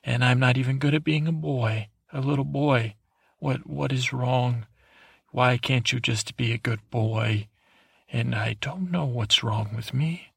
and 0.04 0.24
I'm 0.24 0.40
not 0.40 0.58
even 0.58 0.80
good 0.80 0.94
at 0.94 1.04
being 1.04 1.28
a 1.28 1.32
boy, 1.32 1.90
a 2.14 2.22
little 2.22 2.46
boy. 2.46 2.96
What 3.40 3.68
what 3.68 3.92
is 3.92 4.14
wrong? 4.14 4.66
Why 5.32 5.58
can't 5.58 5.92
you 5.92 6.00
just 6.00 6.38
be 6.38 6.54
a 6.54 6.58
good 6.58 6.80
boy? 6.90 7.48
And 8.10 8.34
I 8.34 8.56
don't 8.62 8.92
know 8.92 9.06
what's 9.06 9.44
wrong 9.44 9.72
with 9.76 9.94
me. 9.94 10.32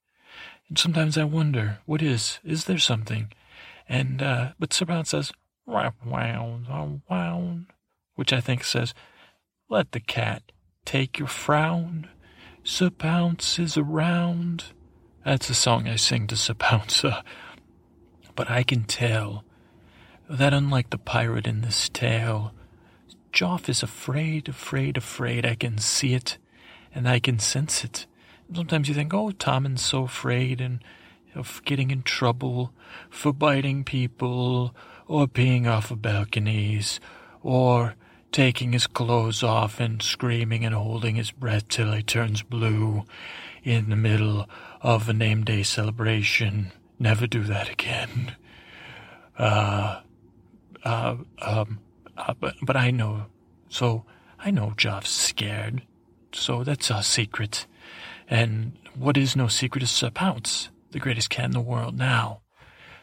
And 0.69 0.79
sometimes 0.79 1.16
I 1.16 1.25
wonder, 1.25 1.79
what 1.87 2.03
is? 2.03 2.41
Is 2.45 2.65
there 2.65 2.79
something? 2.79 3.33
And 3.89 4.23
uh, 4.23 4.53
but 4.59 4.73
Sir 4.73 4.87
Pounce 4.87 5.11
says, 5.11 5.33
wow, 5.66 5.95
wow, 6.05 7.01
wow, 7.09 7.59
which 8.16 8.33
I 8.33 8.41
think 8.41 8.65
says, 8.65 8.93
let 9.70 9.93
the 9.93 10.01
cat 10.01 10.43
take 10.85 11.19
your 11.19 11.29
frown. 11.29 12.09
Sir 12.65 12.91
Pounce 12.91 13.59
is 13.59 13.77
around. 13.77 14.65
That's 15.28 15.50
a 15.50 15.55
song 15.55 15.86
I 15.86 15.96
sing 15.96 16.26
to. 16.28 17.06
Uh, 17.06 17.22
but 18.34 18.50
I 18.50 18.62
can 18.62 18.84
tell 18.84 19.44
that 20.26 20.55
unlike 20.55 20.88
the 20.88 20.96
pirate 20.96 21.46
in 21.46 21.60
this 21.60 21.90
tale, 21.90 22.55
Joff 23.30 23.68
is 23.68 23.82
afraid, 23.82 24.48
afraid, 24.48 24.96
afraid. 24.96 25.44
I 25.44 25.55
can 25.55 25.76
see 25.76 26.14
it 26.14 26.38
and 26.94 27.06
I 27.06 27.20
can 27.20 27.38
sense 27.38 27.84
it. 27.84 28.06
Sometimes 28.55 28.88
you 28.88 28.94
think, 28.94 29.12
oh, 29.12 29.30
Tommen's 29.32 29.84
so 29.84 30.05
afraid 30.05 30.62
and 30.62 30.82
of 31.34 31.60
getting 31.66 31.90
in 31.90 32.05
trouble 32.05 32.72
for 33.10 33.34
biting 33.34 33.84
people 33.84 34.74
or 35.06 35.26
peeing 35.26 35.66
off 35.66 35.90
of 35.90 36.00
balconies 36.00 37.00
or 37.42 37.96
taking 38.32 38.72
his 38.72 38.86
clothes 38.86 39.42
off 39.42 39.78
and 39.78 40.00
screaming 40.02 40.64
and 40.64 40.74
holding 40.74 41.16
his 41.16 41.32
breath 41.32 41.68
till 41.68 41.92
he 41.92 42.02
turns 42.02 42.40
blue 42.40 43.05
in 43.62 43.90
the 43.90 43.96
middle 43.96 44.48
of 44.80 45.09
a 45.09 45.12
name 45.12 45.44
day 45.44 45.62
celebration. 45.62 46.72
Never 46.98 47.26
do 47.26 47.44
that 47.44 47.70
again. 47.70 48.36
Uh, 49.38 50.00
uh, 50.84 51.16
um, 51.40 51.80
uh, 52.16 52.34
but, 52.40 52.55
but 52.62 52.76
I 52.76 52.90
know, 52.90 53.26
so 53.68 54.05
I 54.38 54.50
know 54.50 54.72
Joff's 54.76 55.10
scared, 55.10 55.82
so 56.32 56.64
that's 56.64 56.90
a 56.90 57.02
secret. 57.02 57.66
And 58.28 58.76
what 58.94 59.16
is 59.16 59.36
no 59.36 59.48
secret 59.48 59.82
is 59.82 59.90
Sir 59.90 60.10
Pounce, 60.10 60.70
the 60.90 60.98
greatest 60.98 61.30
cat 61.30 61.46
in 61.46 61.50
the 61.52 61.60
world 61.60 61.96
now. 61.96 62.42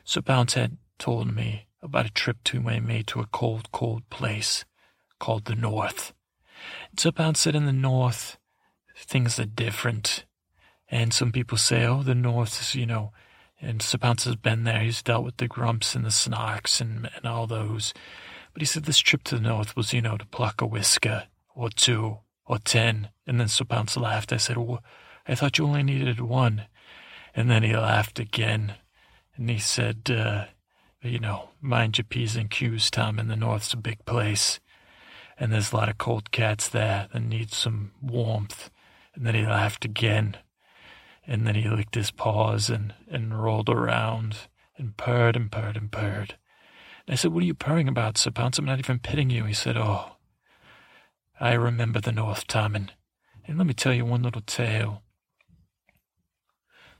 Sir 0.03 0.21
Pounce 0.21 0.53
had 0.53 0.77
told 0.99 1.33
me 1.33 1.67
about 1.81 2.05
a 2.05 2.11
trip 2.11 2.37
to 2.45 2.59
my 2.59 2.79
made 2.79 3.07
to 3.07 3.21
a 3.21 3.27
cold, 3.27 3.71
cold 3.71 4.09
place 4.09 4.65
called 5.19 5.45
the 5.45 5.55
North. 5.55 6.13
It's 6.93 7.05
about 7.05 7.37
said 7.37 7.55
in 7.55 7.65
the 7.65 7.73
North, 7.73 8.37
things 8.97 9.39
are 9.39 9.45
different. 9.45 10.25
And 10.89 11.13
some 11.13 11.31
people 11.31 11.57
say, 11.57 11.85
oh, 11.85 12.03
the 12.03 12.15
North 12.15 12.61
is, 12.61 12.75
you 12.75 12.85
know, 12.85 13.11
and 13.59 13.81
has 13.81 14.35
been 14.35 14.63
there. 14.63 14.79
He's 14.79 15.01
dealt 15.01 15.23
with 15.23 15.37
the 15.37 15.47
grumps 15.47 15.95
and 15.95 16.05
the 16.05 16.09
snarks 16.09 16.79
and, 16.79 17.09
and 17.15 17.25
all 17.25 17.47
those. 17.47 17.93
But 18.53 18.61
he 18.61 18.65
said 18.65 18.83
this 18.83 18.99
trip 18.99 19.23
to 19.25 19.35
the 19.35 19.41
North 19.41 19.75
was, 19.75 19.93
you 19.93 20.01
know, 20.01 20.17
to 20.17 20.25
pluck 20.25 20.61
a 20.61 20.65
whisker 20.65 21.23
or 21.55 21.69
two 21.69 22.19
or 22.45 22.59
ten. 22.59 23.09
And 23.25 23.39
then 23.39 23.47
Pounce 23.67 23.97
laughed. 23.97 24.31
I 24.31 24.37
said, 24.37 24.57
well, 24.57 24.83
I 25.27 25.35
thought 25.35 25.57
you 25.57 25.65
only 25.65 25.83
needed 25.83 26.19
one. 26.19 26.67
And 27.33 27.49
then 27.49 27.63
he 27.63 27.75
laughed 27.75 28.19
again. 28.19 28.75
And 29.35 29.49
he 29.49 29.59
said, 29.59 30.09
uh, 30.09 30.45
you 31.01 31.19
know, 31.19 31.49
mind 31.61 31.97
your 31.97 32.05
P's 32.05 32.35
and 32.35 32.49
Q's, 32.49 32.91
Tom, 32.91 33.19
and 33.19 33.29
the 33.29 33.35
North's 33.35 33.73
a 33.73 33.77
big 33.77 34.05
place 34.05 34.59
and 35.37 35.51
there's 35.51 35.71
a 35.71 35.75
lot 35.75 35.89
of 35.89 35.97
cold 35.97 36.31
cats 36.31 36.69
there 36.69 37.07
that 37.11 37.21
need 37.21 37.51
some 37.51 37.91
warmth. 38.01 38.69
And 39.13 39.25
then 39.25 39.35
he 39.35 39.45
laughed 39.45 39.85
again, 39.85 40.37
and 41.27 41.45
then 41.45 41.55
he 41.55 41.67
licked 41.67 41.95
his 41.95 42.11
paws 42.11 42.69
and, 42.69 42.93
and 43.09 43.41
rolled 43.41 43.69
around 43.69 44.37
and 44.77 44.97
purred 44.97 45.35
and 45.35 45.51
purred 45.51 45.77
and 45.77 45.91
purred. 45.91 46.35
And 47.07 47.13
I 47.13 47.15
said, 47.15 47.31
What 47.31 47.43
are 47.43 47.47
you 47.47 47.53
purring 47.53 47.87
about, 47.87 48.17
Sir 48.17 48.31
Pounce? 48.31 48.57
I'm 48.57 48.65
not 48.65 48.79
even 48.79 48.99
pitting 48.99 49.29
you. 49.29 49.45
He 49.45 49.53
said, 49.53 49.77
Oh, 49.77 50.17
I 51.39 51.53
remember 51.53 51.99
the 51.99 52.11
North, 52.11 52.47
Tommen. 52.47 52.89
And 53.47 53.57
let 53.57 53.67
me 53.67 53.73
tell 53.73 53.93
you 53.93 54.05
one 54.05 54.23
little 54.23 54.41
tale. 54.41 55.03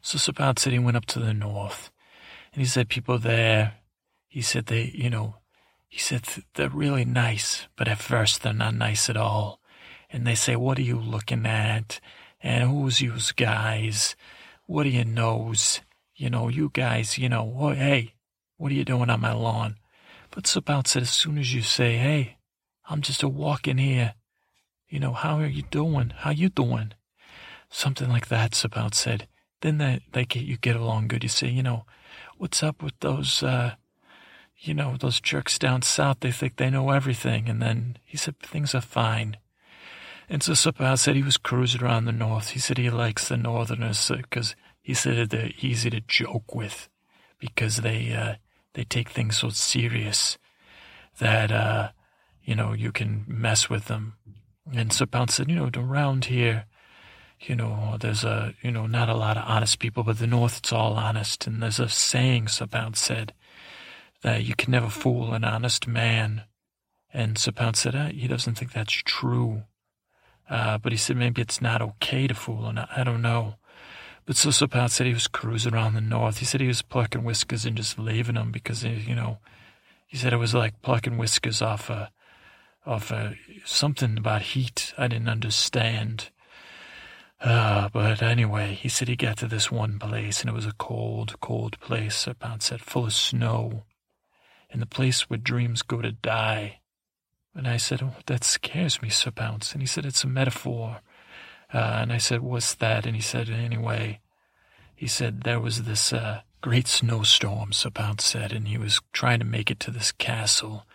So 0.02 0.18
Sir 0.18 0.34
Pounce 0.34 0.62
said 0.62 0.74
he 0.74 0.80
went 0.80 0.98
up 0.98 1.06
to 1.08 1.20
the 1.20 1.34
North, 1.34 1.90
and 2.54 2.62
he 2.62 2.68
said 2.68 2.90
people 2.90 3.18
there, 3.18 3.78
he 4.28 4.42
said 4.42 4.68
they, 4.68 4.92
you 4.94 5.10
know, 5.10 5.38
he 5.88 6.00
said, 6.00 6.26
They're 6.54 6.70
really 6.70 7.06
nice, 7.06 7.68
but 7.76 7.88
at 7.88 8.00
first 8.00 8.44
they're 8.44 8.54
not 8.54 8.76
nice 8.76 9.10
at 9.10 9.18
all. 9.18 9.62
And 10.12 10.28
they 10.28 10.36
say, 10.36 10.56
What 10.56 10.78
are 10.78 10.84
you 10.84 11.00
looking 11.00 11.46
at? 11.46 12.00
And 12.46 12.70
who's 12.70 13.02
yous 13.02 13.32
guys? 13.32 14.16
What 14.68 14.84
do 14.84 14.90
you 14.90 15.04
knows? 15.04 15.82
You 16.16 16.30
know, 16.30 16.48
you 16.48 16.70
guys, 16.72 17.18
you 17.18 17.28
know, 17.28 17.74
hey, 17.76 18.14
what 18.58 18.72
are 18.72 18.76
you 18.76 18.86
doing 18.86 19.10
on 19.10 19.20
my 19.20 19.34
lawn? 19.34 19.78
But 20.30 20.44
Sapout 20.44 20.86
said, 20.86 21.02
as 21.02 21.10
soon 21.10 21.40
as 21.40 21.56
you 21.56 21.64
say, 21.64 21.98
hey, 21.98 22.38
I'm 22.88 23.02
just 23.02 23.24
a 23.24 23.28
walking 23.28 23.80
here, 23.80 24.14
you 24.88 25.00
know, 25.00 25.14
how 25.14 25.40
are 25.40 25.48
you 25.48 25.64
doing? 25.64 26.14
How 26.18 26.30
you 26.30 26.50
doing? 26.50 26.94
Something 27.72 28.10
like 28.10 28.28
that, 28.28 28.52
Sapout 28.52 28.94
said. 28.94 29.28
Then 29.62 29.80
they, 29.80 30.02
they 30.12 30.26
get, 30.26 30.44
you 30.44 30.58
get 30.58 30.76
along 30.76 31.08
good. 31.08 31.24
You 31.24 31.30
say, 31.30 31.50
you 31.50 31.64
know, 31.64 31.88
what's 32.38 32.62
up 32.62 32.84
with 32.84 32.94
those, 33.00 33.42
uh, 33.42 33.74
you 34.60 34.76
know, 34.76 34.98
those 35.00 35.20
jerks 35.20 35.58
down 35.58 35.82
south? 35.82 36.18
They 36.20 36.32
think 36.32 36.58
they 36.58 36.70
know 36.70 36.92
everything. 36.92 37.50
And 37.50 37.60
then 37.60 37.98
he 38.06 38.18
said, 38.18 38.38
things 38.40 38.76
are 38.76 38.82
fine. 38.82 39.38
And 40.30 40.42
so 40.42 40.54
Sapout 40.54 41.00
said 41.00 41.16
he 41.16 41.24
was 41.24 41.38
cruising 41.38 41.82
around 41.82 42.06
the 42.06 42.12
north. 42.12 42.50
He 42.50 42.60
said 42.60 42.78
he 42.78 42.90
likes 42.90 43.28
the 43.28 43.38
northerners 43.38 44.12
because 44.16 44.52
uh, 44.52 44.56
he 44.82 44.94
said 44.94 45.30
they're 45.30 45.52
easy 45.62 45.90
to 45.90 46.02
joke 46.02 46.56
with 46.56 46.90
because 47.40 47.78
they, 47.78 48.14
uh, 48.14 48.36
they 48.74 48.84
take 48.84 49.10
things 49.10 49.38
so 49.38 49.50
serious 49.50 50.38
that, 51.20 51.52
uh, 51.52 51.90
you 52.44 52.56
know, 52.56 52.74
you 52.74 52.92
can 52.92 53.26
mess 53.28 53.70
with 53.70 53.86
them. 53.86 54.14
And 54.74 54.92
Sapout 54.92 55.30
said, 55.30 55.50
you 55.50 55.56
know, 55.56 55.70
around 55.76 56.26
here, 56.26 56.66
you 57.40 57.56
know, 57.56 57.98
there's 58.00 58.24
a, 58.24 58.54
you 58.62 58.72
know, 58.72 58.88
not 58.88 59.10
a 59.10 59.16
lot 59.16 59.38
of 59.38 59.44
honest 59.48 59.80
people, 59.80 60.04
but 60.04 60.18
the 60.18 60.28
North, 60.28 60.60
it's 60.60 60.74
all 60.74 60.94
honest. 60.94 61.46
And 61.48 61.62
there's 61.62 61.80
a 61.80 61.90
saying, 61.90 62.46
Sapout 62.48 62.96
said, 62.96 63.34
that 64.22 64.44
you 64.44 64.56
can 64.56 64.72
never 64.72 64.90
fool 64.90 65.34
an 65.34 65.44
honest 65.44 65.88
man. 65.88 66.44
And 67.14 67.36
Sapout 67.38 67.76
said, 67.76 67.96
uh, 67.96 68.08
he 68.08 68.28
doesn't 68.28 68.56
think 68.56 68.72
that's 68.74 68.92
true. 68.92 69.64
Uh, 70.50 70.78
but 70.78 70.92
he 70.92 70.98
said 70.98 71.18
maybe 71.18 71.42
it's 71.42 71.62
not 71.62 71.82
okay 71.82 72.28
to 72.28 72.34
fool 72.34 72.66
an, 72.66 72.78
I 72.78 73.04
don't 73.04 73.22
know. 73.22 73.56
But 74.26 74.36
so 74.38 74.52
Sir 74.52 74.68
Pounce 74.68 74.94
said 74.94 75.08
he 75.08 75.14
was 75.14 75.28
cruising 75.28 75.74
around 75.74 75.94
the 75.94 76.02
North. 76.02 76.40
He 76.40 76.46
said 76.46 76.62
he 76.62 76.68
was 76.68 76.82
plucking 76.82 77.24
whiskers 77.24 77.66
and 77.66 77.78
just 77.78 78.00
leaving 78.00 78.36
them 78.36 78.52
because, 78.52 78.84
you 78.84 79.16
know, 79.16 79.38
he 80.08 80.18
said 80.18 80.34
it 80.34 80.38
was 80.38 80.54
like 80.54 80.82
plucking 80.82 81.18
whiskers 81.18 81.62
off 81.62 81.90
a, 81.90 82.12
off 82.86 83.12
a, 83.12 83.36
something 83.66 84.18
about 84.18 84.42
heat 84.42 84.94
I 84.98 85.08
didn't 85.08 85.30
understand. 85.30 86.30
Uh, 87.42 87.90
but 87.90 88.22
anyway, 88.22 88.74
he 88.74 88.90
said 88.90 89.08
he 89.08 89.16
got 89.16 89.38
to 89.38 89.48
this 89.48 89.72
one 89.72 90.00
place, 90.00 90.42
and 90.42 90.50
it 90.50 90.54
was 90.54 90.66
a 90.66 90.74
cold, 90.74 91.40
cold 91.42 91.80
place, 91.80 92.26
about 92.26 92.64
said, 92.64 92.82
full 92.82 93.06
of 93.06 93.14
snow, 93.14 93.84
and 94.72 94.82
the 94.82 94.88
place 94.88 95.30
where 95.30 95.38
dreams 95.38 95.82
go 95.82 96.02
to 96.02 96.12
die. 96.12 96.80
And 97.56 97.68
I 97.68 97.78
said, 97.78 98.02
oh, 98.04 98.16
that 98.26 98.44
scares 98.44 99.02
me, 99.02 99.10
Sir 99.10 99.32
Pounce. 99.32 99.72
And 99.72 99.82
he 99.82 99.88
said, 99.88 100.06
it's 100.06 100.24
a 100.24 100.28
metaphor. 100.28 101.00
Uh, 101.74 102.00
and 102.02 102.12
I 102.12 102.18
said, 102.18 102.42
what's 102.42 102.76
that? 102.76 103.06
And 103.06 103.16
he 103.16 103.22
said, 103.22 103.50
anyway, 103.50 104.20
he 104.94 105.08
said 105.08 105.42
there 105.42 105.60
was 105.60 105.84
this 105.84 106.12
uh, 106.12 106.42
great 106.62 106.88
snowstorm, 106.88 107.72
Sir 107.72 107.90
Pounce 107.90 108.26
said, 108.26 108.52
and 108.52 108.68
he 108.68 108.78
was 108.78 109.00
trying 109.14 109.40
to 109.40 109.46
make 109.46 109.72
it 109.72 109.80
to 109.82 109.92
this 109.92 110.12
castle 110.12 110.86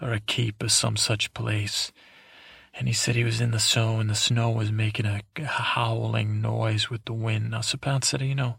or 0.00 0.12
a 0.12 0.20
keep 0.20 0.62
or 0.62 0.68
some 0.68 0.96
such 0.96 1.34
place 1.34 1.92
and 2.78 2.86
he 2.86 2.94
said 2.94 3.16
he 3.16 3.24
was 3.24 3.40
in 3.40 3.50
the 3.50 3.58
snow 3.58 3.98
and 3.98 4.08
the 4.08 4.14
snow 4.14 4.50
was 4.50 4.70
making 4.70 5.04
a 5.04 5.22
howling 5.36 6.40
noise 6.40 6.88
with 6.88 7.04
the 7.06 7.12
wind. 7.12 7.50
Now, 7.50 7.60
Sir 7.60 7.76
Pounce 7.76 8.08
said, 8.08 8.22
you 8.22 8.36
know, 8.36 8.58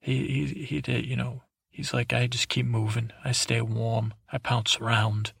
he, 0.00 0.26
he, 0.26 0.64
he 0.64 0.80
did, 0.80 1.06
you 1.06 1.14
know, 1.14 1.42
he's 1.70 1.94
like, 1.94 2.12
I 2.12 2.26
just 2.26 2.48
keep 2.48 2.66
moving. 2.66 3.12
I 3.24 3.30
stay 3.30 3.60
warm. 3.60 4.12
I 4.32 4.38
pounce 4.38 4.80
around, 4.80 5.32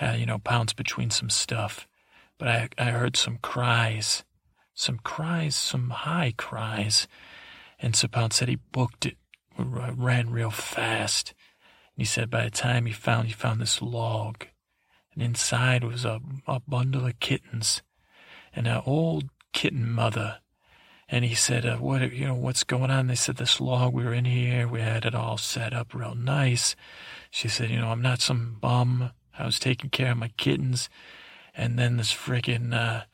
uh, 0.00 0.16
you 0.18 0.26
know, 0.26 0.38
pounce 0.38 0.72
between 0.72 1.10
some 1.10 1.30
stuff. 1.30 1.86
But 2.38 2.48
I, 2.48 2.68
I 2.78 2.84
heard 2.86 3.16
some 3.16 3.38
cries, 3.42 4.24
some 4.74 4.98
cries, 4.98 5.54
some 5.54 5.90
high 5.90 6.34
cries. 6.36 7.06
And 7.78 7.94
Sir 7.94 8.08
Pounce 8.08 8.36
said 8.36 8.48
he 8.48 8.58
booked 8.72 9.06
it, 9.06 9.16
ran 9.58 10.30
real 10.30 10.50
fast. 10.50 11.34
And 11.96 12.02
he 12.02 12.04
said 12.04 12.30
by 12.30 12.44
the 12.44 12.50
time 12.50 12.86
he 12.86 12.92
found, 12.92 13.26
he 13.28 13.32
found 13.32 13.60
this 13.60 13.82
log 13.82 14.46
and 15.14 15.22
inside 15.22 15.84
was 15.84 16.04
a, 16.04 16.20
a 16.46 16.60
bundle 16.60 17.06
of 17.06 17.20
kittens 17.20 17.82
and 18.54 18.66
an 18.66 18.82
old 18.86 19.28
kitten 19.52 19.90
mother. 19.90 20.38
And 21.08 21.24
he 21.24 21.34
said, 21.34 21.66
uh, 21.66 21.76
"What 21.76 22.12
you 22.12 22.26
know? 22.26 22.34
What's 22.34 22.64
going 22.64 22.90
on?" 22.90 23.06
They 23.06 23.14
said, 23.14 23.36
"This 23.36 23.60
log. 23.60 23.92
We 23.92 24.04
were 24.04 24.14
in 24.14 24.24
here. 24.24 24.66
We 24.66 24.80
had 24.80 25.04
it 25.04 25.14
all 25.14 25.36
set 25.36 25.74
up 25.74 25.94
real 25.94 26.14
nice." 26.14 26.74
She 27.30 27.48
said, 27.48 27.70
"You 27.70 27.80
know, 27.80 27.88
I'm 27.88 28.00
not 28.00 28.22
some 28.22 28.56
bum. 28.60 29.10
I 29.42 29.46
was 29.46 29.58
taking 29.58 29.90
care 29.90 30.12
of 30.12 30.18
my 30.18 30.28
kittens, 30.36 30.88
and 31.54 31.78
then 31.78 31.96
this 31.96 32.12
friggin', 32.12 32.72
uh, 32.72 33.04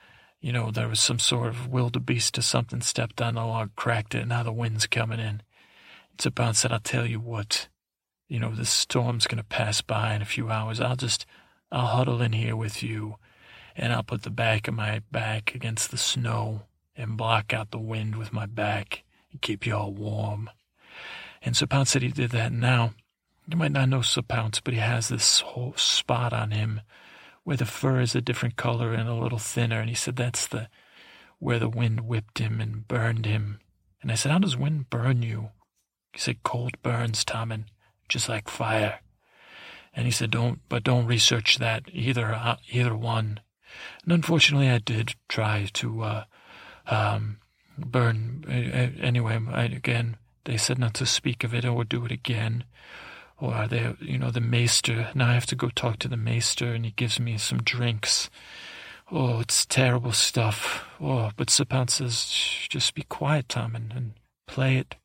you 0.41 0.53
know, 0.53 0.71
there 0.71 0.89
was 0.89 1.01
some 1.01 1.19
sort 1.19 1.49
of 1.49 1.69
wildebeest 1.69 2.39
or 2.39 2.43
something 2.43 2.81
stepped 2.83 3.21
on 3.21 3.35
the 3.35 3.45
log, 3.45 3.75
cracked 3.75 4.15
it, 4.15 4.21
and 4.21 4.29
now 4.29 4.43
the 4.43 4.53
wind's 4.53 4.87
coming 4.87 5.21
in." 5.21 5.43
About 6.25 6.57
said, 6.57 6.73
"I'll 6.73 6.81
tell 6.81 7.07
you 7.07 7.21
what. 7.21 7.69
You 8.29 8.39
know, 8.39 8.55
this 8.55 8.71
storm's 8.71 9.27
gonna 9.27 9.43
pass 9.43 9.81
by 9.81 10.15
in 10.15 10.23
a 10.23 10.27
few 10.27 10.51
hours. 10.51 10.81
I'll 10.81 10.97
just." 10.97 11.27
I'll 11.71 11.89
huddle 11.89 12.23
in 12.23 12.33
here 12.33 12.57
with 12.57 12.83
you, 12.83 13.17
and 13.77 13.93
I'll 13.93 14.03
put 14.03 14.23
the 14.23 14.31
back 14.31 14.69
of 14.69 14.75
my 14.75 15.03
back 15.11 15.55
against 15.55 15.91
the 15.91 15.99
snow 15.99 16.63
and 16.97 17.17
block 17.17 17.53
out 17.53 17.71
the 17.71 17.79
wind 17.79 18.17
with 18.17 18.33
my 18.33 18.47
back 18.47 19.05
and 19.31 19.43
keep 19.43 19.67
you 19.67 19.77
all 19.77 19.93
warm. 19.93 20.51
And 21.43 21.57
Sir 21.57 21.67
Pounce 21.67 21.91
said 21.91 22.03
he 22.03 22.09
did 22.09 22.31
that 22.31 22.53
and 22.53 22.61
now. 22.61 22.95
You 23.51 23.57
might 23.57 23.73
not 23.73 23.89
know 23.89 24.03
Sir 24.03 24.23
but 24.23 24.75
he 24.75 24.79
has 24.79 25.09
this 25.09 25.41
whole 25.41 25.73
spot 25.77 26.33
on 26.33 26.51
him 26.51 26.83
where 27.45 27.57
the 27.57 27.65
fur 27.65 28.01
is 28.01 28.15
a 28.15 28.21
different 28.21 28.57
color 28.57 28.93
and 28.93 29.09
a 29.09 29.15
little 29.15 29.39
thinner. 29.39 29.81
And 29.81 29.89
he 29.89 29.95
said 29.95 30.17
that's 30.17 30.47
the 30.47 30.69
where 31.39 31.59
the 31.59 31.69
wind 31.69 32.01
whipped 32.03 32.39
him 32.39 32.61
and 32.61 32.87
burned 32.87 33.25
him. 33.25 33.61
And 34.03 34.13
I 34.13 34.17
said, 34.17 34.33
How 34.33 34.39
does 34.39 34.57
wind 34.57 34.91
burn 34.91 35.23
you? 35.23 35.51
He 36.13 36.19
said, 36.19 36.43
Cold 36.43 36.81
burns, 36.83 37.25
Tommen, 37.25 37.65
just 38.09 38.29
like 38.29 38.49
fire. 38.49 39.01
And 39.95 40.07
he 40.07 40.13
said, 40.13 40.31
"Don't, 40.31 40.61
but 40.69 40.85
don't 40.85 41.07
research 41.07 41.59
that 41.59 41.85
either. 41.93 42.33
Uh, 42.33 42.57
either 42.71 42.95
one." 42.95 43.41
And 44.05 44.13
unfortunately, 44.13 44.69
I 44.69 44.79
did 44.79 45.17
try 45.29 45.69
to 45.73 46.03
uh, 46.03 46.25
um, 46.87 47.39
burn. 47.77 48.45
Uh, 48.47 49.03
anyway, 49.03 49.41
I, 49.51 49.65
again, 49.65 50.17
they 50.45 50.57
said 50.57 50.79
not 50.79 50.95
to 50.95 51.07
speak 51.07 51.43
of 51.43 51.53
it 51.53 51.65
or 51.65 51.83
do 51.83 52.05
it 52.05 52.13
again. 52.13 52.63
Or 53.41 53.55
are 53.55 53.69
they, 53.69 53.95
you 54.01 54.19
know, 54.19 54.31
the 54.31 54.41
maester. 54.41 55.11
Now 55.15 55.31
I 55.31 55.35
have 55.35 55.47
to 55.47 55.57
go 55.57 55.69
talk 55.69 55.99
to 56.01 56.09
the 56.09 56.17
maester, 56.17 56.73
and 56.73 56.85
he 56.85 56.91
gives 56.91 57.21
me 57.21 57.39
some 57.39 57.63
drinks. 57.63 58.31
Oh, 59.11 59.41
it's 59.41 59.65
terrible 59.65 60.13
stuff. 60.13 60.85
Oh, 61.01 61.31
but 61.37 61.49
Sir 61.49 61.65
Pounce 61.65 61.95
says, 61.95 62.27
just 62.69 62.95
be 62.95 63.03
quiet, 63.03 63.49
Tom, 63.49 63.75
and, 63.75 63.93
and 63.93 64.13
play 64.47 64.77
it. 64.77 64.97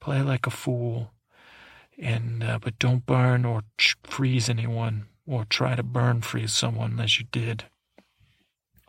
Play 0.00 0.22
like 0.22 0.46
a 0.46 0.50
fool 0.50 1.10
and 1.98 2.42
uh, 2.42 2.58
but 2.60 2.78
don't 2.78 3.06
burn 3.06 3.44
or 3.44 3.62
freeze 4.02 4.48
anyone 4.48 5.06
or 5.26 5.44
try 5.44 5.74
to 5.74 5.82
burn 5.82 6.20
freeze 6.20 6.52
someone 6.52 6.98
as 7.00 7.18
you 7.18 7.26
did. 7.30 7.64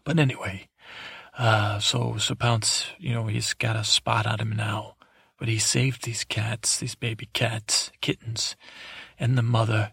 But 0.03 0.19
anyway, 0.19 0.67
uh, 1.37 1.79
so 1.79 2.17
so 2.17 2.35
Pounce, 2.35 2.87
you 2.97 3.13
know, 3.13 3.27
he's 3.27 3.53
got 3.53 3.75
a 3.75 3.83
spot 3.83 4.25
on 4.25 4.39
him 4.39 4.55
now, 4.55 4.94
but 5.37 5.47
he 5.47 5.59
saved 5.59 6.03
these 6.03 6.23
cats, 6.23 6.77
these 6.77 6.95
baby 6.95 7.29
cats, 7.33 7.91
kittens, 8.01 8.55
and 9.19 9.37
the 9.37 9.43
mother. 9.43 9.91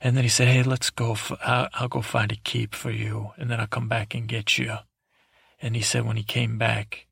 And 0.00 0.16
then 0.16 0.24
he 0.24 0.30
said, 0.30 0.48
"Hey, 0.48 0.62
let's 0.62 0.90
go. 0.90 1.12
F- 1.12 1.32
I'll, 1.42 1.68
I'll 1.74 1.88
go 1.88 2.00
find 2.00 2.32
a 2.32 2.36
keep 2.36 2.74
for 2.74 2.90
you, 2.90 3.32
and 3.36 3.50
then 3.50 3.60
I'll 3.60 3.66
come 3.66 3.88
back 3.88 4.14
and 4.14 4.28
get 4.28 4.58
you." 4.58 4.76
And 5.60 5.76
he 5.76 5.82
said 5.82 6.06
when 6.06 6.16
he 6.16 6.22
came 6.22 6.56
back, 6.56 7.06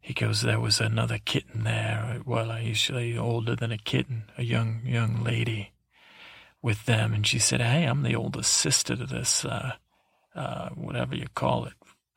he 0.00 0.14
goes, 0.14 0.40
there 0.40 0.60
was 0.60 0.80
another 0.80 1.18
kitten 1.18 1.64
there, 1.64 2.22
well, 2.24 2.58
usually 2.58 3.18
older 3.18 3.54
than 3.54 3.70
a 3.70 3.76
kitten, 3.76 4.24
a 4.38 4.42
young, 4.42 4.80
young 4.84 5.22
lady 5.22 5.72
with 6.62 6.86
them. 6.86 7.12
And 7.12 7.26
she 7.26 7.38
said, 7.38 7.60
hey, 7.60 7.84
I'm 7.84 8.02
the 8.02 8.16
oldest 8.16 8.54
sister 8.54 8.96
to 8.96 9.04
this, 9.04 9.44
uh, 9.44 9.72
uh, 10.34 10.70
whatever 10.70 11.14
you 11.14 11.26
call 11.34 11.66
it, 11.66 11.74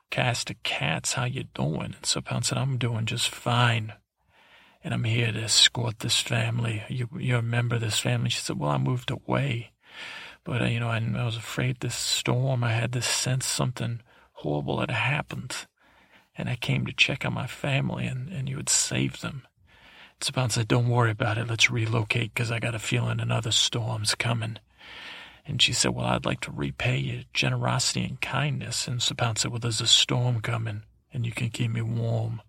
cast 0.09 0.49
of 0.49 0.63
cats. 0.63 1.13
How 1.13 1.25
you 1.25 1.43
doing? 1.53 1.95
And 1.95 2.05
so 2.05 2.21
Pound 2.21 2.45
said, 2.45 2.57
I'm 2.57 2.77
doing 2.77 3.05
just 3.05 3.29
fine. 3.29 3.93
And 4.83 4.93
I'm 4.93 5.03
here 5.03 5.31
to 5.31 5.43
escort 5.43 5.99
this 5.99 6.19
family. 6.19 6.83
You, 6.89 7.07
you 7.17 7.35
remember 7.35 7.77
this 7.77 7.99
family? 7.99 8.29
She 8.29 8.39
said, 8.41 8.57
well, 8.57 8.71
I 8.71 8.77
moved 8.77 9.11
away. 9.11 9.71
But, 10.43 10.61
uh, 10.61 10.65
you 10.65 10.79
know, 10.79 10.89
I, 10.89 10.97
I 10.97 11.23
was 11.23 11.37
afraid 11.37 11.79
this 11.79 11.95
storm, 11.95 12.63
I 12.63 12.71
had 12.71 12.93
this 12.93 13.05
sense 13.05 13.45
something 13.45 14.01
horrible 14.33 14.79
had 14.79 14.89
happened 14.89 15.67
and 16.35 16.49
I 16.49 16.55
came 16.55 16.85
to 16.85 16.93
check 16.93 17.25
on 17.25 17.33
my 17.33 17.47
family 17.47 18.05
and, 18.05 18.29
and 18.29 18.49
you 18.49 18.57
had 18.57 18.69
saved 18.69 19.21
them. 19.21 19.43
Saban 20.19 20.51
said, 20.51 20.67
Don't 20.67 20.89
worry 20.89 21.11
about 21.11 21.37
it. 21.37 21.47
Let's 21.47 21.71
relocate 21.71 22.33
because 22.33 22.51
I 22.51 22.59
got 22.59 22.75
a 22.75 22.79
feeling 22.79 23.19
another 23.19 23.51
storm's 23.51 24.15
coming. 24.15 24.57
And 25.45 25.61
she 25.61 25.73
said, 25.73 25.91
Well, 25.91 26.05
I'd 26.05 26.25
like 26.25 26.41
to 26.41 26.51
repay 26.51 26.97
your 26.97 27.23
generosity 27.33 28.03
and 28.03 28.21
kindness. 28.21 28.87
And 28.87 28.99
Saban 28.99 29.37
said, 29.37 29.51
Well, 29.51 29.59
there's 29.59 29.81
a 29.81 29.87
storm 29.87 30.41
coming 30.41 30.83
and 31.13 31.25
you 31.25 31.31
can 31.31 31.49
keep 31.49 31.71
me 31.71 31.81
warm. 31.81 32.41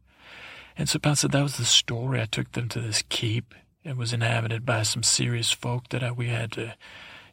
And 0.77 0.89
Saban 0.89 1.16
said, 1.16 1.32
That 1.32 1.43
was 1.43 1.57
the 1.57 1.65
story. 1.65 2.20
I 2.20 2.27
took 2.27 2.53
them 2.53 2.69
to 2.70 2.81
this 2.81 3.03
keep. 3.09 3.55
It 3.85 3.97
was 3.97 4.12
inhabited 4.12 4.65
by 4.65 4.82
some 4.82 5.03
serious 5.03 5.51
folk 5.51 5.89
that 5.89 6.05
I, 6.05 6.12
we 6.12 6.28
had 6.28 6.53
to, 6.53 6.77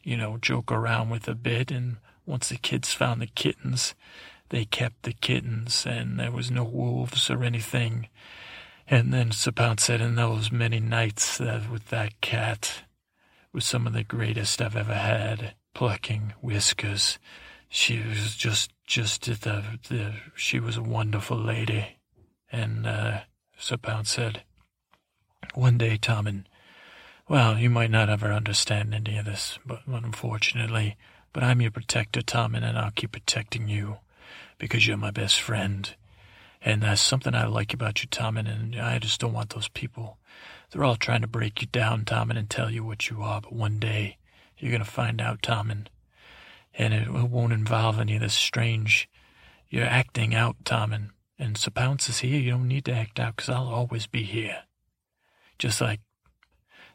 you 0.02 0.16
know, 0.16 0.36
joke 0.38 0.72
around 0.72 1.10
with 1.10 1.28
a 1.28 1.34
bit. 1.34 1.70
And 1.70 1.98
once 2.26 2.48
the 2.48 2.56
kids 2.56 2.92
found 2.92 3.22
the 3.22 3.26
kittens, 3.26 3.94
they 4.50 4.64
kept 4.64 5.04
the 5.04 5.12
kittens, 5.12 5.86
and 5.86 6.18
there 6.18 6.32
was 6.32 6.50
no 6.50 6.64
wolves 6.64 7.30
or 7.30 7.44
anything. 7.44 8.08
And 8.88 9.12
then 9.14 9.30
Sir 9.30 9.52
Pounce 9.52 9.84
said, 9.84 10.00
in 10.00 10.16
those 10.16 10.50
many 10.50 10.80
nights 10.80 11.40
uh, 11.40 11.62
with 11.70 11.86
that 11.90 12.20
cat, 12.20 12.82
was 13.52 13.64
some 13.64 13.86
of 13.86 13.92
the 13.92 14.04
greatest 14.04 14.60
I've 14.60 14.76
ever 14.76 14.94
had. 14.94 15.54
Plucking 15.72 16.34
whiskers. 16.40 17.20
She 17.68 18.02
was 18.02 18.34
just, 18.34 18.72
just 18.84 19.26
the, 19.26 19.78
the, 19.88 20.14
she 20.34 20.58
was 20.58 20.76
a 20.76 20.82
wonderful 20.82 21.38
lady. 21.38 21.98
And, 22.50 22.84
uh, 22.84 23.20
Sir 23.62 23.76
said, 24.04 24.42
one 25.52 25.76
day, 25.76 25.98
Tommen, 25.98 26.46
well, 27.28 27.58
you 27.58 27.68
might 27.68 27.90
not 27.90 28.08
ever 28.08 28.32
understand 28.32 28.94
any 28.94 29.18
of 29.18 29.26
this, 29.26 29.58
but 29.66 29.82
unfortunately, 29.86 30.96
but 31.34 31.42
I'm 31.42 31.60
your 31.60 31.70
protector, 31.70 32.22
Tommen, 32.22 32.64
and 32.64 32.78
I'll 32.78 32.90
keep 32.90 33.12
protecting 33.12 33.68
you 33.68 33.98
because 34.56 34.86
you're 34.86 34.96
my 34.96 35.10
best 35.10 35.42
friend. 35.42 35.94
And 36.62 36.82
that's 36.82 37.02
something 37.02 37.34
I 37.34 37.44
like 37.44 37.74
about 37.74 38.02
you, 38.02 38.08
Tommen, 38.08 38.50
and 38.50 38.80
I 38.80 38.98
just 38.98 39.20
don't 39.20 39.34
want 39.34 39.50
those 39.50 39.68
people. 39.68 40.16
They're 40.70 40.84
all 40.84 40.96
trying 40.96 41.20
to 41.20 41.28
break 41.28 41.60
you 41.60 41.68
down, 41.68 42.06
Tommen, 42.06 42.38
and 42.38 42.48
tell 42.48 42.70
you 42.70 42.82
what 42.82 43.10
you 43.10 43.20
are, 43.20 43.42
but 43.42 43.52
one 43.52 43.78
day 43.78 44.16
you're 44.56 44.72
going 44.72 44.82
to 44.82 44.90
find 44.90 45.20
out, 45.20 45.42
Tommen. 45.42 45.88
And 46.72 46.94
it 46.94 47.10
won't 47.10 47.52
involve 47.52 48.00
any 48.00 48.14
of 48.16 48.22
this 48.22 48.34
strange. 48.34 49.06
You're 49.68 49.84
acting 49.84 50.34
out, 50.34 50.64
Tommen. 50.64 51.10
And 51.40 51.56
Sir 51.56 51.70
Pounce 51.70 52.10
is 52.10 52.18
here. 52.18 52.38
You 52.38 52.50
don't 52.50 52.68
need 52.68 52.84
to 52.84 52.92
act 52.92 53.18
out, 53.18 53.36
because 53.36 53.48
I'll 53.48 53.68
always 53.68 54.06
be 54.06 54.24
here. 54.24 54.64
Just 55.58 55.80
like 55.80 56.00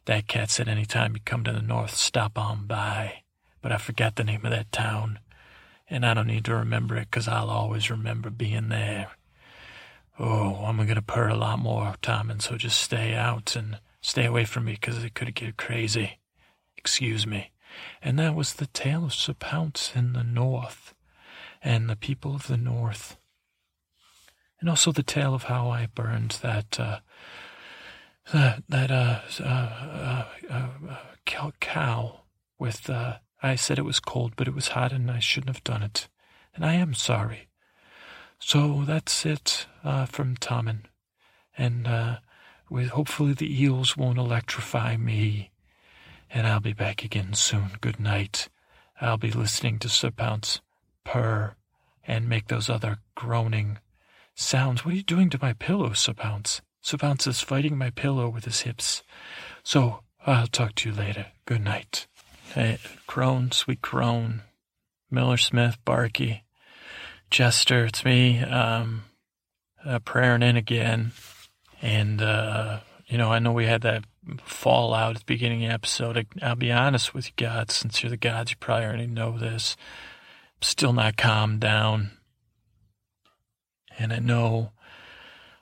that 0.06 0.28
cat 0.28 0.52
said 0.52 0.68
any 0.68 0.86
time 0.86 1.16
you 1.16 1.22
come 1.26 1.44
to 1.46 1.52
the 1.52 1.64
north, 1.64 1.96
stop 1.96 2.38
on 2.38 2.68
by. 2.68 3.24
But 3.64 3.72
I 3.72 3.78
forgot 3.78 4.16
the 4.16 4.24
name 4.24 4.46
of 4.46 4.52
that 4.52 4.72
town. 4.72 5.18
And 5.90 6.06
I 6.06 6.14
don't 6.14 6.28
need 6.28 6.46
to 6.46 6.56
remember 6.56 6.96
it, 6.96 7.10
because 7.10 7.28
I'll 7.28 7.50
always 7.50 7.90
remember 7.90 8.30
being 8.30 8.70
there. 8.70 9.08
Oh, 10.20 10.64
I'm 10.64 10.78
going 10.78 10.94
to 10.94 11.02
purr 11.02 11.28
a 11.28 11.36
lot 11.36 11.58
more, 11.58 11.96
Tom, 12.04 12.30
and 12.30 12.40
so 12.40 12.56
just 12.56 12.80
stay 12.80 13.16
out 13.16 13.56
and 13.56 13.80
stay 14.00 14.26
away 14.26 14.46
from 14.46 14.66
me 14.66 14.74
because 14.74 15.04
it 15.04 15.16
could 15.16 15.34
get 15.34 15.58
crazy. 15.58 16.20
Excuse 16.78 17.26
me. 17.26 17.52
And 18.00 18.20
that 18.20 18.36
was 18.36 18.54
the 18.54 18.68
tale 18.68 19.06
of 19.06 19.14
Sir 19.16 19.34
Pounce 19.34 19.94
in 19.96 20.14
the 20.14 20.24
north 20.24 20.94
and 21.64 21.90
the 21.90 21.96
people 21.96 22.36
of 22.36 22.46
the 22.46 22.58
north. 22.58 23.18
And 24.60 24.70
also 24.70 24.92
the 24.92 25.04
tale 25.04 25.34
of 25.34 25.44
how 25.44 25.70
I 25.70 25.88
burned 25.88 26.40
that, 26.42 26.80
uh, 26.80 27.00
that, 28.34 28.64
that, 28.70 28.92
uh, 28.92 29.20
uh, 29.40 30.26
uh, 30.50 30.70
uh 30.90 31.52
cow 31.60 32.22
with, 32.58 32.90
I 32.90 33.56
said 33.56 33.78
it 33.78 33.86
was 33.86 34.00
cold, 34.00 34.34
but 34.36 34.48
it 34.48 34.56
was 34.56 34.70
hot 34.70 34.92
and 34.92 35.12
I 35.12 35.20
shouldn't 35.20 35.56
have 35.56 35.64
done 35.64 35.84
it. 35.84 36.08
And 36.56 36.66
I 36.66 36.74
am 36.74 36.94
sorry. 36.94 37.48
So 38.40 38.84
that's 38.86 39.26
it 39.26 39.68
from 40.08 40.38
Tommen. 40.38 40.86
And 41.58 42.20
with 42.70 42.90
hopefully 42.90 43.34
the 43.34 43.62
eels 43.62 43.98
won't 43.98 44.18
electrify 44.18 44.98
me. 44.98 45.52
And 46.30 46.48
I'll 46.48 46.60
be 46.60 46.74
back 46.74 47.04
again 47.04 47.34
soon. 47.34 47.72
Good 47.82 48.00
night. 48.00 48.50
I'll 49.00 49.18
be 49.18 49.32
listening 49.32 49.80
to 49.80 49.90
Sir 49.90 50.12
Pounce 50.12 50.62
purr 51.04 51.56
and 52.08 52.30
make 52.30 52.48
those 52.48 52.70
other 52.70 53.00
groaning 53.16 53.80
sounds. 54.36 54.86
What 54.86 54.94
are 54.94 54.98
you 54.98 55.04
doing 55.04 55.30
to 55.32 55.40
my 55.42 55.54
pillow? 55.54 55.94
Sir 55.94 56.14
Pounce 56.14 56.62
is 57.28 57.42
fighting 57.42 57.78
my 57.78 57.90
pillow 57.90 58.30
with 58.30 58.46
his 58.46 58.62
hips. 58.62 59.02
So 59.64 60.02
I'll 60.26 60.48
talk 60.48 60.76
to 60.76 60.90
you 60.90 60.96
later. 60.96 61.28
Good 61.46 61.64
night. 61.64 62.08
Hey, 62.54 62.78
crone, 63.08 63.52
sweet 63.52 63.82
crone. 63.82 64.42
Miller 65.10 65.38
Smith, 65.38 65.78
Barky. 65.86 66.44
Jester, 67.32 67.86
it's 67.86 68.06
me, 68.06 68.40
um, 68.40 69.04
uh, 69.84 70.00
praying 70.00 70.44
in 70.44 70.58
again. 70.58 71.12
And, 71.82 72.22
uh, 72.22 72.80
you 73.08 73.18
know, 73.18 73.32
I 73.32 73.40
know 73.40 73.52
we 73.52 73.66
had 73.66 73.82
that 73.82 74.04
fallout 74.44 75.16
at 75.16 75.20
the 75.20 75.26
beginning 75.26 75.64
of 75.64 75.70
the 75.70 75.74
episode. 75.74 76.28
I, 76.42 76.50
will 76.50 76.56
be 76.56 76.72
honest 76.72 77.14
with 77.14 77.28
you, 77.28 77.34
God, 77.38 77.72
since 77.72 78.02
you're 78.02 78.10
the 78.10 78.18
gods, 78.18 78.52
you 78.52 78.58
probably 78.60 78.86
already 78.86 79.08
know 79.08 79.38
this. 79.38 79.76
I'm 80.58 80.64
still 80.64 80.94
not 80.94 81.18
calmed 81.18 81.60
down. 81.60 82.12
And 83.98 84.14
I 84.14 84.20
know 84.20 84.72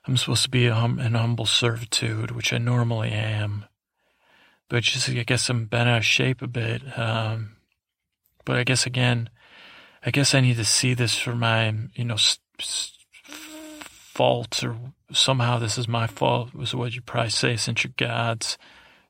I'm 0.05 0.17
supposed 0.17 0.43
to 0.43 0.49
be 0.49 0.67
hum- 0.67 0.99
in 0.99 1.13
humble 1.13 1.45
servitude, 1.45 2.31
which 2.31 2.51
I 2.53 2.57
normally 2.57 3.11
am. 3.11 3.65
But 4.69 4.83
just, 4.83 5.09
I 5.09 5.23
guess 5.23 5.49
I'm 5.49 5.65
bent 5.65 5.89
out 5.89 5.99
of 5.99 6.05
shape 6.05 6.41
a 6.41 6.47
bit. 6.47 6.81
Um, 6.97 7.57
but 8.45 8.57
I 8.57 8.63
guess, 8.63 8.85
again, 8.85 9.29
I 10.05 10.11
guess 10.11 10.33
I 10.33 10.41
need 10.41 10.57
to 10.57 10.65
see 10.65 10.93
this 10.93 11.17
for 11.17 11.35
my, 11.35 11.73
you 11.95 12.05
know, 12.05 12.17
fault 14.13 14.63
or 14.63 14.77
somehow 15.11 15.57
this 15.59 15.77
is 15.77 15.87
my 15.87 16.07
fault 16.07 16.53
was 16.53 16.75
what 16.75 16.93
you'd 16.93 17.05
probably 17.05 17.29
say 17.29 17.55
since 17.55 17.83
you're 17.83 17.93
God's. 17.97 18.57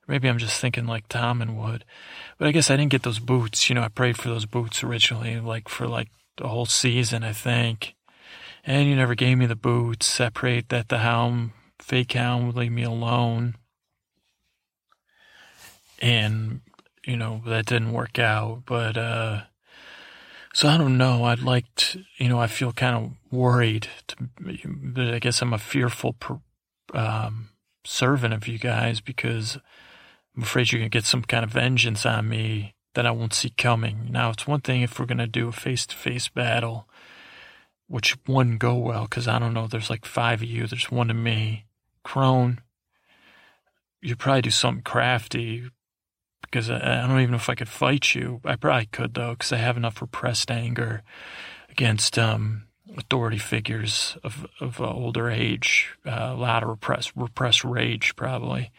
Maybe 0.06 0.28
I'm 0.28 0.38
just 0.38 0.60
thinking 0.60 0.86
like 0.86 1.08
Tommen 1.08 1.56
would. 1.56 1.84
But 2.38 2.48
I 2.48 2.52
guess 2.52 2.70
I 2.70 2.76
didn't 2.76 2.90
get 2.90 3.02
those 3.02 3.18
boots. 3.18 3.68
You 3.68 3.74
know, 3.74 3.82
I 3.82 3.88
prayed 3.88 4.18
for 4.18 4.28
those 4.28 4.46
boots 4.46 4.84
originally, 4.84 5.40
like 5.40 5.68
for 5.68 5.88
like 5.88 6.08
the 6.36 6.48
whole 6.48 6.66
season, 6.66 7.24
I 7.24 7.32
think. 7.32 7.94
And 8.66 8.88
you 8.88 8.96
never 8.96 9.14
gave 9.14 9.36
me 9.36 9.46
the 9.46 9.56
boots. 9.56 10.06
separate 10.06 10.70
that 10.70 10.88
the 10.88 10.98
hound, 10.98 11.50
fake 11.78 12.12
hound, 12.12 12.46
would 12.46 12.56
leave 12.56 12.72
me 12.72 12.82
alone. 12.82 13.56
And, 16.00 16.62
you 17.06 17.16
know, 17.16 17.42
that 17.46 17.66
didn't 17.66 17.92
work 17.92 18.18
out. 18.18 18.62
But, 18.64 18.96
uh, 18.96 19.42
so 20.54 20.68
I 20.68 20.78
don't 20.78 20.96
know. 20.96 21.24
I'd 21.24 21.40
like 21.40 21.66
to, 21.76 22.04
you 22.16 22.28
know, 22.28 22.38
I 22.38 22.46
feel 22.46 22.72
kind 22.72 22.96
of 22.96 23.12
worried. 23.36 23.88
To, 24.08 24.16
I 25.14 25.18
guess 25.18 25.42
I'm 25.42 25.52
a 25.52 25.58
fearful 25.58 26.16
um, 26.94 27.50
servant 27.84 28.32
of 28.32 28.48
you 28.48 28.58
guys 28.58 29.00
because 29.00 29.58
I'm 30.36 30.42
afraid 30.42 30.72
you're 30.72 30.80
going 30.80 30.90
to 30.90 30.96
get 30.96 31.04
some 31.04 31.22
kind 31.22 31.44
of 31.44 31.50
vengeance 31.50 32.06
on 32.06 32.28
me 32.28 32.74
that 32.94 33.06
I 33.06 33.10
won't 33.10 33.34
see 33.34 33.50
coming. 33.50 34.08
Now, 34.10 34.30
it's 34.30 34.46
one 34.46 34.60
thing 34.60 34.82
if 34.82 34.98
we're 34.98 35.06
going 35.06 35.18
to 35.18 35.26
do 35.26 35.48
a 35.48 35.52
face 35.52 35.86
to 35.86 35.96
face 35.96 36.28
battle, 36.28 36.88
which 37.88 38.16
wouldn't 38.26 38.58
go 38.58 38.76
well 38.76 39.04
because 39.04 39.28
I 39.28 39.38
don't 39.38 39.54
know. 39.54 39.66
There's 39.66 39.90
like 39.90 40.04
five 40.04 40.42
of 40.42 40.48
you, 40.48 40.66
there's 40.66 40.90
one 40.90 41.10
of 41.10 41.16
me. 41.16 41.66
Crone, 42.02 42.60
you 44.02 44.14
probably 44.14 44.42
do 44.42 44.50
something 44.50 44.82
crafty, 44.82 45.70
because 46.42 46.70
I, 46.70 46.76
I, 47.02 47.06
don't 47.06 47.20
even 47.20 47.32
know 47.32 47.36
if 47.36 47.50
I 47.50 47.54
could 47.54 47.68
fight 47.68 48.14
you. 48.14 48.40
I 48.44 48.56
probably 48.56 48.86
could 48.86 49.14
though, 49.14 49.30
because 49.30 49.52
I 49.52 49.56
have 49.56 49.76
enough 49.76 50.00
repressed 50.00 50.50
anger 50.50 51.02
against 51.70 52.18
um, 52.18 52.64
authority 52.96 53.38
figures 53.38 54.16
of 54.22 54.46
of 54.60 54.80
uh, 54.80 54.88
older 54.88 55.30
age, 55.30 55.90
uh, 56.06 56.30
a 56.32 56.36
lot 56.36 56.62
of 56.62 56.68
repressed 56.68 57.12
repressed 57.16 57.64
rage 57.64 58.14
probably. 58.16 58.70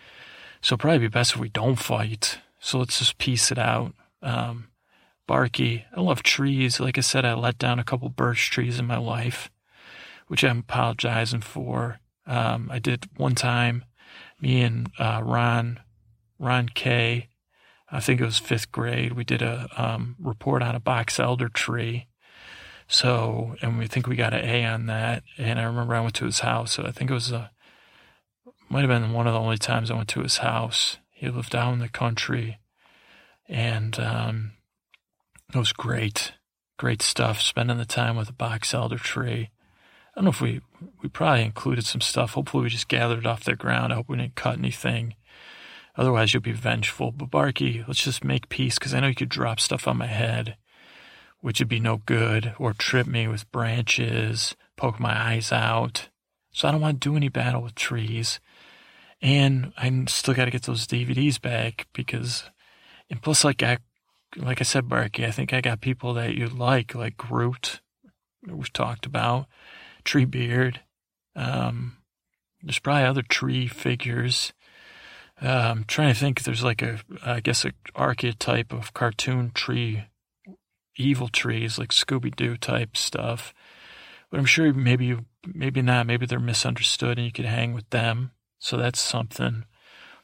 So 0.61 0.77
probably 0.77 0.99
be 0.99 1.07
best 1.09 1.33
if 1.33 1.39
we 1.39 1.49
don't 1.49 1.75
fight. 1.75 2.39
So 2.59 2.79
let's 2.79 2.99
just 2.99 3.17
piece 3.17 3.51
it 3.51 3.59
out. 3.59 3.93
Um, 4.21 4.69
Barky, 5.27 5.85
I 5.95 6.01
love 6.01 6.23
trees. 6.23 6.79
Like 6.79 6.97
I 6.97 7.01
said, 7.01 7.25
I 7.25 7.33
let 7.33 7.57
down 7.57 7.79
a 7.79 7.83
couple 7.83 8.09
birch 8.09 8.51
trees 8.51 8.79
in 8.79 8.85
my 8.85 8.97
life, 8.97 9.49
which 10.27 10.43
I'm 10.43 10.59
apologizing 10.59 11.41
for. 11.41 11.99
Um, 12.27 12.69
I 12.71 12.79
did 12.79 13.09
one 13.17 13.35
time. 13.35 13.85
Me 14.39 14.61
and 14.61 14.89
uh, 14.99 15.21
Ron, 15.23 15.79
Ron 16.39 16.69
K, 16.69 17.29
I 17.89 17.99
think 17.99 18.19
it 18.19 18.25
was 18.25 18.39
fifth 18.39 18.71
grade. 18.71 19.13
We 19.13 19.23
did 19.23 19.41
a 19.41 19.67
um, 19.77 20.15
report 20.19 20.61
on 20.61 20.75
a 20.75 20.79
box 20.79 21.19
elder 21.19 21.49
tree. 21.49 22.07
So, 22.87 23.55
and 23.61 23.77
we 23.77 23.87
think 23.87 24.07
we 24.07 24.15
got 24.15 24.33
an 24.33 24.45
A 24.45 24.65
on 24.65 24.87
that. 24.87 25.23
And 25.37 25.59
I 25.59 25.63
remember 25.63 25.95
I 25.95 26.01
went 26.01 26.15
to 26.15 26.25
his 26.25 26.39
house. 26.39 26.73
So 26.73 26.83
I 26.83 26.91
think 26.91 27.09
it 27.09 27.13
was 27.13 27.31
a, 27.31 27.51
might 28.69 28.81
have 28.81 28.89
been 28.89 29.13
one 29.13 29.27
of 29.27 29.33
the 29.33 29.39
only 29.39 29.57
times 29.57 29.89
I 29.89 29.95
went 29.95 30.09
to 30.09 30.21
his 30.21 30.37
house. 30.37 30.97
He 31.11 31.29
lived 31.29 31.51
down 31.51 31.73
in 31.73 31.79
the 31.79 31.89
country. 31.89 32.59
And 33.47 33.99
um, 33.99 34.51
it 35.53 35.57
was 35.57 35.71
great, 35.71 36.33
great 36.77 37.01
stuff. 37.01 37.41
Spending 37.41 37.77
the 37.77 37.85
time 37.85 38.15
with 38.15 38.29
a 38.29 38.33
box 38.33 38.73
elder 38.73 38.97
tree. 38.97 39.49
I 40.15 40.21
don't 40.21 40.25
know 40.25 40.31
if 40.31 40.41
we, 40.41 40.61
we 41.01 41.09
probably 41.09 41.43
included 41.43 41.85
some 41.85 42.01
stuff. 42.01 42.33
Hopefully 42.33 42.63
we 42.63 42.69
just 42.69 42.87
gathered 42.87 43.19
it 43.19 43.25
off 43.25 43.43
the 43.43 43.55
ground. 43.55 43.91
I 43.91 43.97
hope 43.97 44.07
we 44.07 44.17
didn't 44.17 44.35
cut 44.35 44.57
anything. 44.57 45.15
Otherwise, 45.97 46.33
you'll 46.33 46.41
be 46.41 46.51
vengeful. 46.51 47.11
But 47.11 47.31
Barky, 47.31 47.83
let's 47.87 48.03
just 48.03 48.23
make 48.23 48.49
peace 48.49 48.77
because 48.77 48.93
I 48.93 48.99
know 48.99 49.07
you 49.07 49.15
could 49.15 49.29
drop 49.29 49.59
stuff 49.59 49.87
on 49.87 49.97
my 49.97 50.07
head, 50.07 50.57
which 51.41 51.59
would 51.59 51.69
be 51.69 51.79
no 51.79 51.97
good, 52.05 52.53
or 52.57 52.73
trip 52.73 53.07
me 53.07 53.27
with 53.27 53.51
branches, 53.51 54.55
poke 54.75 54.99
my 54.99 55.17
eyes 55.17 55.51
out. 55.51 56.09
So 56.51 56.67
I 56.67 56.71
don't 56.71 56.81
want 56.81 57.01
to 57.01 57.09
do 57.09 57.15
any 57.15 57.29
battle 57.29 57.61
with 57.61 57.75
trees. 57.75 58.39
And 59.21 59.73
I 59.77 60.05
still 60.07 60.33
got 60.33 60.45
to 60.45 60.51
get 60.51 60.63
those 60.63 60.87
DVDs 60.87 61.41
back 61.41 61.87
because, 61.93 62.43
and 63.09 63.21
plus, 63.21 63.43
like 63.43 63.63
I, 63.63 63.79
like 64.35 64.61
I 64.61 64.63
said, 64.63 64.89
Barky, 64.89 65.25
I 65.25 65.31
think 65.31 65.53
I 65.53 65.61
got 65.61 65.81
people 65.81 66.13
that 66.15 66.35
you 66.35 66.47
like, 66.47 66.93
like 66.95 67.17
Groot, 67.17 67.81
we've 68.47 68.73
talked 68.73 69.05
about, 69.05 69.47
Treebeard. 70.03 70.77
Um, 71.35 71.97
there's 72.61 72.79
probably 72.79 73.05
other 73.05 73.21
tree 73.21 73.67
figures 73.67 74.53
uh, 75.41 75.47
I'm 75.47 75.83
trying 75.83 76.13
to 76.13 76.19
think. 76.19 76.43
There's 76.43 76.63
like 76.63 76.81
a, 76.81 76.99
I 77.23 77.39
guess, 77.39 77.65
a 77.65 77.71
archetype 77.93 78.71
of 78.71 78.93
cartoon 78.93 79.51
tree, 79.53 80.05
evil 80.97 81.27
trees, 81.27 81.77
like 81.77 81.89
Scooby 81.89 82.33
Doo 82.35 82.55
type 82.57 82.95
stuff. 82.95 83.53
But 84.31 84.39
I'm 84.39 84.45
sure 84.45 84.73
maybe 84.73 85.05
you, 85.05 85.25
maybe 85.45 85.81
not. 85.81 86.07
Maybe 86.07 86.25
they're 86.25 86.39
misunderstood, 86.39 87.17
and 87.17 87.25
you 87.25 87.33
could 87.33 87.45
hang 87.45 87.73
with 87.73 87.89
them. 87.89 88.31
So 88.59 88.77
that's 88.77 88.99
something. 88.99 89.65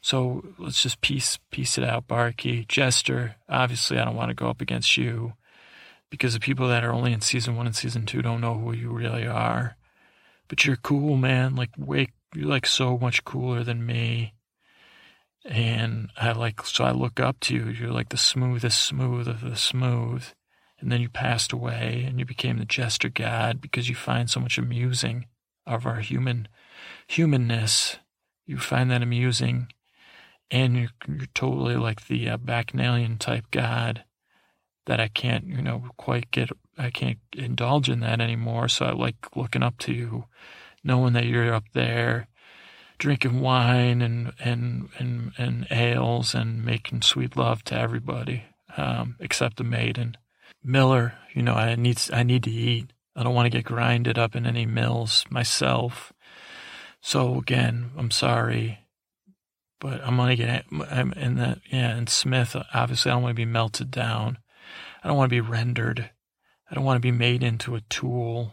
So 0.02 0.44
let's 0.58 0.82
just 0.82 1.00
piece 1.00 1.38
piece 1.52 1.78
it 1.78 1.84
out, 1.84 2.08
Barky. 2.08 2.64
Jester, 2.68 3.36
obviously 3.48 3.98
I 3.98 4.04
don't 4.04 4.16
want 4.16 4.30
to 4.30 4.34
go 4.34 4.48
up 4.48 4.60
against 4.60 4.96
you 4.96 5.34
because 6.10 6.34
the 6.34 6.40
people 6.40 6.68
that 6.68 6.82
are 6.82 6.92
only 6.92 7.12
in 7.12 7.20
season 7.20 7.56
one 7.56 7.66
and 7.66 7.76
season 7.76 8.04
two 8.04 8.20
don't 8.20 8.40
know 8.40 8.58
who 8.58 8.72
you 8.72 8.90
really 8.90 9.26
are. 9.26 9.76
But 10.48 10.66
you're 10.66 10.76
cool, 10.76 11.16
man. 11.16 11.54
Like 11.54 11.70
way 11.78 12.08
you're 12.34 12.48
like 12.48 12.66
so 12.66 12.98
much 12.98 13.24
cooler 13.24 13.62
than 13.62 13.86
me. 13.86 14.34
And 15.44 16.10
I 16.16 16.32
like 16.32 16.66
so 16.66 16.82
I 16.82 16.90
look 16.90 17.20
up 17.20 17.38
to 17.40 17.54
you. 17.54 17.68
You're 17.68 17.92
like 17.92 18.08
the 18.08 18.16
smoothest 18.16 18.82
smooth 18.82 19.28
of 19.28 19.40
the 19.40 19.56
smooth. 19.56 20.24
And 20.80 20.90
then 20.90 21.00
you 21.00 21.10
passed 21.10 21.52
away 21.52 22.04
and 22.08 22.18
you 22.18 22.24
became 22.24 22.58
the 22.58 22.64
jester 22.64 23.08
god 23.08 23.60
because 23.60 23.88
you 23.88 23.94
find 23.94 24.28
so 24.28 24.40
much 24.40 24.58
amusing 24.58 25.26
of 25.64 25.86
our 25.86 26.00
human 26.00 26.48
humanness. 27.06 27.98
You 28.46 28.58
find 28.58 28.90
that 28.90 29.00
amusing 29.00 29.68
and 30.52 30.76
you're, 30.76 30.90
you're 31.08 31.26
totally 31.34 31.76
like 31.76 32.06
the 32.06 32.28
uh, 32.28 32.36
Bacchanalian 32.36 33.16
type 33.16 33.46
god 33.50 34.04
that 34.84 35.00
I 35.00 35.08
can't, 35.08 35.46
you 35.46 35.62
know, 35.62 35.84
quite 35.96 36.30
get, 36.30 36.50
I 36.76 36.90
can't 36.90 37.18
indulge 37.34 37.88
in 37.88 38.00
that 38.00 38.20
anymore. 38.20 38.68
So 38.68 38.84
I 38.84 38.92
like 38.92 39.34
looking 39.34 39.62
up 39.62 39.78
to 39.78 39.92
you, 39.92 40.26
knowing 40.84 41.14
that 41.14 41.24
you're 41.24 41.54
up 41.54 41.64
there 41.72 42.28
drinking 42.98 43.40
wine 43.40 44.02
and, 44.02 44.32
and, 44.44 44.90
and, 44.98 45.32
and 45.38 45.66
ales 45.70 46.34
and 46.34 46.64
making 46.64 47.02
sweet 47.02 47.36
love 47.36 47.64
to 47.64 47.76
everybody, 47.76 48.44
um, 48.76 49.16
except 49.18 49.56
the 49.56 49.64
maiden. 49.64 50.16
Miller, 50.62 51.14
you 51.34 51.42
know, 51.42 51.54
I 51.54 51.74
need, 51.76 51.98
I 52.12 52.22
need 52.22 52.44
to 52.44 52.50
eat. 52.50 52.92
I 53.16 53.22
don't 53.22 53.34
want 53.34 53.46
to 53.46 53.58
get 53.58 53.64
grinded 53.64 54.18
up 54.18 54.36
in 54.36 54.46
any 54.46 54.66
mills 54.66 55.24
myself. 55.30 56.12
So 57.00 57.38
again, 57.38 57.90
I'm 57.96 58.10
sorry 58.10 58.81
but 59.82 60.00
I'm 60.04 60.16
gonna 60.16 60.36
get 60.36 60.64
in 60.70 61.34
that 61.34 61.58
yeah. 61.68 61.90
And 61.90 62.08
Smith, 62.08 62.54
obviously, 62.72 63.10
I 63.10 63.14
don't 63.14 63.24
want 63.24 63.32
to 63.32 63.40
be 63.40 63.44
melted 63.44 63.90
down. 63.90 64.38
I 65.02 65.08
don't 65.08 65.16
want 65.16 65.28
to 65.28 65.34
be 65.34 65.40
rendered. 65.40 66.08
I 66.70 66.74
don't 66.74 66.84
want 66.84 66.96
to 66.98 67.00
be 67.00 67.10
made 67.10 67.42
into 67.42 67.74
a 67.74 67.80
tool. 67.80 68.52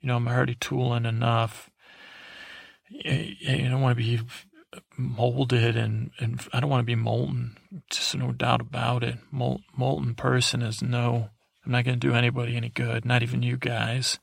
You 0.00 0.08
know, 0.08 0.16
I'm 0.16 0.28
already 0.28 0.54
tooling 0.54 1.06
enough. 1.06 1.70
I 2.94 3.34
don't 3.46 3.80
want 3.80 3.98
to 3.98 4.04
be 4.04 4.20
molded 4.98 5.76
and, 5.76 6.10
and 6.20 6.46
I 6.52 6.60
don't 6.60 6.70
want 6.70 6.82
to 6.82 6.86
be 6.86 6.94
molten. 6.94 7.56
Just 7.90 8.14
no 8.14 8.32
doubt 8.32 8.60
about 8.60 9.02
it. 9.02 9.16
Mol- 9.30 9.62
molten 9.74 10.14
person 10.14 10.60
is 10.60 10.82
no, 10.82 11.30
I'm 11.64 11.72
not 11.72 11.84
going 11.84 11.98
to 11.98 12.06
do 12.08 12.14
anybody 12.14 12.56
any 12.56 12.68
good, 12.68 13.06
not 13.06 13.22
even 13.22 13.42
you 13.42 13.56
guys. 13.56 14.18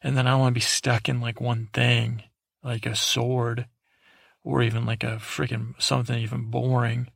And 0.00 0.16
then 0.16 0.28
I 0.28 0.30
don't 0.30 0.40
want 0.40 0.54
to 0.54 0.60
be 0.60 0.60
stuck 0.60 1.08
in 1.08 1.20
like 1.20 1.40
one 1.40 1.68
thing, 1.72 2.22
like 2.62 2.86
a 2.86 2.94
sword 2.94 3.66
or 4.44 4.62
even 4.62 4.84
like 4.84 5.04
a 5.04 5.16
freaking 5.16 5.80
something 5.80 6.18
even 6.18 6.50
boring 6.50 7.08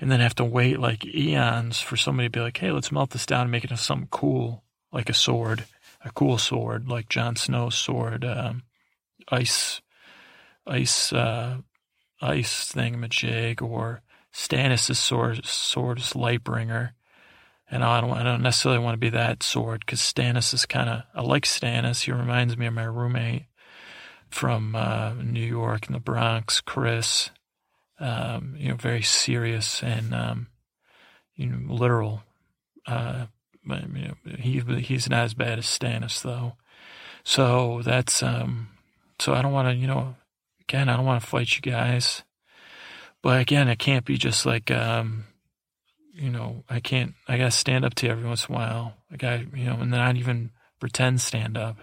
and 0.00 0.10
then 0.10 0.20
have 0.20 0.34
to 0.36 0.44
wait 0.44 0.78
like 0.78 1.04
eons 1.04 1.80
for 1.80 1.96
somebody 1.96 2.28
to 2.28 2.32
be 2.32 2.40
like, 2.40 2.56
hey, 2.56 2.70
let's 2.70 2.92
melt 2.92 3.10
this 3.10 3.26
down 3.26 3.42
and 3.42 3.50
make 3.50 3.64
it 3.64 3.70
into 3.70 3.82
something 3.82 4.08
cool, 4.10 4.62
like 4.92 5.08
a 5.08 5.14
sword, 5.14 5.64
a 6.04 6.10
cool 6.12 6.38
sword, 6.38 6.88
like 6.88 7.08
Jon 7.08 7.36
Snow's 7.36 7.76
sword, 7.76 8.24
um, 8.24 8.62
ice, 9.28 9.80
ice, 10.66 11.12
uh, 11.12 11.58
ice 12.20 12.72
thingamajig, 12.72 13.60
or 13.60 14.02
Stannis' 14.32 14.96
sword, 14.96 15.44
sword 15.44 15.98
Lightbringer. 15.98 16.90
And 17.70 17.84
I 17.84 18.00
don't, 18.00 18.12
I 18.12 18.22
don't 18.22 18.42
necessarily 18.42 18.82
want 18.82 18.94
to 18.94 18.98
be 18.98 19.10
that 19.10 19.42
sword 19.42 19.80
because 19.84 20.00
Stannis 20.00 20.54
is 20.54 20.64
kind 20.64 20.88
of, 20.88 21.02
I 21.14 21.22
like 21.22 21.44
Stannis. 21.44 22.04
He 22.04 22.12
reminds 22.12 22.56
me 22.56 22.66
of 22.66 22.72
my 22.72 22.84
roommate 22.84 23.44
from 24.30 24.74
uh, 24.74 25.14
New 25.14 25.44
York 25.44 25.86
and 25.86 25.94
the 25.94 26.00
Bronx, 26.00 26.60
Chris. 26.60 27.30
Um, 28.00 28.54
you 28.56 28.68
know, 28.68 28.76
very 28.76 29.02
serious 29.02 29.82
and 29.82 30.14
um, 30.14 30.46
you 31.34 31.46
know 31.46 31.72
literal. 31.72 32.22
Uh, 32.86 33.26
but, 33.64 33.82
you 33.94 34.08
know, 34.08 34.14
he 34.38 34.60
he's 34.80 35.10
not 35.10 35.24
as 35.24 35.34
bad 35.34 35.58
as 35.58 35.66
Stannis 35.66 36.22
though. 36.22 36.54
So 37.24 37.82
that's 37.84 38.22
um, 38.22 38.68
so 39.18 39.34
I 39.34 39.42
don't 39.42 39.52
want 39.52 39.68
to 39.68 39.74
you 39.74 39.86
know 39.86 40.16
again 40.62 40.88
I 40.88 40.96
don't 40.96 41.04
want 41.04 41.20
to 41.20 41.26
fight 41.26 41.54
you 41.54 41.60
guys, 41.60 42.22
but 43.22 43.40
again 43.40 43.68
it 43.68 43.78
can't 43.78 44.04
be 44.04 44.16
just 44.16 44.46
like 44.46 44.70
um, 44.70 45.24
you 46.14 46.30
know 46.30 46.64
I 46.68 46.80
can't 46.80 47.14
I 47.26 47.36
gotta 47.36 47.50
stand 47.50 47.84
up 47.84 47.94
to 47.96 48.06
you 48.06 48.12
every 48.12 48.24
once 48.24 48.48
in 48.48 48.54
a 48.54 48.58
while. 48.58 48.94
I 49.12 49.16
got 49.16 49.56
you 49.56 49.66
know 49.66 49.74
and 49.74 49.92
then 49.92 50.00
not 50.00 50.16
even 50.16 50.50
pretend 50.80 51.20
stand 51.20 51.58
up. 51.58 51.76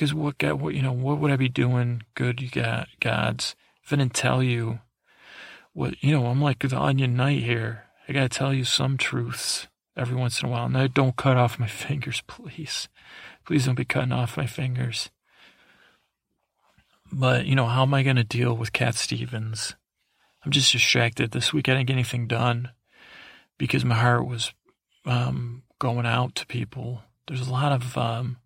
Because 0.00 0.14
what 0.14 0.38
God, 0.38 0.54
what 0.54 0.74
you 0.74 0.80
know, 0.80 0.92
what 0.92 1.18
would 1.18 1.30
I 1.30 1.36
be 1.36 1.50
doing 1.50 2.04
good, 2.14 2.40
you 2.40 2.48
got 2.48 2.88
gods, 3.00 3.54
if 3.84 3.92
I 3.92 3.96
didn't 3.96 4.14
tell 4.14 4.42
you 4.42 4.80
what 5.74 6.02
you 6.02 6.12
know? 6.12 6.28
I'm 6.28 6.40
like 6.40 6.66
the 6.66 6.80
Onion 6.80 7.16
Knight 7.16 7.42
here. 7.42 7.84
I 8.08 8.14
gotta 8.14 8.30
tell 8.30 8.54
you 8.54 8.64
some 8.64 8.96
truths 8.96 9.68
every 9.94 10.16
once 10.16 10.40
in 10.40 10.48
a 10.48 10.50
while. 10.50 10.70
No, 10.70 10.88
don't 10.88 11.18
cut 11.18 11.36
off 11.36 11.58
my 11.58 11.66
fingers, 11.66 12.22
please. 12.26 12.88
Please 13.44 13.66
don't 13.66 13.74
be 13.74 13.84
cutting 13.84 14.10
off 14.10 14.38
my 14.38 14.46
fingers. 14.46 15.10
But 17.12 17.44
you 17.44 17.54
know, 17.54 17.66
how 17.66 17.82
am 17.82 17.92
I 17.92 18.02
gonna 18.02 18.24
deal 18.24 18.56
with 18.56 18.72
Cat 18.72 18.94
Stevens? 18.94 19.76
I'm 20.42 20.50
just 20.50 20.72
distracted 20.72 21.32
this 21.32 21.52
week. 21.52 21.68
I 21.68 21.74
didn't 21.74 21.88
get 21.88 21.92
anything 21.92 22.26
done 22.26 22.70
because 23.58 23.84
my 23.84 23.96
heart 23.96 24.26
was 24.26 24.54
um, 25.04 25.64
going 25.78 26.06
out 26.06 26.36
to 26.36 26.46
people. 26.46 27.02
There's 27.28 27.46
a 27.46 27.52
lot 27.52 27.72
of 27.72 27.98
um, 27.98 28.38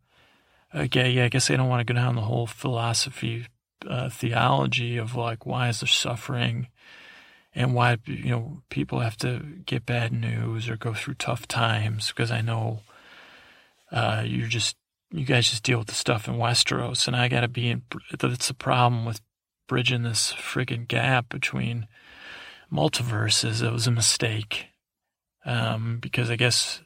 okay, 0.74 1.10
yeah, 1.10 1.24
I 1.24 1.28
guess 1.28 1.50
I 1.50 1.56
don't 1.56 1.68
want 1.68 1.86
to 1.86 1.92
go 1.92 1.98
down 1.98 2.16
the 2.16 2.22
whole 2.22 2.46
philosophy, 2.46 3.46
uh, 3.88 4.08
theology 4.08 4.96
of 4.96 5.14
like 5.14 5.46
why 5.46 5.68
is 5.68 5.80
there 5.80 5.88
suffering, 5.88 6.68
and 7.54 7.74
why 7.74 7.98
you 8.06 8.30
know 8.30 8.62
people 8.70 9.00
have 9.00 9.16
to 9.18 9.40
get 9.66 9.86
bad 9.86 10.12
news 10.12 10.68
or 10.68 10.76
go 10.76 10.94
through 10.94 11.14
tough 11.14 11.46
times. 11.46 12.08
Because 12.08 12.30
I 12.30 12.40
know 12.40 12.80
uh, 13.92 14.22
you 14.26 14.46
just 14.46 14.76
you 15.10 15.24
guys 15.24 15.50
just 15.50 15.62
deal 15.62 15.78
with 15.78 15.88
the 15.88 15.94
stuff 15.94 16.28
in 16.28 16.34
Westeros, 16.34 17.06
and 17.06 17.16
I 17.16 17.28
got 17.28 17.40
to 17.40 17.48
be 17.48 17.70
in. 17.70 17.82
That's 18.18 18.48
the 18.48 18.54
problem 18.54 19.04
with 19.04 19.20
bridging 19.68 20.02
this 20.02 20.32
friggin' 20.32 20.88
gap 20.88 21.28
between 21.28 21.86
multiverses. 22.72 23.62
It 23.62 23.72
was 23.72 23.86
a 23.86 23.92
mistake. 23.92 24.66
Um, 25.46 25.98
because 26.00 26.30
I 26.30 26.36
guess 26.36 26.80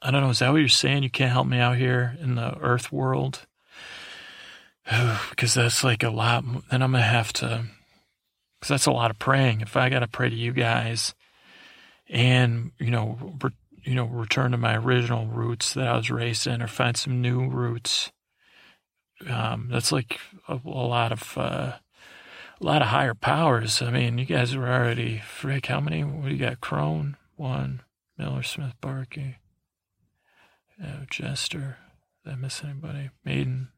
I 0.00 0.10
don't 0.10 0.22
know. 0.22 0.30
Is 0.30 0.38
that 0.38 0.50
what 0.52 0.58
you're 0.58 0.68
saying? 0.68 1.02
You 1.02 1.10
can't 1.10 1.32
help 1.32 1.46
me 1.46 1.58
out 1.58 1.76
here 1.76 2.16
in 2.20 2.36
the 2.36 2.56
Earth 2.58 2.92
world? 2.92 3.46
because 5.30 5.54
that's 5.54 5.84
like 5.84 6.02
a 6.02 6.10
lot. 6.10 6.44
Then 6.70 6.82
I'm 6.82 6.92
going 6.92 7.02
to 7.02 7.08
have 7.08 7.32
to, 7.34 7.64
because 8.58 8.68
that's 8.68 8.86
a 8.86 8.92
lot 8.92 9.10
of 9.10 9.18
praying. 9.18 9.60
If 9.60 9.76
I 9.76 9.88
got 9.88 10.00
to 10.00 10.08
pray 10.08 10.30
to 10.30 10.36
you 10.36 10.52
guys 10.52 11.14
and, 12.08 12.72
you 12.78 12.90
know, 12.90 13.36
re, 13.42 13.50
you 13.84 13.94
know, 13.94 14.06
return 14.06 14.52
to 14.52 14.56
my 14.56 14.76
original 14.76 15.26
roots 15.26 15.74
that 15.74 15.88
I 15.88 15.96
was 15.96 16.10
raised 16.10 16.46
in 16.46 16.62
or 16.62 16.68
find 16.68 16.96
some 16.96 17.20
new 17.20 17.48
roots, 17.48 18.12
um, 19.28 19.68
that's 19.70 19.92
like 19.92 20.20
a, 20.48 20.60
a 20.64 20.68
lot 20.68 21.12
of, 21.12 21.36
uh, 21.36 21.72
a 22.60 22.64
lot 22.64 22.82
of 22.82 22.88
higher 22.88 23.14
powers. 23.14 23.82
I 23.82 23.90
mean, 23.90 24.18
you 24.18 24.24
guys 24.24 24.54
are 24.54 24.66
already, 24.66 25.18
frick, 25.18 25.66
how 25.66 25.80
many? 25.80 26.02
What 26.02 26.28
do 26.28 26.34
you 26.34 26.38
got? 26.38 26.60
Crone, 26.60 27.16
one, 27.36 27.82
Miller, 28.16 28.42
Smith, 28.42 28.74
Barky. 28.80 29.36
Jester. 31.10 31.78
Did 32.24 32.32
I 32.32 32.36
miss 32.36 32.62
anybody? 32.62 33.10
Maiden. 33.24 33.68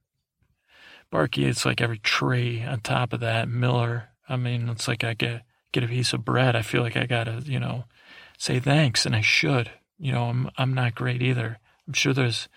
Barky, 1.10 1.46
it's 1.46 1.64
like 1.64 1.80
every 1.80 1.98
tree 1.98 2.62
on 2.62 2.80
top 2.80 3.12
of 3.12 3.20
that. 3.20 3.48
Miller. 3.48 4.10
I 4.28 4.36
mean, 4.36 4.68
it's 4.68 4.86
like 4.86 5.02
I 5.02 5.14
get 5.14 5.42
get 5.72 5.84
a 5.84 5.88
piece 5.88 6.12
of 6.12 6.24
bread. 6.24 6.54
I 6.56 6.62
feel 6.62 6.82
like 6.82 6.96
I 6.96 7.06
gotta, 7.06 7.42
you 7.44 7.58
know, 7.58 7.84
say 8.38 8.60
thanks, 8.60 9.06
and 9.06 9.14
I 9.14 9.20
should. 9.20 9.70
You 9.98 10.12
know, 10.12 10.24
I'm 10.24 10.50
I'm 10.56 10.74
not 10.74 10.94
great 10.94 11.22
either. 11.22 11.58
I'm 11.86 11.94
sure 11.94 12.12
there's 12.12 12.48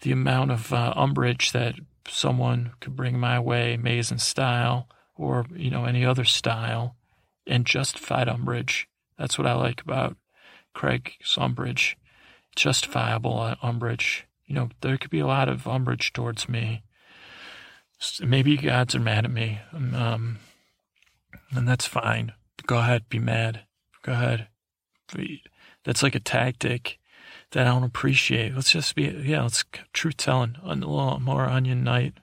the 0.00 0.12
amount 0.12 0.50
of 0.50 0.72
uh, 0.72 0.92
umbrage 0.96 1.52
that 1.52 1.74
someone 2.08 2.72
could 2.80 2.96
bring 2.96 3.18
my 3.18 3.38
way, 3.38 3.76
Mazin 3.76 4.18
style, 4.18 4.88
or 5.14 5.46
you 5.54 5.70
know 5.70 5.84
any 5.84 6.04
other 6.04 6.24
style, 6.24 6.96
and 7.46 7.66
justified 7.66 8.28
umbrage. 8.28 8.88
That's 9.18 9.38
what 9.38 9.46
I 9.46 9.54
like 9.54 9.82
about 9.82 10.16
Craig's 10.74 11.36
umbrage 11.36 11.96
justifiable 12.56 13.54
umbrage. 13.62 14.26
You 14.46 14.54
know, 14.54 14.68
there 14.80 14.98
could 14.98 15.10
be 15.10 15.20
a 15.20 15.26
lot 15.26 15.48
of 15.48 15.66
umbrage 15.66 16.12
towards 16.12 16.48
me. 16.48 16.82
Maybe 18.20 18.56
gods 18.56 18.94
are 18.94 19.00
mad 19.00 19.24
at 19.24 19.30
me, 19.30 19.60
um, 19.72 19.94
um, 19.94 20.38
and 21.52 21.68
that's 21.68 21.86
fine. 21.86 22.32
Go 22.66 22.78
ahead, 22.78 23.08
be 23.08 23.20
mad. 23.20 23.60
Go 24.02 24.12
ahead. 24.12 24.48
That's 25.84 26.02
like 26.02 26.14
a 26.14 26.20
tactic 26.20 26.98
that 27.52 27.66
I 27.66 27.70
don't 27.70 27.84
appreciate. 27.84 28.54
Let's 28.54 28.72
just 28.72 28.94
be, 28.94 29.04
yeah, 29.04 29.42
let's 29.42 29.64
truth 29.92 30.16
telling, 30.16 30.56
a 30.64 30.74
little 30.74 31.20
more 31.20 31.48
Onion 31.48 31.84
Knight. 31.84 32.14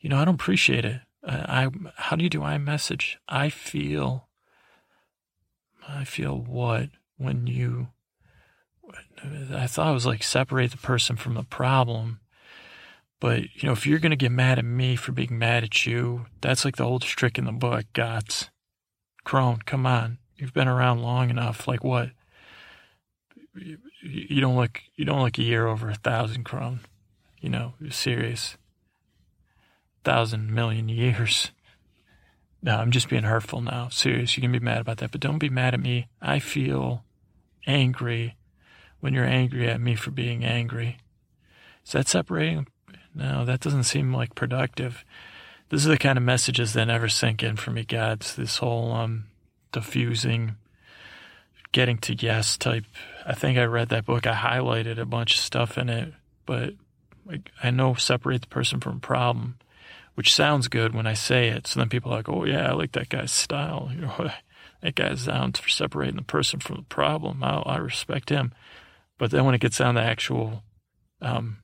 You 0.00 0.10
know, 0.10 0.18
I 0.18 0.24
don't 0.24 0.34
appreciate 0.36 0.84
it. 0.84 1.00
I, 1.26 1.64
I, 1.64 1.68
how 1.96 2.16
do 2.16 2.22
you 2.22 2.30
do 2.30 2.42
I 2.42 2.56
message? 2.58 3.18
I 3.28 3.48
feel, 3.48 4.28
I 5.88 6.04
feel 6.04 6.38
what 6.38 6.90
when 7.16 7.46
you 7.46 7.88
I 9.54 9.66
thought 9.66 9.90
it 9.90 9.94
was 9.94 10.06
like 10.06 10.22
separate 10.22 10.70
the 10.70 10.76
person 10.76 11.16
from 11.16 11.34
the 11.34 11.42
problem. 11.42 12.20
But, 13.20 13.42
you 13.54 13.66
know, 13.66 13.72
if 13.72 13.86
you're 13.86 13.98
going 13.98 14.10
to 14.10 14.16
get 14.16 14.32
mad 14.32 14.58
at 14.58 14.64
me 14.64 14.96
for 14.96 15.12
being 15.12 15.38
mad 15.38 15.62
at 15.62 15.84
you, 15.84 16.26
that's 16.40 16.64
like 16.64 16.76
the 16.76 16.84
oldest 16.84 17.12
trick 17.12 17.36
in 17.36 17.44
the 17.44 17.52
book, 17.52 17.84
gods. 17.92 18.48
Crone, 19.24 19.60
come 19.66 19.84
on. 19.84 20.18
You've 20.36 20.54
been 20.54 20.68
around 20.68 21.02
long 21.02 21.28
enough. 21.28 21.68
Like 21.68 21.84
what? 21.84 22.10
You, 23.54 23.76
you 24.02 24.40
don't 24.40 24.56
look 24.56 24.80
you 24.96 25.04
don't 25.04 25.22
look 25.22 25.36
a 25.36 25.42
year 25.42 25.66
over 25.66 25.90
a 25.90 25.94
thousand 25.94 26.44
Crone. 26.44 26.80
You 27.40 27.50
know, 27.50 27.74
you're 27.78 27.90
serious. 27.90 28.56
Thousand 30.02 30.50
million 30.54 30.88
years. 30.88 31.50
No, 32.62 32.76
I'm 32.76 32.90
just 32.90 33.08
being 33.08 33.24
hurtful 33.24 33.60
now. 33.60 33.88
Serious, 33.90 34.36
you 34.36 34.40
can 34.40 34.52
be 34.52 34.58
mad 34.58 34.80
about 34.80 34.98
that, 34.98 35.10
but 35.10 35.20
don't 35.20 35.38
be 35.38 35.50
mad 35.50 35.74
at 35.74 35.80
me. 35.80 36.08
I 36.22 36.38
feel 36.38 37.04
angry 37.66 38.36
when 39.00 39.14
you're 39.14 39.24
angry 39.24 39.68
at 39.68 39.80
me 39.80 39.94
for 39.94 40.10
being 40.10 40.44
angry. 40.44 40.98
Is 41.84 41.92
that 41.92 42.08
separating? 42.08 42.66
No, 43.14 43.44
that 43.44 43.60
doesn't 43.60 43.84
seem 43.84 44.14
like 44.14 44.34
productive. 44.34 45.04
This 45.68 45.82
is 45.82 45.88
the 45.88 45.98
kind 45.98 46.18
of 46.18 46.24
messages 46.24 46.72
that 46.72 46.86
never 46.86 47.08
sink 47.08 47.42
in 47.42 47.56
for 47.56 47.70
me, 47.70 47.84
Gods. 47.84 48.36
This 48.36 48.58
whole 48.58 48.92
um, 48.92 49.24
diffusing, 49.72 50.56
getting 51.72 51.98
to 51.98 52.14
yes 52.14 52.56
type. 52.56 52.84
I 53.26 53.34
think 53.34 53.58
I 53.58 53.64
read 53.64 53.88
that 53.88 54.06
book. 54.06 54.26
I 54.26 54.34
highlighted 54.34 54.98
a 54.98 55.06
bunch 55.06 55.34
of 55.34 55.40
stuff 55.40 55.78
in 55.78 55.88
it, 55.88 56.12
but 56.46 56.74
like, 57.26 57.50
I 57.62 57.70
know 57.70 57.94
separate 57.94 58.42
the 58.42 58.48
person 58.48 58.80
from 58.80 59.00
problem 59.00 59.56
which 60.20 60.34
sounds 60.34 60.68
good 60.68 60.94
when 60.94 61.06
I 61.06 61.14
say 61.14 61.48
it. 61.48 61.66
So 61.66 61.80
then 61.80 61.88
people 61.88 62.12
are 62.12 62.16
like, 62.16 62.28
oh, 62.28 62.44
yeah, 62.44 62.68
I 62.68 62.72
like 62.72 62.92
that 62.92 63.08
guy's 63.08 63.32
style. 63.32 63.90
You 63.94 64.02
know, 64.02 64.30
that 64.82 64.94
guy's 64.94 65.24
down 65.24 65.52
for 65.52 65.70
separating 65.70 66.16
the 66.16 66.22
person 66.22 66.60
from 66.60 66.76
the 66.76 66.82
problem. 66.82 67.42
I, 67.42 67.56
I 67.60 67.76
respect 67.78 68.28
him. 68.28 68.52
But 69.20 69.32
then 69.32 69.44
when 69.44 69.54
it 69.54 69.60
gets 69.60 69.76
down 69.76 69.96
to 69.96 70.00
actual 70.00 70.64
um, 71.20 71.58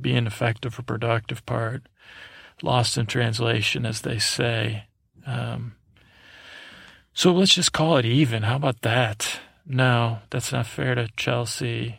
being 0.00 0.28
effective 0.28 0.78
or 0.78 0.82
productive 0.82 1.44
part, 1.44 1.88
lost 2.62 2.96
in 2.96 3.06
translation, 3.06 3.84
as 3.84 4.02
they 4.02 4.20
say. 4.20 4.84
Um, 5.26 5.74
so 7.12 7.32
let's 7.32 7.52
just 7.52 7.72
call 7.72 7.96
it 7.96 8.04
even. 8.04 8.44
How 8.44 8.54
about 8.54 8.82
that? 8.82 9.40
No, 9.66 10.20
that's 10.30 10.52
not 10.52 10.68
fair 10.68 10.94
to 10.94 11.08
Chelsea, 11.16 11.98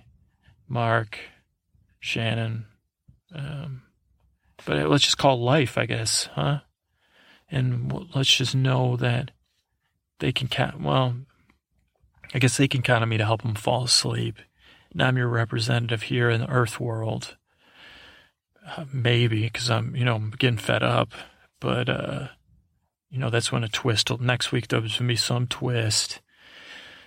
Mark, 0.69 1.19
Shannon. 1.99 2.65
Um, 3.35 3.81
but 4.65 4.89
let's 4.89 5.03
just 5.03 5.17
call 5.17 5.41
life, 5.41 5.77
I 5.77 5.87
guess, 5.87 6.29
huh? 6.35 6.59
And 7.51 8.07
let's 8.15 8.33
just 8.33 8.55
know 8.55 8.95
that 8.95 9.31
they 10.19 10.31
can 10.31 10.47
count. 10.47 10.79
Well, 10.79 11.15
I 12.33 12.39
guess 12.39 12.55
they 12.55 12.69
can 12.69 12.81
count 12.81 13.03
on 13.03 13.09
me 13.09 13.17
to 13.17 13.25
help 13.25 13.41
them 13.41 13.55
fall 13.55 13.83
asleep. 13.83 14.37
And 14.99 15.07
I'm 15.07 15.17
your 15.17 15.29
representative 15.29 16.03
here 16.03 16.29
in 16.29 16.41
the 16.41 16.49
Earth 16.49 16.77
world. 16.77 17.37
Uh, 18.67 18.83
maybe 18.91 19.43
because 19.43 19.69
I'm, 19.69 19.95
you 19.95 20.03
know, 20.03 20.15
I'm 20.15 20.31
getting 20.31 20.57
fed 20.57 20.83
up. 20.83 21.13
But 21.61 21.87
uh, 21.87 22.27
you 23.09 23.17
know, 23.17 23.29
that's 23.29 23.49
when 23.49 23.63
a 23.63 23.69
twist. 23.69 24.11
Next 24.19 24.51
week 24.51 24.67
there's 24.67 24.97
gonna 24.97 25.07
be 25.07 25.15
some 25.15 25.47
twist 25.47 26.19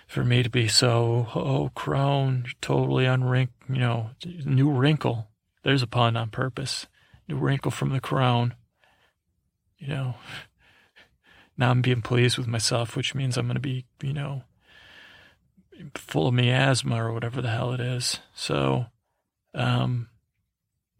for 0.07 0.23
me 0.23 0.41
to 0.41 0.49
be 0.49 0.67
so 0.67 1.27
oh 1.35 1.69
Crone, 1.75 2.45
totally 2.61 3.05
unwrinkle. 3.05 3.53
You 3.69 3.77
know, 3.77 4.09
new 4.43 4.71
wrinkle. 4.71 5.27
There's 5.61 5.83
a 5.83 5.87
pun 5.87 6.17
on 6.17 6.31
purpose 6.31 6.87
new 7.27 7.37
wrinkle 7.37 7.69
from 7.69 7.91
the 7.91 8.01
crown. 8.01 8.55
You 9.77 9.89
know, 9.89 10.15
now 11.59 11.69
I'm 11.69 11.83
being 11.83 12.01
pleased 12.01 12.39
with 12.39 12.47
myself, 12.47 12.95
which 12.95 13.13
means 13.13 13.37
I'm 13.37 13.45
going 13.45 13.53
to 13.53 13.61
be, 13.61 13.85
you 14.01 14.13
know, 14.13 14.45
full 15.95 16.27
of 16.27 16.33
miasma 16.33 17.03
or 17.03 17.13
whatever 17.13 17.41
the 17.41 17.49
hell 17.49 17.73
it 17.73 17.79
is. 17.79 18.19
So, 18.35 18.87
um, 19.53 20.09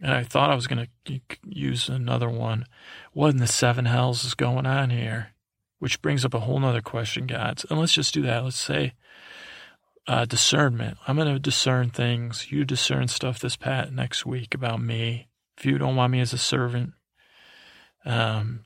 and 0.01 0.11
I 0.13 0.23
thought 0.23 0.51
I 0.51 0.55
was 0.55 0.67
going 0.67 0.87
to 1.05 1.21
use 1.45 1.89
another 1.89 2.29
one. 2.29 2.65
What 3.13 3.31
in 3.31 3.37
the 3.37 3.47
seven 3.47 3.85
hells 3.85 4.25
is 4.25 4.33
going 4.33 4.65
on 4.65 4.89
here? 4.89 5.29
Which 5.79 6.01
brings 6.01 6.23
up 6.25 6.33
a 6.33 6.41
whole 6.41 6.59
nother 6.59 6.81
question, 6.81 7.27
gods. 7.27 7.65
And 7.69 7.79
let's 7.79 7.93
just 7.93 8.13
do 8.13 8.21
that. 8.23 8.43
Let's 8.43 8.59
say 8.59 8.93
uh, 10.07 10.25
discernment. 10.25 10.97
I'm 11.07 11.15
going 11.15 11.33
to 11.33 11.39
discern 11.39 11.89
things. 11.89 12.51
You 12.51 12.65
discern 12.65 13.07
stuff 13.07 13.39
this 13.39 13.55
pat 13.55 13.93
next 13.93 14.25
week 14.25 14.53
about 14.53 14.81
me 14.81 15.27
if 15.57 15.65
you 15.65 15.77
don't 15.77 15.95
want 15.95 16.11
me 16.11 16.19
as 16.19 16.33
a 16.33 16.37
servant, 16.37 16.93
um, 18.05 18.65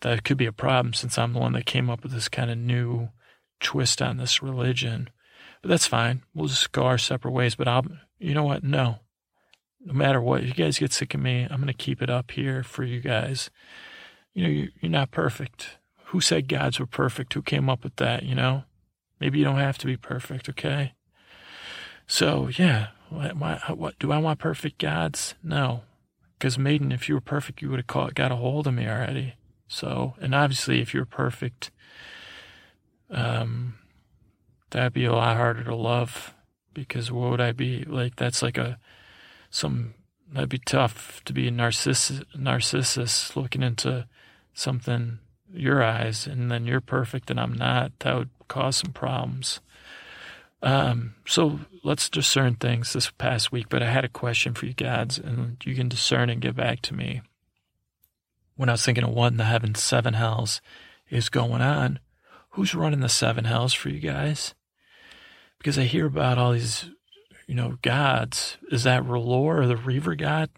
that 0.00 0.24
could 0.24 0.36
be 0.36 0.46
a 0.46 0.52
problem 0.52 0.92
since 0.92 1.16
I'm 1.16 1.32
the 1.32 1.38
one 1.38 1.52
that 1.52 1.66
came 1.66 1.88
up 1.88 2.02
with 2.02 2.12
this 2.12 2.28
kind 2.28 2.50
of 2.50 2.58
new 2.58 3.08
twist 3.60 4.02
on 4.02 4.16
this 4.16 4.42
religion. 4.42 5.08
But 5.64 5.70
that's 5.70 5.86
fine. 5.86 6.20
We'll 6.34 6.48
just 6.48 6.72
go 6.72 6.82
our 6.82 6.98
separate 6.98 7.30
ways. 7.30 7.54
But 7.54 7.68
I'll, 7.68 7.86
you 8.18 8.34
know 8.34 8.44
what? 8.44 8.62
No. 8.62 8.98
No 9.80 9.94
matter 9.94 10.20
what, 10.20 10.42
if 10.42 10.48
you 10.48 10.52
guys 10.52 10.78
get 10.78 10.92
sick 10.92 11.14
of 11.14 11.20
me, 11.20 11.46
I'm 11.50 11.56
going 11.56 11.68
to 11.68 11.72
keep 11.72 12.02
it 12.02 12.10
up 12.10 12.32
here 12.32 12.62
for 12.62 12.84
you 12.84 13.00
guys. 13.00 13.48
You 14.34 14.42
know, 14.42 14.68
you're 14.82 14.90
not 14.90 15.10
perfect. 15.10 15.78
Who 16.08 16.20
said 16.20 16.48
gods 16.48 16.78
were 16.78 16.84
perfect? 16.84 17.32
Who 17.32 17.40
came 17.40 17.70
up 17.70 17.82
with 17.82 17.96
that, 17.96 18.24
you 18.24 18.34
know? 18.34 18.64
Maybe 19.18 19.38
you 19.38 19.44
don't 19.46 19.56
have 19.56 19.78
to 19.78 19.86
be 19.86 19.96
perfect, 19.96 20.50
okay? 20.50 20.92
So, 22.06 22.50
yeah, 22.58 22.88
what, 23.08 23.34
what, 23.38 23.78
what, 23.78 23.98
do 23.98 24.12
I 24.12 24.18
want 24.18 24.40
perfect 24.40 24.78
gods? 24.78 25.34
No. 25.42 25.84
Because, 26.38 26.58
maiden, 26.58 26.92
if 26.92 27.08
you 27.08 27.14
were 27.14 27.22
perfect, 27.22 27.62
you 27.62 27.70
would 27.70 27.78
have 27.78 27.86
caught, 27.86 28.14
got 28.14 28.32
a 28.32 28.36
hold 28.36 28.66
of 28.66 28.74
me 28.74 28.86
already. 28.86 29.32
So, 29.66 30.12
and 30.20 30.34
obviously, 30.34 30.82
if 30.82 30.92
you're 30.92 31.06
perfect, 31.06 31.70
um, 33.10 33.78
that'd 34.74 34.92
be 34.92 35.04
a 35.04 35.12
lot 35.12 35.36
harder 35.36 35.64
to 35.64 35.74
love. 35.74 36.34
Because 36.74 37.10
what 37.10 37.30
would 37.30 37.40
I 37.40 37.52
be 37.52 37.84
like? 37.84 38.16
That's 38.16 38.42
like 38.42 38.58
a 38.58 38.78
some 39.48 39.94
that'd 40.32 40.48
be 40.48 40.58
tough 40.58 41.22
to 41.24 41.32
be 41.32 41.46
a 41.46 41.50
narcissus, 41.50 42.22
narcissus 42.36 43.36
looking 43.36 43.62
into 43.62 44.06
something 44.52 45.20
your 45.52 45.82
eyes, 45.82 46.26
and 46.26 46.50
then 46.50 46.66
you're 46.66 46.80
perfect 46.80 47.30
and 47.30 47.38
I'm 47.38 47.52
not. 47.52 47.92
That 48.00 48.16
would 48.16 48.30
cause 48.48 48.76
some 48.76 48.92
problems. 48.92 49.60
Um, 50.60 51.14
so 51.26 51.60
let's 51.84 52.08
discern 52.08 52.56
things 52.56 52.92
this 52.92 53.10
past 53.10 53.52
week, 53.52 53.68
but 53.68 53.82
I 53.82 53.90
had 53.90 54.04
a 54.04 54.08
question 54.08 54.54
for 54.54 54.66
you 54.66 54.72
guys, 54.72 55.18
and 55.18 55.56
you 55.64 55.76
can 55.76 55.88
discern 55.88 56.30
and 56.30 56.40
get 56.40 56.56
back 56.56 56.80
to 56.82 56.94
me. 56.94 57.22
When 58.56 58.68
I 58.68 58.72
was 58.72 58.84
thinking 58.84 59.04
of 59.04 59.10
what 59.10 59.30
in 59.30 59.36
the 59.36 59.44
heavens, 59.44 59.80
seven 59.80 60.14
hells 60.14 60.60
is 61.10 61.28
going 61.28 61.60
on, 61.60 62.00
who's 62.50 62.74
running 62.74 63.00
the 63.00 63.08
seven 63.08 63.44
hells 63.44 63.74
for 63.74 63.90
you 63.90 64.00
guys? 64.00 64.54
Because 65.64 65.78
I 65.78 65.84
hear 65.84 66.04
about 66.04 66.36
all 66.36 66.52
these, 66.52 66.90
you 67.46 67.54
know, 67.54 67.78
gods. 67.80 68.58
Is 68.70 68.82
that 68.82 69.02
R'hllor 69.02 69.62
or 69.62 69.66
the 69.66 69.78
Reaver 69.78 70.14
god? 70.14 70.50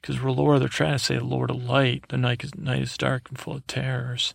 Because 0.00 0.18
R'hllor, 0.18 0.60
they're 0.60 0.68
trying 0.68 0.92
to 0.92 1.00
say 1.00 1.18
Lord 1.18 1.50
of 1.50 1.60
Light. 1.60 2.04
The 2.08 2.18
night 2.18 2.44
is, 2.44 2.54
night 2.54 2.82
is 2.82 2.96
dark 2.96 3.28
and 3.28 3.36
full 3.36 3.56
of 3.56 3.66
terrors. 3.66 4.32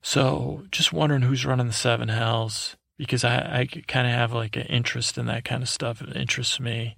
So 0.00 0.62
just 0.70 0.94
wondering 0.94 1.20
who's 1.20 1.44
running 1.44 1.66
the 1.66 1.74
seven 1.74 2.08
hells 2.08 2.78
because 2.96 3.22
I, 3.22 3.36
I 3.36 3.66
kind 3.86 4.06
of 4.06 4.14
have 4.14 4.32
like 4.32 4.56
an 4.56 4.62
interest 4.62 5.18
in 5.18 5.26
that 5.26 5.44
kind 5.44 5.62
of 5.62 5.68
stuff. 5.68 6.00
It 6.00 6.16
interests 6.16 6.58
me. 6.58 6.96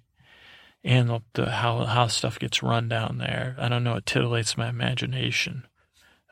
And 0.84 1.08
the, 1.08 1.22
the, 1.32 1.50
how 1.50 1.84
how 1.84 2.06
stuff 2.06 2.38
gets 2.38 2.62
run 2.62 2.88
down 2.88 3.18
there. 3.18 3.56
I 3.58 3.68
don't 3.68 3.82
know. 3.82 3.96
It 3.96 4.04
titillates 4.04 4.56
my 4.56 4.68
imagination. 4.68 5.66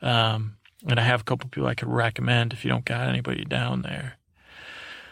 Um, 0.01 0.59
and 0.87 0.97
I 0.97 1.03
have 1.03 1.21
a 1.21 1.25
couple 1.25 1.49
people 1.49 1.67
I 1.67 1.75
could 1.75 1.89
recommend 1.89 2.53
if 2.53 2.63
you 2.63 2.71
don't 2.71 2.85
got 2.85 3.09
anybody 3.09 3.43
down 3.43 3.81
there. 3.81 4.17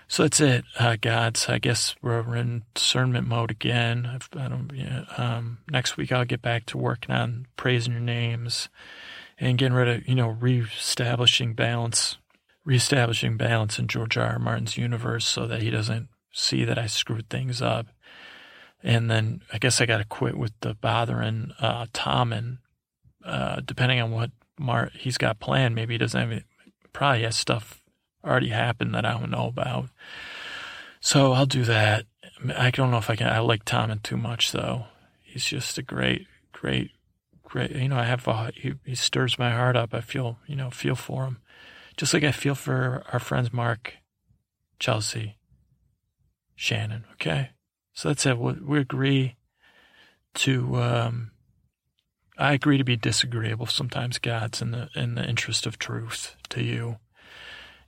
So 0.08 0.24
that's 0.24 0.40
it, 0.40 0.66
uh, 0.78 0.98
gods. 1.02 1.50
I 1.50 1.58
guess 1.58 1.96
we're 2.02 2.36
in 2.36 2.64
discernment 2.74 3.28
mode 3.28 3.52
again. 3.52 4.20
I 4.36 4.48
don't, 4.48 4.72
um, 5.18 5.58
next 5.70 5.98
week 5.98 6.12
I'll 6.12 6.26
get 6.26 6.42
back 6.42 6.66
to 6.68 6.78
working 6.78 7.14
on 7.14 7.48
praising 7.58 7.94
your 7.94 8.02
names 8.02 8.70
and 9.40 9.58
getting 9.58 9.74
rid 9.74 9.88
of, 9.88 10.08
you 10.08 10.16
know, 10.16 10.30
reestablishing 10.30 11.54
balance 11.54 12.18
reestablishing 12.66 13.38
balance 13.38 13.80
in 13.80 13.88
George 13.88 14.18
R. 14.18 14.26
R. 14.26 14.40
Martin's 14.40 14.78
universe 14.78 15.26
so 15.26 15.46
that 15.48 15.62
he 15.62 15.70
doesn't 15.70 16.10
see 16.34 16.66
that 16.66 16.78
I 16.78 16.88
screwed 16.88 17.30
things 17.30 17.62
up. 17.62 17.88
And 18.84 19.10
then 19.10 19.42
I 19.54 19.60
guess 19.60 19.80
I 19.80 19.86
got 19.86 20.00
to 20.00 20.06
quit 20.06 20.38
with 20.38 20.52
the 20.62 20.74
bothering 20.74 21.52
uh, 21.60 21.86
Tommen. 21.94 22.58
Uh, 23.24 23.62
depending 23.64 24.00
on 24.00 24.12
what 24.12 24.32
Mart 24.60 24.92
he's 24.94 25.18
got 25.18 25.40
planned, 25.40 25.74
maybe 25.74 25.94
he 25.94 25.98
doesn't 25.98 26.20
have 26.20 26.32
it. 26.32 26.44
Probably 26.94 27.24
has 27.24 27.36
stuff 27.36 27.82
already 28.26 28.50
happened 28.50 28.96
that 28.96 29.06
I 29.06 29.14
don't 29.14 29.32
know 29.32 29.48
about. 29.48 29.90
So 31.00 31.34
I'll 31.34 31.46
do 31.46 31.64
that. 31.66 32.06
I 32.56 32.72
don't 32.72 32.92
know 32.92 32.98
if 32.98 33.10
I 33.10 33.16
can. 33.16 33.28
I 33.28 33.40
like 33.40 33.66
Tommen 33.66 34.02
too 34.02 34.18
much 34.18 34.52
though. 34.52 34.86
He's 35.22 35.46
just 35.46 35.78
a 35.78 35.84
great, 35.84 36.28
great, 36.52 36.92
great. 37.44 37.72
You 37.72 37.90
know, 37.90 37.98
I 37.98 38.06
have 38.06 38.28
a, 38.28 38.52
he, 38.56 38.74
he 38.84 38.96
stirs 38.96 39.38
my 39.38 39.52
heart 39.52 39.76
up. 39.76 39.94
I 39.94 40.02
feel, 40.02 40.40
you 40.48 40.56
know, 40.56 40.70
feel 40.72 40.96
for 40.96 41.26
him. 41.26 41.38
Just 41.98 42.14
like 42.14 42.24
I 42.24 42.32
feel 42.32 42.56
for 42.56 43.04
our 43.14 43.20
friends 43.20 43.54
Mark, 43.54 43.96
Chelsea, 44.80 45.38
Shannon. 46.56 47.06
Okay. 47.14 47.52
So 47.94 48.10
that's 48.10 48.26
it. 48.26 48.38
We 48.38 48.54
we 48.54 48.80
agree 48.80 49.36
to, 50.36 50.76
um, 50.76 51.32
I 52.38 52.54
agree 52.54 52.78
to 52.78 52.84
be 52.84 52.98
disagreeable 52.98 53.68
sometimes, 53.68 54.18
God's 54.18 54.62
in 54.62 54.72
the, 54.72 54.90
in 54.96 55.16
the 55.16 55.26
interest 55.26 55.66
of 55.66 55.80
truth 55.80 56.36
to 56.50 56.62
you. 56.62 56.98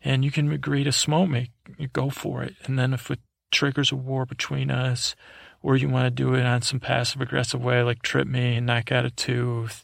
And 0.04 0.24
you 0.24 0.32
can 0.32 0.52
agree 0.52 0.84
to 0.84 0.92
smoke 0.92 1.30
me. 1.30 1.52
Go 1.94 2.10
for 2.10 2.44
it. 2.44 2.56
And 2.66 2.78
then 2.78 2.94
if 2.94 3.10
it 3.10 3.20
triggers 3.52 3.92
a 3.92 3.96
war 3.96 4.26
between 4.26 4.70
us, 4.70 5.16
or 5.62 5.76
you 5.76 5.90
want 5.90 6.06
to 6.06 6.12
do 6.12 6.34
it 6.36 6.46
on 6.46 6.62
some 6.62 6.80
passive 6.80 7.22
aggressive 7.22 7.64
way, 7.64 7.82
like 7.82 8.02
trip 8.02 8.28
me 8.28 8.56
and 8.56 8.66
knock 8.66 8.92
out 8.92 9.06
a 9.06 9.10
tooth, 9.10 9.84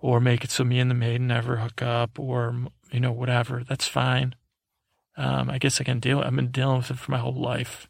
or 0.00 0.20
make 0.20 0.44
it 0.44 0.50
so 0.50 0.64
me 0.64 0.78
and 0.78 0.90
the 0.90 0.94
maiden 0.94 1.26
never 1.26 1.56
hook 1.56 1.82
up, 1.82 2.18
or 2.18 2.54
you 2.92 3.00
know, 3.00 3.12
whatever. 3.12 3.64
That's 3.68 3.88
fine. 3.88 4.34
Um, 5.16 5.50
I 5.50 5.58
guess 5.58 5.80
I 5.80 5.84
can 5.84 5.98
deal. 5.98 6.20
I've 6.20 6.36
been 6.36 6.52
dealing 6.52 6.78
with 6.78 6.90
it 6.90 6.98
for 6.98 7.10
my 7.10 7.18
whole 7.18 7.34
life. 7.34 7.88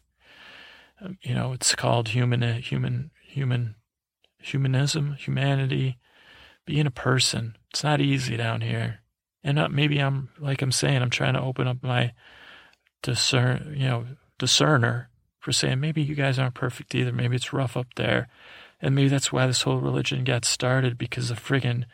Um, 0.99 1.17
you 1.21 1.35
know, 1.35 1.53
it's 1.53 1.75
called 1.75 2.09
human, 2.09 2.41
human, 2.61 3.11
human, 3.21 3.75
humanism, 4.39 5.13
humanity, 5.13 5.97
being 6.65 6.87
a 6.87 6.91
person. 6.91 7.55
It's 7.69 7.83
not 7.83 8.01
easy 8.01 8.35
down 8.35 8.61
here. 8.61 9.01
And 9.43 9.57
uh, 9.59 9.69
maybe 9.69 9.99
I'm, 9.99 10.29
like 10.39 10.61
I'm 10.61 10.71
saying, 10.71 11.01
I'm 11.01 11.09
trying 11.09 11.33
to 11.33 11.41
open 11.41 11.67
up 11.67 11.81
my 11.81 12.13
discern, 13.01 13.73
you 13.77 13.87
know, 13.87 14.05
discerner 14.37 15.09
for 15.39 15.51
saying 15.51 15.79
maybe 15.79 16.01
you 16.01 16.15
guys 16.15 16.37
aren't 16.37 16.55
perfect 16.55 16.93
either. 16.93 17.11
Maybe 17.11 17.35
it's 17.35 17.53
rough 17.53 17.77
up 17.77 17.87
there. 17.95 18.27
And 18.81 18.95
maybe 18.95 19.09
that's 19.09 19.31
why 19.31 19.47
this 19.47 19.61
whole 19.61 19.79
religion 19.79 20.23
got 20.23 20.45
started 20.45 20.97
because 20.97 21.29
the 21.29 21.35
friggin' 21.35 21.85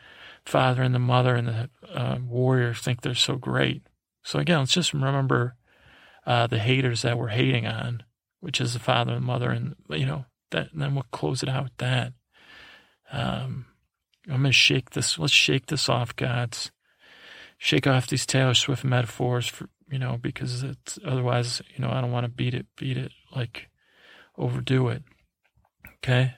father 0.44 0.82
and 0.82 0.94
the 0.94 1.00
mother 1.00 1.34
and 1.34 1.48
the 1.48 1.70
uh, 1.92 2.18
warrior 2.24 2.74
think 2.74 3.00
they're 3.00 3.14
so 3.14 3.36
great. 3.36 3.82
So 4.22 4.38
again, 4.38 4.60
let's 4.60 4.72
just 4.72 4.94
remember 4.94 5.56
uh, 6.26 6.46
the 6.46 6.58
haters 6.58 7.02
that 7.02 7.18
we're 7.18 7.28
hating 7.28 7.66
on, 7.66 8.02
which 8.40 8.60
is 8.60 8.72
the 8.72 8.78
father 8.78 9.14
and 9.14 9.24
mother, 9.24 9.50
and 9.50 9.74
you 9.90 10.06
know 10.06 10.24
that. 10.50 10.72
And 10.72 10.82
then 10.82 10.94
we'll 10.94 11.06
close 11.12 11.42
it 11.42 11.48
out 11.48 11.64
with 11.64 11.76
that. 11.78 12.12
Um, 13.12 13.66
I'm 14.28 14.42
gonna 14.42 14.52
shake 14.52 14.90
this. 14.90 15.18
Let's 15.18 15.32
shake 15.32 15.66
this 15.66 15.88
off, 15.88 16.14
gods. 16.16 16.70
Shake 17.58 17.86
off 17.86 18.06
these 18.06 18.26
Taylor 18.26 18.54
Swift 18.54 18.84
metaphors 18.84 19.46
for 19.46 19.68
you 19.88 19.98
know 19.98 20.18
because 20.20 20.62
it's 20.62 20.98
otherwise 21.04 21.62
you 21.74 21.82
know 21.82 21.90
I 21.90 22.00
don't 22.00 22.12
want 22.12 22.24
to 22.24 22.30
beat 22.30 22.54
it, 22.54 22.66
beat 22.76 22.98
it 22.98 23.12
like 23.34 23.68
overdo 24.36 24.88
it. 24.88 25.02
Okay, 25.98 26.34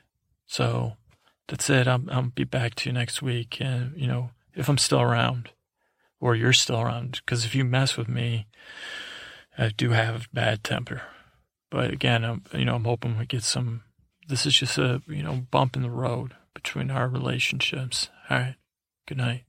so 0.46 0.96
that's 1.48 1.68
it. 1.70 1.88
I'll, 1.88 2.04
I'll 2.10 2.22
be 2.22 2.44
back 2.44 2.74
to 2.76 2.88
you 2.88 2.92
next 2.92 3.22
week. 3.22 3.60
And, 3.60 3.92
you 3.96 4.06
know, 4.06 4.30
if 4.54 4.68
I'm 4.68 4.78
still 4.78 5.00
around 5.00 5.50
or 6.20 6.36
you're 6.36 6.52
still 6.52 6.80
around, 6.80 7.20
because 7.24 7.44
if 7.44 7.54
you 7.54 7.64
mess 7.64 7.96
with 7.96 8.08
me, 8.08 8.46
I 9.56 9.70
do 9.70 9.90
have 9.90 10.28
bad 10.32 10.62
temper. 10.62 11.02
But 11.70 11.90
again, 11.90 12.24
I'm, 12.24 12.44
you 12.52 12.64
know, 12.64 12.76
I'm 12.76 12.84
hoping 12.84 13.18
we 13.18 13.26
get 13.26 13.42
some, 13.42 13.82
this 14.28 14.46
is 14.46 14.54
just 14.54 14.78
a, 14.78 15.02
you 15.08 15.22
know, 15.22 15.46
bump 15.50 15.74
in 15.74 15.82
the 15.82 15.90
road 15.90 16.34
between 16.54 16.90
our 16.90 17.08
relationships. 17.08 18.08
All 18.30 18.38
right. 18.38 18.56
Good 19.06 19.18
night. 19.18 19.44